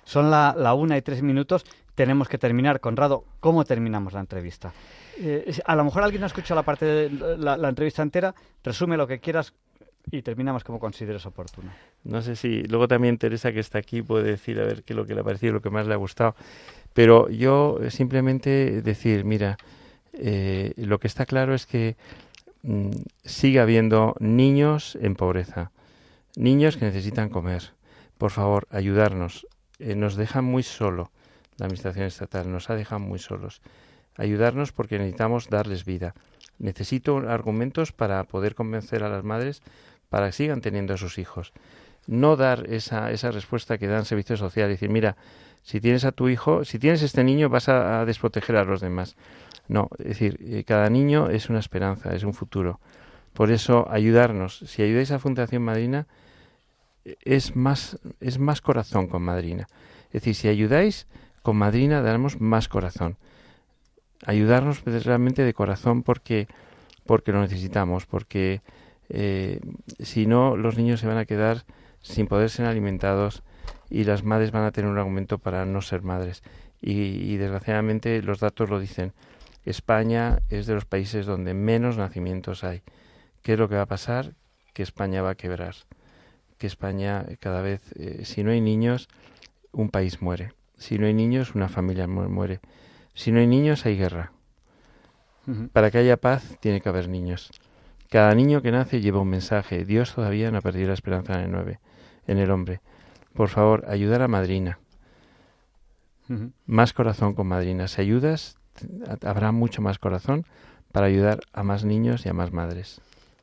Son 0.04 0.30
la, 0.30 0.54
la 0.56 0.74
una 0.74 0.96
y 0.96 1.02
tres 1.02 1.22
minutos. 1.22 1.64
Tenemos 1.94 2.28
que 2.28 2.38
terminar. 2.38 2.80
Conrado, 2.80 3.24
¿cómo 3.40 3.64
terminamos 3.64 4.12
la 4.12 4.20
entrevista? 4.20 4.72
Eh, 5.18 5.52
a 5.64 5.76
lo 5.76 5.84
mejor 5.84 6.02
alguien 6.02 6.20
no 6.20 6.26
ha 6.26 6.28
escuchado 6.28 6.58
la 6.58 6.64
parte 6.64 6.86
de 6.86 7.10
la, 7.36 7.56
la 7.56 7.68
entrevista 7.68 8.02
entera. 8.02 8.34
Resume 8.62 8.96
lo 8.96 9.06
que 9.06 9.20
quieras 9.20 9.52
y 10.10 10.22
terminamos 10.22 10.64
como 10.64 10.78
consideres 10.78 11.24
oportuno. 11.26 11.70
No 12.04 12.20
sé 12.22 12.36
si 12.36 12.62
luego 12.64 12.88
también 12.88 13.18
Teresa 13.18 13.52
que 13.52 13.60
está 13.60 13.78
aquí 13.78 14.02
puede 14.02 14.30
decir 14.30 14.60
a 14.60 14.64
ver 14.64 14.82
qué 14.82 14.92
es 14.92 14.96
lo 14.96 15.06
que 15.06 15.14
le 15.14 15.20
ha 15.20 15.24
parecido, 15.24 15.54
lo 15.54 15.62
que 15.62 15.70
más 15.70 15.86
le 15.86 15.94
ha 15.94 15.98
gustado. 15.98 16.34
Pero 16.94 17.28
yo 17.28 17.78
simplemente 17.90 18.80
decir, 18.80 19.24
mira, 19.24 19.58
eh, 20.12 20.72
lo 20.76 21.00
que 21.00 21.08
está 21.08 21.26
claro 21.26 21.54
es 21.54 21.66
que 21.66 21.96
mm, 22.62 22.90
sigue 23.24 23.60
habiendo 23.60 24.14
niños 24.20 24.96
en 25.00 25.16
pobreza, 25.16 25.72
niños 26.36 26.76
que 26.76 26.86
necesitan 26.86 27.28
comer. 27.28 27.72
Por 28.16 28.30
favor, 28.30 28.66
ayudarnos. 28.70 29.46
Eh, 29.80 29.96
nos 29.96 30.14
dejan 30.14 30.44
muy 30.44 30.62
solo 30.62 31.10
la 31.58 31.66
administración 31.66 32.06
estatal, 32.06 32.50
nos 32.50 32.70
ha 32.70 32.76
dejado 32.76 33.00
muy 33.00 33.18
solos. 33.18 33.60
Ayudarnos 34.16 34.70
porque 34.70 34.98
necesitamos 34.98 35.50
darles 35.50 35.84
vida. 35.84 36.14
Necesito 36.58 37.16
argumentos 37.28 37.90
para 37.90 38.22
poder 38.24 38.54
convencer 38.54 39.02
a 39.02 39.08
las 39.08 39.24
madres 39.24 39.62
para 40.08 40.26
que 40.26 40.32
sigan 40.32 40.60
teniendo 40.60 40.94
a 40.94 40.96
sus 40.96 41.18
hijos. 41.18 41.52
No 42.06 42.36
dar 42.36 42.70
esa, 42.70 43.10
esa 43.10 43.32
respuesta 43.32 43.78
que 43.78 43.88
dan 43.88 44.04
servicios 44.04 44.38
sociales, 44.38 44.78
decir, 44.78 44.90
mira, 44.90 45.16
si 45.64 45.80
tienes 45.80 46.04
a 46.04 46.12
tu 46.12 46.28
hijo, 46.28 46.64
si 46.64 46.78
tienes 46.78 47.02
este 47.02 47.24
niño 47.24 47.48
vas 47.48 47.68
a, 47.70 48.04
desproteger 48.04 48.56
a 48.56 48.64
los 48.64 48.82
demás. 48.82 49.16
No, 49.66 49.88
es 49.98 50.08
decir, 50.08 50.38
eh, 50.40 50.62
cada 50.64 50.90
niño 50.90 51.30
es 51.30 51.48
una 51.48 51.58
esperanza, 51.58 52.14
es 52.14 52.22
un 52.22 52.34
futuro. 52.34 52.80
Por 53.32 53.50
eso, 53.50 53.88
ayudarnos. 53.90 54.58
Si 54.58 54.82
ayudáis 54.82 55.10
a 55.10 55.18
Fundación 55.18 55.62
Madrina, 55.62 56.06
es 57.22 57.56
más, 57.56 57.98
es 58.20 58.38
más 58.38 58.60
corazón 58.60 59.08
con 59.08 59.22
madrina. 59.22 59.66
Es 60.08 60.22
decir, 60.22 60.34
si 60.34 60.48
ayudáis 60.48 61.06
con 61.42 61.56
madrina, 61.56 62.02
daremos 62.02 62.40
más 62.40 62.68
corazón. 62.68 63.16
Ayudarnos 64.26 64.84
realmente 64.84 65.42
de 65.42 65.54
corazón 65.54 66.02
porque, 66.02 66.46
porque 67.06 67.32
lo 67.32 67.40
necesitamos, 67.40 68.04
porque 68.04 68.60
eh, 69.08 69.60
si 69.98 70.26
no, 70.26 70.56
los 70.56 70.76
niños 70.76 71.00
se 71.00 71.06
van 71.06 71.18
a 71.18 71.24
quedar 71.24 71.64
sin 72.02 72.26
poder 72.26 72.50
ser 72.50 72.66
alimentados 72.66 73.42
y 73.90 74.04
las 74.04 74.24
madres 74.24 74.50
van 74.52 74.64
a 74.64 74.72
tener 74.72 74.90
un 74.90 74.98
argumento 74.98 75.38
para 75.38 75.64
no 75.64 75.82
ser 75.82 76.02
madres. 76.02 76.42
Y, 76.80 77.36
desgraciadamente 77.36 78.20
los 78.22 78.40
datos 78.40 78.68
lo 78.68 78.78
dicen. 78.78 79.12
España 79.64 80.40
es 80.50 80.66
de 80.66 80.74
los 80.74 80.84
países 80.84 81.24
donde 81.24 81.54
menos 81.54 81.96
nacimientos 81.96 82.64
hay. 82.64 82.82
¿Qué 83.42 83.54
es 83.54 83.58
lo 83.58 83.68
que 83.68 83.76
va 83.76 83.82
a 83.82 83.86
pasar? 83.86 84.34
Que 84.74 84.82
España 84.82 85.22
va 85.22 85.30
a 85.30 85.34
quebrar. 85.34 85.74
Que 86.58 86.66
España 86.66 87.24
cada 87.40 87.62
vez, 87.62 87.80
eh, 87.96 88.24
si 88.24 88.42
no 88.42 88.50
hay 88.50 88.60
niños, 88.60 89.08
un 89.72 89.88
país 89.88 90.20
muere. 90.20 90.52
Si 90.76 90.98
no 90.98 91.06
hay 91.06 91.14
niños, 91.14 91.54
una 91.54 91.68
familia 91.68 92.06
muere. 92.06 92.60
Si 93.14 93.32
no 93.32 93.38
hay 93.38 93.46
niños, 93.46 93.86
hay 93.86 93.96
guerra. 93.96 94.32
Para 95.72 95.90
que 95.90 95.98
haya 95.98 96.16
paz, 96.16 96.56
tiene 96.60 96.80
que 96.80 96.88
haber 96.88 97.08
niños. 97.08 97.50
Cada 98.10 98.34
niño 98.34 98.62
que 98.62 98.72
nace 98.72 99.00
lleva 99.00 99.20
un 99.20 99.28
mensaje. 99.28 99.84
Dios 99.84 100.14
todavía 100.14 100.50
no 100.50 100.58
ha 100.58 100.62
perdido 100.62 100.88
la 100.88 100.94
esperanza 100.94 101.34
en 101.34 101.44
el, 101.46 101.50
nueve, 101.50 101.80
en 102.26 102.38
el 102.38 102.50
hombre. 102.50 102.80
Por 103.34 103.48
favor, 103.48 103.84
ayudar 103.88 104.22
a 104.22 104.28
madrina. 104.28 104.78
Más 106.66 106.92
corazón 106.92 107.34
con 107.34 107.48
madrina. 107.48 107.88
Si 107.88 108.00
ayudas, 108.00 108.56
habrá 109.22 109.52
mucho 109.52 109.82
más 109.82 109.98
corazón 109.98 110.46
para 110.92 111.06
ayudar 111.06 111.40
a 111.52 111.62
más 111.62 111.84
niños 111.84 112.24
y 112.24 112.28
a 112.28 112.32
más 112.32 112.52
madres. 112.52 113.00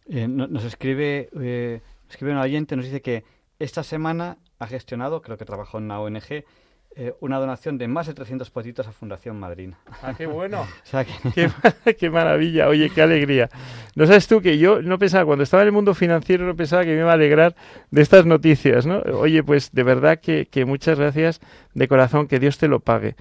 Eh, 0.07 0.27
nos 0.27 0.63
escribe, 0.63 1.29
eh, 1.39 1.81
escribe 2.09 2.31
un 2.31 2.39
oyente, 2.39 2.75
nos 2.75 2.85
dice 2.85 3.01
que 3.01 3.23
esta 3.59 3.83
semana 3.83 4.37
ha 4.59 4.67
gestionado, 4.67 5.21
creo 5.21 5.37
que 5.37 5.45
trabajó 5.45 5.77
en 5.77 5.85
una 5.85 5.99
ONG, 5.99 6.43
eh, 6.95 7.13
una 7.21 7.39
donación 7.39 7.77
de 7.77 7.87
más 7.87 8.07
de 8.07 8.13
300 8.13 8.49
potitos 8.49 8.85
a 8.85 8.91
Fundación 8.91 9.39
Madrina. 9.39 9.77
¡Ah, 10.01 10.13
qué 10.17 10.25
bueno! 10.25 10.67
qué, 11.99 12.09
maravilla! 12.09 12.67
Oye, 12.67 12.89
qué 12.89 13.01
alegría. 13.01 13.49
No 13.95 14.05
sabes 14.05 14.27
tú 14.27 14.41
que 14.41 14.57
yo 14.57 14.81
no 14.81 14.99
pensaba, 14.99 15.25
cuando 15.25 15.43
estaba 15.43 15.63
en 15.63 15.67
el 15.67 15.73
mundo 15.73 15.93
financiero, 15.93 16.45
no 16.45 16.55
pensaba 16.55 16.83
que 16.83 16.93
me 16.93 16.99
iba 16.99 17.11
a 17.11 17.13
alegrar 17.13 17.55
de 17.91 18.01
estas 18.01 18.25
noticias, 18.25 18.85
¿no? 18.85 18.99
Oye, 19.13 19.41
pues 19.43 19.71
de 19.71 19.83
verdad 19.83 20.19
que, 20.19 20.47
que 20.47 20.65
muchas 20.65 20.99
gracias 20.99 21.39
de 21.73 21.87
corazón, 21.87 22.27
que 22.27 22.39
Dios 22.39 22.57
te 22.57 22.67
lo 22.67 22.81
pague. 22.81 23.15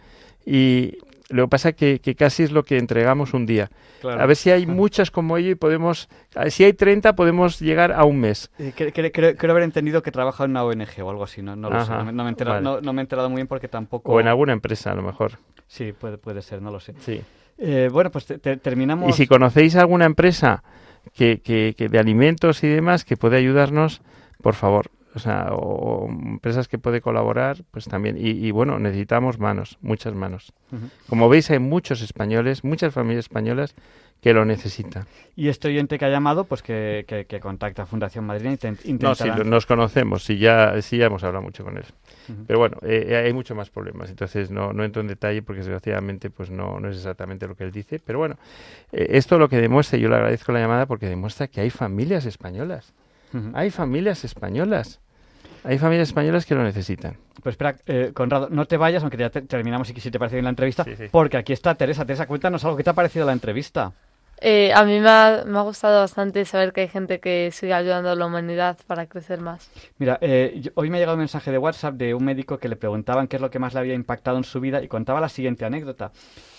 Y, 0.45 0.99
lo 1.31 1.45
que 1.45 1.49
pasa 1.49 1.69
es 1.71 1.75
que, 1.77 2.15
casi 2.15 2.43
es 2.43 2.53
lo 2.53 2.65
que 2.65 2.77
entregamos 2.77 3.35
un 3.35 3.47
día. 3.47 3.71
A 4.03 4.27
ver 4.27 4.37
si 4.37 4.51
hay 4.51 4.67
muchas 4.67 5.11
como 5.11 5.37
ello 5.37 5.51
y 5.51 5.55
podemos, 5.55 6.09
si 6.49 6.65
hay 6.65 6.73
30 6.73 7.15
podemos 7.15 7.61
llegar 7.61 7.93
a 7.93 8.05
un 8.05 8.21
mes. 8.21 8.51
creo, 8.75 9.51
haber 9.51 9.63
entendido 9.63 10.03
que 10.03 10.11
trabaja 10.11 10.45
en 10.45 10.51
una 10.51 10.65
ONG 10.65 11.03
o 11.03 11.11
algo 11.11 11.25
así, 11.25 11.41
no, 11.43 11.57
no 11.57 11.71
lo 11.71 11.85
sé, 11.85 11.93
no, 11.93 12.13
me 12.13 12.25
he 12.25 12.29
enterado, 12.29 12.81
no, 12.81 12.93
me 12.93 13.01
he 13.01 13.03
enterado 13.03 13.31
muy 13.31 13.37
bien 13.37 13.47
porque 13.47 13.69
tampoco... 13.69 14.13
O 14.13 14.21
en 14.21 14.29
alguna 14.29 14.53
empresa 14.53 14.91
a 14.91 14.95
lo 14.95 15.03
mejor. 15.03 15.39
Sí, 15.67 15.93
puede, 15.93 16.19
puede 16.19 16.43
ser, 16.43 16.61
no 16.61 16.71
lo 16.71 16.81
sé. 16.81 16.95
Sí. 17.01 17.23
Eh, 17.59 17.89
bueno, 17.93 18.11
pues 18.11 18.27
terminamos... 18.63 19.09
Y 19.09 19.13
si 19.13 19.27
conocéis 19.27 19.77
alguna 19.77 20.07
empresa 20.07 20.65
que, 21.15 21.41
que, 21.41 21.75
que 21.77 21.89
de 21.89 21.99
alimentos 21.99 22.65
y 22.65 22.69
demás 22.69 23.05
que 23.05 23.17
puede 23.17 23.37
ayudarnos, 23.37 24.03
por 24.43 24.55
favor, 24.55 24.91
o 25.15 25.19
sea, 25.19 25.49
o, 25.53 26.09
empresas 26.09 26.69
que 26.69 26.79
puede 26.79 27.01
colaborar, 27.01 27.59
pues 27.71 27.87
también. 27.87 28.17
Y, 28.19 28.51
bueno, 28.51 28.79
necesitamos 28.79 29.39
manos, 29.39 29.79
muchas 29.81 30.15
manos. 30.15 30.53
Como 31.09 31.29
veis, 31.29 31.51
hay 31.51 31.59
muchos 31.59 32.01
españoles, 32.03 32.65
muchas 32.65 32.95
familias 32.95 33.25
españolas 33.25 33.75
que 34.21 34.35
lo 34.35 34.45
necesitan. 34.45 35.07
Y 35.35 35.49
este 35.49 35.69
oyente 35.69 35.99
que 35.99 36.05
ha 36.05 36.11
llamado, 36.11 36.45
pues 36.45 36.63
que, 36.63 37.05
que, 37.27 37.41
contacta 37.41 37.83
a 37.83 37.87
Fundación 37.87 38.27
Madrid 38.27 38.59
No, 39.01 39.15
sí, 39.15 39.29
nos 39.45 39.65
conocemos, 39.65 40.25
sí 40.25 40.39
ya, 40.39 40.81
sí 40.83 40.99
ya 40.99 41.07
hemos 41.07 41.25
hablado 41.25 41.43
mucho 41.43 41.65
con 41.65 41.79
él. 41.79 41.85
Pero 42.47 42.59
bueno, 42.59 42.77
eh, 42.83 43.07
eh, 43.09 43.17
hay 43.17 43.33
muchos 43.33 43.57
más 43.57 43.71
problemas, 43.71 44.11
entonces 44.11 44.51
no, 44.51 44.73
no 44.73 44.85
entro 44.85 45.01
en 45.01 45.09
detalle 45.09 45.43
porque 45.43 45.61
desgraciadamente 45.61 46.31
pues 46.31 46.51
no, 46.51 46.79
no 46.79 46.91
es 46.91 46.99
exactamente 46.99 47.49
lo 47.49 47.57
que 47.57 47.65
él 47.65 47.73
dice. 47.73 47.99
Pero 47.99 48.19
bueno, 48.19 48.37
eh, 48.93 49.07
esto 49.11 49.39
lo 49.39 49.49
que 49.49 49.57
demuestra, 49.57 49.99
y 49.99 50.03
yo 50.03 50.09
le 50.09 50.17
agradezco 50.17 50.53
la 50.53 50.61
llamada 50.61 50.87
porque 50.87 51.07
demuestra 51.07 51.49
que 51.49 51.63
hay 51.63 51.71
familias 51.71 52.27
españolas 52.27 52.93
hay 53.55 53.71
familias 53.71 54.25
españolas. 54.25 55.01
Hay 55.63 55.79
familias 55.79 56.09
españolas 56.09 56.47
que 56.47 56.55
lo 56.55 56.63
necesitan. 56.63 57.17
Pues 57.43 57.55
espera, 57.55 57.77
eh, 57.87 58.13
Conrado, 58.15 58.49
no 58.51 58.67
te 58.67 58.77
vayas, 58.77 59.03
aunque 59.03 59.19
ya 59.19 59.31
terminamos 59.31 59.91
y 59.91 60.01
si 60.01 60.11
te 60.11 60.19
parece 60.19 60.37
bien 60.37 60.45
la 60.45 60.51
entrevista, 60.51 60.87
porque 61.11 61.37
aquí 61.37 61.53
está 61.53 61.75
Teresa. 61.75 62.05
Teresa, 62.05 62.27
cuéntanos 62.27 62.65
algo. 62.65 62.77
¿Qué 62.77 62.85
te 62.85 62.91
ha 62.91 62.95
parecido 62.95 63.27
la 63.27 63.33
entrevista? 63.33 63.93
Eh, 64.43 64.73
a 64.75 64.85
mí 64.85 64.99
me 65.01 65.09
ha, 65.11 65.63
gustado 65.63 66.01
bastante 66.01 66.47
saber 66.47 66.73
que 66.73 66.83
hay 66.83 66.89
gente 66.89 67.21
que 67.21 67.51
sigue 67.53 67.75
ayudando 67.75 68.09
a 68.11 68.15
la 68.15 68.25
humanidad 68.25 68.79
para 68.87 69.07
crecer 69.07 69.41
más. 69.41 69.71
Mira, 69.99 70.19
eh, 70.23 70.71
hoy 70.75 70.89
me 70.89 70.97
ha 70.97 71.01
llegado 71.01 71.17
un 71.17 71.21
mensaje 71.21 71.51
de 71.51 71.59
WhatsApp 71.59 71.95
de 71.95 72.15
un 72.15 72.25
médico 72.25 72.57
que 72.57 72.69
le 72.69 72.77
preguntaban 72.77 73.29
qué 73.29 73.37
es 73.37 73.43
lo 73.43 73.51
que 73.51 73.59
más 73.59 73.75
le 73.75 73.81
había 73.81 73.95
impactado 73.95 74.39
en 74.39 74.45
su 74.45 74.59
vida 74.61 74.83
y 74.83 74.89
contaba 74.89 75.21
la 75.21 75.29
siguiente 75.29 75.67
anécdota. 75.67 76.11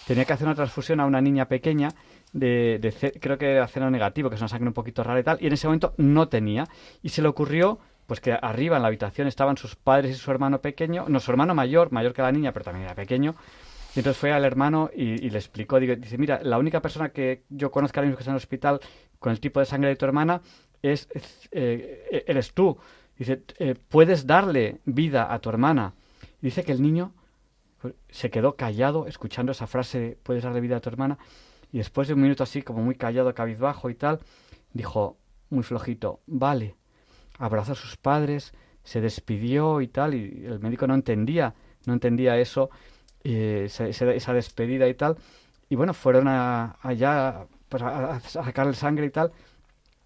Tenía 0.06 0.26
que 0.26 0.34
hacer 0.34 0.46
una 0.46 0.56
transfusión 0.56 1.00
a 1.00 1.06
una 1.06 1.22
niña 1.22 1.46
pequeña 1.46 1.90
de, 2.34 2.80
de 2.82 3.20
creo 3.20 3.38
que 3.38 3.52
era 3.52 3.90
negativo, 3.90 4.30
que 4.30 4.36
es 4.36 4.42
una 4.42 4.48
sangre 4.48 4.68
un 4.68 4.74
poquito 4.74 5.04
rara 5.04 5.20
y 5.20 5.24
tal, 5.24 5.38
y 5.42 5.48
en 5.48 5.54
ese 5.54 5.68
momento 5.68 5.94
no 5.98 6.28
tenía. 6.28 6.66
Y 7.02 7.10
se 7.10 7.22
le 7.22 7.28
ocurrió 7.28 7.80
pues 8.08 8.20
que 8.20 8.34
arriba 8.34 8.76
en 8.76 8.82
la 8.82 8.90
habitación 8.90 9.28
estaban 9.28 9.56
sus 9.56 9.78
padres 9.78 10.12
y 10.12 10.16
su 10.16 10.30
hermano 10.32 10.62
pequeño, 10.62 11.06
no, 11.08 11.22
su 11.22 11.32
hermano 11.32 11.56
mayor, 11.56 11.94
mayor 11.94 12.14
que 12.14 12.22
la 12.22 12.34
niña, 12.34 12.52
pero 12.52 12.66
también 12.66 12.86
era 12.86 12.94
pequeño. 12.94 13.36
Y 13.96 14.00
entonces 14.00 14.20
fue 14.20 14.32
al 14.34 14.44
hermano 14.44 14.90
y, 14.94 15.30
le 15.30 15.38
explicó, 15.38 15.80
dice, 15.80 16.18
mira, 16.18 16.42
la 16.44 16.58
única 16.58 16.82
persona 16.82 17.10
que 17.10 17.44
yo 17.50 17.72
conozco 17.72 18.00
ahora 18.00 18.08
mismo 18.08 18.18
que 18.18 18.24
está 18.24 18.32
en 18.32 18.36
el 18.36 18.44
hospital 18.44 18.80
con 19.20 19.32
el 19.32 19.40
tipo 19.40 19.60
de 19.60 19.66
sangre 19.66 19.90
de 19.90 19.96
tu 19.96 20.06
hermana 20.06 20.42
es, 20.82 21.08
eh, 21.52 22.24
eres 22.28 22.54
tú. 22.54 22.78
Dice, 23.18 23.44
eh, 23.60 23.76
puedes 23.88 24.26
darle 24.26 24.80
vida 24.86 25.34
a 25.34 25.40
tu 25.40 25.50
hermana. 25.50 25.94
dice 26.42 26.64
que 26.64 26.72
el 26.72 26.82
niño 26.82 27.14
pues, 27.82 27.94
se 28.10 28.30
quedó 28.30 28.56
callado 28.56 29.08
escuchando 29.08 29.52
esa 29.52 29.68
frase, 29.68 30.18
puedes 30.24 30.44
darle 30.44 30.62
vida 30.62 30.78
a 30.78 30.80
tu 30.80 30.90
hermana. 30.90 31.18
Y 31.72 31.78
después 31.78 32.08
de 32.08 32.14
un 32.14 32.22
minuto 32.22 32.44
así, 32.44 32.62
como 32.62 32.82
muy 32.84 32.96
callado, 32.96 33.34
cabizbajo 33.34 33.90
y 33.90 33.96
tal, 33.96 34.20
dijo 34.74 35.18
muy 35.50 35.64
flojito, 35.64 36.22
vale. 36.28 36.76
Abrazó 37.38 37.72
a 37.72 37.76
sus 37.76 37.98
padres, 37.98 38.54
se 38.84 39.02
despidió 39.02 39.82
y 39.82 39.88
tal, 39.88 40.14
y 40.14 40.46
el 40.46 40.60
médico 40.60 40.88
no 40.88 40.96
entendía, 40.96 41.56
no 41.86 41.94
entendía 41.94 42.38
eso, 42.38 42.70
eh, 43.24 43.68
esa, 43.70 44.34
despedida 44.34 44.88
y 44.88 44.94
tal. 44.94 45.18
Y 45.70 45.76
bueno, 45.76 45.94
fueron 45.94 46.28
allá 46.28 47.48
pues, 47.70 47.84
a, 47.84 48.20
sacarle 48.20 48.74
sangre 48.74 49.06
y 49.06 49.12
tal. 49.12 49.32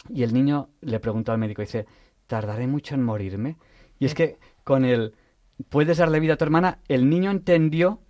Y 0.09 0.23
el 0.23 0.33
niño 0.33 0.69
le 0.81 0.99
preguntó 0.99 1.31
al 1.31 1.39
médico, 1.39 1.61
dice, 1.61 1.87
¿tardaré 2.27 2.67
mucho 2.67 2.93
en 2.93 3.03
morirme? 3.03 3.57
Y 3.97 4.05
es 4.05 4.13
que 4.13 4.37
con 4.63 4.85
el, 4.85 5.15
puedes 5.69 5.97
darle 5.97 6.19
vida 6.19 6.33
a 6.33 6.37
tu 6.37 6.45
hermana, 6.45 6.79
el 6.87 7.09
niño 7.09 7.31
entendió 7.31 8.01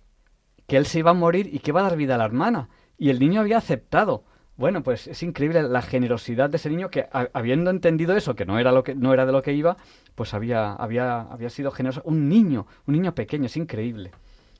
que 0.66 0.76
él 0.76 0.84
se 0.84 0.98
iba 0.98 1.12
a 1.12 1.14
morir 1.14 1.48
y 1.52 1.60
que 1.60 1.70
iba 1.70 1.80
a 1.80 1.84
dar 1.84 1.96
vida 1.96 2.16
a 2.16 2.18
la 2.18 2.24
hermana 2.24 2.68
y 2.98 3.10
el 3.10 3.18
niño 3.18 3.40
había 3.40 3.58
aceptado. 3.58 4.24
Bueno, 4.56 4.82
pues 4.82 5.06
es 5.06 5.22
increíble 5.22 5.62
la 5.62 5.82
generosidad 5.82 6.48
de 6.48 6.56
ese 6.56 6.70
niño 6.70 6.90
que 6.90 7.06
habiendo 7.10 7.70
entendido 7.70 8.16
eso, 8.16 8.34
que 8.34 8.46
no 8.46 8.58
era 8.58 8.72
lo 8.72 8.82
que 8.82 8.94
no 8.94 9.12
era 9.12 9.26
de 9.26 9.32
lo 9.32 9.42
que 9.42 9.52
iba, 9.52 9.76
pues 10.14 10.32
había 10.32 10.72
había 10.72 11.20
había 11.20 11.50
sido 11.50 11.70
generoso, 11.70 12.00
un 12.04 12.28
niño, 12.28 12.66
un 12.86 12.94
niño 12.94 13.14
pequeño, 13.14 13.46
es 13.46 13.56
increíble. 13.56 14.12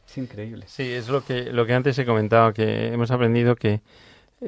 Es 0.07 0.18
increíble. 0.18 0.66
Sí, 0.68 0.82
es 0.93 1.09
lo 1.09 1.24
que 1.24 1.51
lo 1.51 1.65
que 1.65 1.73
antes 1.73 1.98
he 1.98 2.05
comentado 2.05 2.52
que 2.52 2.89
hemos 2.93 3.10
aprendido 3.10 3.56
que 3.56 3.81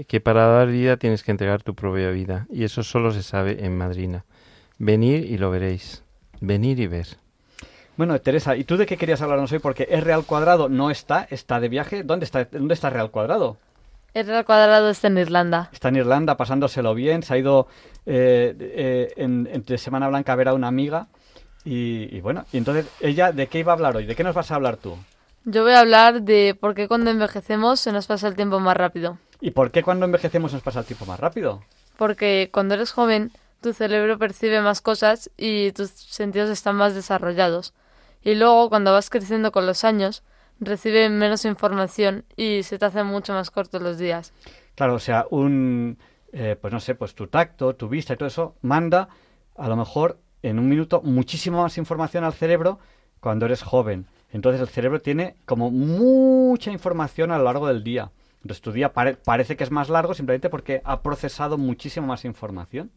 que 0.06 0.20
para 0.20 0.46
dar 0.46 0.68
vida 0.68 0.98
tienes 0.98 1.22
que 1.22 1.30
entregar 1.30 1.62
tu 1.62 1.74
propia 1.74 2.10
vida 2.10 2.46
y 2.50 2.64
eso 2.64 2.82
solo 2.82 3.10
se 3.10 3.22
sabe 3.22 3.64
en 3.64 3.76
Madrina. 3.76 4.26
Venir 4.78 5.24
y 5.24 5.38
lo 5.38 5.50
veréis. 5.50 6.04
Venir 6.40 6.78
y 6.78 6.86
ver. 6.86 7.06
Bueno, 7.96 8.20
Teresa, 8.20 8.54
¿y 8.54 8.64
tú 8.64 8.76
de 8.76 8.86
qué 8.86 8.96
querías 8.96 9.22
hablarnos 9.22 9.50
hoy? 9.50 9.58
Porque 9.58 9.88
es 9.90 10.04
Real 10.04 10.24
Cuadrado 10.24 10.68
no 10.68 10.90
está, 10.90 11.26
está 11.30 11.58
de 11.58 11.68
viaje. 11.68 12.04
¿Dónde 12.04 12.26
está, 12.26 12.44
dónde 12.44 12.74
está 12.74 12.90
Real 12.90 13.10
Cuadrado? 13.10 13.56
El 14.14 14.26
Real 14.26 14.44
Cuadrado 14.44 14.88
está 14.90 15.08
en 15.08 15.18
Irlanda. 15.18 15.68
Está 15.72 15.88
en 15.88 15.96
Irlanda 15.96 16.36
pasándoselo 16.36 16.94
bien. 16.94 17.22
Se 17.22 17.34
ha 17.34 17.38
ido 17.38 17.68
eh, 18.06 18.54
eh, 18.58 19.12
en, 19.16 19.78
Semana 19.78 20.08
Blanca 20.08 20.32
a 20.32 20.36
ver 20.36 20.48
a 20.48 20.54
una 20.54 20.68
amiga. 20.68 21.08
Y, 21.64 22.20
bueno, 22.22 22.46
y 22.50 22.56
entonces, 22.56 22.86
¿ella 23.00 23.30
de 23.30 23.46
qué 23.46 23.58
iba 23.58 23.72
a 23.72 23.74
hablar 23.74 23.94
hoy? 23.94 24.06
¿De 24.06 24.16
qué 24.16 24.24
nos 24.24 24.34
vas 24.34 24.50
a 24.50 24.54
hablar 24.54 24.78
tú? 24.78 24.96
Yo 25.44 25.64
voy 25.64 25.72
a 25.72 25.80
hablar 25.80 26.22
de 26.22 26.56
por 26.58 26.74
qué 26.74 26.88
cuando 26.88 27.10
envejecemos 27.10 27.80
se 27.80 27.92
nos 27.92 28.06
pasa 28.06 28.26
el 28.26 28.36
tiempo 28.36 28.58
más 28.58 28.76
rápido. 28.76 29.18
¿Y 29.40 29.50
por 29.50 29.70
qué 29.70 29.82
cuando 29.82 30.06
envejecemos 30.06 30.54
nos 30.54 30.62
pasa 30.62 30.80
el 30.80 30.86
tiempo 30.86 31.04
más 31.04 31.20
rápido? 31.20 31.62
Porque 31.98 32.48
cuando 32.52 32.74
eres 32.74 32.92
joven, 32.92 33.32
tu 33.60 33.74
cerebro 33.74 34.18
percibe 34.18 34.62
más 34.62 34.80
cosas 34.80 35.30
y 35.36 35.72
tus 35.72 35.90
sentidos 35.90 36.48
están 36.48 36.76
más 36.76 36.94
desarrollados. 36.94 37.74
Y 38.22 38.34
luego, 38.34 38.68
cuando 38.70 38.92
vas 38.92 39.10
creciendo 39.10 39.52
con 39.52 39.66
los 39.66 39.84
años, 39.84 40.22
recibe 40.60 41.08
menos 41.08 41.44
información 41.44 42.24
y 42.36 42.62
se 42.62 42.78
te 42.78 42.84
hacen 42.84 43.06
mucho 43.06 43.32
más 43.32 43.50
cortos 43.50 43.82
los 43.82 43.98
días. 43.98 44.32
Claro, 44.74 44.94
o 44.94 44.98
sea, 44.98 45.26
un, 45.30 45.98
eh, 46.32 46.56
pues 46.60 46.72
no 46.72 46.80
sé, 46.80 46.94
pues 46.94 47.14
tu 47.14 47.26
tacto, 47.26 47.74
tu 47.74 47.88
vista 47.88 48.14
y 48.14 48.16
todo 48.16 48.28
eso 48.28 48.56
manda 48.62 49.08
a 49.56 49.68
lo 49.68 49.76
mejor 49.76 50.18
en 50.42 50.58
un 50.58 50.68
minuto 50.68 51.00
muchísimo 51.02 51.62
más 51.62 51.78
información 51.78 52.24
al 52.24 52.32
cerebro 52.32 52.78
cuando 53.20 53.46
eres 53.46 53.62
joven. 53.62 54.06
Entonces 54.30 54.60
el 54.60 54.68
cerebro 54.68 55.00
tiene 55.00 55.36
como 55.44 55.70
mucha 55.70 56.70
información 56.70 57.30
a 57.30 57.38
lo 57.38 57.44
largo 57.44 57.66
del 57.66 57.82
día. 57.82 58.10
Entonces 58.42 58.60
tu 58.60 58.72
día 58.72 58.92
parece 58.92 59.56
que 59.56 59.64
es 59.64 59.70
más 59.70 59.88
largo 59.88 60.14
simplemente 60.14 60.48
porque 60.48 60.80
ha 60.84 61.02
procesado 61.02 61.58
muchísimo 61.58 62.06
más 62.06 62.24
información. 62.24 62.90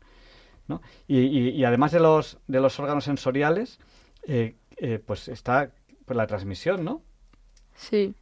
¿no? 0.68 0.82
Y, 1.08 1.64
además 1.64 1.92
de 1.92 2.00
los, 2.00 2.38
de 2.48 2.60
los 2.60 2.80
órganos 2.80 3.04
sensoriales, 3.06 3.80
eh, 4.28 4.56
eh, 4.78 5.00
pues 5.06 5.28
está 5.28 5.72
pues, 6.06 6.16
la 6.16 6.28
transmisión, 6.28 6.84
¿no? 6.84 7.02
Sí. 7.76 8.14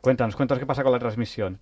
Cuéntanos, 0.00 0.36
cuéntanos 0.36 0.60
qué 0.60 0.66
pasa 0.66 0.82
con 0.82 0.92
la 0.92 0.98
transmisión. 0.98 1.58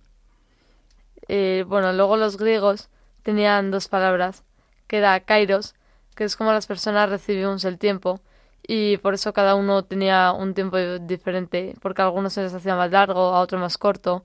Eh, 1.27 1.65
bueno, 1.67 1.93
luego 1.93 2.17
los 2.17 2.37
griegos 2.37 2.89
tenían 3.23 3.71
dos 3.71 3.87
palabras, 3.87 4.43
que 4.87 4.97
era 4.97 5.19
kairos, 5.19 5.73
que 6.15 6.23
es 6.23 6.35
como 6.35 6.51
las 6.51 6.67
personas 6.67 7.09
recibimos 7.09 7.65
el 7.65 7.77
tiempo, 7.77 8.21
y 8.67 8.97
por 8.97 9.13
eso 9.13 9.33
cada 9.33 9.55
uno 9.55 9.83
tenía 9.83 10.31
un 10.31 10.53
tiempo 10.53 10.77
diferente, 10.77 11.73
porque 11.81 12.01
a 12.01 12.05
algunos 12.05 12.33
se 12.33 12.43
les 12.43 12.53
hacía 12.53 12.75
más 12.75 12.91
largo, 12.91 13.19
a 13.19 13.39
otros 13.39 13.59
más 13.59 13.77
corto, 13.77 14.23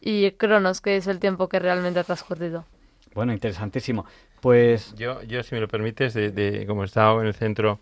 y 0.00 0.30
cronos, 0.32 0.80
que 0.80 0.96
es 0.96 1.06
el 1.06 1.18
tiempo 1.18 1.48
que 1.48 1.58
realmente 1.58 2.00
ha 2.00 2.04
transcurrido. 2.04 2.64
Bueno, 3.14 3.32
interesantísimo. 3.32 4.04
Pues 4.40 4.94
yo, 4.96 5.22
yo 5.22 5.42
si 5.42 5.54
me 5.54 5.60
lo 5.60 5.68
permites, 5.68 6.14
de, 6.14 6.64
como 6.66 6.82
he 6.82 6.86
estado 6.86 7.20
en 7.20 7.28
el 7.28 7.34
centro, 7.34 7.78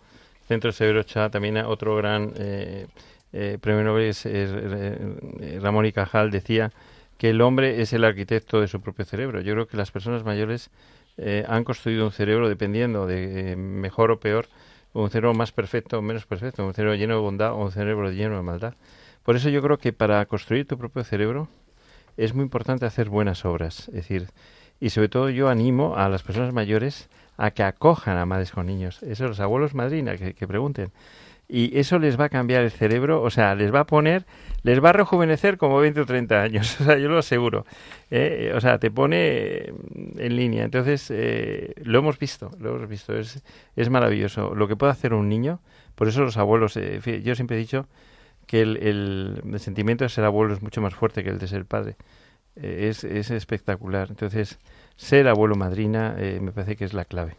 centro 0.46 0.72
Severo 0.72 1.02
Cha, 1.02 1.30
también 1.30 1.56
otro 1.58 1.96
gran 1.96 2.32
eh, 2.36 2.86
eh, 3.32 3.58
premio 3.60 3.84
Nobel 3.84 4.04
es, 4.08 4.26
eh, 4.26 5.58
Ramón 5.60 5.86
y 5.86 5.92
Cajal 5.92 6.30
decía 6.30 6.72
que 7.18 7.30
el 7.30 7.40
hombre 7.40 7.82
es 7.82 7.92
el 7.92 8.04
arquitecto 8.04 8.60
de 8.60 8.68
su 8.68 8.80
propio 8.80 9.04
cerebro. 9.04 9.40
Yo 9.40 9.52
creo 9.54 9.66
que 9.66 9.76
las 9.76 9.90
personas 9.90 10.24
mayores 10.24 10.70
han 11.48 11.64
construido 11.64 12.06
un 12.06 12.12
cerebro 12.12 12.48
dependiendo 12.48 13.06
de 13.06 13.54
mejor 13.54 14.10
o 14.10 14.18
peor, 14.20 14.46
un 14.94 15.10
cerebro 15.10 15.34
más 15.34 15.52
perfecto 15.52 15.98
o 15.98 16.02
menos 16.02 16.24
perfecto, 16.24 16.66
un 16.66 16.72
cerebro 16.72 16.94
lleno 16.94 17.14
de 17.14 17.20
bondad 17.20 17.52
o 17.52 17.56
un 17.56 17.72
cerebro 17.72 18.10
lleno 18.10 18.36
de 18.36 18.42
maldad. 18.42 18.74
Por 19.22 19.36
eso 19.36 19.50
yo 19.50 19.60
creo 19.60 19.78
que 19.78 19.92
para 19.92 20.24
construir 20.26 20.66
tu 20.66 20.78
propio 20.78 21.04
cerebro 21.04 21.48
es 22.16 22.34
muy 22.34 22.42
importante 22.42 22.86
hacer 22.86 23.08
buenas 23.08 23.44
obras. 23.44 23.88
Es 23.88 23.94
decir, 23.94 24.28
y 24.80 24.90
sobre 24.90 25.08
todo 25.08 25.30
yo 25.30 25.48
animo 25.48 25.96
a 25.96 26.08
las 26.08 26.22
personas 26.22 26.52
mayores 26.52 27.08
a 27.36 27.50
que 27.50 27.62
acojan 27.62 28.16
a 28.16 28.26
madres 28.26 28.50
con 28.50 28.66
niños. 28.66 29.02
Eso 29.02 29.28
los 29.28 29.40
abuelos 29.40 29.74
madrina, 29.74 30.16
que, 30.16 30.34
que 30.34 30.46
pregunten. 30.48 30.90
Y 31.50 31.78
eso 31.78 31.98
les 31.98 32.18
va 32.18 32.26
a 32.26 32.28
cambiar 32.28 32.62
el 32.62 32.70
cerebro, 32.70 33.22
o 33.22 33.30
sea, 33.30 33.54
les 33.54 33.74
va 33.74 33.80
a 33.80 33.86
poner, 33.86 34.24
les 34.62 34.82
va 34.82 34.90
a 34.90 34.92
rejuvenecer 34.92 35.56
como 35.56 35.78
20 35.80 36.02
o 36.02 36.06
30 36.06 36.42
años, 36.42 36.80
o 36.80 36.84
sea, 36.84 36.98
yo 36.98 37.08
lo 37.08 37.18
aseguro. 37.18 37.66
¿eh? 38.10 38.52
O 38.54 38.60
sea, 38.60 38.78
te 38.78 38.90
pone 38.90 39.72
en 40.16 40.36
línea. 40.36 40.64
Entonces, 40.64 41.10
eh, 41.10 41.74
lo 41.82 41.98
hemos 41.98 42.18
visto, 42.18 42.50
lo 42.60 42.76
hemos 42.76 42.88
visto, 42.88 43.16
es, 43.16 43.42
es 43.74 43.90
maravilloso. 43.90 44.54
Lo 44.54 44.68
que 44.68 44.76
puede 44.76 44.92
hacer 44.92 45.12
un 45.12 45.28
niño, 45.28 45.60
por 45.96 46.08
eso 46.08 46.22
los 46.22 46.36
abuelos, 46.36 46.76
eh, 46.76 47.22
yo 47.24 47.34
siempre 47.34 47.56
he 47.56 47.60
dicho 47.60 47.86
que 48.46 48.60
el, 48.62 48.76
el, 48.76 49.60
sentimiento 49.60 50.04
de 50.04 50.08
ser 50.08 50.24
abuelo 50.24 50.54
es 50.54 50.62
mucho 50.62 50.80
más 50.80 50.94
fuerte 50.94 51.24
que 51.24 51.30
el 51.30 51.38
de 51.38 51.48
ser 51.48 51.64
padre. 51.64 51.96
es, 52.56 53.04
es 53.04 53.30
espectacular. 53.30 54.08
Entonces, 54.10 54.58
ser 55.00 55.28
abuelo 55.28 55.56
madrina 55.56 56.14
eh, 56.18 56.38
me 56.42 56.52
parece 56.52 56.76
que 56.76 56.84
es 56.84 56.92
la 56.92 57.04
clave 57.04 57.34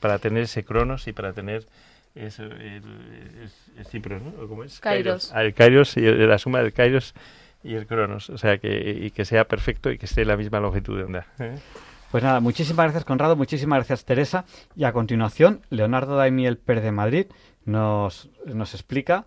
para 0.00 0.18
tener 0.18 0.42
ese 0.42 0.62
cronos 0.62 1.08
y 1.08 1.14
para 1.14 1.32
tener 1.32 1.66
el, 2.14 2.32
el, 2.32 4.22
¿no? 4.22 4.48
¿Cómo 4.48 4.64
es? 4.64 4.80
Kairos. 4.80 5.32
Ah, 5.34 5.42
el 5.42 5.54
Kairos 5.54 5.96
y 5.96 6.02
la 6.02 6.38
suma 6.38 6.60
del 6.60 6.72
Kairos 6.72 7.14
y 7.64 7.74
el 7.74 7.86
cronos. 7.86 8.30
O 8.30 8.38
sea, 8.38 8.58
que, 8.58 8.98
y 9.02 9.10
que 9.10 9.24
sea 9.24 9.48
perfecto 9.48 9.90
y 9.90 9.98
que 9.98 10.06
esté 10.06 10.22
en 10.22 10.28
la 10.28 10.36
misma 10.36 10.60
longitud 10.60 10.96
de 10.96 11.04
onda. 11.04 11.26
¿eh? 11.38 11.56
Pues 12.10 12.22
nada, 12.22 12.38
muchísimas 12.38 12.84
gracias 12.84 13.04
Conrado, 13.04 13.34
muchísimas 13.34 13.78
gracias 13.78 14.04
Teresa. 14.04 14.44
Y 14.76 14.84
a 14.84 14.92
continuación, 14.92 15.62
Leonardo 15.70 16.16
Daimiel 16.16 16.58
Pérez 16.58 16.84
de 16.84 16.92
Madrid 16.92 17.26
nos, 17.64 18.28
nos 18.46 18.74
explica, 18.74 19.24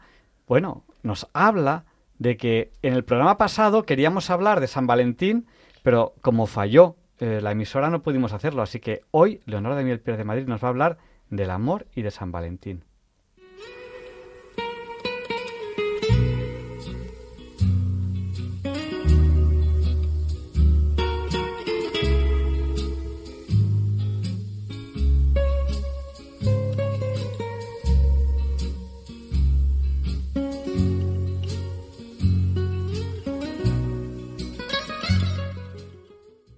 bueno, 0.47 0.83
nos 1.03 1.27
habla 1.33 1.83
de 2.19 2.37
que 2.37 2.71
en 2.83 2.93
el 2.93 3.03
programa 3.03 3.37
pasado 3.37 3.83
queríamos 3.83 4.29
hablar 4.29 4.61
de 4.61 4.67
San 4.67 4.87
Valentín, 4.87 5.47
pero 5.83 6.13
como 6.21 6.47
falló 6.47 6.95
eh, 7.19 7.39
la 7.41 7.51
emisora 7.51 7.89
no 7.89 8.01
pudimos 8.03 8.31
hacerlo, 8.31 8.61
así 8.61 8.79
que 8.79 9.01
hoy 9.11 9.41
Leonardo 9.45 9.77
de 9.77 9.83
Miel 9.83 9.99
Pérez 9.99 10.19
de 10.19 10.23
Madrid 10.23 10.47
nos 10.47 10.63
va 10.63 10.67
a 10.67 10.69
hablar 10.69 10.97
del 11.29 11.51
amor 11.51 11.87
y 11.93 12.01
de 12.01 12.11
San 12.11 12.31
Valentín. 12.31 12.83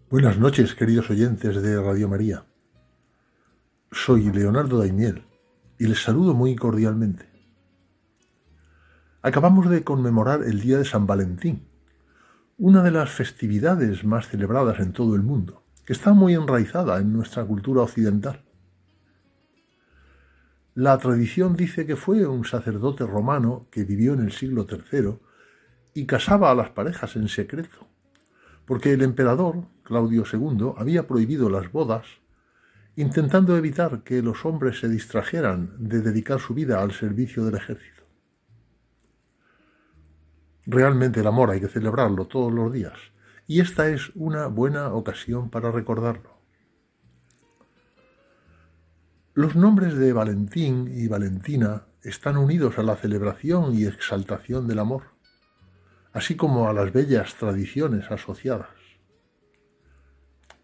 Buenas 0.09 0.37
noches, 0.37 0.75
queridos 0.75 1.09
oyentes 1.11 1.61
de 1.61 1.81
Radio 1.81 2.09
María. 2.09 2.43
Soy 3.91 4.31
Leonardo 4.31 4.79
Daimiel 4.79 5.25
y 5.77 5.87
les 5.87 6.03
saludo 6.03 6.33
muy 6.33 6.55
cordialmente. 6.55 7.25
Acabamos 9.21 9.69
de 9.69 9.83
conmemorar 9.83 10.43
el 10.43 10.61
Día 10.61 10.77
de 10.77 10.85
San 10.85 11.07
Valentín, 11.07 11.67
una 12.57 12.83
de 12.83 12.91
las 12.91 13.09
festividades 13.09 14.03
más 14.03 14.27
celebradas 14.27 14.79
en 14.79 14.93
todo 14.93 15.15
el 15.15 15.23
mundo, 15.23 15.63
que 15.85 15.93
está 15.93 16.13
muy 16.13 16.35
enraizada 16.35 16.99
en 16.99 17.11
nuestra 17.13 17.45
cultura 17.45 17.81
occidental. 17.81 18.45
La 20.75 20.97
tradición 20.97 21.55
dice 21.55 21.85
que 21.85 21.95
fue 21.95 22.25
un 22.27 22.45
sacerdote 22.45 23.05
romano 23.05 23.67
que 23.71 23.83
vivió 23.83 24.13
en 24.13 24.21
el 24.21 24.31
siglo 24.31 24.67
III 24.69 25.17
y 25.93 26.05
casaba 26.05 26.51
a 26.51 26.55
las 26.55 26.69
parejas 26.69 27.15
en 27.15 27.27
secreto 27.27 27.89
porque 28.69 28.93
el 28.93 29.01
emperador, 29.01 29.63
Claudio 29.81 30.25
II, 30.31 30.73
había 30.77 31.07
prohibido 31.07 31.49
las 31.49 31.71
bodas, 31.71 32.05
intentando 33.01 33.55
evitar 33.57 34.03
que 34.03 34.21
los 34.21 34.45
hombres 34.45 34.79
se 34.79 34.89
distrajeran 34.89 35.75
de 35.79 36.01
dedicar 36.01 36.39
su 36.39 36.53
vida 36.53 36.81
al 36.81 36.91
servicio 36.91 37.45
del 37.45 37.55
ejército. 37.55 38.03
Realmente 40.65 41.21
el 41.21 41.27
amor 41.27 41.49
hay 41.49 41.59
que 41.59 41.67
celebrarlo 41.67 42.27
todos 42.27 42.53
los 42.53 42.71
días, 42.71 42.97
y 43.47 43.61
esta 43.61 43.89
es 43.89 44.11
una 44.15 44.47
buena 44.47 44.93
ocasión 44.93 45.49
para 45.49 45.71
recordarlo. 45.71 46.37
Los 49.33 49.55
nombres 49.55 49.95
de 49.95 50.13
Valentín 50.13 50.91
y 50.93 51.07
Valentina 51.07 51.85
están 52.03 52.37
unidos 52.37 52.77
a 52.77 52.83
la 52.83 52.97
celebración 52.97 53.73
y 53.75 53.85
exaltación 53.85 54.67
del 54.67 54.79
amor 54.79 55.19
así 56.13 56.35
como 56.35 56.69
a 56.69 56.73
las 56.73 56.91
bellas 56.91 57.35
tradiciones 57.35 58.09
asociadas. 58.11 58.69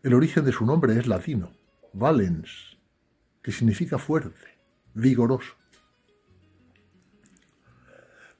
El 0.04 0.14
origen 0.14 0.46
de 0.46 0.52
su 0.52 0.66
nombre 0.66 0.98
es 0.98 1.08
latino, 1.08 1.52
valens, 1.96 2.78
que 3.42 3.52
significa 3.52 3.98
fuerte, 3.98 4.60
vigoroso. 4.94 5.54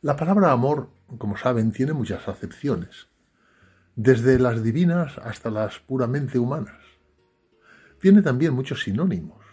La 0.02 0.18
palabra 0.18 0.52
amor, 0.52 0.90
como 1.18 1.38
saben, 1.38 1.72
tiene 1.72 1.94
muchas 1.94 2.28
acepciones, 2.28 3.08
desde 3.96 4.40
las 4.40 4.62
divinas 4.62 5.18
hasta 5.20 5.50
las 5.50 5.80
puramente 5.80 6.38
humanas. 6.38 6.82
Tiene 8.02 8.22
también 8.22 8.54
muchos 8.54 8.84
sinónimos, 8.84 9.46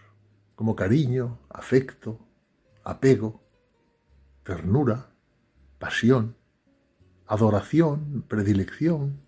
como 0.57 0.75
cariño, 0.75 1.39
afecto, 1.49 2.19
apego, 2.83 3.45
ternura, 4.43 5.13
pasión, 5.79 6.37
adoración, 7.27 8.25
predilección, 8.27 9.21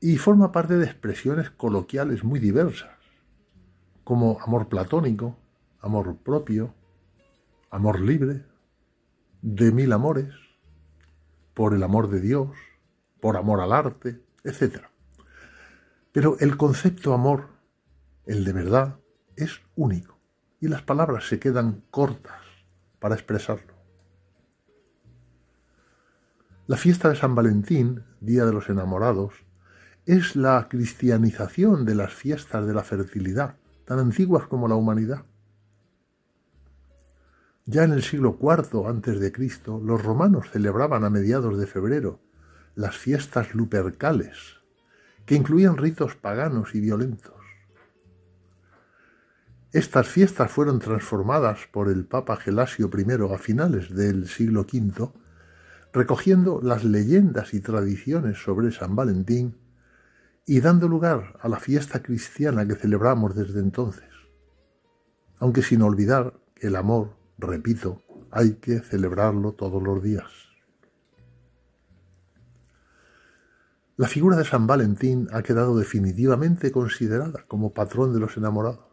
y 0.00 0.18
forma 0.18 0.52
parte 0.52 0.76
de 0.76 0.84
expresiones 0.84 1.50
coloquiales 1.50 2.22
muy 2.22 2.38
diversas, 2.38 2.97
como 4.08 4.40
amor 4.40 4.70
platónico, 4.70 5.36
amor 5.82 6.16
propio, 6.16 6.74
amor 7.70 8.00
libre, 8.00 8.46
de 9.42 9.70
mil 9.70 9.92
amores, 9.92 10.32
por 11.52 11.74
el 11.74 11.82
amor 11.82 12.08
de 12.08 12.22
Dios, 12.22 12.56
por 13.20 13.36
amor 13.36 13.60
al 13.60 13.70
arte, 13.70 14.22
etc. 14.44 14.86
Pero 16.10 16.38
el 16.40 16.56
concepto 16.56 17.12
amor, 17.12 17.48
el 18.24 18.46
de 18.46 18.54
verdad, 18.54 18.98
es 19.36 19.60
único 19.76 20.18
y 20.58 20.68
las 20.68 20.80
palabras 20.80 21.28
se 21.28 21.38
quedan 21.38 21.82
cortas 21.90 22.40
para 23.00 23.14
expresarlo. 23.14 23.74
La 26.66 26.78
fiesta 26.78 27.10
de 27.10 27.16
San 27.16 27.34
Valentín, 27.34 28.04
Día 28.22 28.46
de 28.46 28.54
los 28.54 28.70
Enamorados, 28.70 29.34
es 30.06 30.34
la 30.34 30.66
cristianización 30.70 31.84
de 31.84 31.94
las 31.94 32.14
fiestas 32.14 32.66
de 32.66 32.72
la 32.72 32.84
fertilidad, 32.84 33.58
tan 33.88 34.00
antiguas 34.00 34.46
como 34.46 34.68
la 34.68 34.74
humanidad. 34.74 35.24
Ya 37.64 37.84
en 37.84 37.92
el 37.92 38.02
siglo 38.02 38.38
IV 38.38 38.86
a.C., 38.86 39.62
los 39.82 40.04
romanos 40.04 40.50
celebraban 40.52 41.04
a 41.04 41.10
mediados 41.10 41.58
de 41.58 41.66
febrero 41.66 42.20
las 42.74 42.98
fiestas 42.98 43.54
lupercales, 43.54 44.58
que 45.24 45.36
incluían 45.36 45.78
ritos 45.78 46.16
paganos 46.16 46.74
y 46.74 46.80
violentos. 46.80 47.32
Estas 49.72 50.06
fiestas 50.06 50.50
fueron 50.50 50.80
transformadas 50.80 51.60
por 51.72 51.88
el 51.88 52.04
Papa 52.04 52.36
Gelasio 52.36 52.90
I 52.94 53.34
a 53.34 53.38
finales 53.38 53.94
del 53.94 54.28
siglo 54.28 54.66
V 54.70 55.12
recogiendo 55.94 56.60
las 56.62 56.84
leyendas 56.84 57.54
y 57.54 57.60
tradiciones 57.60 58.36
sobre 58.36 58.70
San 58.70 58.94
Valentín 58.94 59.56
y 60.48 60.60
dando 60.60 60.88
lugar 60.88 61.38
a 61.42 61.48
la 61.48 61.60
fiesta 61.60 62.02
cristiana 62.02 62.66
que 62.66 62.74
celebramos 62.74 63.36
desde 63.36 63.60
entonces, 63.60 64.08
aunque 65.36 65.60
sin 65.60 65.82
olvidar 65.82 66.40
que 66.54 66.68
el 66.68 66.76
amor, 66.76 67.18
repito, 67.36 68.00
hay 68.30 68.54
que 68.54 68.80
celebrarlo 68.80 69.52
todos 69.52 69.82
los 69.82 70.02
días. 70.02 70.24
La 73.98 74.08
figura 74.08 74.38
de 74.38 74.46
San 74.46 74.66
Valentín 74.66 75.28
ha 75.32 75.42
quedado 75.42 75.76
definitivamente 75.76 76.72
considerada 76.72 77.44
como 77.46 77.74
patrón 77.74 78.14
de 78.14 78.20
los 78.20 78.38
enamorados. 78.38 78.86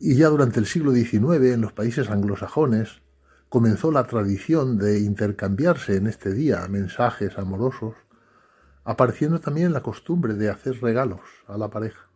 Y 0.00 0.16
ya 0.16 0.30
durante 0.30 0.58
el 0.58 0.66
siglo 0.66 0.90
XIX, 0.90 1.52
en 1.52 1.60
los 1.60 1.72
países 1.72 2.10
anglosajones, 2.10 3.02
comenzó 3.48 3.92
la 3.92 4.02
tradición 4.08 4.78
de 4.78 4.98
intercambiarse 4.98 5.96
en 5.96 6.08
este 6.08 6.32
día 6.32 6.66
mensajes 6.66 7.38
amorosos, 7.38 7.94
apareciendo 8.84 9.40
también 9.40 9.72
la 9.72 9.82
costumbre 9.82 10.34
de 10.34 10.50
hacer 10.50 10.80
regalos 10.80 11.20
a 11.46 11.56
la 11.56 11.70
pareja. 11.70 12.08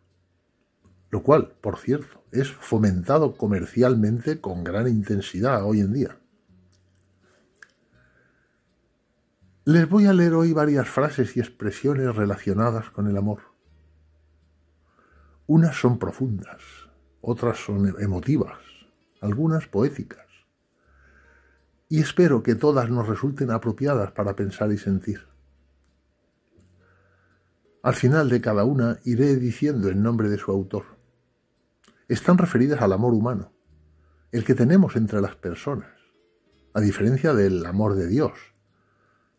Lo 1.09 1.23
cual, 1.23 1.55
por 1.61 1.77
cierto, 1.77 2.23
es 2.31 2.51
fomentado 2.51 3.35
comercialmente 3.35 4.39
con 4.39 4.63
gran 4.63 4.87
intensidad 4.87 5.63
hoy 5.63 5.79
en 5.79 5.93
día. 5.93 6.19
Les 9.65 9.89
voy 9.89 10.05
a 10.05 10.13
leer 10.13 10.33
hoy 10.33 10.53
varias 10.53 10.87
frases 10.87 11.35
y 11.35 11.39
expresiones 11.39 12.15
relacionadas 12.15 12.89
con 12.91 13.07
el 13.07 13.17
amor. 13.17 13.41
Unas 15.47 15.75
son 15.75 15.97
profundas, 15.97 16.61
otras 17.21 17.57
son 17.57 17.95
emotivas, 17.99 18.59
algunas 19.21 19.67
poéticas. 19.67 20.25
Y 21.87 22.01
espero 22.01 22.43
que 22.43 22.53
todas 22.53 22.89
nos 22.91 23.07
resulten 23.07 23.49
apropiadas 23.49 24.11
para 24.11 24.35
pensar 24.35 24.71
y 24.71 24.77
sentir. 24.77 25.28
Al 27.81 27.93
final 27.93 28.29
de 28.29 28.41
cada 28.41 28.65
una 28.65 28.99
iré 29.05 29.37
diciendo 29.37 29.87
el 29.87 30.01
nombre 30.01 30.27
de 30.27 30.37
su 30.37 30.51
autor. 30.51 30.97
Están 32.09 32.37
referidas 32.37 32.81
al 32.81 32.91
amor 32.91 33.13
humano, 33.13 33.53
el 34.31 34.43
que 34.43 34.53
tenemos 34.53 34.97
entre 34.97 35.21
las 35.21 35.35
personas, 35.37 35.89
a 36.73 36.81
diferencia 36.81 37.33
del 37.33 37.65
amor 37.65 37.95
de 37.95 38.07
Dios, 38.07 38.33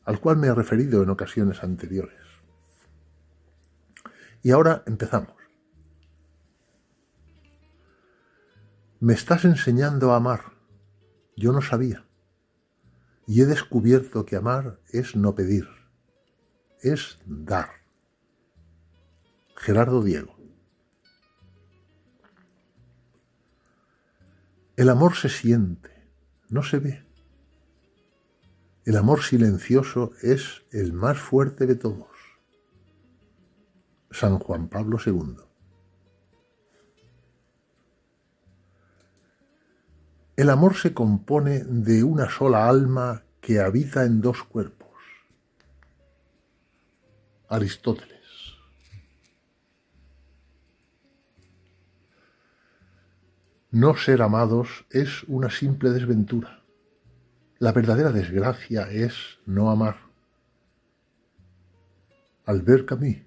al 0.05 0.21
cual 0.21 0.39
me 0.39 0.47
he 0.47 0.55
referido 0.55 1.03
en 1.03 1.11
ocasiones 1.11 1.63
anteriores. 1.63 2.19
Y 4.43 4.53
ahora 4.53 4.85
empezamos. 4.87 5.35
Me 9.01 9.13
estás 9.13 9.45
enseñando 9.45 10.13
a 10.13 10.17
amar. 10.17 10.53
Yo 11.37 11.53
no 11.53 11.61
sabía. 11.61 12.07
Y 13.27 13.43
he 13.43 13.47
descubierto 13.47 14.25
que 14.25 14.37
amar 14.37 14.81
es 14.89 15.15
no 15.15 15.35
pedir, 15.35 15.69
es 16.81 17.19
dar. 17.27 17.80
Gerardo 19.61 20.03
Diego. 20.03 20.35
El 24.75 24.89
amor 24.89 25.17
se 25.17 25.29
siente, 25.29 25.91
no 26.49 26.63
se 26.63 26.79
ve. 26.79 27.05
El 28.87 28.97
amor 28.97 29.23
silencioso 29.23 30.13
es 30.23 30.63
el 30.71 30.95
más 30.95 31.19
fuerte 31.19 31.67
de 31.67 31.75
todos. 31.75 32.09
San 34.11 34.39
Juan 34.39 34.69
Pablo 34.69 34.97
II. 35.05 35.37
El 40.37 40.49
amor 40.49 40.75
se 40.75 40.95
compone 40.95 41.65
de 41.65 42.03
una 42.03 42.31
sola 42.31 42.67
alma 42.67 43.25
que 43.43 43.61
habita 43.61 44.07
en 44.07 44.23
dos 44.23 44.43
cuerpos. 44.43 44.89
Aristóteles. 47.51 48.20
No 53.73 53.97
ser 53.97 54.21
amados 54.21 54.85
es 54.91 55.23
una 55.29 55.49
simple 55.49 55.91
desventura. 55.91 56.65
La 57.61 57.71
verdadera 57.71 58.11
desgracia 58.11 58.91
es 58.91 59.39
no 59.47 59.71
amar. 59.71 59.97
Albert 62.47 62.89
Camus. 62.89 63.19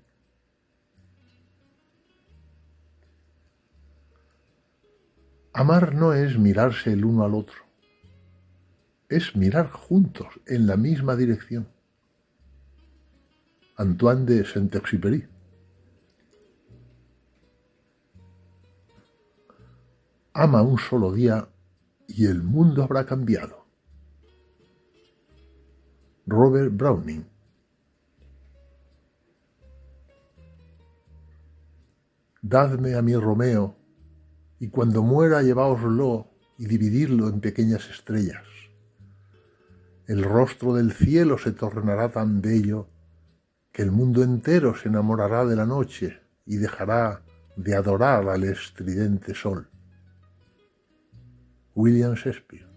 Amar 5.53 5.95
no 5.95 6.13
es 6.13 6.37
mirarse 6.37 6.91
el 6.91 7.05
uno 7.05 7.23
al 7.23 7.35
otro, 7.35 7.63
es 9.07 9.37
mirar 9.37 9.69
juntos 9.69 10.27
en 10.45 10.67
la 10.67 10.75
misma 10.75 11.15
dirección. 11.15 11.69
Antoine 13.77 14.25
de 14.25 14.43
Saint-Exupéry. 14.43 15.32
Ama 20.35 20.63
un 20.63 20.79
solo 20.79 21.11
día 21.11 21.47
y 22.07 22.25
el 22.25 22.41
mundo 22.41 22.83
habrá 22.83 23.05
cambiado. 23.05 23.67
Robert 26.25 26.75
Browning 26.75 27.23
Dadme 32.41 32.95
a 32.95 33.03
mi 33.03 33.15
Romeo 33.15 33.75
y 34.59 34.69
cuando 34.69 35.03
muera 35.03 35.43
lleváoslo 35.43 36.27
y 36.57 36.65
divididlo 36.65 37.29
en 37.29 37.39
pequeñas 37.39 37.87
estrellas. 37.91 38.43
El 40.07 40.23
rostro 40.23 40.73
del 40.73 40.93
cielo 40.93 41.37
se 41.37 41.51
tornará 41.51 42.09
tan 42.09 42.41
bello 42.41 42.87
que 43.71 43.83
el 43.83 43.91
mundo 43.91 44.23
entero 44.23 44.75
se 44.75 44.89
enamorará 44.89 45.45
de 45.45 45.55
la 45.55 45.67
noche 45.67 46.21
y 46.45 46.57
dejará 46.57 47.21
de 47.55 47.75
adorar 47.75 48.27
al 48.27 48.43
estridente 48.45 49.35
sol. 49.35 49.69
William 51.75 52.13
Shakespeare. 52.15 52.67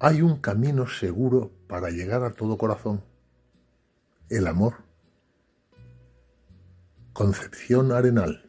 Hay 0.00 0.22
un 0.22 0.36
camino 0.40 0.86
seguro 0.86 1.50
para 1.66 1.90
llegar 1.90 2.22
a 2.22 2.32
todo 2.32 2.56
corazón, 2.56 3.02
el 4.28 4.46
amor. 4.46 4.74
Concepción 7.12 7.90
Arenal. 7.90 8.44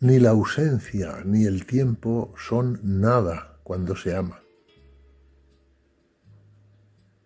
Ni 0.00 0.18
la 0.18 0.30
ausencia 0.30 1.22
ni 1.24 1.44
el 1.44 1.64
tiempo 1.64 2.34
son 2.36 2.80
nada 2.82 3.60
cuando 3.62 3.94
se 3.94 4.16
ama. 4.16 4.42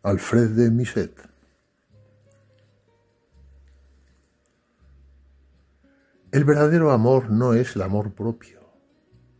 Alfred 0.03 0.51
de 0.51 0.71
Miset. 0.71 1.36
El 6.37 6.45
verdadero 6.45 6.91
amor 6.91 7.31
no 7.31 7.55
es 7.55 7.77
el 7.77 7.81
amor 7.81 8.13
propio, 8.13 8.61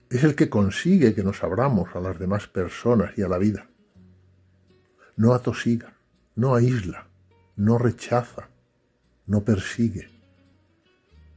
es 0.09 0.25
el 0.25 0.35
que 0.35 0.49
consigue 0.49 1.15
que 1.15 1.23
nos 1.23 1.45
abramos 1.45 1.95
a 1.95 2.01
las 2.01 2.19
demás 2.19 2.47
personas 2.47 3.19
y 3.19 3.23
a 3.23 3.29
la 3.29 3.37
vida. 3.37 3.69
No 5.15 5.35
atosiga, 5.35 5.95
no 6.37 6.55
aísla, 6.55 7.07
no 7.55 7.77
rechaza, 7.77 8.49
no 9.27 9.45
persigue, 9.45 10.09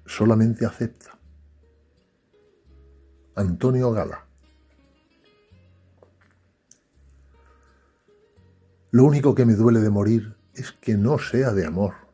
solamente 0.06 0.66
acepta. 0.66 1.20
Antonio 3.36 3.92
Gala. 3.92 4.26
Lo 8.92 9.04
único 9.04 9.36
que 9.36 9.44
me 9.44 9.56
duele 9.56 9.82
de 9.82 9.90
morir 9.90 10.38
es 10.54 10.72
que 10.72 10.96
no 10.96 11.20
sea 11.20 11.52
de 11.52 11.66
amor. 11.66 12.09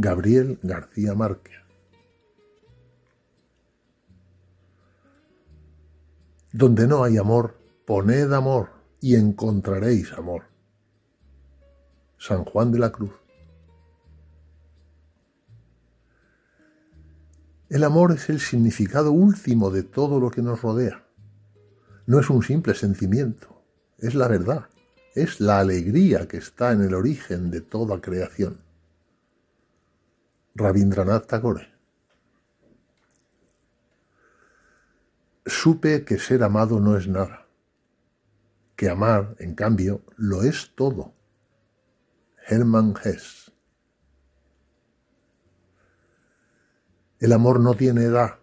Gabriel 0.00 0.58
García 0.62 1.14
Márquez. 1.14 1.58
Donde 6.52 6.86
no 6.86 7.04
hay 7.04 7.18
amor, 7.18 7.58
poned 7.84 8.32
amor 8.32 8.70
y 9.02 9.16
encontraréis 9.16 10.14
amor. 10.14 10.44
San 12.16 12.46
Juan 12.46 12.72
de 12.72 12.78
la 12.78 12.90
Cruz. 12.90 13.12
El 17.68 17.84
amor 17.84 18.12
es 18.12 18.30
el 18.30 18.40
significado 18.40 19.12
último 19.12 19.70
de 19.70 19.82
todo 19.82 20.18
lo 20.18 20.30
que 20.30 20.40
nos 20.40 20.62
rodea. 20.62 21.04
No 22.06 22.18
es 22.18 22.30
un 22.30 22.42
simple 22.42 22.74
sentimiento, 22.74 23.62
es 23.98 24.14
la 24.14 24.28
verdad, 24.28 24.64
es 25.14 25.40
la 25.40 25.60
alegría 25.60 26.26
que 26.26 26.38
está 26.38 26.72
en 26.72 26.80
el 26.80 26.94
origen 26.94 27.50
de 27.50 27.60
toda 27.60 28.00
creación. 28.00 28.69
Rabindranath 30.60 31.26
Tagore. 31.26 31.72
Supe 35.46 36.04
que 36.04 36.18
ser 36.18 36.42
amado 36.42 36.78
no 36.80 36.98
es 36.98 37.08
nada, 37.08 37.46
que 38.76 38.90
amar, 38.90 39.36
en 39.38 39.54
cambio, 39.54 40.04
lo 40.18 40.42
es 40.42 40.72
todo. 40.74 41.14
Hermann 42.46 42.94
Hess. 43.02 43.50
El 47.20 47.32
amor 47.32 47.58
no 47.60 47.72
tiene 47.72 48.02
edad, 48.02 48.38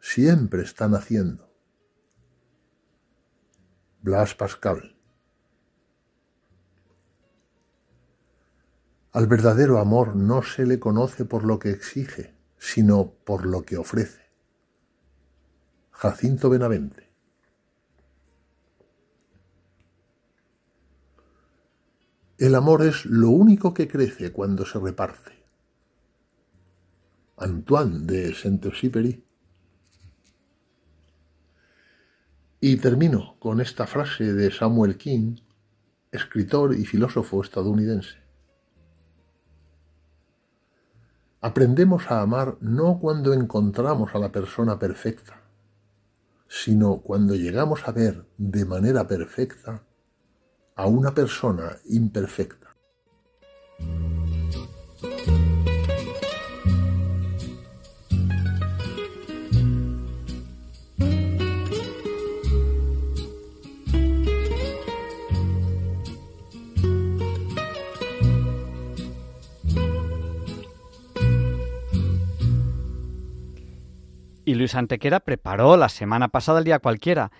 siempre 0.00 0.62
está 0.62 0.86
naciendo. 0.86 1.50
Blas 4.02 4.34
Pascal. 4.34 4.93
Al 9.14 9.28
verdadero 9.28 9.78
amor 9.78 10.16
no 10.16 10.42
se 10.42 10.66
le 10.66 10.80
conoce 10.80 11.24
por 11.24 11.44
lo 11.44 11.60
que 11.60 11.70
exige, 11.70 12.34
sino 12.58 13.12
por 13.24 13.46
lo 13.46 13.62
que 13.62 13.76
ofrece. 13.76 14.22
Jacinto 15.92 16.50
Benavente. 16.50 17.12
El 22.38 22.56
amor 22.56 22.82
es 22.82 23.06
lo 23.06 23.30
único 23.30 23.72
que 23.72 23.86
crece 23.86 24.32
cuando 24.32 24.66
se 24.66 24.80
reparte. 24.80 25.44
Antoine 27.36 28.06
de 28.06 28.34
Saint-Exupéry. 28.34 29.24
Y 32.58 32.76
termino 32.78 33.36
con 33.38 33.60
esta 33.60 33.86
frase 33.86 34.32
de 34.32 34.50
Samuel 34.50 34.96
King, 34.96 35.36
escritor 36.10 36.74
y 36.74 36.84
filósofo 36.84 37.40
estadounidense. 37.40 38.23
Aprendemos 41.44 42.10
a 42.10 42.22
amar 42.22 42.56
no 42.62 42.98
cuando 42.98 43.34
encontramos 43.34 44.14
a 44.14 44.18
la 44.18 44.32
persona 44.32 44.78
perfecta, 44.78 45.42
sino 46.48 47.02
cuando 47.02 47.34
llegamos 47.34 47.86
a 47.86 47.92
ver 47.92 48.24
de 48.38 48.64
manera 48.64 49.06
perfecta 49.06 49.82
a 50.74 50.86
una 50.86 51.14
persona 51.14 51.76
imperfecta. 51.84 52.74
Y 74.44 74.54
Luis 74.54 74.74
Antequera 74.74 75.20
preparó 75.20 75.76
la 75.76 75.88
semana 75.88 76.28
pasada 76.28 76.58
el 76.58 76.64
día 76.64 76.78
cualquiera. 76.78 77.30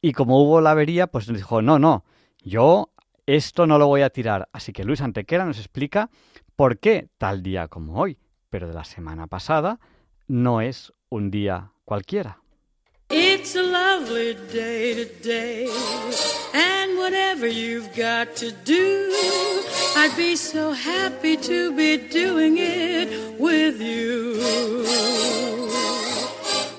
Y 0.00 0.12
como 0.12 0.42
hubo 0.42 0.60
la 0.60 0.72
avería, 0.72 1.06
pues 1.06 1.26
dijo, 1.26 1.62
no, 1.62 1.78
no, 1.78 2.04
yo 2.42 2.92
esto 3.26 3.66
no 3.66 3.78
lo 3.78 3.86
voy 3.86 4.02
a 4.02 4.10
tirar. 4.10 4.48
Así 4.52 4.72
que 4.72 4.84
Luis 4.84 5.00
Antequera 5.00 5.44
nos 5.44 5.58
explica 5.58 6.10
por 6.56 6.78
qué 6.78 7.08
tal 7.18 7.42
día 7.42 7.68
como 7.68 8.00
hoy, 8.00 8.18
pero 8.50 8.68
de 8.68 8.74
la 8.74 8.84
semana 8.84 9.26
pasada, 9.26 9.80
no 10.26 10.60
es 10.60 10.92
un 11.08 11.30
día 11.30 11.72
cualquiera. 11.84 12.38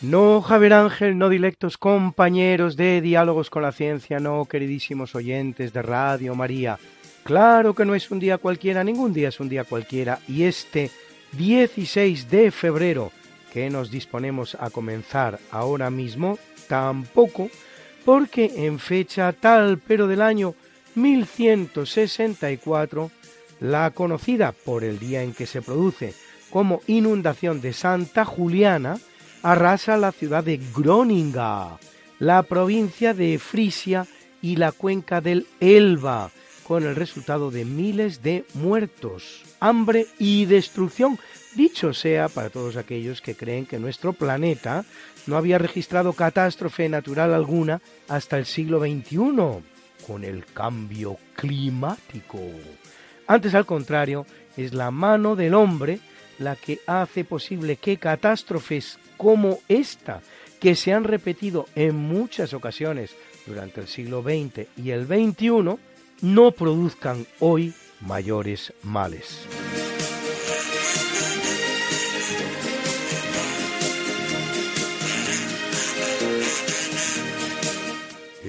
No, 0.00 0.42
Javier 0.42 0.74
Ángel, 0.74 1.18
no 1.18 1.28
dilectos 1.28 1.76
compañeros 1.76 2.76
de 2.76 3.00
Diálogos 3.00 3.50
con 3.50 3.62
la 3.62 3.72
Ciencia, 3.72 4.20
no, 4.20 4.44
queridísimos 4.44 5.16
oyentes 5.16 5.72
de 5.72 5.82
Radio 5.82 6.36
María. 6.36 6.78
Claro 7.24 7.74
que 7.74 7.84
no 7.84 7.96
es 7.96 8.08
un 8.12 8.20
día 8.20 8.38
cualquiera, 8.38 8.84
ningún 8.84 9.12
día 9.12 9.30
es 9.30 9.40
un 9.40 9.48
día 9.48 9.64
cualquiera, 9.64 10.20
y 10.28 10.44
este 10.44 10.92
16 11.32 12.30
de 12.30 12.52
febrero 12.52 13.10
que 13.52 13.70
nos 13.70 13.90
disponemos 13.90 14.56
a 14.60 14.70
comenzar 14.70 15.40
ahora 15.50 15.90
mismo, 15.90 16.38
tampoco, 16.68 17.50
porque 18.04 18.66
en 18.66 18.78
fecha 18.78 19.32
tal 19.32 19.78
pero 19.78 20.06
del 20.06 20.22
año 20.22 20.54
1164, 20.94 23.10
la 23.58 23.90
conocida 23.90 24.52
por 24.52 24.84
el 24.84 25.00
día 25.00 25.24
en 25.24 25.34
que 25.34 25.46
se 25.46 25.60
produce 25.60 26.14
como 26.50 26.82
inundación 26.86 27.60
de 27.60 27.72
Santa 27.72 28.24
Juliana, 28.24 28.98
arrasa 29.42 29.96
la 29.96 30.12
ciudad 30.12 30.44
de 30.44 30.60
Groninga, 30.74 31.78
la 32.18 32.42
provincia 32.42 33.14
de 33.14 33.38
Frisia 33.38 34.06
y 34.42 34.56
la 34.56 34.72
cuenca 34.72 35.20
del 35.20 35.46
Elba, 35.60 36.30
con 36.64 36.84
el 36.84 36.96
resultado 36.96 37.50
de 37.50 37.64
miles 37.64 38.22
de 38.22 38.44
muertos, 38.54 39.42
hambre 39.60 40.06
y 40.18 40.44
destrucción. 40.44 41.18
Dicho 41.54 41.94
sea 41.94 42.28
para 42.28 42.50
todos 42.50 42.76
aquellos 42.76 43.20
que 43.20 43.34
creen 43.34 43.66
que 43.66 43.78
nuestro 43.78 44.12
planeta 44.12 44.84
no 45.26 45.36
había 45.36 45.58
registrado 45.58 46.12
catástrofe 46.12 46.88
natural 46.88 47.34
alguna 47.34 47.80
hasta 48.08 48.38
el 48.38 48.46
siglo 48.46 48.80
XXI, 48.80 49.16
con 50.06 50.24
el 50.24 50.44
cambio 50.46 51.16
climático. 51.34 52.38
Antes, 53.26 53.54
al 53.54 53.66
contrario, 53.66 54.26
es 54.56 54.72
la 54.72 54.90
mano 54.90 55.36
del 55.36 55.54
hombre 55.54 56.00
la 56.38 56.56
que 56.56 56.80
hace 56.86 57.24
posible 57.24 57.76
que 57.76 57.98
catástrofes 57.98 58.98
como 59.18 59.58
esta, 59.68 60.22
que 60.60 60.74
se 60.74 60.94
han 60.94 61.04
repetido 61.04 61.66
en 61.74 61.94
muchas 61.94 62.54
ocasiones 62.54 63.14
durante 63.46 63.82
el 63.82 63.88
siglo 63.88 64.22
XX 64.22 64.66
y 64.78 64.90
el 64.90 65.06
XXI, 65.06 65.76
no 66.22 66.52
produzcan 66.52 67.26
hoy 67.40 67.74
mayores 68.00 68.72
males. 68.82 69.46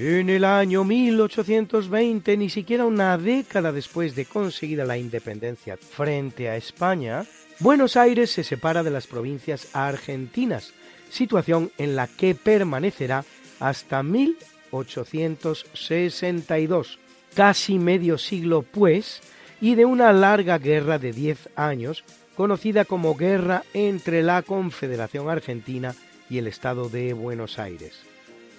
En 0.02 0.30
el 0.30 0.46
año 0.46 0.82
1820, 0.82 2.38
ni 2.38 2.48
siquiera 2.48 2.86
una 2.86 3.18
década 3.18 3.70
después 3.70 4.14
de 4.16 4.24
conseguida 4.24 4.86
la 4.86 4.96
independencia 4.96 5.76
frente 5.76 6.48
a 6.48 6.56
España, 6.56 7.26
Buenos 7.60 7.96
Aires 7.98 8.30
se 8.30 8.42
separa 8.42 8.82
de 8.82 8.90
las 8.90 9.06
provincias 9.06 9.68
argentinas, 9.74 10.72
situación 11.10 11.70
en 11.76 11.94
la 11.94 12.06
que 12.06 12.34
permanecerá 12.34 13.26
hasta 13.58 14.02
1862, 14.02 16.98
casi 17.34 17.78
medio 17.78 18.16
siglo 18.16 18.62
pues, 18.62 19.20
y 19.60 19.74
de 19.74 19.84
una 19.84 20.10
larga 20.14 20.56
guerra 20.56 20.98
de 20.98 21.12
10 21.12 21.50
años, 21.54 22.02
conocida 22.34 22.86
como 22.86 23.14
Guerra 23.14 23.64
entre 23.74 24.22
la 24.22 24.40
Confederación 24.40 25.28
Argentina 25.28 25.94
y 26.30 26.38
el 26.38 26.46
Estado 26.46 26.88
de 26.88 27.12
Buenos 27.12 27.58
Aires. 27.58 28.00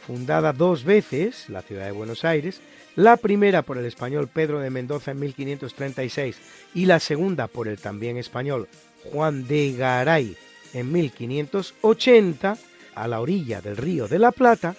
Fundada 0.05 0.53
dos 0.53 0.83
veces, 0.83 1.49
la 1.49 1.63
ciudad 1.63 1.85
de 1.85 1.91
Buenos 1.91 2.23
Aires, 2.23 2.61
la 2.95 3.17
primera 3.17 3.63
por 3.63 3.79
el 3.79 3.85
español 3.85 4.27
Pedro 4.27 4.59
de 4.59 4.69
Mendoza 4.69 5.09
en 5.09 5.21
1536 5.21 6.37
y 6.75 6.85
la 6.85 6.99
segunda 6.99 7.47
por 7.47 7.67
el 7.67 7.79
también 7.79 8.17
español 8.17 8.69
Juan 9.03 9.47
de 9.47 9.73
Garay 9.73 10.35
en 10.73 10.91
1580 10.91 12.57
a 12.95 13.07
la 13.07 13.21
orilla 13.21 13.61
del 13.61 13.77
río 13.77 14.07
de 14.07 14.19
la 14.19 14.31
Plata, 14.31 14.75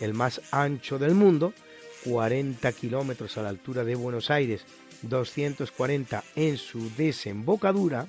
el 0.00 0.14
más 0.14 0.40
ancho 0.50 0.98
del 0.98 1.14
mundo, 1.14 1.52
40 2.04 2.70
kilómetros 2.72 3.36
a 3.38 3.42
la 3.42 3.48
altura 3.48 3.84
de 3.84 3.94
Buenos 3.94 4.30
Aires, 4.30 4.64
240 5.02 6.24
en 6.36 6.56
su 6.58 6.90
desembocadura, 6.96 8.06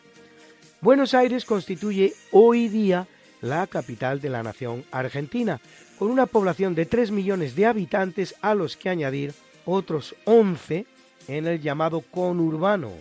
Buenos 0.82 1.14
Aires 1.14 1.46
constituye 1.46 2.14
hoy 2.32 2.68
día 2.68 3.08
la 3.42 3.66
capital 3.68 4.22
de 4.22 4.30
la 4.30 4.44
nación 4.44 4.84
argentina, 4.92 5.60
con 5.98 6.12
una 6.12 6.26
población 6.26 6.76
de 6.76 6.86
3 6.86 7.12
millones 7.12 7.56
de 7.56 7.66
habitantes 7.66 8.36
a 8.42 8.54
los 8.54 8.78
que 8.78 8.90
añadir 8.90 9.34
otros 9.66 10.16
11 10.26 10.86
en 11.28 11.48
el 11.48 11.62
llamado 11.62 12.02
conurbano 12.02 12.92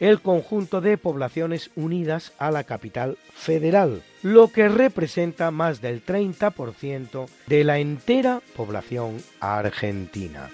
el 0.00 0.20
conjunto 0.20 0.80
de 0.80 0.98
poblaciones 0.98 1.70
unidas 1.76 2.32
a 2.38 2.50
la 2.50 2.64
capital 2.64 3.18
federal, 3.34 4.02
lo 4.22 4.48
que 4.48 4.68
representa 4.68 5.50
más 5.50 5.80
del 5.80 6.04
30% 6.04 7.28
de 7.46 7.64
la 7.64 7.78
entera 7.78 8.40
población 8.56 9.22
argentina. 9.38 10.48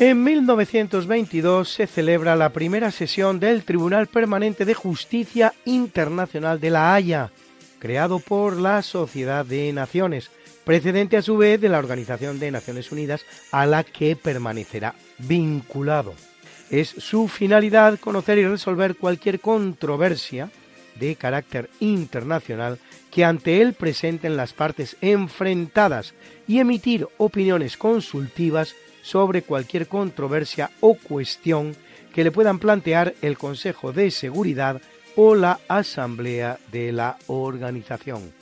En 0.00 0.24
1922 0.24 1.68
se 1.68 1.86
celebra 1.86 2.34
la 2.34 2.48
primera 2.54 2.90
sesión 2.90 3.38
del 3.38 3.64
Tribunal 3.64 4.06
Permanente 4.06 4.64
de 4.64 4.72
Justicia 4.72 5.52
Internacional 5.66 6.58
de 6.58 6.70
La 6.70 6.94
Haya, 6.94 7.30
creado 7.80 8.20
por 8.20 8.56
la 8.56 8.82
Sociedad 8.82 9.44
de 9.44 9.72
Naciones, 9.72 10.30
precedente 10.64 11.16
a 11.16 11.22
su 11.22 11.36
vez 11.36 11.60
de 11.60 11.68
la 11.68 11.78
Organización 11.78 12.38
de 12.38 12.52
Naciones 12.52 12.92
Unidas 12.92 13.24
a 13.50 13.66
la 13.66 13.82
que 13.82 14.14
permanecerá 14.14 14.94
vinculado. 15.18 16.14
Es 16.70 16.90
su 16.90 17.26
finalidad 17.26 17.98
conocer 17.98 18.38
y 18.38 18.46
resolver 18.46 18.94
cualquier 18.94 19.40
controversia 19.40 20.50
de 21.00 21.16
carácter 21.16 21.70
internacional 21.80 22.78
que 23.10 23.24
ante 23.24 23.60
él 23.60 23.72
presenten 23.72 24.36
las 24.36 24.52
partes 24.52 24.96
enfrentadas 25.00 26.14
y 26.46 26.60
emitir 26.60 27.08
opiniones 27.16 27.76
consultivas 27.76 28.76
sobre 29.02 29.42
cualquier 29.42 29.88
controversia 29.88 30.70
o 30.80 30.94
cuestión 30.94 31.74
que 32.14 32.22
le 32.22 32.30
puedan 32.30 32.58
plantear 32.58 33.14
el 33.22 33.38
Consejo 33.38 33.92
de 33.92 34.10
Seguridad 34.10 34.80
o 35.16 35.34
la 35.34 35.60
Asamblea 35.68 36.58
de 36.70 36.92
la 36.92 37.16
organización. 37.26 38.32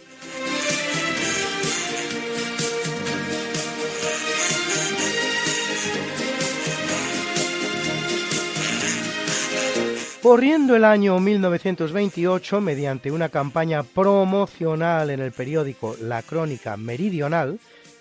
Corriendo 10.22 10.76
el 10.76 10.84
año 10.84 11.18
1928, 11.20 12.60
mediante 12.60 13.10
una 13.10 13.28
campaña 13.28 13.82
promocional 13.82 15.10
en 15.10 15.20
el 15.20 15.32
periódico 15.32 15.96
La 16.02 16.22
Crónica 16.22 16.76
Meridional, 16.76 17.58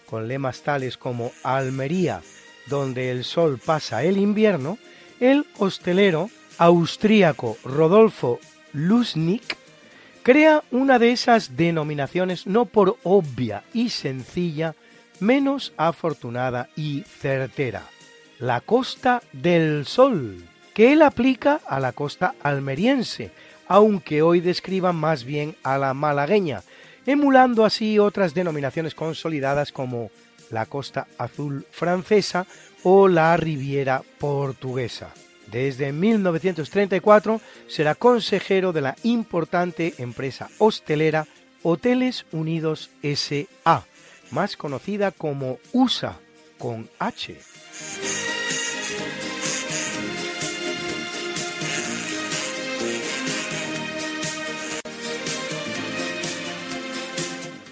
con 0.09 0.27
lemas 0.27 0.61
tales 0.61 0.97
como 0.97 1.31
Almería, 1.43 2.21
donde 2.67 3.11
el 3.11 3.23
sol 3.23 3.59
pasa 3.63 4.03
el 4.03 4.17
invierno, 4.17 4.77
el 5.19 5.45
hostelero 5.57 6.29
austríaco 6.57 7.55
Rodolfo 7.63 8.39
Lusnik 8.77 9.57
crea 10.21 10.63
una 10.69 10.99
de 10.99 11.11
esas 11.11 11.57
denominaciones 11.57 12.45
no 12.45 12.65
por 12.65 12.97
obvia 13.01 13.63
y 13.73 13.89
sencilla, 13.89 14.75
menos 15.19 15.73
afortunada 15.77 16.69
y 16.75 17.01
certera, 17.01 17.83
la 18.37 18.61
Costa 18.61 19.23
del 19.33 19.87
Sol 19.87 20.43
que 20.75 20.93
él 20.93 21.01
aplica 21.01 21.59
a 21.65 21.79
la 21.79 21.91
costa 21.91 22.35
almeriense, 22.43 23.31
aunque 23.67 24.21
hoy 24.21 24.41
describa 24.41 24.93
más 24.93 25.23
bien 25.23 25.55
a 25.63 25.79
la 25.79 25.95
malagueña, 25.95 26.61
emulando 27.07 27.65
así 27.65 27.97
otras 27.97 28.35
denominaciones 28.35 28.93
consolidadas 28.93 29.71
como 29.71 30.11
la 30.51 30.67
costa 30.67 31.07
azul 31.17 31.65
francesa 31.71 32.45
o 32.83 33.07
la 33.07 33.35
riviera 33.37 34.03
portuguesa. 34.19 35.11
Desde 35.51 35.93
1934 35.93 37.41
será 37.67 37.95
consejero 37.95 38.73
de 38.73 38.81
la 38.81 38.95
importante 39.03 39.93
empresa 39.97 40.49
hostelera 40.57 41.25
Hoteles 41.63 42.25
Unidos 42.31 42.89
SA, 43.01 43.85
más 44.31 44.57
conocida 44.57 45.11
como 45.11 45.57
USA 45.71 46.19
con 46.57 46.89
H. 46.99 47.37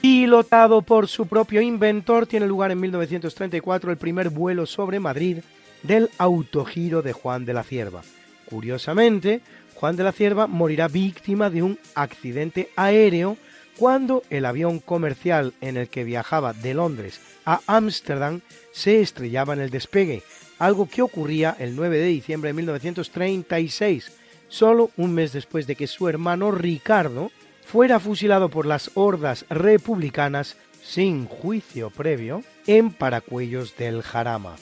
Pilotado 0.01 0.81
por 0.81 1.07
su 1.07 1.27
propio 1.27 1.61
inventor, 1.61 2.25
tiene 2.25 2.47
lugar 2.47 2.71
en 2.71 2.79
1934 2.79 3.91
el 3.91 3.97
primer 3.97 4.29
vuelo 4.29 4.65
sobre 4.65 4.99
Madrid 4.99 5.39
del 5.83 6.09
autogiro 6.17 7.01
de 7.01 7.13
Juan 7.13 7.45
de 7.45 7.53
la 7.53 7.63
Cierva. 7.63 8.01
Curiosamente, 8.45 9.41
Juan 9.75 9.95
de 9.95 10.03
la 10.03 10.11
Cierva 10.11 10.47
morirá 10.47 10.87
víctima 10.87 11.49
de 11.49 11.63
un 11.63 11.79
accidente 11.95 12.69
aéreo 12.75 13.37
cuando 13.77 14.23
el 14.29 14.45
avión 14.45 14.79
comercial 14.79 15.53
en 15.61 15.77
el 15.77 15.89
que 15.89 16.03
viajaba 16.03 16.53
de 16.53 16.73
Londres 16.73 17.19
a 17.45 17.61
Ámsterdam 17.67 18.41
se 18.71 19.01
estrellaba 19.01 19.53
en 19.53 19.61
el 19.61 19.69
despegue, 19.69 20.23
algo 20.59 20.87
que 20.87 21.01
ocurría 21.01 21.55
el 21.59 21.75
9 21.75 21.97
de 21.97 22.05
diciembre 22.05 22.49
de 22.49 22.53
1936, 22.53 24.11
solo 24.47 24.91
un 24.97 25.13
mes 25.13 25.33
después 25.33 25.67
de 25.67 25.75
que 25.75 25.87
su 25.87 26.07
hermano 26.07 26.51
Ricardo 26.51 27.31
fuera 27.65 27.99
fusilado 27.99 28.49
por 28.49 28.65
las 28.65 28.91
hordas 28.93 29.45
republicanas 29.49 30.55
sin 30.83 31.25
juicio 31.25 31.89
previo 31.89 32.43
en 32.67 32.91
Paracuellos 32.91 33.75
del 33.75 34.01
Jarama. 34.03 34.55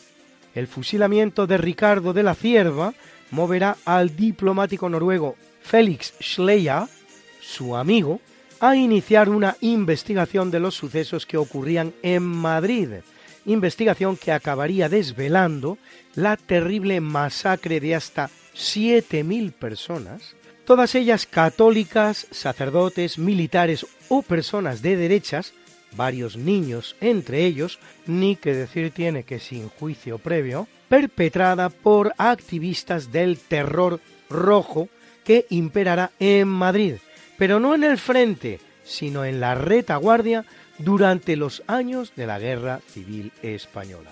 El 0.55 0.67
fusilamiento 0.67 1.47
de 1.47 1.57
Ricardo 1.57 2.13
de 2.13 2.23
la 2.23 2.35
Cierva 2.35 2.93
moverá 3.31 3.77
al 3.85 4.15
diplomático 4.15 4.89
noruego 4.89 5.35
Félix 5.61 6.13
Schleyer, 6.21 6.83
su 7.41 7.75
amigo, 7.75 8.21
a 8.59 8.75
iniciar 8.75 9.29
una 9.29 9.57
investigación 9.61 10.51
de 10.51 10.59
los 10.59 10.75
sucesos 10.75 11.25
que 11.25 11.37
ocurrían 11.37 11.93
en 12.01 12.23
Madrid, 12.23 12.89
investigación 13.45 14.15
que 14.15 14.31
acabaría 14.31 14.87
desvelando 14.89 15.77
la 16.15 16.37
terrible 16.37 17.01
masacre 17.01 17.79
de 17.79 17.95
hasta 17.95 18.29
7.000 18.55 19.51
personas 19.51 20.35
todas 20.65 20.95
ellas 20.95 21.25
católicas, 21.25 22.27
sacerdotes, 22.31 23.17
militares 23.17 23.85
o 24.09 24.21
personas 24.21 24.81
de 24.81 24.95
derechas, 24.95 25.53
varios 25.95 26.37
niños 26.37 26.95
entre 27.01 27.45
ellos, 27.45 27.79
ni 28.05 28.35
que 28.35 28.53
decir 28.53 28.91
tiene 28.91 29.23
que 29.23 29.39
sin 29.39 29.69
juicio 29.69 30.17
previo, 30.17 30.67
perpetrada 30.89 31.69
por 31.69 32.13
activistas 32.17 33.11
del 33.11 33.37
terror 33.37 33.99
rojo 34.29 34.89
que 35.23 35.45
imperará 35.49 36.11
en 36.19 36.47
Madrid, 36.47 36.95
pero 37.37 37.59
no 37.59 37.75
en 37.75 37.83
el 37.83 37.97
frente, 37.97 38.59
sino 38.83 39.25
en 39.25 39.39
la 39.39 39.55
retaguardia 39.55 40.45
durante 40.77 41.35
los 41.35 41.63
años 41.67 42.13
de 42.15 42.27
la 42.27 42.39
Guerra 42.39 42.81
Civil 42.87 43.31
Española. 43.41 44.11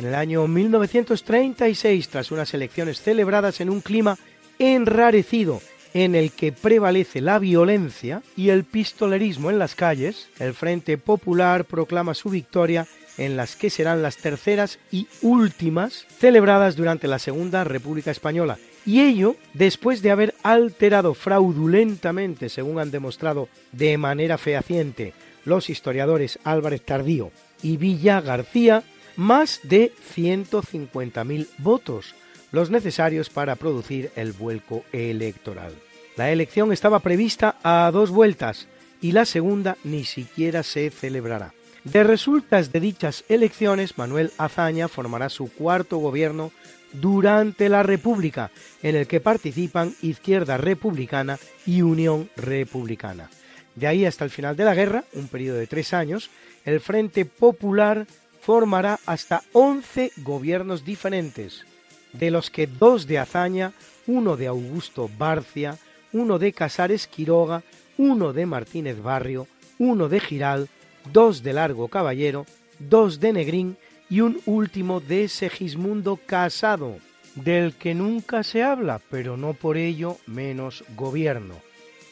En 0.00 0.06
el 0.06 0.14
año 0.14 0.48
1936, 0.48 2.08
tras 2.08 2.30
unas 2.30 2.54
elecciones 2.54 3.02
celebradas 3.02 3.60
en 3.60 3.68
un 3.68 3.82
clima 3.82 4.16
enrarecido 4.58 5.60
en 5.92 6.14
el 6.14 6.32
que 6.32 6.52
prevalece 6.52 7.20
la 7.20 7.38
violencia 7.38 8.22
y 8.34 8.48
el 8.48 8.64
pistolerismo 8.64 9.50
en 9.50 9.58
las 9.58 9.74
calles, 9.74 10.30
el 10.38 10.54
Frente 10.54 10.96
Popular 10.96 11.66
proclama 11.66 12.14
su 12.14 12.30
victoria 12.30 12.86
en 13.18 13.36
las 13.36 13.56
que 13.56 13.68
serán 13.68 14.00
las 14.00 14.16
terceras 14.16 14.78
y 14.90 15.06
últimas 15.20 16.06
celebradas 16.18 16.76
durante 16.76 17.06
la 17.06 17.18
Segunda 17.18 17.62
República 17.64 18.10
Española, 18.10 18.56
y 18.86 19.02
ello 19.02 19.36
después 19.52 20.00
de 20.00 20.12
haber 20.12 20.34
alterado 20.42 21.12
fraudulentamente, 21.12 22.48
según 22.48 22.78
han 22.78 22.90
demostrado 22.90 23.50
de 23.72 23.98
manera 23.98 24.38
fehaciente 24.38 25.12
los 25.44 25.68
historiadores 25.68 26.38
Álvarez 26.42 26.86
Tardío 26.86 27.32
y 27.62 27.76
Villa 27.76 28.22
García, 28.22 28.82
más 29.20 29.60
de 29.64 29.92
150.000 30.16 31.46
votos, 31.58 32.14
los 32.52 32.70
necesarios 32.70 33.28
para 33.28 33.54
producir 33.54 34.10
el 34.16 34.32
vuelco 34.32 34.82
electoral. 34.92 35.74
La 36.16 36.30
elección 36.30 36.72
estaba 36.72 37.00
prevista 37.00 37.56
a 37.62 37.90
dos 37.92 38.10
vueltas 38.10 38.66
y 39.02 39.12
la 39.12 39.26
segunda 39.26 39.76
ni 39.84 40.04
siquiera 40.04 40.62
se 40.62 40.88
celebrará. 40.88 41.52
De 41.84 42.02
resultas 42.02 42.72
de 42.72 42.80
dichas 42.80 43.24
elecciones, 43.28 43.98
Manuel 43.98 44.32
Azaña 44.38 44.88
formará 44.88 45.28
su 45.28 45.52
cuarto 45.52 45.98
gobierno 45.98 46.50
durante 46.94 47.68
la 47.68 47.82
República, 47.82 48.50
en 48.82 48.96
el 48.96 49.06
que 49.06 49.20
participan 49.20 49.94
Izquierda 50.00 50.56
Republicana 50.56 51.38
y 51.66 51.82
Unión 51.82 52.30
Republicana. 52.36 53.28
De 53.74 53.86
ahí 53.86 54.06
hasta 54.06 54.24
el 54.24 54.30
final 54.30 54.56
de 54.56 54.64
la 54.64 54.74
guerra, 54.74 55.04
un 55.12 55.28
periodo 55.28 55.58
de 55.58 55.66
tres 55.66 55.92
años, 55.92 56.30
el 56.64 56.80
Frente 56.80 57.26
Popular 57.26 58.06
formará 58.40 58.98
hasta 59.06 59.42
11 59.52 60.12
gobiernos 60.18 60.84
diferentes, 60.84 61.64
de 62.12 62.30
los 62.30 62.50
que 62.50 62.66
dos 62.66 63.06
de 63.06 63.18
Azaña, 63.18 63.72
uno 64.06 64.36
de 64.36 64.46
Augusto 64.46 65.10
Barcia, 65.18 65.78
uno 66.12 66.38
de 66.38 66.52
Casares 66.52 67.06
Quiroga, 67.06 67.62
uno 67.98 68.32
de 68.32 68.46
Martínez 68.46 69.00
Barrio, 69.00 69.46
uno 69.78 70.08
de 70.08 70.20
Giral, 70.20 70.68
dos 71.12 71.42
de 71.42 71.52
Largo 71.52 71.88
Caballero, 71.88 72.46
dos 72.78 73.20
de 73.20 73.32
Negrín 73.32 73.76
y 74.08 74.22
un 74.22 74.40
último 74.46 75.00
de 75.00 75.28
Segismundo 75.28 76.18
Casado, 76.26 76.96
del 77.34 77.74
que 77.74 77.94
nunca 77.94 78.42
se 78.42 78.62
habla, 78.62 79.00
pero 79.10 79.36
no 79.36 79.54
por 79.54 79.76
ello 79.76 80.16
menos 80.26 80.84
gobierno. 80.96 81.54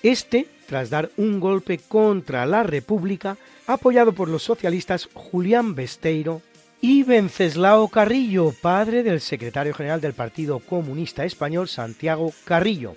Este, 0.02 0.46
tras 0.68 0.90
dar 0.90 1.10
un 1.16 1.40
golpe 1.40 1.78
contra 1.78 2.44
la 2.44 2.62
República, 2.62 3.38
apoyado 3.66 4.12
por 4.12 4.28
los 4.28 4.42
socialistas 4.42 5.08
Julián 5.14 5.74
Besteiro 5.74 6.42
y 6.82 7.04
Venceslao 7.04 7.88
Carrillo, 7.88 8.52
padre 8.60 9.02
del 9.02 9.22
secretario 9.22 9.72
general 9.72 10.02
del 10.02 10.12
Partido 10.12 10.58
Comunista 10.58 11.24
Español 11.24 11.68
Santiago 11.68 12.34
Carrillo, 12.44 12.96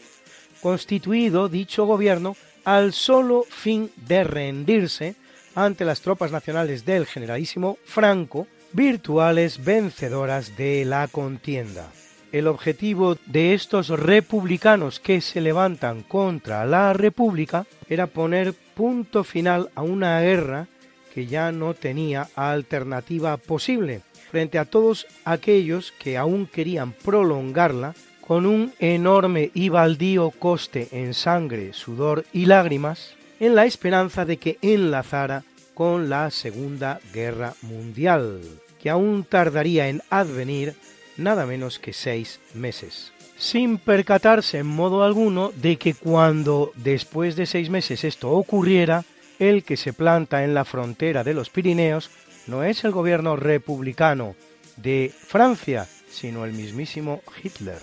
constituido 0.61 1.47
dicho 1.47 1.85
gobierno 1.85 2.35
al 2.65 2.91
solo 2.91 3.45
fin 3.49 3.89
de 3.95 4.25
rendirse 4.25 5.15
ante 5.55 5.85
las 5.85 6.01
tropas 6.01 6.33
nacionales 6.33 6.83
del 6.83 7.05
generalísimo 7.05 7.77
Franco, 7.85 8.47
virtuales 8.73 9.63
vencedoras 9.63 10.57
de 10.57 10.83
la 10.83 11.07
contienda. 11.07 11.89
El 12.31 12.47
objetivo 12.47 13.17
de 13.25 13.53
estos 13.53 13.89
republicanos 13.89 14.99
que 14.99 15.21
se 15.21 15.41
levantan 15.41 16.03
contra 16.03 16.65
la 16.65 16.93
República 16.93 17.65
era 17.89 18.07
poner 18.07 18.53
punto 18.53 19.23
final 19.23 19.69
a 19.75 19.81
una 19.81 20.21
guerra 20.21 20.67
que 21.13 21.27
ya 21.27 21.51
no 21.51 21.73
tenía 21.73 22.29
alternativa 22.35 23.37
posible 23.37 24.01
frente 24.31 24.57
a 24.57 24.65
todos 24.65 25.07
aquellos 25.25 25.91
que 25.91 26.17
aún 26.17 26.47
querían 26.47 26.93
prolongarla 26.93 27.93
con 28.25 28.45
un 28.45 28.71
enorme 28.79 29.51
y 29.53 29.67
baldío 29.67 30.31
coste 30.31 30.87
en 30.93 31.13
sangre, 31.13 31.73
sudor 31.73 32.23
y 32.31 32.45
lágrimas, 32.45 33.15
en 33.41 33.55
la 33.55 33.65
esperanza 33.65 34.23
de 34.23 34.37
que 34.37 34.57
enlazara 34.61 35.43
con 35.73 36.09
la 36.09 36.29
Segunda 36.31 37.01
Guerra 37.13 37.55
Mundial, 37.61 38.39
que 38.81 38.89
aún 38.89 39.25
tardaría 39.27 39.89
en 39.89 40.01
advenir 40.09 40.75
nada 41.17 41.45
menos 41.45 41.79
que 41.79 41.93
seis 41.93 42.39
meses, 42.53 43.13
sin 43.37 43.77
percatarse 43.77 44.59
en 44.59 44.67
modo 44.67 45.03
alguno 45.03 45.51
de 45.55 45.77
que 45.77 45.93
cuando 45.93 46.71
después 46.75 47.35
de 47.35 47.45
seis 47.45 47.69
meses 47.69 48.03
esto 48.03 48.31
ocurriera, 48.31 49.03
el 49.39 49.63
que 49.63 49.77
se 49.77 49.93
planta 49.93 50.43
en 50.43 50.53
la 50.53 50.65
frontera 50.65 51.23
de 51.23 51.33
los 51.33 51.49
Pirineos 51.49 52.11
no 52.47 52.63
es 52.63 52.83
el 52.83 52.91
gobierno 52.91 53.35
republicano 53.35 54.35
de 54.77 55.11
Francia, 55.15 55.87
sino 56.09 56.45
el 56.45 56.53
mismísimo 56.53 57.21
Hitler. 57.41 57.79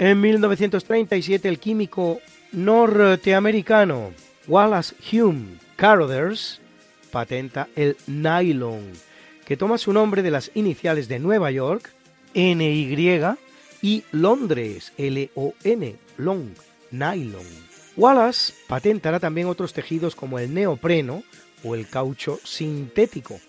En 0.00 0.20
1937 0.20 1.48
el 1.48 1.58
químico 1.58 2.20
norteamericano 2.52 4.12
Wallace 4.46 4.94
Hume 5.12 5.58
Carothers 5.76 6.60
patenta 7.10 7.68
el 7.76 7.96
nylon, 8.06 8.92
que 9.44 9.56
toma 9.56 9.78
su 9.78 9.92
nombre 9.92 10.22
de 10.22 10.30
las 10.30 10.50
iniciales 10.54 11.08
de 11.08 11.18
Nueva 11.18 11.50
York, 11.50 11.90
NY, 12.34 12.94
y 13.82 14.04
Londres, 14.12 14.92
L-O-N, 14.96 15.96
long, 16.16 16.48
nylon. 16.90 17.46
Wallace 17.96 18.54
patentará 18.66 19.20
también 19.20 19.48
otros 19.48 19.72
tejidos 19.72 20.14
como 20.14 20.38
el 20.38 20.52
neopreno 20.52 21.22
o 21.64 21.74
el 21.74 21.88
caucho 21.88 22.38
sintético. 22.44 23.40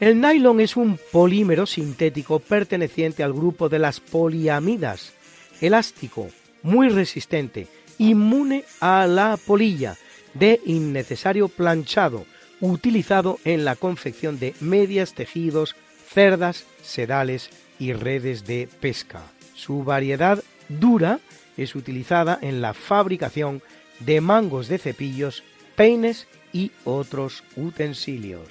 El 0.00 0.20
nylon 0.20 0.60
es 0.60 0.76
un 0.76 0.98
polímero 1.12 1.66
sintético 1.66 2.38
perteneciente 2.40 3.22
al 3.22 3.32
grupo 3.32 3.68
de 3.68 3.78
las 3.78 4.00
poliamidas, 4.00 5.12
elástico, 5.60 6.28
muy 6.62 6.88
resistente, 6.88 7.68
inmune 7.98 8.64
a 8.80 9.06
la 9.06 9.36
polilla, 9.36 9.96
de 10.34 10.60
innecesario 10.66 11.48
planchado, 11.48 12.26
utilizado 12.60 13.38
en 13.44 13.64
la 13.64 13.76
confección 13.76 14.38
de 14.38 14.54
medias, 14.60 15.14
tejidos, 15.14 15.76
cerdas, 16.08 16.66
sedales 16.82 17.50
y 17.78 17.92
redes 17.92 18.46
de 18.46 18.68
pesca. 18.80 19.22
Su 19.54 19.84
variedad 19.84 20.42
dura 20.68 21.20
es 21.56 21.74
utilizada 21.74 22.38
en 22.40 22.60
la 22.60 22.74
fabricación 22.74 23.62
de 24.00 24.20
mangos 24.20 24.68
de 24.68 24.78
cepillos, 24.78 25.44
peines 25.76 26.26
y 26.52 26.72
otros 26.84 27.44
utensilios. 27.56 28.48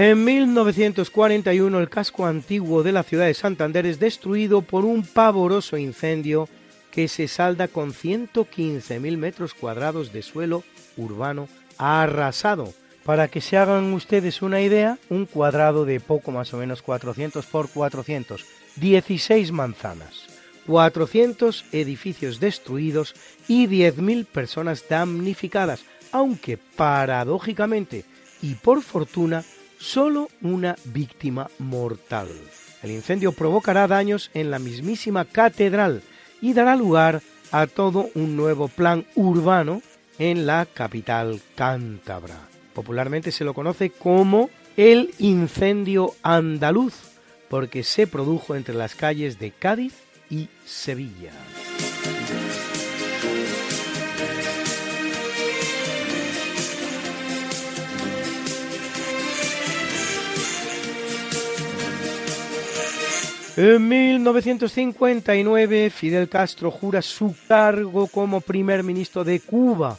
En 0.00 0.24
1941 0.24 1.78
el 1.78 1.90
casco 1.90 2.24
antiguo 2.24 2.82
de 2.82 2.90
la 2.90 3.02
ciudad 3.02 3.26
de 3.26 3.34
Santander 3.34 3.84
es 3.84 4.00
destruido 4.00 4.62
por 4.62 4.86
un 4.86 5.02
pavoroso 5.04 5.76
incendio 5.76 6.48
que 6.90 7.06
se 7.06 7.28
salda 7.28 7.68
con 7.68 7.92
115.000 7.92 9.18
metros 9.18 9.52
cuadrados 9.52 10.10
de 10.10 10.22
suelo 10.22 10.64
urbano 10.96 11.50
arrasado. 11.76 12.72
Para 13.04 13.28
que 13.28 13.42
se 13.42 13.58
hagan 13.58 13.92
ustedes 13.92 14.40
una 14.40 14.62
idea, 14.62 14.96
un 15.10 15.26
cuadrado 15.26 15.84
de 15.84 16.00
poco 16.00 16.30
más 16.30 16.54
o 16.54 16.56
menos 16.56 16.80
400 16.80 17.44
por 17.44 17.68
400, 17.68 18.46
16 18.76 19.52
manzanas, 19.52 20.28
400 20.66 21.66
edificios 21.72 22.40
destruidos 22.40 23.14
y 23.48 23.66
10.000 23.66 24.24
personas 24.24 24.82
damnificadas, 24.88 25.84
aunque 26.10 26.56
paradójicamente 26.56 28.06
y 28.40 28.54
por 28.54 28.80
fortuna 28.80 29.44
solo 29.80 30.28
una 30.42 30.76
víctima 30.84 31.50
mortal. 31.58 32.28
El 32.82 32.92
incendio 32.92 33.32
provocará 33.32 33.88
daños 33.88 34.30
en 34.34 34.50
la 34.50 34.58
mismísima 34.58 35.24
catedral 35.24 36.02
y 36.40 36.52
dará 36.52 36.76
lugar 36.76 37.22
a 37.50 37.66
todo 37.66 38.08
un 38.14 38.36
nuevo 38.36 38.68
plan 38.68 39.04
urbano 39.16 39.82
en 40.18 40.46
la 40.46 40.66
capital 40.66 41.40
cántabra. 41.56 42.36
Popularmente 42.74 43.32
se 43.32 43.44
lo 43.44 43.54
conoce 43.54 43.90
como 43.90 44.50
el 44.76 45.12
incendio 45.18 46.14
andaluz, 46.22 46.94
porque 47.48 47.82
se 47.82 48.06
produjo 48.06 48.54
entre 48.54 48.74
las 48.74 48.94
calles 48.94 49.38
de 49.38 49.50
Cádiz 49.50 49.94
y 50.30 50.48
Sevilla. 50.64 51.32
En 63.62 63.88
1959, 63.88 65.90
Fidel 65.90 66.30
Castro 66.30 66.70
jura 66.70 67.02
su 67.02 67.36
cargo 67.46 68.06
como 68.06 68.40
primer 68.40 68.82
ministro 68.82 69.22
de 69.22 69.38
Cuba, 69.38 69.98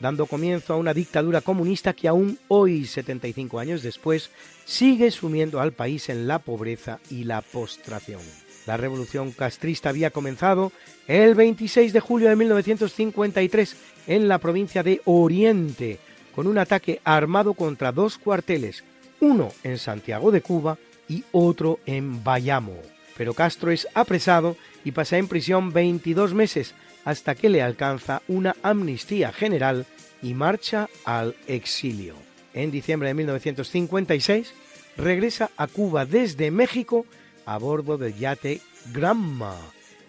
dando 0.00 0.24
comienzo 0.24 0.72
a 0.72 0.78
una 0.78 0.94
dictadura 0.94 1.42
comunista 1.42 1.92
que 1.92 2.08
aún 2.08 2.38
hoy, 2.48 2.86
75 2.86 3.58
años 3.58 3.82
después, 3.82 4.30
sigue 4.64 5.10
sumiendo 5.10 5.60
al 5.60 5.72
país 5.72 6.08
en 6.08 6.26
la 6.26 6.38
pobreza 6.38 7.00
y 7.10 7.24
la 7.24 7.42
postración. 7.42 8.22
La 8.66 8.78
revolución 8.78 9.32
castrista 9.32 9.90
había 9.90 10.08
comenzado 10.08 10.72
el 11.06 11.34
26 11.34 11.92
de 11.92 12.00
julio 12.00 12.30
de 12.30 12.36
1953 12.36 13.76
en 14.06 14.26
la 14.26 14.38
provincia 14.38 14.82
de 14.82 15.02
Oriente, 15.04 15.98
con 16.34 16.46
un 16.46 16.56
ataque 16.56 17.02
armado 17.04 17.52
contra 17.52 17.92
dos 17.92 18.16
cuarteles, 18.16 18.84
uno 19.20 19.50
en 19.64 19.76
Santiago 19.76 20.30
de 20.30 20.40
Cuba 20.40 20.78
y 21.10 21.24
otro 21.30 21.78
en 21.84 22.24
Bayamo 22.24 22.72
pero 23.16 23.34
Castro 23.34 23.70
es 23.70 23.88
apresado 23.94 24.56
y 24.84 24.92
pasa 24.92 25.18
en 25.18 25.28
prisión 25.28 25.72
22 25.72 26.34
meses 26.34 26.74
hasta 27.04 27.34
que 27.34 27.48
le 27.48 27.62
alcanza 27.62 28.22
una 28.28 28.56
amnistía 28.62 29.32
general 29.32 29.86
y 30.22 30.34
marcha 30.34 30.88
al 31.04 31.34
exilio. 31.46 32.14
En 32.54 32.70
diciembre 32.70 33.08
de 33.08 33.14
1956 33.14 34.54
regresa 34.96 35.50
a 35.56 35.66
Cuba 35.66 36.06
desde 36.06 36.50
México 36.50 37.06
a 37.44 37.58
bordo 37.58 37.98
del 37.98 38.16
yate 38.16 38.60
Granma, 38.92 39.56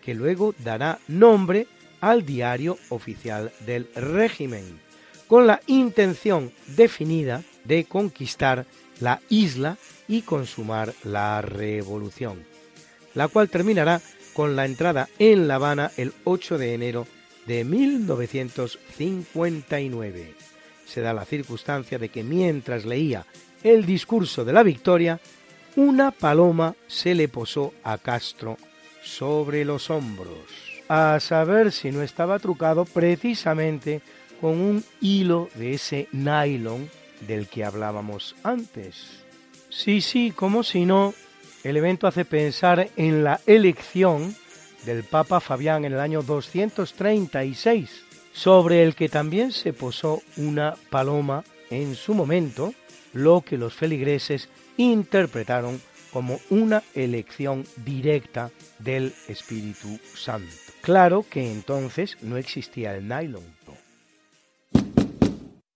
que 0.04 0.14
luego 0.14 0.54
dará 0.60 1.00
nombre 1.08 1.68
al 2.02 2.26
diario 2.26 2.78
oficial 2.90 3.52
del 3.66 3.90
régimen, 3.96 4.80
con 5.28 5.48
la 5.48 5.62
intención 5.68 6.52
definida 6.68 7.44
de 7.64 7.86
conquistar 7.86 8.66
la 9.00 9.22
isla 9.30 9.78
y 10.08 10.22
consumar 10.22 10.94
la 11.04 11.42
revolución 11.42 12.53
la 13.14 13.27
cual 13.27 13.49
terminará 13.49 14.02
con 14.34 14.56
la 14.56 14.65
entrada 14.65 15.07
en 15.19 15.48
La 15.48 15.53
Habana 15.56 15.91
el 15.98 16.14
8 16.23 16.57
de 16.57 16.73
enero 16.73 17.06
de 17.45 17.64
1959. 17.64 20.34
Se 20.85 21.02
da 21.02 21.14
la 21.14 21.26
circunstancia 21.26 21.99
de 21.99 22.10
que 22.10 22.23
mientras 22.23 22.85
leía 22.85 23.27
el 23.64 23.85
discurso 23.85 24.44
de 24.45 24.53
la 24.53 24.64
victoria, 24.64 25.19
una 25.76 26.11
paloma 26.11 26.76
se 26.88 27.14
le 27.15 27.27
posó 27.27 27.73
a 27.84 27.98
Castro 27.98 28.57
sobre 29.02 29.65
los 29.65 29.90
hombros, 29.90 30.38
a 30.88 31.19
saber 31.19 31.72
si 31.72 31.90
no 31.91 32.03
estaba 32.03 32.38
trucado 32.40 32.85
precisamente 32.85 34.02
con 34.40 34.60
un 34.60 34.84
hilo 35.02 35.49
de 35.56 35.73
ese 35.73 36.07
nylon 36.11 36.91
del 37.27 37.48
que 37.48 37.64
hablábamos 37.64 38.35
antes. 38.44 39.23
Sí, 39.69 40.02
sí, 40.02 40.31
como 40.35 40.64
si 40.64 40.85
no, 40.85 41.14
el 41.64 41.77
evento 41.77 42.07
hace 42.07 42.26
pensar 42.26 42.90
en 42.95 43.23
la 43.23 43.40
elección 43.45 44.35
del 44.85 45.03
Papa 45.03 45.40
Fabián 45.40 45.85
en 45.85 45.94
el 45.94 45.99
año 45.99 46.22
236, 46.22 47.90
sobre 48.34 48.84
el 48.84 48.95
que 48.95 49.10
también 49.10 49.52
se 49.52 49.73
posó 49.73 50.22
una 50.38 50.76
paloma 50.90 51.44
en 51.69 51.95
su 51.95 52.14
momento, 52.14 52.73
lo 53.14 53.41
que 53.41 53.57
los 53.57 53.73
feligreses 53.73 54.49
interpretaron 54.77 55.81
como 56.11 56.40
una 56.49 56.84
elección 56.94 57.65
directa 57.77 58.52
del 58.80 59.14
Espíritu 59.27 59.99
Santo. 60.15 60.53
Claro 60.81 61.26
que 61.30 61.52
entonces 61.52 62.18
no 62.22 62.38
existía 62.38 62.95
el 62.95 63.07
nylon. 63.07 63.44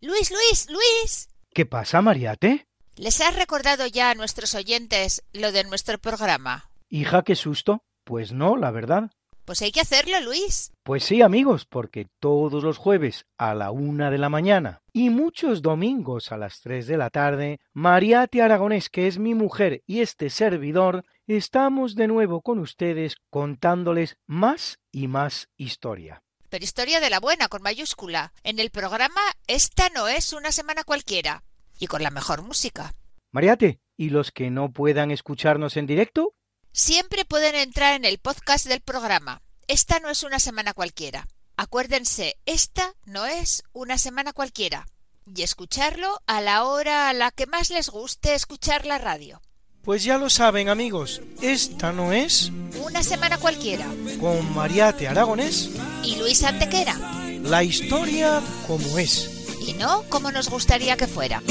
Luis, 0.01 0.31
Luis, 0.31 0.68
Luis. 0.69 1.30
¿Qué 1.53 1.65
pasa, 1.65 2.01
Mariate? 2.01 2.66
¿Les 2.98 3.22
has 3.22 3.36
recordado 3.36 3.86
ya 3.86 4.10
a 4.10 4.15
nuestros 4.15 4.56
oyentes 4.56 5.24
lo 5.32 5.52
de 5.52 5.64
nuestro 5.64 5.99
programa? 5.99 6.68
Hija, 6.90 7.22
qué 7.22 7.36
susto. 7.36 7.84
Pues 8.03 8.32
no, 8.32 8.57
la 8.57 8.72
verdad. 8.72 9.11
Pues 9.45 9.61
hay 9.61 9.72
que 9.72 9.82
hacerlo, 9.82 10.19
Luis. 10.22 10.72
Pues 10.82 11.03
sí, 11.03 11.22
amigos, 11.22 11.65
porque 11.65 12.07
todos 12.19 12.64
los 12.64 12.80
jueves 12.80 13.28
a 13.38 13.53
la 13.53 13.69
una 13.69 14.10
de 14.10 14.18
la 14.18 14.30
mañana 14.30 14.82
y 14.94 15.11
muchos 15.11 15.61
domingos 15.61 16.32
a 16.32 16.38
las 16.38 16.61
tres 16.61 16.88
de 16.88 16.98
la 16.98 17.11
tarde, 17.11 17.60
Mariate 17.72 18.41
Aragonés, 18.41 18.90
que 18.90 19.06
es 19.06 19.19
mi 19.19 19.36
mujer 19.36 19.84
y 19.86 20.02
este 20.02 20.32
servidor, 20.32 21.06
estamos 21.28 21.94
de 21.94 22.07
nuevo 22.07 22.41
con 22.41 22.57
ustedes 22.57 23.18
contándoles 23.30 24.18
más 24.26 24.80
y 24.91 25.07
más 25.07 25.49
historia. 25.56 26.24
Pero 26.49 26.65
historia 26.65 26.99
de 26.99 27.11
la 27.11 27.19
buena, 27.19 27.48
con 27.48 27.61
mayúscula. 27.61 28.34
En 28.44 28.57
el 28.57 28.72
programa 28.72 29.22
Esta 29.45 29.90
no 29.90 30.07
es 30.07 30.34
una 30.34 30.52
semana 30.52 30.84
cualquiera. 30.84 31.44
Y 31.80 31.88
con 31.88 32.04
la 32.04 32.10
mejor 32.12 32.41
música. 32.41 32.94
Mariate, 33.32 33.80
¿y 33.98 34.10
los 34.10 34.32
que 34.32 34.49
no 34.49 34.72
puedan 34.72 35.12
escucharnos 35.12 35.78
en 35.78 35.86
directo? 35.88 36.34
Siempre 36.72 37.26
pueden 37.26 37.56
entrar 37.56 37.95
en 37.95 38.06
el 38.06 38.18
podcast 38.20 38.66
del 38.68 38.82
programa. 38.82 39.41
Esta 39.68 39.99
no 39.99 40.10
es 40.10 40.24
una 40.24 40.40
semana 40.40 40.74
cualquiera. 40.74 41.28
Acuérdense, 41.56 42.38
esta 42.45 42.94
no 43.06 43.26
es 43.26 43.64
una 43.74 43.98
semana 43.98 44.32
cualquiera. 44.34 44.86
Y 45.36 45.41
escucharlo 45.41 46.22
a 46.28 46.40
la 46.40 46.64
hora 46.64 47.10
a 47.10 47.14
la 47.14 47.32
que 47.32 47.48
más 47.48 47.70
les 47.70 47.90
guste 47.90 48.34
escuchar 48.34 48.86
la 48.86 48.98
radio. 48.98 49.41
Pues 49.84 50.04
ya 50.04 50.18
lo 50.18 50.30
saben 50.30 50.70
amigos, 50.70 51.22
esta 51.41 51.91
no 51.94 52.12
es 52.14 52.52
Una 52.84 53.04
semana 53.04 53.38
cualquiera. 53.38 53.86
con 54.20 54.54
Mariate 54.54 55.08
Aragonés 55.08 55.70
Y 56.04 56.18
Luis 56.18 56.44
Antequera. 56.44 56.95
la 57.41 57.64
historia 57.64 58.41
como 58.68 58.98
es. 58.99 59.36
Y 59.68 59.73
no 59.73 60.03
como 60.10 60.31
nos 60.31 60.49
gustaría 60.49 60.98
que 60.98 61.06
fuera. 61.06 61.44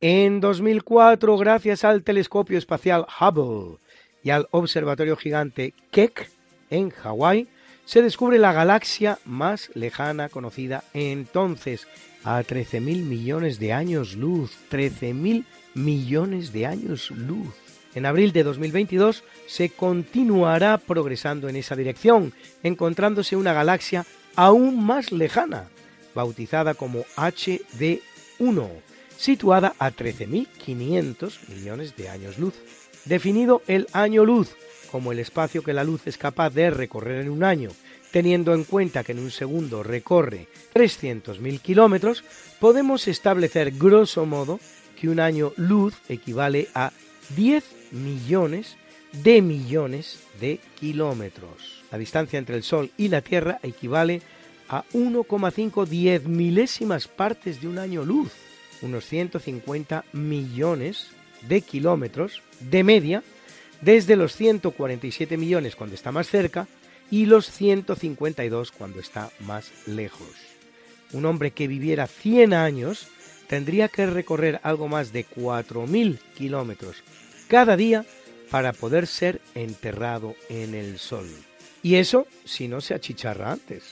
En 0.00 0.40
2004, 0.40 1.36
gracias 1.38 1.84
al 1.84 2.04
telescopio 2.04 2.56
espacial 2.56 3.04
Hubble 3.20 3.78
y 4.22 4.30
al 4.30 4.46
observatorio 4.52 5.16
gigante 5.16 5.74
Keck 5.90 6.30
en 6.70 6.90
Hawái, 6.90 7.48
se 7.88 8.02
descubre 8.02 8.38
la 8.38 8.52
galaxia 8.52 9.18
más 9.24 9.70
lejana 9.72 10.28
conocida 10.28 10.84
entonces, 10.92 11.86
a 12.22 12.42
13.000 12.42 12.82
millones 12.82 13.58
de 13.58 13.72
años 13.72 14.14
luz. 14.14 14.58
13.000 14.70 15.46
millones 15.72 16.52
de 16.52 16.66
años 16.66 17.10
luz. 17.10 17.48
En 17.94 18.04
abril 18.04 18.32
de 18.32 18.42
2022 18.42 19.24
se 19.46 19.70
continuará 19.70 20.76
progresando 20.76 21.48
en 21.48 21.56
esa 21.56 21.76
dirección, 21.76 22.34
encontrándose 22.62 23.36
una 23.36 23.54
galaxia 23.54 24.04
aún 24.36 24.84
más 24.84 25.10
lejana, 25.10 25.70
bautizada 26.14 26.74
como 26.74 27.04
HD1 27.16 28.68
situada 29.16 29.74
a 29.78 29.90
13.500 29.92 31.48
millones 31.48 31.96
de 31.96 32.10
años 32.10 32.38
luz. 32.38 32.52
Definido 33.06 33.62
el 33.66 33.86
año 33.94 34.26
luz 34.26 34.54
como 34.90 35.12
el 35.12 35.18
espacio 35.18 35.62
que 35.62 35.72
la 35.72 35.84
luz 35.84 36.06
es 36.06 36.18
capaz 36.18 36.50
de 36.50 36.70
recorrer 36.70 37.22
en 37.22 37.30
un 37.30 37.44
año, 37.44 37.70
teniendo 38.10 38.54
en 38.54 38.64
cuenta 38.64 39.04
que 39.04 39.12
en 39.12 39.18
un 39.18 39.30
segundo 39.30 39.82
recorre 39.82 40.48
300.000 40.74 41.60
kilómetros, 41.60 42.24
podemos 42.58 43.08
establecer 43.08 43.72
grosso 43.72 44.26
modo 44.26 44.60
que 45.00 45.08
un 45.08 45.20
año 45.20 45.52
luz 45.56 45.94
equivale 46.08 46.68
a 46.74 46.92
10 47.36 47.64
millones 47.92 48.76
de 49.12 49.42
millones 49.42 50.20
de 50.40 50.60
kilómetros. 50.78 51.82
La 51.90 51.98
distancia 51.98 52.38
entre 52.38 52.56
el 52.56 52.62
Sol 52.62 52.90
y 52.96 53.08
la 53.08 53.22
Tierra 53.22 53.58
equivale 53.62 54.22
a 54.68 54.84
1,5 54.92 55.86
diez 55.86 56.26
milésimas 56.26 57.08
partes 57.08 57.60
de 57.60 57.68
un 57.68 57.78
año 57.78 58.04
luz 58.04 58.32
unos 58.82 59.04
150 59.06 60.04
millones 60.12 61.08
de 61.42 61.60
kilómetros 61.62 62.42
de 62.60 62.84
media 62.84 63.22
desde 63.80 64.16
los 64.16 64.34
147 64.34 65.36
millones 65.36 65.76
cuando 65.76 65.94
está 65.94 66.12
más 66.12 66.28
cerca 66.28 66.66
y 67.10 67.26
los 67.26 67.50
152 67.50 68.72
cuando 68.72 69.00
está 69.00 69.30
más 69.40 69.70
lejos. 69.86 70.30
Un 71.12 71.24
hombre 71.24 71.52
que 71.52 71.68
viviera 71.68 72.06
100 72.06 72.52
años 72.52 73.08
tendría 73.46 73.88
que 73.88 74.06
recorrer 74.06 74.60
algo 74.62 74.88
más 74.88 75.12
de 75.12 75.26
4.000 75.26 76.18
kilómetros 76.36 77.02
cada 77.48 77.76
día 77.76 78.04
para 78.50 78.72
poder 78.72 79.06
ser 79.06 79.40
enterrado 79.54 80.34
en 80.48 80.74
el 80.74 80.98
sol. 80.98 81.26
Y 81.82 81.96
eso 81.96 82.26
si 82.44 82.68
no 82.68 82.80
se 82.80 82.94
achicharra 82.94 83.52
antes. 83.52 83.84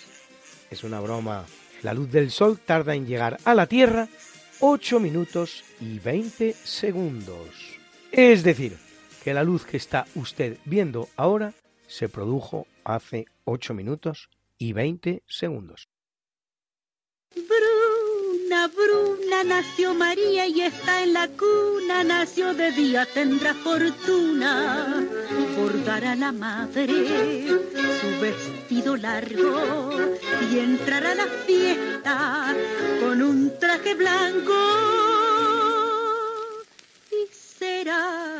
Es 0.71 0.85
una 0.85 1.01
broma. 1.01 1.47
La 1.83 1.95
luz 1.95 2.11
del 2.11 2.31
sol 2.31 2.59
tarda 2.59 2.95
en 2.95 3.07
llegar 3.07 3.39
a 3.45 3.55
la 3.55 3.67
Tierra 3.67 4.09
8 4.61 5.01
minutos 5.01 5.65
y 5.81 5.99
20 5.99 6.55
segundos. 6.65 7.49
Es 8.11 8.43
decir, 8.43 8.77
que 9.27 9.35
la 9.35 9.43
luz 9.43 9.65
que 9.65 9.77
está 9.77 10.07
usted 10.15 10.57
viendo 10.65 11.09
ahora 11.17 11.53
se 11.89 12.09
produjo 12.09 12.69
hace 12.85 13.27
8 13.45 13.75
minutos 13.75 14.31
y 14.57 14.73
20 14.73 15.25
segundos. 15.27 15.89
Bruna, 17.35 18.69
Bruna, 18.69 19.43
nació 19.43 19.95
María 19.95 20.47
y 20.47 20.61
está 20.61 21.03
en 21.03 21.13
la 21.13 21.27
cuna, 21.27 22.05
nació 22.05 22.55
de 22.55 22.71
día, 22.71 23.05
tendrá 23.13 23.53
fortuna, 23.53 25.05
bordará 25.59 26.15
la 26.15 26.31
madre 26.31 27.49
su 28.01 28.21
vestido 28.21 28.97
largo 28.97 29.91
y 30.53 30.61
entrará 30.61 31.11
a 31.11 31.15
la 31.17 31.27
fiesta 31.27 32.55
con 33.01 33.21
un 33.21 33.59
traje 33.59 33.93
blanco 33.95 34.55
y 37.11 37.27
será 37.35 38.36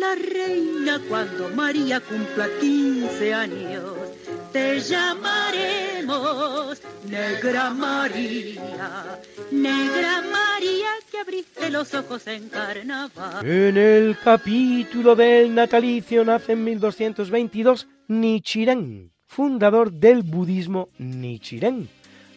la 0.00 0.14
reina 0.14 1.00
cuando 1.08 1.48
María 1.50 2.00
cumpla 2.00 2.48
15 2.60 3.34
años. 3.34 3.84
Te 4.52 4.80
llamaremos 4.80 6.80
Negra 7.08 7.70
María, 7.70 9.20
Negra 9.50 10.22
María 10.22 10.88
que 11.10 11.18
abriste 11.18 11.70
los 11.70 11.94
ojos 11.94 12.26
en 12.26 12.48
carnaval. 12.48 13.46
En 13.46 13.76
el 13.76 14.16
capítulo 14.22 15.14
del 15.14 15.54
natalicio 15.54 16.24
nace 16.24 16.52
en 16.52 16.64
1222 16.64 17.86
Nichiren, 18.08 19.12
fundador 19.26 19.92
del 19.92 20.22
budismo 20.22 20.88
Nichiren, 20.98 21.88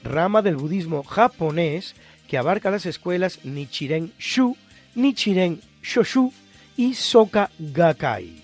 rama 0.04 0.42
del 0.42 0.56
budismo 0.56 1.04
japonés 1.04 1.96
que 2.28 2.38
abarca 2.38 2.72
las 2.72 2.86
escuelas 2.86 3.44
Nichiren 3.44 4.14
Shu, 4.20 4.56
Nichiren 4.96 5.62
Shoshu 5.82 6.32
y 6.80 6.94
Soka 6.94 7.52
Gakkai. 7.60 8.42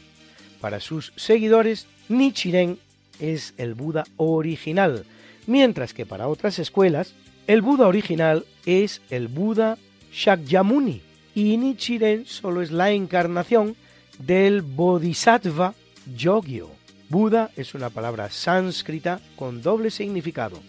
Para 0.60 0.82
sus 0.82 1.14
seguidores, 1.16 1.88
Nichiren 2.10 2.80
es 3.18 3.54
el 3.56 3.76
Buda 3.76 4.04
original, 4.18 5.06
mientras 5.48 5.94
que 5.94 6.06
para 6.06 6.28
otras 6.28 6.60
escuelas, 6.60 7.14
el 7.48 7.62
Buda 7.62 7.88
original 7.88 8.46
es 8.66 9.02
el 9.10 9.30
Buda 9.30 9.78
Shakyamuni 10.12 11.02
y 11.34 11.56
Nichiren 11.56 12.26
solo 12.26 12.62
es 12.62 12.72
la 12.72 12.92
encarnación 12.92 13.78
del 14.20 14.64
Bodhisattva 14.64 15.74
Yogyo. 16.14 16.72
Buda 17.08 17.52
es 17.56 17.74
una 17.74 17.90
palabra 17.90 18.30
sánscrita 18.30 19.22
con 19.38 19.62
doble 19.62 19.92
significado, 19.92 20.62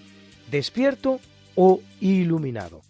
despierto 0.53 1.19
o 1.57 1.81
iluminado. 2.01 2.83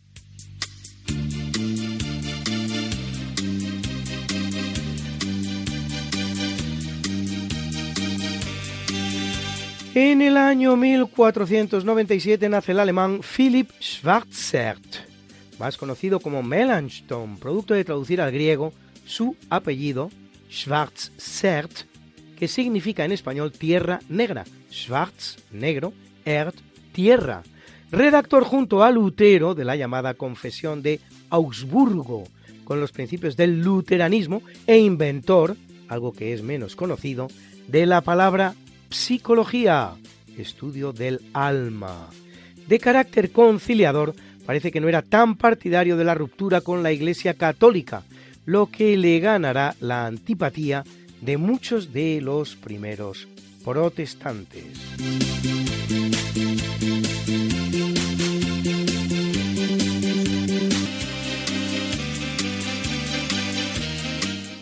En 9.98 10.20
el 10.20 10.36
año 10.36 10.76
1497 10.76 12.50
nace 12.50 12.72
el 12.72 12.80
alemán 12.80 13.22
Philipp 13.22 13.70
Schwarzert, 13.80 14.84
más 15.58 15.78
conocido 15.78 16.20
como 16.20 16.42
Melanchthon, 16.42 17.38
producto 17.38 17.72
de 17.72 17.82
traducir 17.82 18.20
al 18.20 18.30
griego 18.30 18.74
su 19.06 19.36
apellido 19.48 20.10
Schwarzert, 20.50 21.86
que 22.38 22.46
significa 22.46 23.06
en 23.06 23.12
español 23.12 23.52
tierra 23.52 24.00
negra, 24.10 24.44
Schwarz, 24.70 25.38
negro, 25.50 25.94
Erd, 26.26 26.52
tierra. 26.92 27.42
Redactor 27.90 28.44
junto 28.44 28.84
a 28.84 28.90
Lutero 28.90 29.54
de 29.54 29.64
la 29.64 29.76
llamada 29.76 30.12
Confesión 30.12 30.82
de 30.82 31.00
Augsburgo, 31.30 32.24
con 32.64 32.80
los 32.80 32.92
principios 32.92 33.34
del 33.34 33.62
luteranismo, 33.62 34.42
e 34.66 34.76
inventor, 34.76 35.56
algo 35.88 36.12
que 36.12 36.34
es 36.34 36.42
menos 36.42 36.76
conocido, 36.76 37.28
de 37.66 37.86
la 37.86 38.02
palabra 38.02 38.54
psicología, 38.90 39.92
estudio 40.36 40.92
del 40.92 41.20
alma. 41.32 42.08
De 42.66 42.78
carácter 42.78 43.30
conciliador, 43.32 44.14
parece 44.44 44.72
que 44.72 44.80
no 44.80 44.88
era 44.88 45.02
tan 45.02 45.36
partidario 45.36 45.96
de 45.96 46.04
la 46.04 46.14
ruptura 46.14 46.60
con 46.60 46.82
la 46.82 46.92
Iglesia 46.92 47.34
Católica, 47.34 48.02
lo 48.44 48.66
que 48.66 48.96
le 48.96 49.18
ganará 49.20 49.74
la 49.80 50.06
antipatía 50.06 50.84
de 51.20 51.36
muchos 51.36 51.92
de 51.92 52.20
los 52.20 52.56
primeros 52.56 53.28
protestantes. 53.64 54.64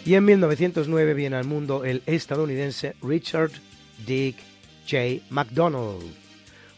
Y 0.06 0.14
en 0.14 0.24
1909 0.24 1.14
viene 1.14 1.36
al 1.36 1.46
mundo 1.46 1.84
el 1.84 2.02
estadounidense 2.06 2.94
Richard 3.02 3.52
Dick 4.06 4.36
J. 4.88 5.24
McDonald, 5.30 6.02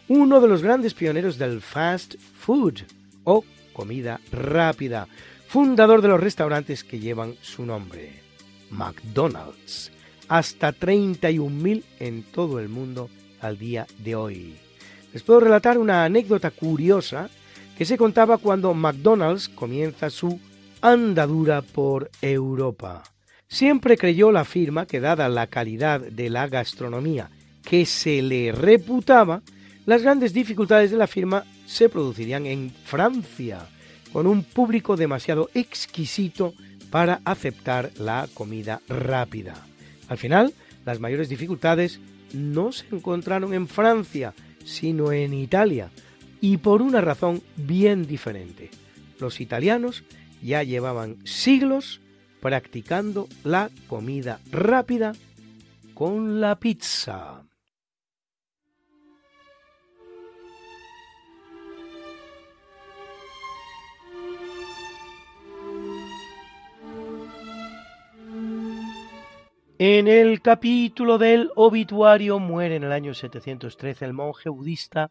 uno 0.08 0.40
de 0.40 0.48
los 0.48 0.62
grandes 0.62 0.94
pioneros 0.94 1.38
del 1.38 1.60
fast 1.60 2.14
food 2.38 2.82
o 3.24 3.44
comida 3.72 4.20
rápida, 4.32 5.08
fundador 5.48 6.02
de 6.02 6.08
los 6.08 6.20
restaurantes 6.20 6.84
que 6.84 6.98
llevan 6.98 7.34
su 7.42 7.66
nombre, 7.66 8.22
McDonald's, 8.70 9.92
hasta 10.28 10.72
31.000 10.72 11.84
en 12.00 12.22
todo 12.22 12.58
el 12.58 12.68
mundo 12.68 13.10
al 13.40 13.58
día 13.58 13.86
de 13.98 14.14
hoy. 14.14 14.56
Les 15.12 15.22
puedo 15.22 15.40
relatar 15.40 15.78
una 15.78 16.04
anécdota 16.04 16.50
curiosa 16.50 17.30
que 17.76 17.84
se 17.84 17.98
contaba 17.98 18.38
cuando 18.38 18.72
McDonald's 18.74 19.48
comienza 19.48 20.10
su 20.10 20.40
andadura 20.80 21.62
por 21.62 22.10
Europa. 22.22 23.02
Siempre 23.48 23.96
creyó 23.96 24.32
la 24.32 24.44
firma 24.44 24.86
que 24.86 25.00
dada 25.00 25.28
la 25.28 25.46
calidad 25.46 26.00
de 26.00 26.30
la 26.30 26.48
gastronomía 26.48 27.30
que 27.66 27.84
se 27.84 28.22
le 28.22 28.52
reputaba, 28.52 29.42
las 29.86 30.02
grandes 30.02 30.32
dificultades 30.32 30.90
de 30.90 30.96
la 30.96 31.08
firma 31.08 31.44
se 31.66 31.88
producirían 31.88 32.46
en 32.46 32.70
Francia, 32.70 33.68
con 34.12 34.26
un 34.26 34.44
público 34.44 34.96
demasiado 34.96 35.50
exquisito 35.52 36.54
para 36.90 37.20
aceptar 37.24 37.90
la 37.98 38.28
comida 38.32 38.80
rápida. 38.88 39.66
Al 40.08 40.16
final, 40.16 40.54
las 40.84 41.00
mayores 41.00 41.28
dificultades 41.28 42.00
no 42.32 42.70
se 42.70 42.86
encontraron 42.92 43.52
en 43.52 43.66
Francia, 43.66 44.32
sino 44.64 45.10
en 45.10 45.34
Italia, 45.34 45.90
y 46.40 46.58
por 46.58 46.82
una 46.82 47.00
razón 47.00 47.42
bien 47.56 48.06
diferente. 48.06 48.70
Los 49.18 49.40
italianos 49.40 50.04
ya 50.40 50.62
llevaban 50.62 51.16
siglos 51.24 52.00
practicando 52.46 53.26
la 53.42 53.68
comida 53.88 54.38
rápida 54.52 55.14
con 55.94 56.40
la 56.40 56.54
pizza. 56.54 57.42
En 69.76 70.06
el 70.06 70.40
capítulo 70.40 71.18
del 71.18 71.50
obituario 71.56 72.38
muere 72.38 72.76
en 72.76 72.84
el 72.84 72.92
año 72.92 73.12
713 73.12 74.04
el 74.04 74.12
monje 74.12 74.50
budista 74.50 75.10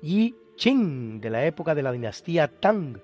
Yi 0.00 0.34
Qing 0.56 1.20
de 1.20 1.28
la 1.28 1.44
época 1.44 1.74
de 1.74 1.82
la 1.82 1.92
dinastía 1.92 2.48
Tang, 2.48 2.96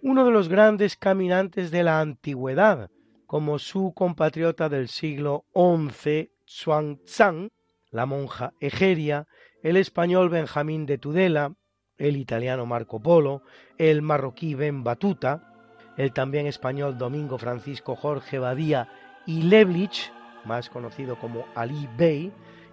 uno 0.00 0.24
de 0.24 0.30
los 0.30 0.48
grandes 0.48 0.96
caminantes 0.96 1.72
de 1.72 1.82
la 1.82 2.00
antigüedad, 2.00 2.88
como 3.30 3.60
su 3.60 3.92
compatriota 3.94 4.68
del 4.68 4.88
siglo 4.88 5.44
XI, 5.54 6.32
Zhuangzhang, 6.48 7.50
la 7.92 8.04
monja 8.04 8.54
Egeria, 8.58 9.28
el 9.62 9.76
español 9.76 10.30
Benjamín 10.30 10.84
de 10.84 10.98
Tudela, 10.98 11.54
el 11.96 12.16
italiano 12.16 12.66
Marco 12.66 12.98
Polo, 12.98 13.44
el 13.78 14.02
marroquí 14.02 14.56
Ben 14.56 14.82
Batuta, 14.82 15.54
el 15.96 16.12
también 16.12 16.48
español 16.48 16.98
Domingo 16.98 17.38
Francisco 17.38 17.94
Jorge 17.94 18.40
Badía 18.40 18.88
y 19.28 19.42
Leblich, 19.42 20.12
más 20.44 20.68
conocido 20.68 21.16
como 21.16 21.44
Ali 21.54 21.88
Bey, 21.96 22.32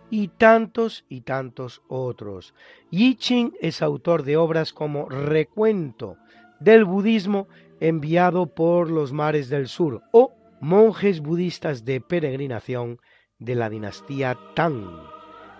y 0.09 0.29
tantos 0.29 1.05
y 1.07 1.21
tantos 1.21 1.83
otros. 1.87 2.55
Yi 2.89 3.13
Ching 3.13 3.53
es 3.61 3.83
autor 3.83 4.23
de 4.23 4.37
obras 4.37 4.73
como 4.73 5.07
Recuento 5.07 6.17
del 6.59 6.83
budismo 6.83 7.47
enviado 7.79 8.47
por 8.47 8.89
los 8.89 9.13
mares 9.13 9.49
del 9.49 9.67
sur 9.67 10.01
o 10.11 10.36
monjes 10.59 11.21
budistas 11.21 11.85
de 11.85 12.01
peregrinación 12.01 12.99
de 13.39 13.55
la 13.55 13.69
dinastía 13.69 14.37
Tang, 14.55 14.85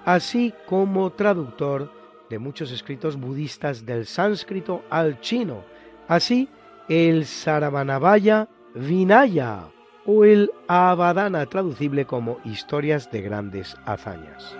así 0.05 0.53
como 0.65 1.11
traductor 1.11 1.91
de 2.29 2.39
muchos 2.39 2.71
escritos 2.71 3.17
budistas 3.17 3.85
del 3.85 4.05
sánscrito 4.05 4.83
al 4.89 5.19
chino, 5.21 5.63
así 6.07 6.49
el 6.89 7.25
Saravanavaya 7.25 8.49
Vinaya 8.73 9.69
o 10.05 10.23
el 10.23 10.51
Abadana 10.67 11.45
traducible 11.45 12.05
como 12.05 12.39
historias 12.45 13.11
de 13.11 13.21
grandes 13.21 13.75
hazañas. 13.85 14.55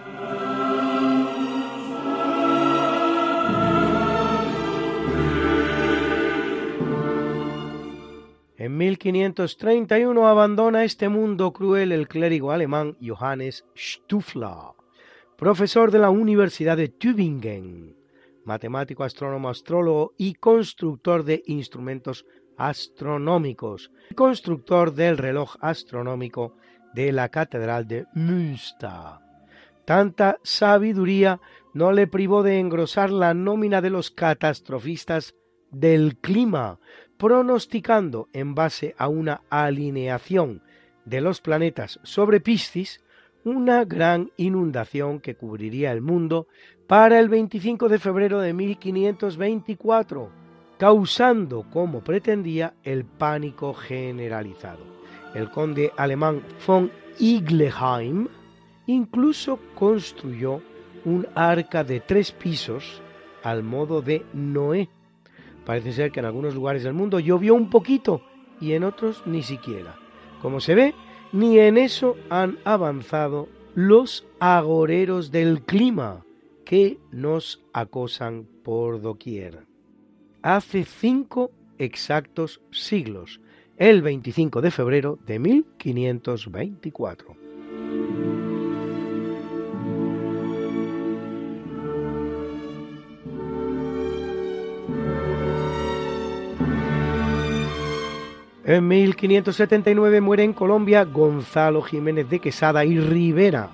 En 8.59 8.75
1531 8.75 10.27
abandona 10.27 10.84
este 10.84 11.09
mundo 11.09 11.53
cruel 11.53 11.91
el 11.91 12.07
clérigo 12.07 12.51
alemán 12.51 12.97
Johannes 12.99 13.65
Stufler, 13.75 14.73
profesor 15.38 15.91
de 15.91 15.99
la 15.99 16.09
Universidad 16.09 16.75
de 16.75 16.88
Tübingen, 16.88 17.95
matemático, 18.45 19.03
astrónomo, 19.03 19.49
astrólogo 19.49 20.15
y 20.17 20.34
constructor 20.34 21.23
de 21.23 21.43
instrumentos 21.45 22.25
astronómicos, 22.57 23.91
constructor 24.15 24.91
del 24.91 25.19
reloj 25.19 25.55
astronómico 25.61 26.55
de 26.95 27.11
la 27.11 27.29
Catedral 27.29 27.88
de 27.88 28.07
Münster. 28.15 29.19
Tanta 29.85 30.39
sabiduría 30.41 31.39
no 31.75 31.91
le 31.91 32.07
privó 32.07 32.41
de 32.41 32.57
engrosar 32.57 33.11
la 33.11 33.35
nómina 33.35 33.81
de 33.81 33.91
los 33.91 34.09
catastrofistas 34.09 35.35
del 35.69 36.17
clima, 36.17 36.79
pronosticando 37.18 38.30
en 38.34 38.56
base 38.56 38.95
a 38.98 39.07
una 39.07 39.41
alineación 39.49 40.61
de 41.06 41.22
los 41.22 41.41
planetas 41.41 41.99
sobre 42.03 42.39
Piscis 42.39 43.02
una 43.44 43.85
gran 43.85 44.31
inundación 44.35 45.19
que 45.19 45.35
cubriría 45.35 45.91
el 45.94 46.02
mundo 46.02 46.48
para 46.85 47.19
el 47.19 47.30
25 47.30 47.88
de 47.88 47.99
febrero 47.99 48.41
de 48.41 48.53
1524, 48.53 50.30
causando, 50.77 51.65
como 51.69 52.03
pretendía, 52.03 52.73
el 52.84 53.06
pánico 53.06 53.73
generalizado. 53.73 54.85
El 55.34 55.49
conde 55.49 55.91
alemán 55.95 56.41
von 56.65 56.91
Igleheim 57.19 58.27
incluso 58.85 59.60
construyó 59.76 60.61
un 61.06 61.26
arca 61.35 61.84
de 61.84 62.02
tres 62.02 62.31
pisos 62.31 63.02
al 63.44 63.64
modo 63.64 64.02
de 64.02 64.26
Noé 64.34 64.89
Parece 65.68 65.91
ser 65.91 66.11
que 66.14 66.22
en 66.22 66.26
algunos 66.26 66.56
lugares 66.56 66.84
del 66.84 66.94
mundo 66.94 67.19
llovió 67.19 67.53
un 67.53 67.69
poquito 67.69 68.22
y 68.61 68.72
en 68.72 68.85
otros 68.85 69.22
ni 69.26 69.44
siquiera. 69.44 69.98
Como 70.41 70.61
se 70.61 70.76
ve, 70.76 70.95
ni 71.34 71.60
en 71.60 71.77
eso 71.77 72.15
han 72.30 72.57
avanzado 72.64 73.49
los 73.76 74.26
agoreros 74.39 75.30
del 75.30 75.64
clima 75.64 76.23
que 76.64 76.99
nos 77.11 77.61
acosan 77.73 78.48
por 78.64 79.02
doquier. 79.02 79.65
Hace 80.41 80.85
cinco 80.85 81.52
exactos 81.77 82.61
siglos, 82.72 83.41
el 83.76 84.02
25 84.02 84.61
de 84.61 84.72
febrero 84.72 85.19
de 85.26 85.39
1524. 85.39 87.46
En 98.68 98.85
1579 98.85 100.19
muere 100.19 100.44
en 100.44 100.52
Colombia 100.52 101.06
Gonzalo 101.06 101.81
Jiménez 101.81 102.30
de 102.30 102.41
Quesada 102.41 102.84
y 102.84 102.99
Rivera, 102.99 103.69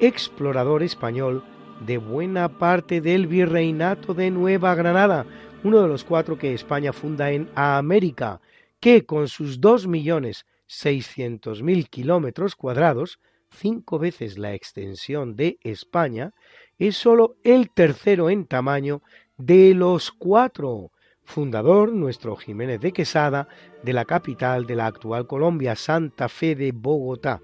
explorador 0.00 0.82
español 0.82 1.44
de 1.86 1.98
buena 1.98 2.58
parte 2.58 3.00
del 3.00 3.28
virreinato 3.28 4.14
de 4.14 4.32
Nueva 4.32 4.74
Granada, 4.74 5.26
uno 5.62 5.80
de 5.80 5.86
los 5.86 6.02
cuatro 6.02 6.38
que 6.38 6.54
España 6.54 6.92
funda 6.92 7.30
en 7.30 7.48
América, 7.54 8.40
que 8.80 9.06
con 9.06 9.28
sus 9.28 9.60
2.600.000 9.60 11.88
kilómetros 11.88 12.56
cuadrados, 12.56 13.20
cinco 13.48 14.00
veces 14.00 14.38
la 14.38 14.54
extensión 14.54 15.36
de 15.36 15.60
España, 15.62 16.32
es 16.80 16.96
sólo 16.96 17.36
el 17.44 17.70
tercero 17.70 18.28
en 18.28 18.46
tamaño 18.46 19.02
de 19.36 19.72
los 19.72 20.10
cuatro, 20.10 20.90
fundador, 21.24 21.92
nuestro 21.92 22.36
Jiménez 22.36 22.80
de 22.80 22.92
Quesada, 22.92 23.48
de 23.82 23.92
la 23.92 24.04
capital 24.04 24.66
de 24.66 24.76
la 24.76 24.86
actual 24.86 25.26
Colombia, 25.26 25.76
Santa 25.76 26.28
Fe 26.28 26.54
de 26.54 26.72
Bogotá, 26.72 27.40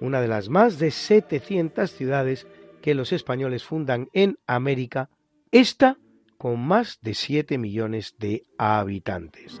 una 0.00 0.20
de 0.20 0.28
las 0.28 0.48
más 0.48 0.78
de 0.78 0.90
700 0.90 1.90
ciudades 1.90 2.46
que 2.82 2.94
los 2.94 3.12
españoles 3.12 3.64
fundan 3.64 4.08
en 4.12 4.38
América, 4.46 5.10
esta 5.50 5.98
con 6.36 6.60
más 6.60 6.98
de 7.02 7.14
7 7.14 7.58
millones 7.58 8.14
de 8.18 8.44
habitantes. 8.58 9.60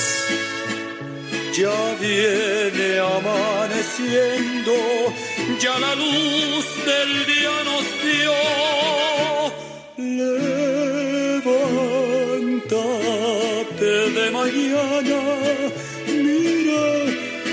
Ya 1.56 1.94
viene 2.00 2.98
amaneciendo, 2.98 4.72
ya 5.60 5.78
la 5.78 5.94
luz 5.94 6.66
del 6.84 7.26
día 7.26 7.62
nos 7.64 7.84
dio. 8.02 8.34
Levántate 11.44 14.10
de 14.10 14.30
mañana, 14.32 15.20
mira 16.08 17.04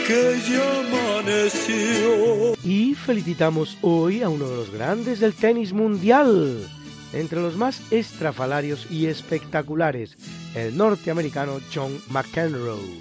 que 0.07 0.39
ya 0.49 0.79
amaneció. 0.79 2.55
Y 2.63 2.95
felicitamos 2.95 3.77
hoy 3.81 4.23
a 4.23 4.29
uno 4.29 4.49
de 4.49 4.55
los 4.55 4.71
grandes 4.71 5.19
del 5.19 5.35
tenis 5.35 5.73
mundial, 5.73 6.67
entre 7.13 7.41
los 7.41 7.57
más 7.57 7.91
estrafalarios 7.91 8.89
y 8.89 9.07
espectaculares, 9.07 10.17
el 10.55 10.77
norteamericano 10.77 11.59
John 11.73 11.97
McEnroe, 12.09 12.99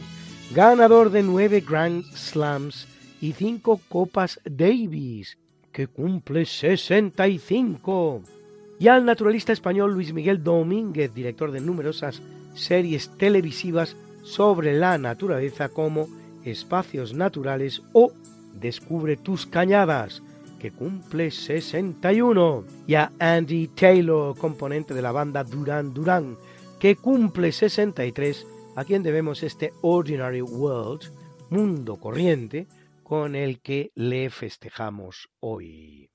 ganador 0.54 1.10
de 1.10 1.22
nueve 1.22 1.64
Grand 1.66 2.04
Slams 2.14 2.88
y 3.20 3.32
cinco 3.32 3.80
Copas 3.88 4.40
Davis, 4.44 5.38
que 5.72 5.86
cumple 5.86 6.44
65. 6.46 8.22
Y 8.78 8.88
al 8.88 9.04
naturalista 9.04 9.52
español 9.52 9.92
Luis 9.92 10.12
Miguel 10.12 10.42
Domínguez, 10.42 11.14
director 11.14 11.52
de 11.52 11.60
numerosas 11.60 12.22
series 12.54 13.10
televisivas 13.16 13.96
sobre 14.22 14.72
la 14.72 14.98
naturaleza 14.98 15.68
como 15.68 16.08
Espacios 16.44 17.12
Naturales 17.14 17.82
o 17.92 18.12
Descubre 18.54 19.16
tus 19.16 19.46
cañadas, 19.46 20.22
que 20.60 20.70
cumple 20.70 21.32
61. 21.32 22.64
Y 22.86 22.94
a 22.94 23.10
Andy 23.18 23.68
Taylor, 23.68 24.36
componente 24.38 24.94
de 24.94 25.02
la 25.02 25.10
banda 25.10 25.42
Duran 25.42 25.92
Duran, 25.92 26.36
que 26.78 26.94
cumple 26.94 27.50
63, 27.50 28.46
a 28.76 28.84
quien 28.84 29.02
debemos 29.02 29.42
este 29.42 29.72
Ordinary 29.80 30.42
World, 30.42 31.12
mundo 31.48 31.96
corriente, 31.96 32.68
con 33.02 33.34
el 33.34 33.60
que 33.60 33.90
le 33.96 34.30
festejamos 34.30 35.28
hoy. 35.40 36.08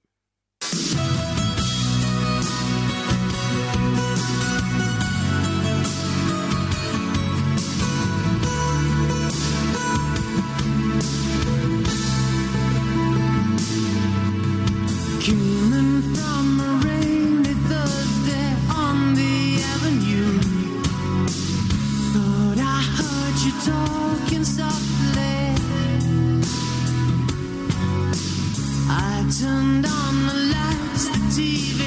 Turned 29.42 29.86
on 29.86 30.28
the 30.28 30.34
lights, 30.54 31.08
the 31.10 31.20
TV, 31.36 31.82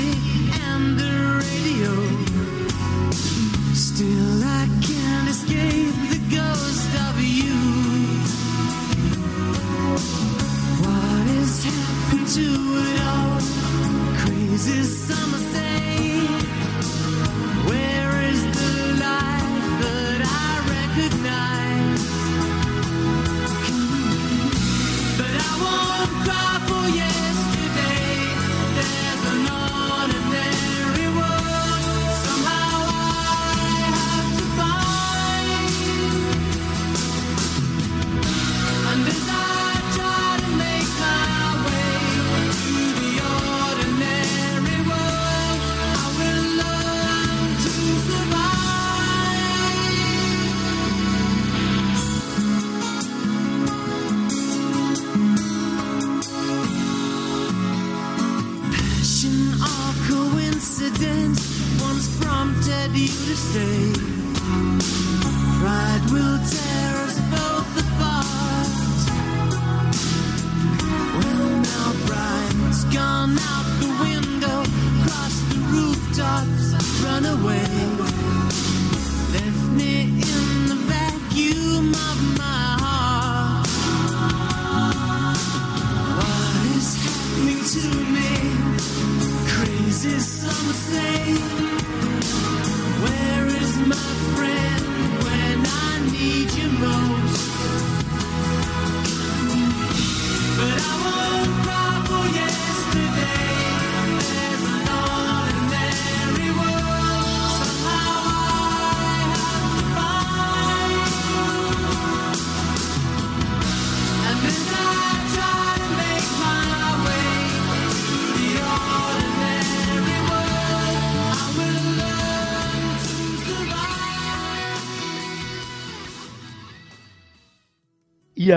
and 0.66 0.98
the 0.98 1.07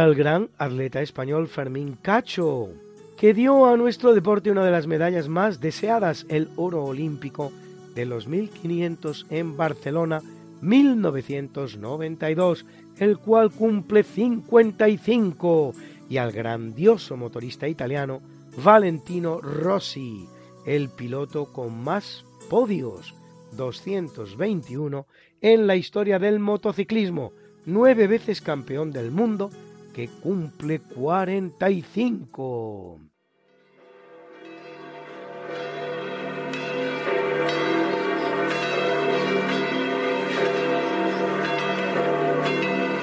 al 0.01 0.15
gran 0.15 0.49
atleta 0.57 1.01
español 1.01 1.47
Fermín 1.47 1.97
Cacho, 2.01 2.69
que 3.17 3.35
dio 3.35 3.67
a 3.67 3.77
nuestro 3.77 4.15
deporte 4.15 4.49
una 4.49 4.65
de 4.65 4.71
las 4.71 4.87
medallas 4.87 5.27
más 5.27 5.61
deseadas, 5.61 6.25
el 6.27 6.49
oro 6.55 6.83
olímpico 6.83 7.51
de 7.93 8.05
los 8.05 8.27
1500 8.27 9.27
en 9.29 9.55
Barcelona 9.55 10.23
1992, 10.61 12.65
el 12.97 13.19
cual 13.19 13.51
cumple 13.51 14.01
55, 14.03 15.73
y 16.09 16.17
al 16.17 16.31
grandioso 16.31 17.15
motorista 17.15 17.67
italiano 17.67 18.23
Valentino 18.63 19.39
Rossi, 19.39 20.25
el 20.65 20.89
piloto 20.89 21.53
con 21.53 21.83
más 21.83 22.25
podios, 22.49 23.13
221 23.55 25.05
en 25.41 25.67
la 25.67 25.75
historia 25.75 26.17
del 26.17 26.39
motociclismo, 26.39 27.33
nueve 27.65 28.07
veces 28.07 28.41
campeón 28.41 28.91
del 28.91 29.11
mundo, 29.11 29.51
que 29.93 30.07
cumple 30.07 30.79
45. 30.79 32.99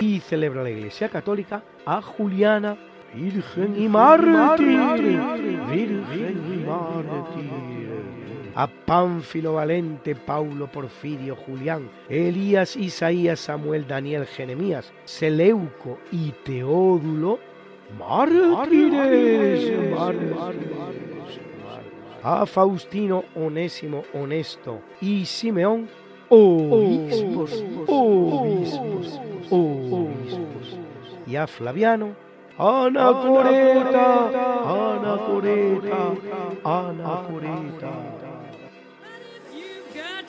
Y 0.00 0.20
celebra 0.20 0.62
la 0.62 0.70
Iglesia 0.70 1.08
Católica 1.08 1.62
a 1.84 2.00
Juliana, 2.00 2.76
Virgen 3.14 3.80
y 3.80 3.88
Mártir. 3.88 4.78
Virgen 5.70 6.54
y 6.54 6.66
Mártir 6.66 7.87
a 8.58 8.66
Pánfilo 8.66 9.52
Valente, 9.52 10.16
Paulo 10.16 10.66
Porfirio, 10.66 11.36
Julián, 11.36 11.88
Elías, 12.08 12.74
Isaías, 12.74 13.38
Samuel, 13.38 13.86
Daniel, 13.86 14.26
Jeremías, 14.26 14.92
Seleuco 15.04 16.00
y 16.10 16.32
Teódulo, 16.44 17.38
mártires, 17.96 19.72
a 22.24 22.44
Faustino, 22.46 23.22
Onésimo, 23.36 24.02
Honesto 24.12 24.80
y 25.00 25.24
Simeón, 25.24 25.88
obispos, 26.28 27.64
obispos, 27.86 29.20
obispos, 29.50 30.78
y 31.28 31.36
a 31.36 31.46
Flaviano, 31.46 32.16
Anacoreta, 32.58 34.26
Anacoreta, 34.96 36.12
Anacoreta. 36.64 38.17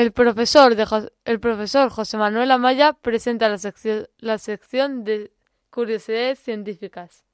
El 0.00 0.12
profesor, 0.12 0.74
el 1.26 1.40
profesor 1.40 1.90
José 1.90 2.16
Manuel 2.16 2.50
Amaya 2.52 2.94
presenta 2.94 3.50
la 3.50 3.58
sección, 3.58 4.08
la 4.16 4.38
sección 4.38 5.04
de 5.04 5.30
curiosidades 5.68 6.38
científicas. 6.38 7.26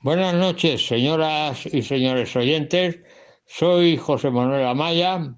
Buenas 0.00 0.32
noches, 0.32 0.86
señoras 0.86 1.66
y 1.66 1.82
señores 1.82 2.34
oyentes. 2.34 2.98
Soy 3.44 3.98
José 3.98 4.30
Manuel 4.30 4.64
Amaya 4.64 5.36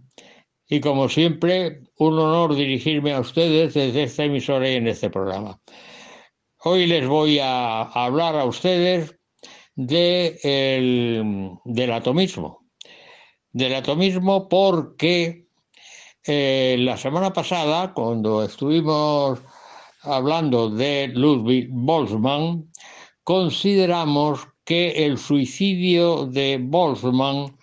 y 0.68 0.78
como 0.78 1.08
siempre, 1.08 1.80
un 1.98 2.20
honor 2.20 2.54
dirigirme 2.54 3.14
a 3.14 3.18
ustedes 3.18 3.74
desde 3.74 4.04
esta 4.04 4.22
emisora 4.22 4.70
y 4.70 4.76
en 4.76 4.86
este 4.86 5.10
programa. 5.10 5.60
Hoy 6.58 6.86
les 6.86 7.08
voy 7.08 7.40
a 7.40 7.82
hablar 7.82 8.36
a 8.36 8.44
ustedes 8.44 9.12
de 9.74 10.38
del 11.64 11.90
atomismo. 11.90 12.64
Del 13.50 13.74
atomismo 13.74 14.48
porque 14.48 15.45
eh, 16.28 16.76
la 16.80 16.96
semana 16.96 17.32
pasada, 17.32 17.94
cuando 17.94 18.42
estuvimos 18.42 19.38
hablando 20.02 20.68
de 20.68 21.08
Ludwig 21.14 21.68
Boltzmann, 21.70 22.68
consideramos 23.22 24.40
que 24.64 25.06
el 25.06 25.18
suicidio 25.18 26.26
de 26.26 26.58
Boltzmann 26.60 27.56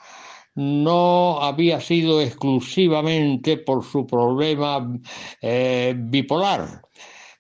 no 0.56 1.42
había 1.42 1.82
sido 1.82 2.22
exclusivamente 2.22 3.58
por 3.58 3.84
su 3.84 4.08
problema 4.08 4.88
eh, 5.42 5.94
bipolar, 5.98 6.84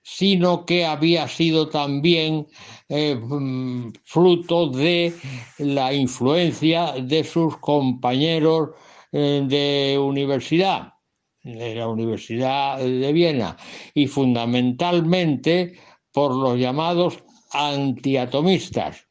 sino 0.01 0.65
que 0.65 0.85
había 0.85 1.27
sido 1.29 1.69
también 1.69 2.47
eh, 2.89 3.17
fruto 4.03 4.67
de 4.69 5.13
la 5.59 5.93
influencia 5.93 6.93
de 7.01 7.23
sus 7.23 7.55
compañeros 7.57 8.71
de 9.11 9.97
universidad 10.01 10.92
de 11.43 11.75
la 11.75 11.87
Universidad 11.87 12.79
de 12.79 13.13
Viena 13.13 13.57
y 13.93 14.07
fundamentalmente 14.07 15.73
por 16.11 16.33
los 16.35 16.57
llamados 16.57 17.23
antiatomistas. 17.51 19.07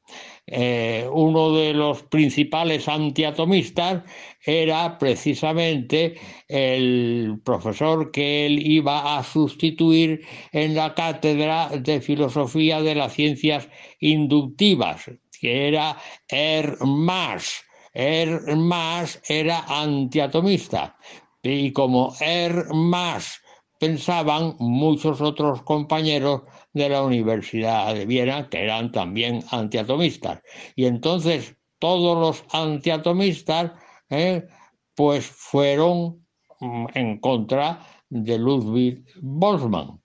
Eh, 0.46 1.08
uno 1.12 1.54
de 1.54 1.72
los 1.72 2.02
principales 2.02 2.88
antiatomistas 2.88 4.02
era 4.44 4.98
precisamente 4.98 6.16
el 6.48 7.40
profesor 7.44 8.10
que 8.10 8.46
él 8.46 8.58
iba 8.66 9.16
a 9.16 9.22
sustituir 9.22 10.26
en 10.50 10.74
la 10.74 10.94
cátedra 10.94 11.68
de 11.68 12.00
filosofía 12.00 12.82
de 12.82 12.96
las 12.96 13.12
ciencias 13.12 13.68
inductivas, 14.00 15.10
que 15.40 15.68
era 15.68 15.96
Hermas. 16.28 17.62
Hermas 17.94 19.20
era 19.28 19.64
antiatomista, 19.68 20.96
y 21.42 21.72
como 21.72 22.14
Er 22.20 22.72
más 22.72 23.40
pensaban 23.78 24.54
muchos 24.60 25.20
otros 25.20 25.62
compañeros 25.62 26.42
de 26.72 26.88
la 26.88 27.02
Universidad 27.02 27.94
de 27.94 28.06
Viena 28.06 28.48
que 28.48 28.62
eran 28.62 28.92
también 28.92 29.42
antiatomistas. 29.50 30.40
Y 30.76 30.86
entonces 30.86 31.56
todos 31.80 32.16
los 32.16 32.44
antiatomistas 32.54 33.72
eh, 34.08 34.46
pues 34.94 35.26
fueron 35.26 36.24
mm, 36.60 36.86
en 36.94 37.18
contra 37.18 37.84
de 38.08 38.38
Ludwig 38.38 39.04
Boltzmann. 39.20 40.00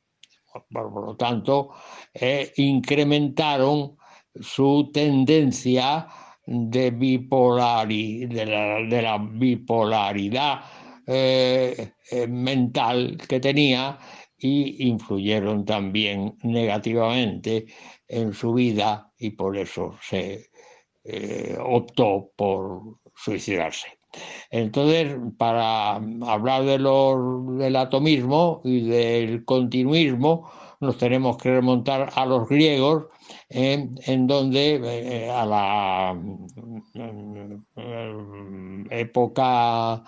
Por, 0.71 1.05
lo 1.05 1.15
tanto, 1.15 1.69
eh, 2.15 2.51
incrementaron 2.57 3.95
su 4.39 4.89
tendencia 4.91 6.07
de, 6.47 6.89
de 6.89 9.01
la 9.03 9.17
bipolaridad 9.19 10.61
eh, 11.09 11.93
eh, 12.11 12.27
mental 12.27 13.17
que 13.29 13.39
tenía 13.39 13.97
y 14.37 14.89
influyeron 14.89 15.63
también 15.63 16.37
negativamente 16.43 17.65
en 18.09 18.33
su 18.33 18.53
vida 18.53 19.09
y 19.17 19.29
por 19.29 19.55
eso 19.57 19.95
se 20.01 20.49
eh, 21.05 21.57
optó 21.63 22.31
por 22.35 22.97
suicidarse. 23.15 23.87
Entonces, 24.51 25.15
para 25.37 25.95
hablar 25.95 26.65
de 26.65 26.77
del 26.77 27.75
atomismo 27.77 28.61
y 28.65 28.81
del 28.89 29.45
continuismo, 29.45 30.51
nos 30.81 30.97
tenemos 30.97 31.37
que 31.37 31.51
remontar 31.51 32.09
a 32.15 32.25
los 32.25 32.49
griegos, 32.49 33.05
en 33.49 34.27
donde 34.27 35.29
a 35.33 35.45
la 35.45 36.13
mm, 37.75 38.87
época 38.91 40.03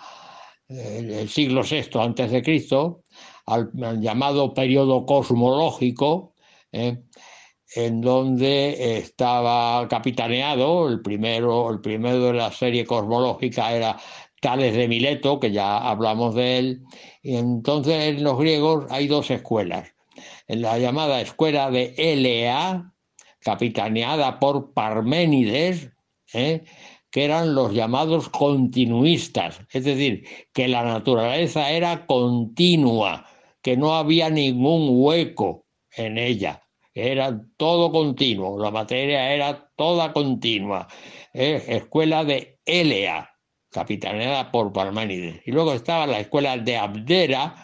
el 0.70 1.28
siglo 1.28 1.62
VI 1.62 1.98
antes 1.98 2.30
de 2.30 2.42
Cristo, 2.42 3.04
al, 3.46 3.70
llamado 4.00 4.54
periodo 4.54 5.04
cosmológico, 5.04 6.34
¿eh? 6.72 7.02
en 7.74 8.00
donde 8.00 8.98
estaba 8.98 9.86
capitaneado, 9.88 10.88
el 10.88 11.02
primero, 11.02 11.70
el 11.70 11.80
primero 11.80 12.26
de 12.26 12.32
la 12.34 12.52
serie 12.52 12.84
cosmológica 12.84 13.72
era 13.72 13.96
Tales 14.40 14.74
de 14.74 14.88
Mileto, 14.88 15.38
que 15.38 15.52
ya 15.52 15.78
hablamos 15.78 16.34
de 16.34 16.58
él, 16.58 16.82
y 17.22 17.36
entonces 17.36 18.16
en 18.16 18.24
los 18.24 18.38
griegos 18.38 18.86
hay 18.90 19.06
dos 19.06 19.30
escuelas. 19.30 19.92
En 20.48 20.62
la 20.62 20.78
llamada 20.78 21.20
escuela 21.20 21.70
de 21.70 21.94
Elea, 21.96 22.92
capitaneada 23.40 24.38
por 24.38 24.72
Parménides, 24.72 25.90
¿eh? 26.32 26.62
Que 27.10 27.24
eran 27.24 27.54
los 27.54 27.72
llamados 27.72 28.28
continuistas, 28.28 29.60
es 29.72 29.84
decir, 29.84 30.26
que 30.52 30.68
la 30.68 30.84
naturaleza 30.84 31.70
era 31.70 32.06
continua, 32.06 33.26
que 33.62 33.76
no 33.76 33.94
había 33.94 34.30
ningún 34.30 34.88
hueco 34.90 35.66
en 35.96 36.18
ella, 36.18 36.62
era 36.94 37.40
todo 37.56 37.92
continuo, 37.92 38.58
la 38.58 38.70
materia 38.70 39.32
era 39.32 39.70
toda 39.76 40.12
continua. 40.12 40.88
escuela 41.32 42.24
de 42.24 42.60
Elea, 42.64 43.30
capitaneada 43.70 44.50
por 44.50 44.72
Parménides. 44.72 45.40
Y 45.46 45.52
luego 45.52 45.72
estaba 45.72 46.06
la 46.06 46.20
escuela 46.20 46.58
de 46.58 46.76
Abdera, 46.76 47.54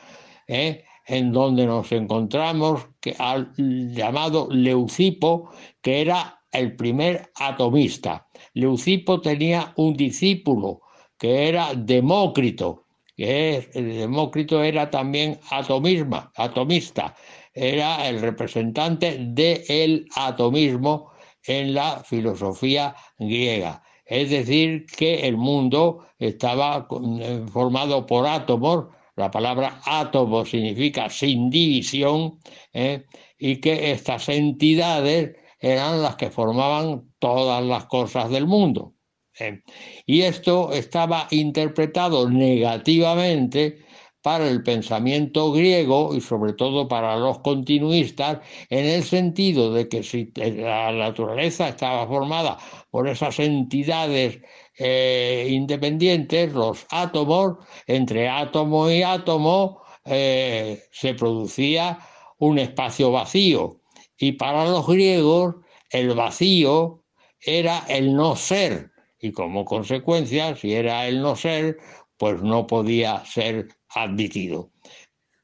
¿eh? 0.46 0.84
en 1.06 1.32
donde 1.32 1.66
nos 1.66 1.90
encontramos 1.92 2.88
al 3.18 3.52
llamado 3.56 4.48
Leucipo, 4.50 5.50
que 5.82 6.00
era 6.00 6.40
el 6.52 6.74
primer 6.76 7.30
atomista. 7.36 8.25
Leucipo 8.56 9.20
tenía 9.20 9.74
un 9.76 9.94
discípulo 9.94 10.80
que 11.18 11.46
era 11.48 11.74
Demócrito, 11.74 12.86
que 13.14 13.68
Demócrito 13.74 14.62
era 14.62 14.90
también 14.90 15.38
atomisma, 15.50 16.32
atomista, 16.34 17.14
era 17.52 18.08
el 18.08 18.18
representante 18.22 19.18
del 19.20 20.06
atomismo 20.16 21.10
en 21.46 21.74
la 21.74 22.02
filosofía 22.02 22.96
griega. 23.18 23.82
Es 24.06 24.30
decir, 24.30 24.86
que 24.86 25.28
el 25.28 25.36
mundo 25.36 26.06
estaba 26.18 26.88
eh, 27.20 27.44
formado 27.52 28.06
por 28.06 28.26
átomos, 28.26 28.86
la 29.16 29.30
palabra 29.30 29.82
átomo 29.84 30.46
significa 30.46 31.10
sin 31.10 31.50
división, 31.50 32.38
¿eh? 32.72 33.04
y 33.38 33.56
que 33.56 33.92
estas 33.92 34.30
entidades 34.30 35.36
eran 35.58 36.02
las 36.02 36.16
que 36.16 36.30
formaban 36.30 37.12
todas 37.18 37.64
las 37.64 37.86
cosas 37.86 38.30
del 38.30 38.46
mundo. 38.46 38.94
¿eh? 39.38 39.62
Y 40.06 40.22
esto 40.22 40.72
estaba 40.72 41.28
interpretado 41.30 42.28
negativamente 42.28 43.84
para 44.26 44.48
el 44.48 44.64
pensamiento 44.64 45.52
griego 45.52 46.12
y 46.12 46.20
sobre 46.20 46.52
todo 46.54 46.88
para 46.88 47.16
los 47.16 47.38
continuistas 47.38 48.40
en 48.70 48.84
el 48.84 49.04
sentido 49.04 49.72
de 49.72 49.88
que 49.88 50.02
si 50.02 50.32
la 50.34 50.90
naturaleza 50.90 51.68
estaba 51.68 52.08
formada 52.08 52.58
por 52.90 53.06
esas 53.06 53.38
entidades 53.38 54.40
eh, 54.78 55.46
independientes, 55.48 56.52
los 56.52 56.86
átomos, 56.90 57.58
entre 57.86 58.28
átomo 58.28 58.90
y 58.90 59.02
átomo 59.02 59.82
eh, 60.04 60.82
se 60.90 61.14
producía 61.14 61.96
un 62.38 62.58
espacio 62.58 63.12
vacío 63.12 63.80
y 64.18 64.32
para 64.32 64.64
los 64.64 64.86
griegos 64.86 65.56
el 65.90 66.14
vacío 66.14 67.04
era 67.40 67.84
el 67.88 68.14
no 68.14 68.36
ser 68.36 68.90
y 69.20 69.32
como 69.32 69.64
consecuencia 69.64 70.56
si 70.56 70.74
era 70.74 71.06
el 71.06 71.22
no 71.22 71.36
ser 71.36 71.78
pues 72.16 72.42
no 72.42 72.66
podía 72.66 73.24
ser 73.24 73.68
admitido. 73.90 74.70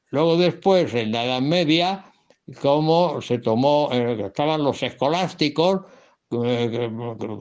Luego 0.09 0.37
después, 0.37 0.93
en 0.93 1.11
la 1.11 1.25
Edad 1.25 1.41
Media, 1.41 2.05
como 2.61 3.21
se 3.21 3.39
tomó, 3.39 3.89
eh, 3.91 4.25
estaban 4.27 4.63
los 4.63 4.83
escolásticos, 4.83 5.81
eh, 6.31 6.89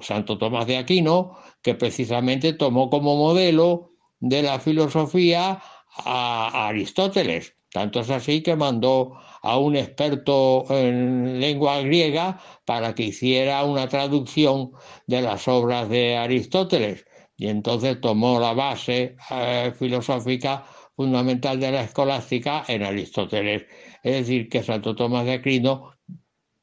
Santo 0.00 0.38
Tomás 0.38 0.66
de 0.66 0.78
Aquino, 0.78 1.36
que 1.62 1.74
precisamente 1.74 2.52
tomó 2.54 2.88
como 2.88 3.16
modelo 3.16 3.92
de 4.20 4.42
la 4.42 4.58
filosofía 4.58 5.62
a 5.98 6.68
Aristóteles. 6.68 7.54
Tanto 7.70 8.00
es 8.00 8.10
así 8.10 8.42
que 8.42 8.56
mandó 8.56 9.18
a 9.42 9.58
un 9.58 9.76
experto 9.76 10.64
en 10.70 11.40
lengua 11.40 11.80
griega 11.80 12.40
para 12.64 12.94
que 12.94 13.04
hiciera 13.04 13.64
una 13.64 13.88
traducción 13.88 14.72
de 15.06 15.22
las 15.22 15.48
obras 15.48 15.88
de 15.88 16.16
Aristóteles. 16.16 17.04
Y 17.36 17.48
entonces 17.48 18.00
tomó 18.00 18.38
la 18.38 18.54
base 18.54 19.16
eh, 19.30 19.72
filosófica 19.76 20.64
fundamental 20.94 21.58
de 21.58 21.72
la 21.72 21.82
escolástica 21.82 22.64
en 22.68 22.84
Aristóteles. 22.84 23.66
Es 24.02 24.12
decir, 24.12 24.48
que 24.48 24.62
Santo 24.62 24.94
Tomás 24.94 25.24
de 25.24 25.32
Aquino 25.34 25.92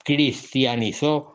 cristianizó 0.03 1.33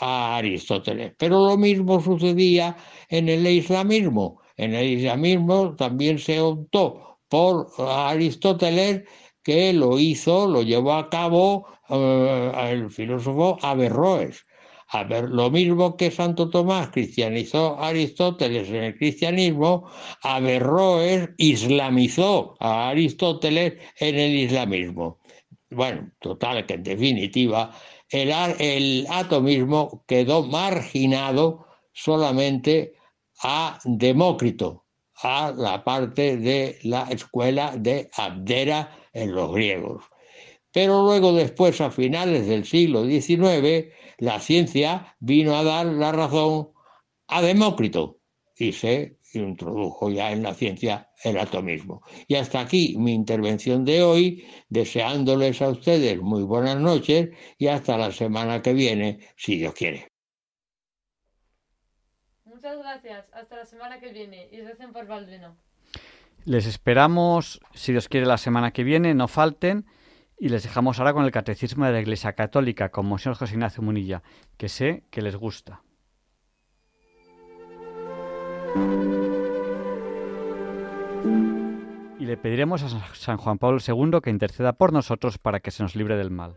a 0.00 0.36
Aristóteles. 0.36 1.14
Pero 1.18 1.46
lo 1.46 1.56
mismo 1.56 2.00
sucedía 2.00 2.76
en 3.08 3.28
el 3.28 3.46
islamismo. 3.46 4.40
En 4.56 4.74
el 4.74 4.86
islamismo 4.86 5.74
también 5.74 6.18
se 6.18 6.40
optó 6.40 7.18
por 7.28 7.68
Aristóteles, 7.78 9.02
que 9.44 9.72
lo 9.72 9.98
hizo, 9.98 10.48
lo 10.48 10.62
llevó 10.62 10.94
a 10.94 11.10
cabo 11.10 11.68
eh, 11.88 12.52
el 12.70 12.90
filósofo 12.90 13.58
Averroes. 13.62 14.44
A 14.88 15.04
lo 15.04 15.50
mismo 15.50 15.96
que 15.96 16.10
Santo 16.10 16.50
Tomás 16.50 16.90
cristianizó 16.90 17.78
a 17.78 17.88
Aristóteles 17.88 18.68
en 18.68 18.84
el 18.84 18.96
cristianismo, 18.96 19.90
Averroes 20.22 21.30
islamizó 21.38 22.56
a 22.60 22.90
Aristóteles 22.90 23.74
en 23.98 24.18
el 24.18 24.34
islamismo. 24.36 25.20
Bueno, 25.70 26.10
total, 26.20 26.64
que 26.66 26.74
en 26.74 26.84
definitiva 26.84 27.72
el, 28.08 28.30
el 28.58 29.06
atomismo 29.10 30.04
quedó 30.06 30.44
marginado 30.44 31.66
solamente 31.92 32.94
a 33.42 33.78
Demócrito, 33.84 34.84
a 35.22 35.52
la 35.56 35.82
parte 35.82 36.36
de 36.36 36.78
la 36.82 37.04
escuela 37.10 37.74
de 37.76 38.10
Abdera 38.16 38.90
en 39.14 39.34
los 39.34 39.52
griegos. 39.52 40.04
Pero 40.72 41.04
luego 41.04 41.32
después, 41.32 41.80
a 41.80 41.90
finales 41.90 42.46
del 42.46 42.64
siglo 42.64 43.04
XIX, 43.04 43.92
la 44.18 44.40
ciencia 44.40 45.16
vino 45.20 45.56
a 45.56 45.64
dar 45.64 45.86
la 45.86 46.12
razón 46.12 46.70
a 47.28 47.40
Demócrito 47.40 48.18
y 48.56 48.72
se 48.72 49.18
introdujo 49.32 50.10
ya 50.10 50.32
en 50.32 50.42
la 50.42 50.54
ciencia 50.54 51.10
el 51.22 51.38
atomismo. 51.38 52.02
Y 52.26 52.34
hasta 52.34 52.60
aquí 52.60 52.96
mi 52.98 53.12
intervención 53.12 53.84
de 53.84 54.02
hoy, 54.02 54.46
deseándoles 54.68 55.62
a 55.62 55.68
ustedes 55.68 56.20
muy 56.20 56.42
buenas 56.42 56.78
noches 56.78 57.30
y 57.58 57.68
hasta 57.68 57.96
la 57.96 58.12
semana 58.12 58.62
que 58.62 58.72
viene, 58.72 59.20
si 59.36 59.56
Dios 59.56 59.74
quiere. 59.74 60.08
Muchas 62.44 62.78
gracias. 62.78 63.26
Hasta 63.32 63.56
la 63.56 63.66
semana 63.66 64.00
que 64.00 64.12
viene 64.12 64.48
y 64.50 64.60
recen 64.60 64.92
por 64.92 65.06
Baldwino. 65.06 65.56
Les 66.44 66.66
esperamos, 66.66 67.60
si 67.72 67.92
Dios 67.92 68.08
quiere, 68.08 68.26
la 68.26 68.36
semana 68.36 68.70
que 68.72 68.84
viene, 68.84 69.14
no 69.14 69.28
falten. 69.28 69.86
Y 70.38 70.48
les 70.48 70.62
dejamos 70.62 70.98
ahora 70.98 71.14
con 71.14 71.24
el 71.24 71.30
Catecismo 71.30 71.86
de 71.86 71.92
la 71.92 72.00
Iglesia 72.00 72.34
Católica, 72.34 72.90
con 72.90 73.06
Monseñor 73.06 73.36
José 73.36 73.54
Ignacio 73.54 73.82
Munilla, 73.82 74.22
que 74.58 74.68
sé 74.68 75.04
que 75.10 75.22
les 75.22 75.36
gusta. 75.36 75.82
Y 82.18 82.26
le 82.26 82.36
pediremos 82.36 82.82
a 82.82 83.14
San 83.14 83.36
Juan 83.36 83.58
Pablo 83.58 83.78
II 83.86 84.20
que 84.22 84.30
interceda 84.30 84.74
por 84.74 84.92
nosotros 84.92 85.38
para 85.38 85.60
que 85.60 85.70
se 85.70 85.82
nos 85.82 85.94
libre 85.94 86.16
del 86.16 86.30
mal. 86.30 86.56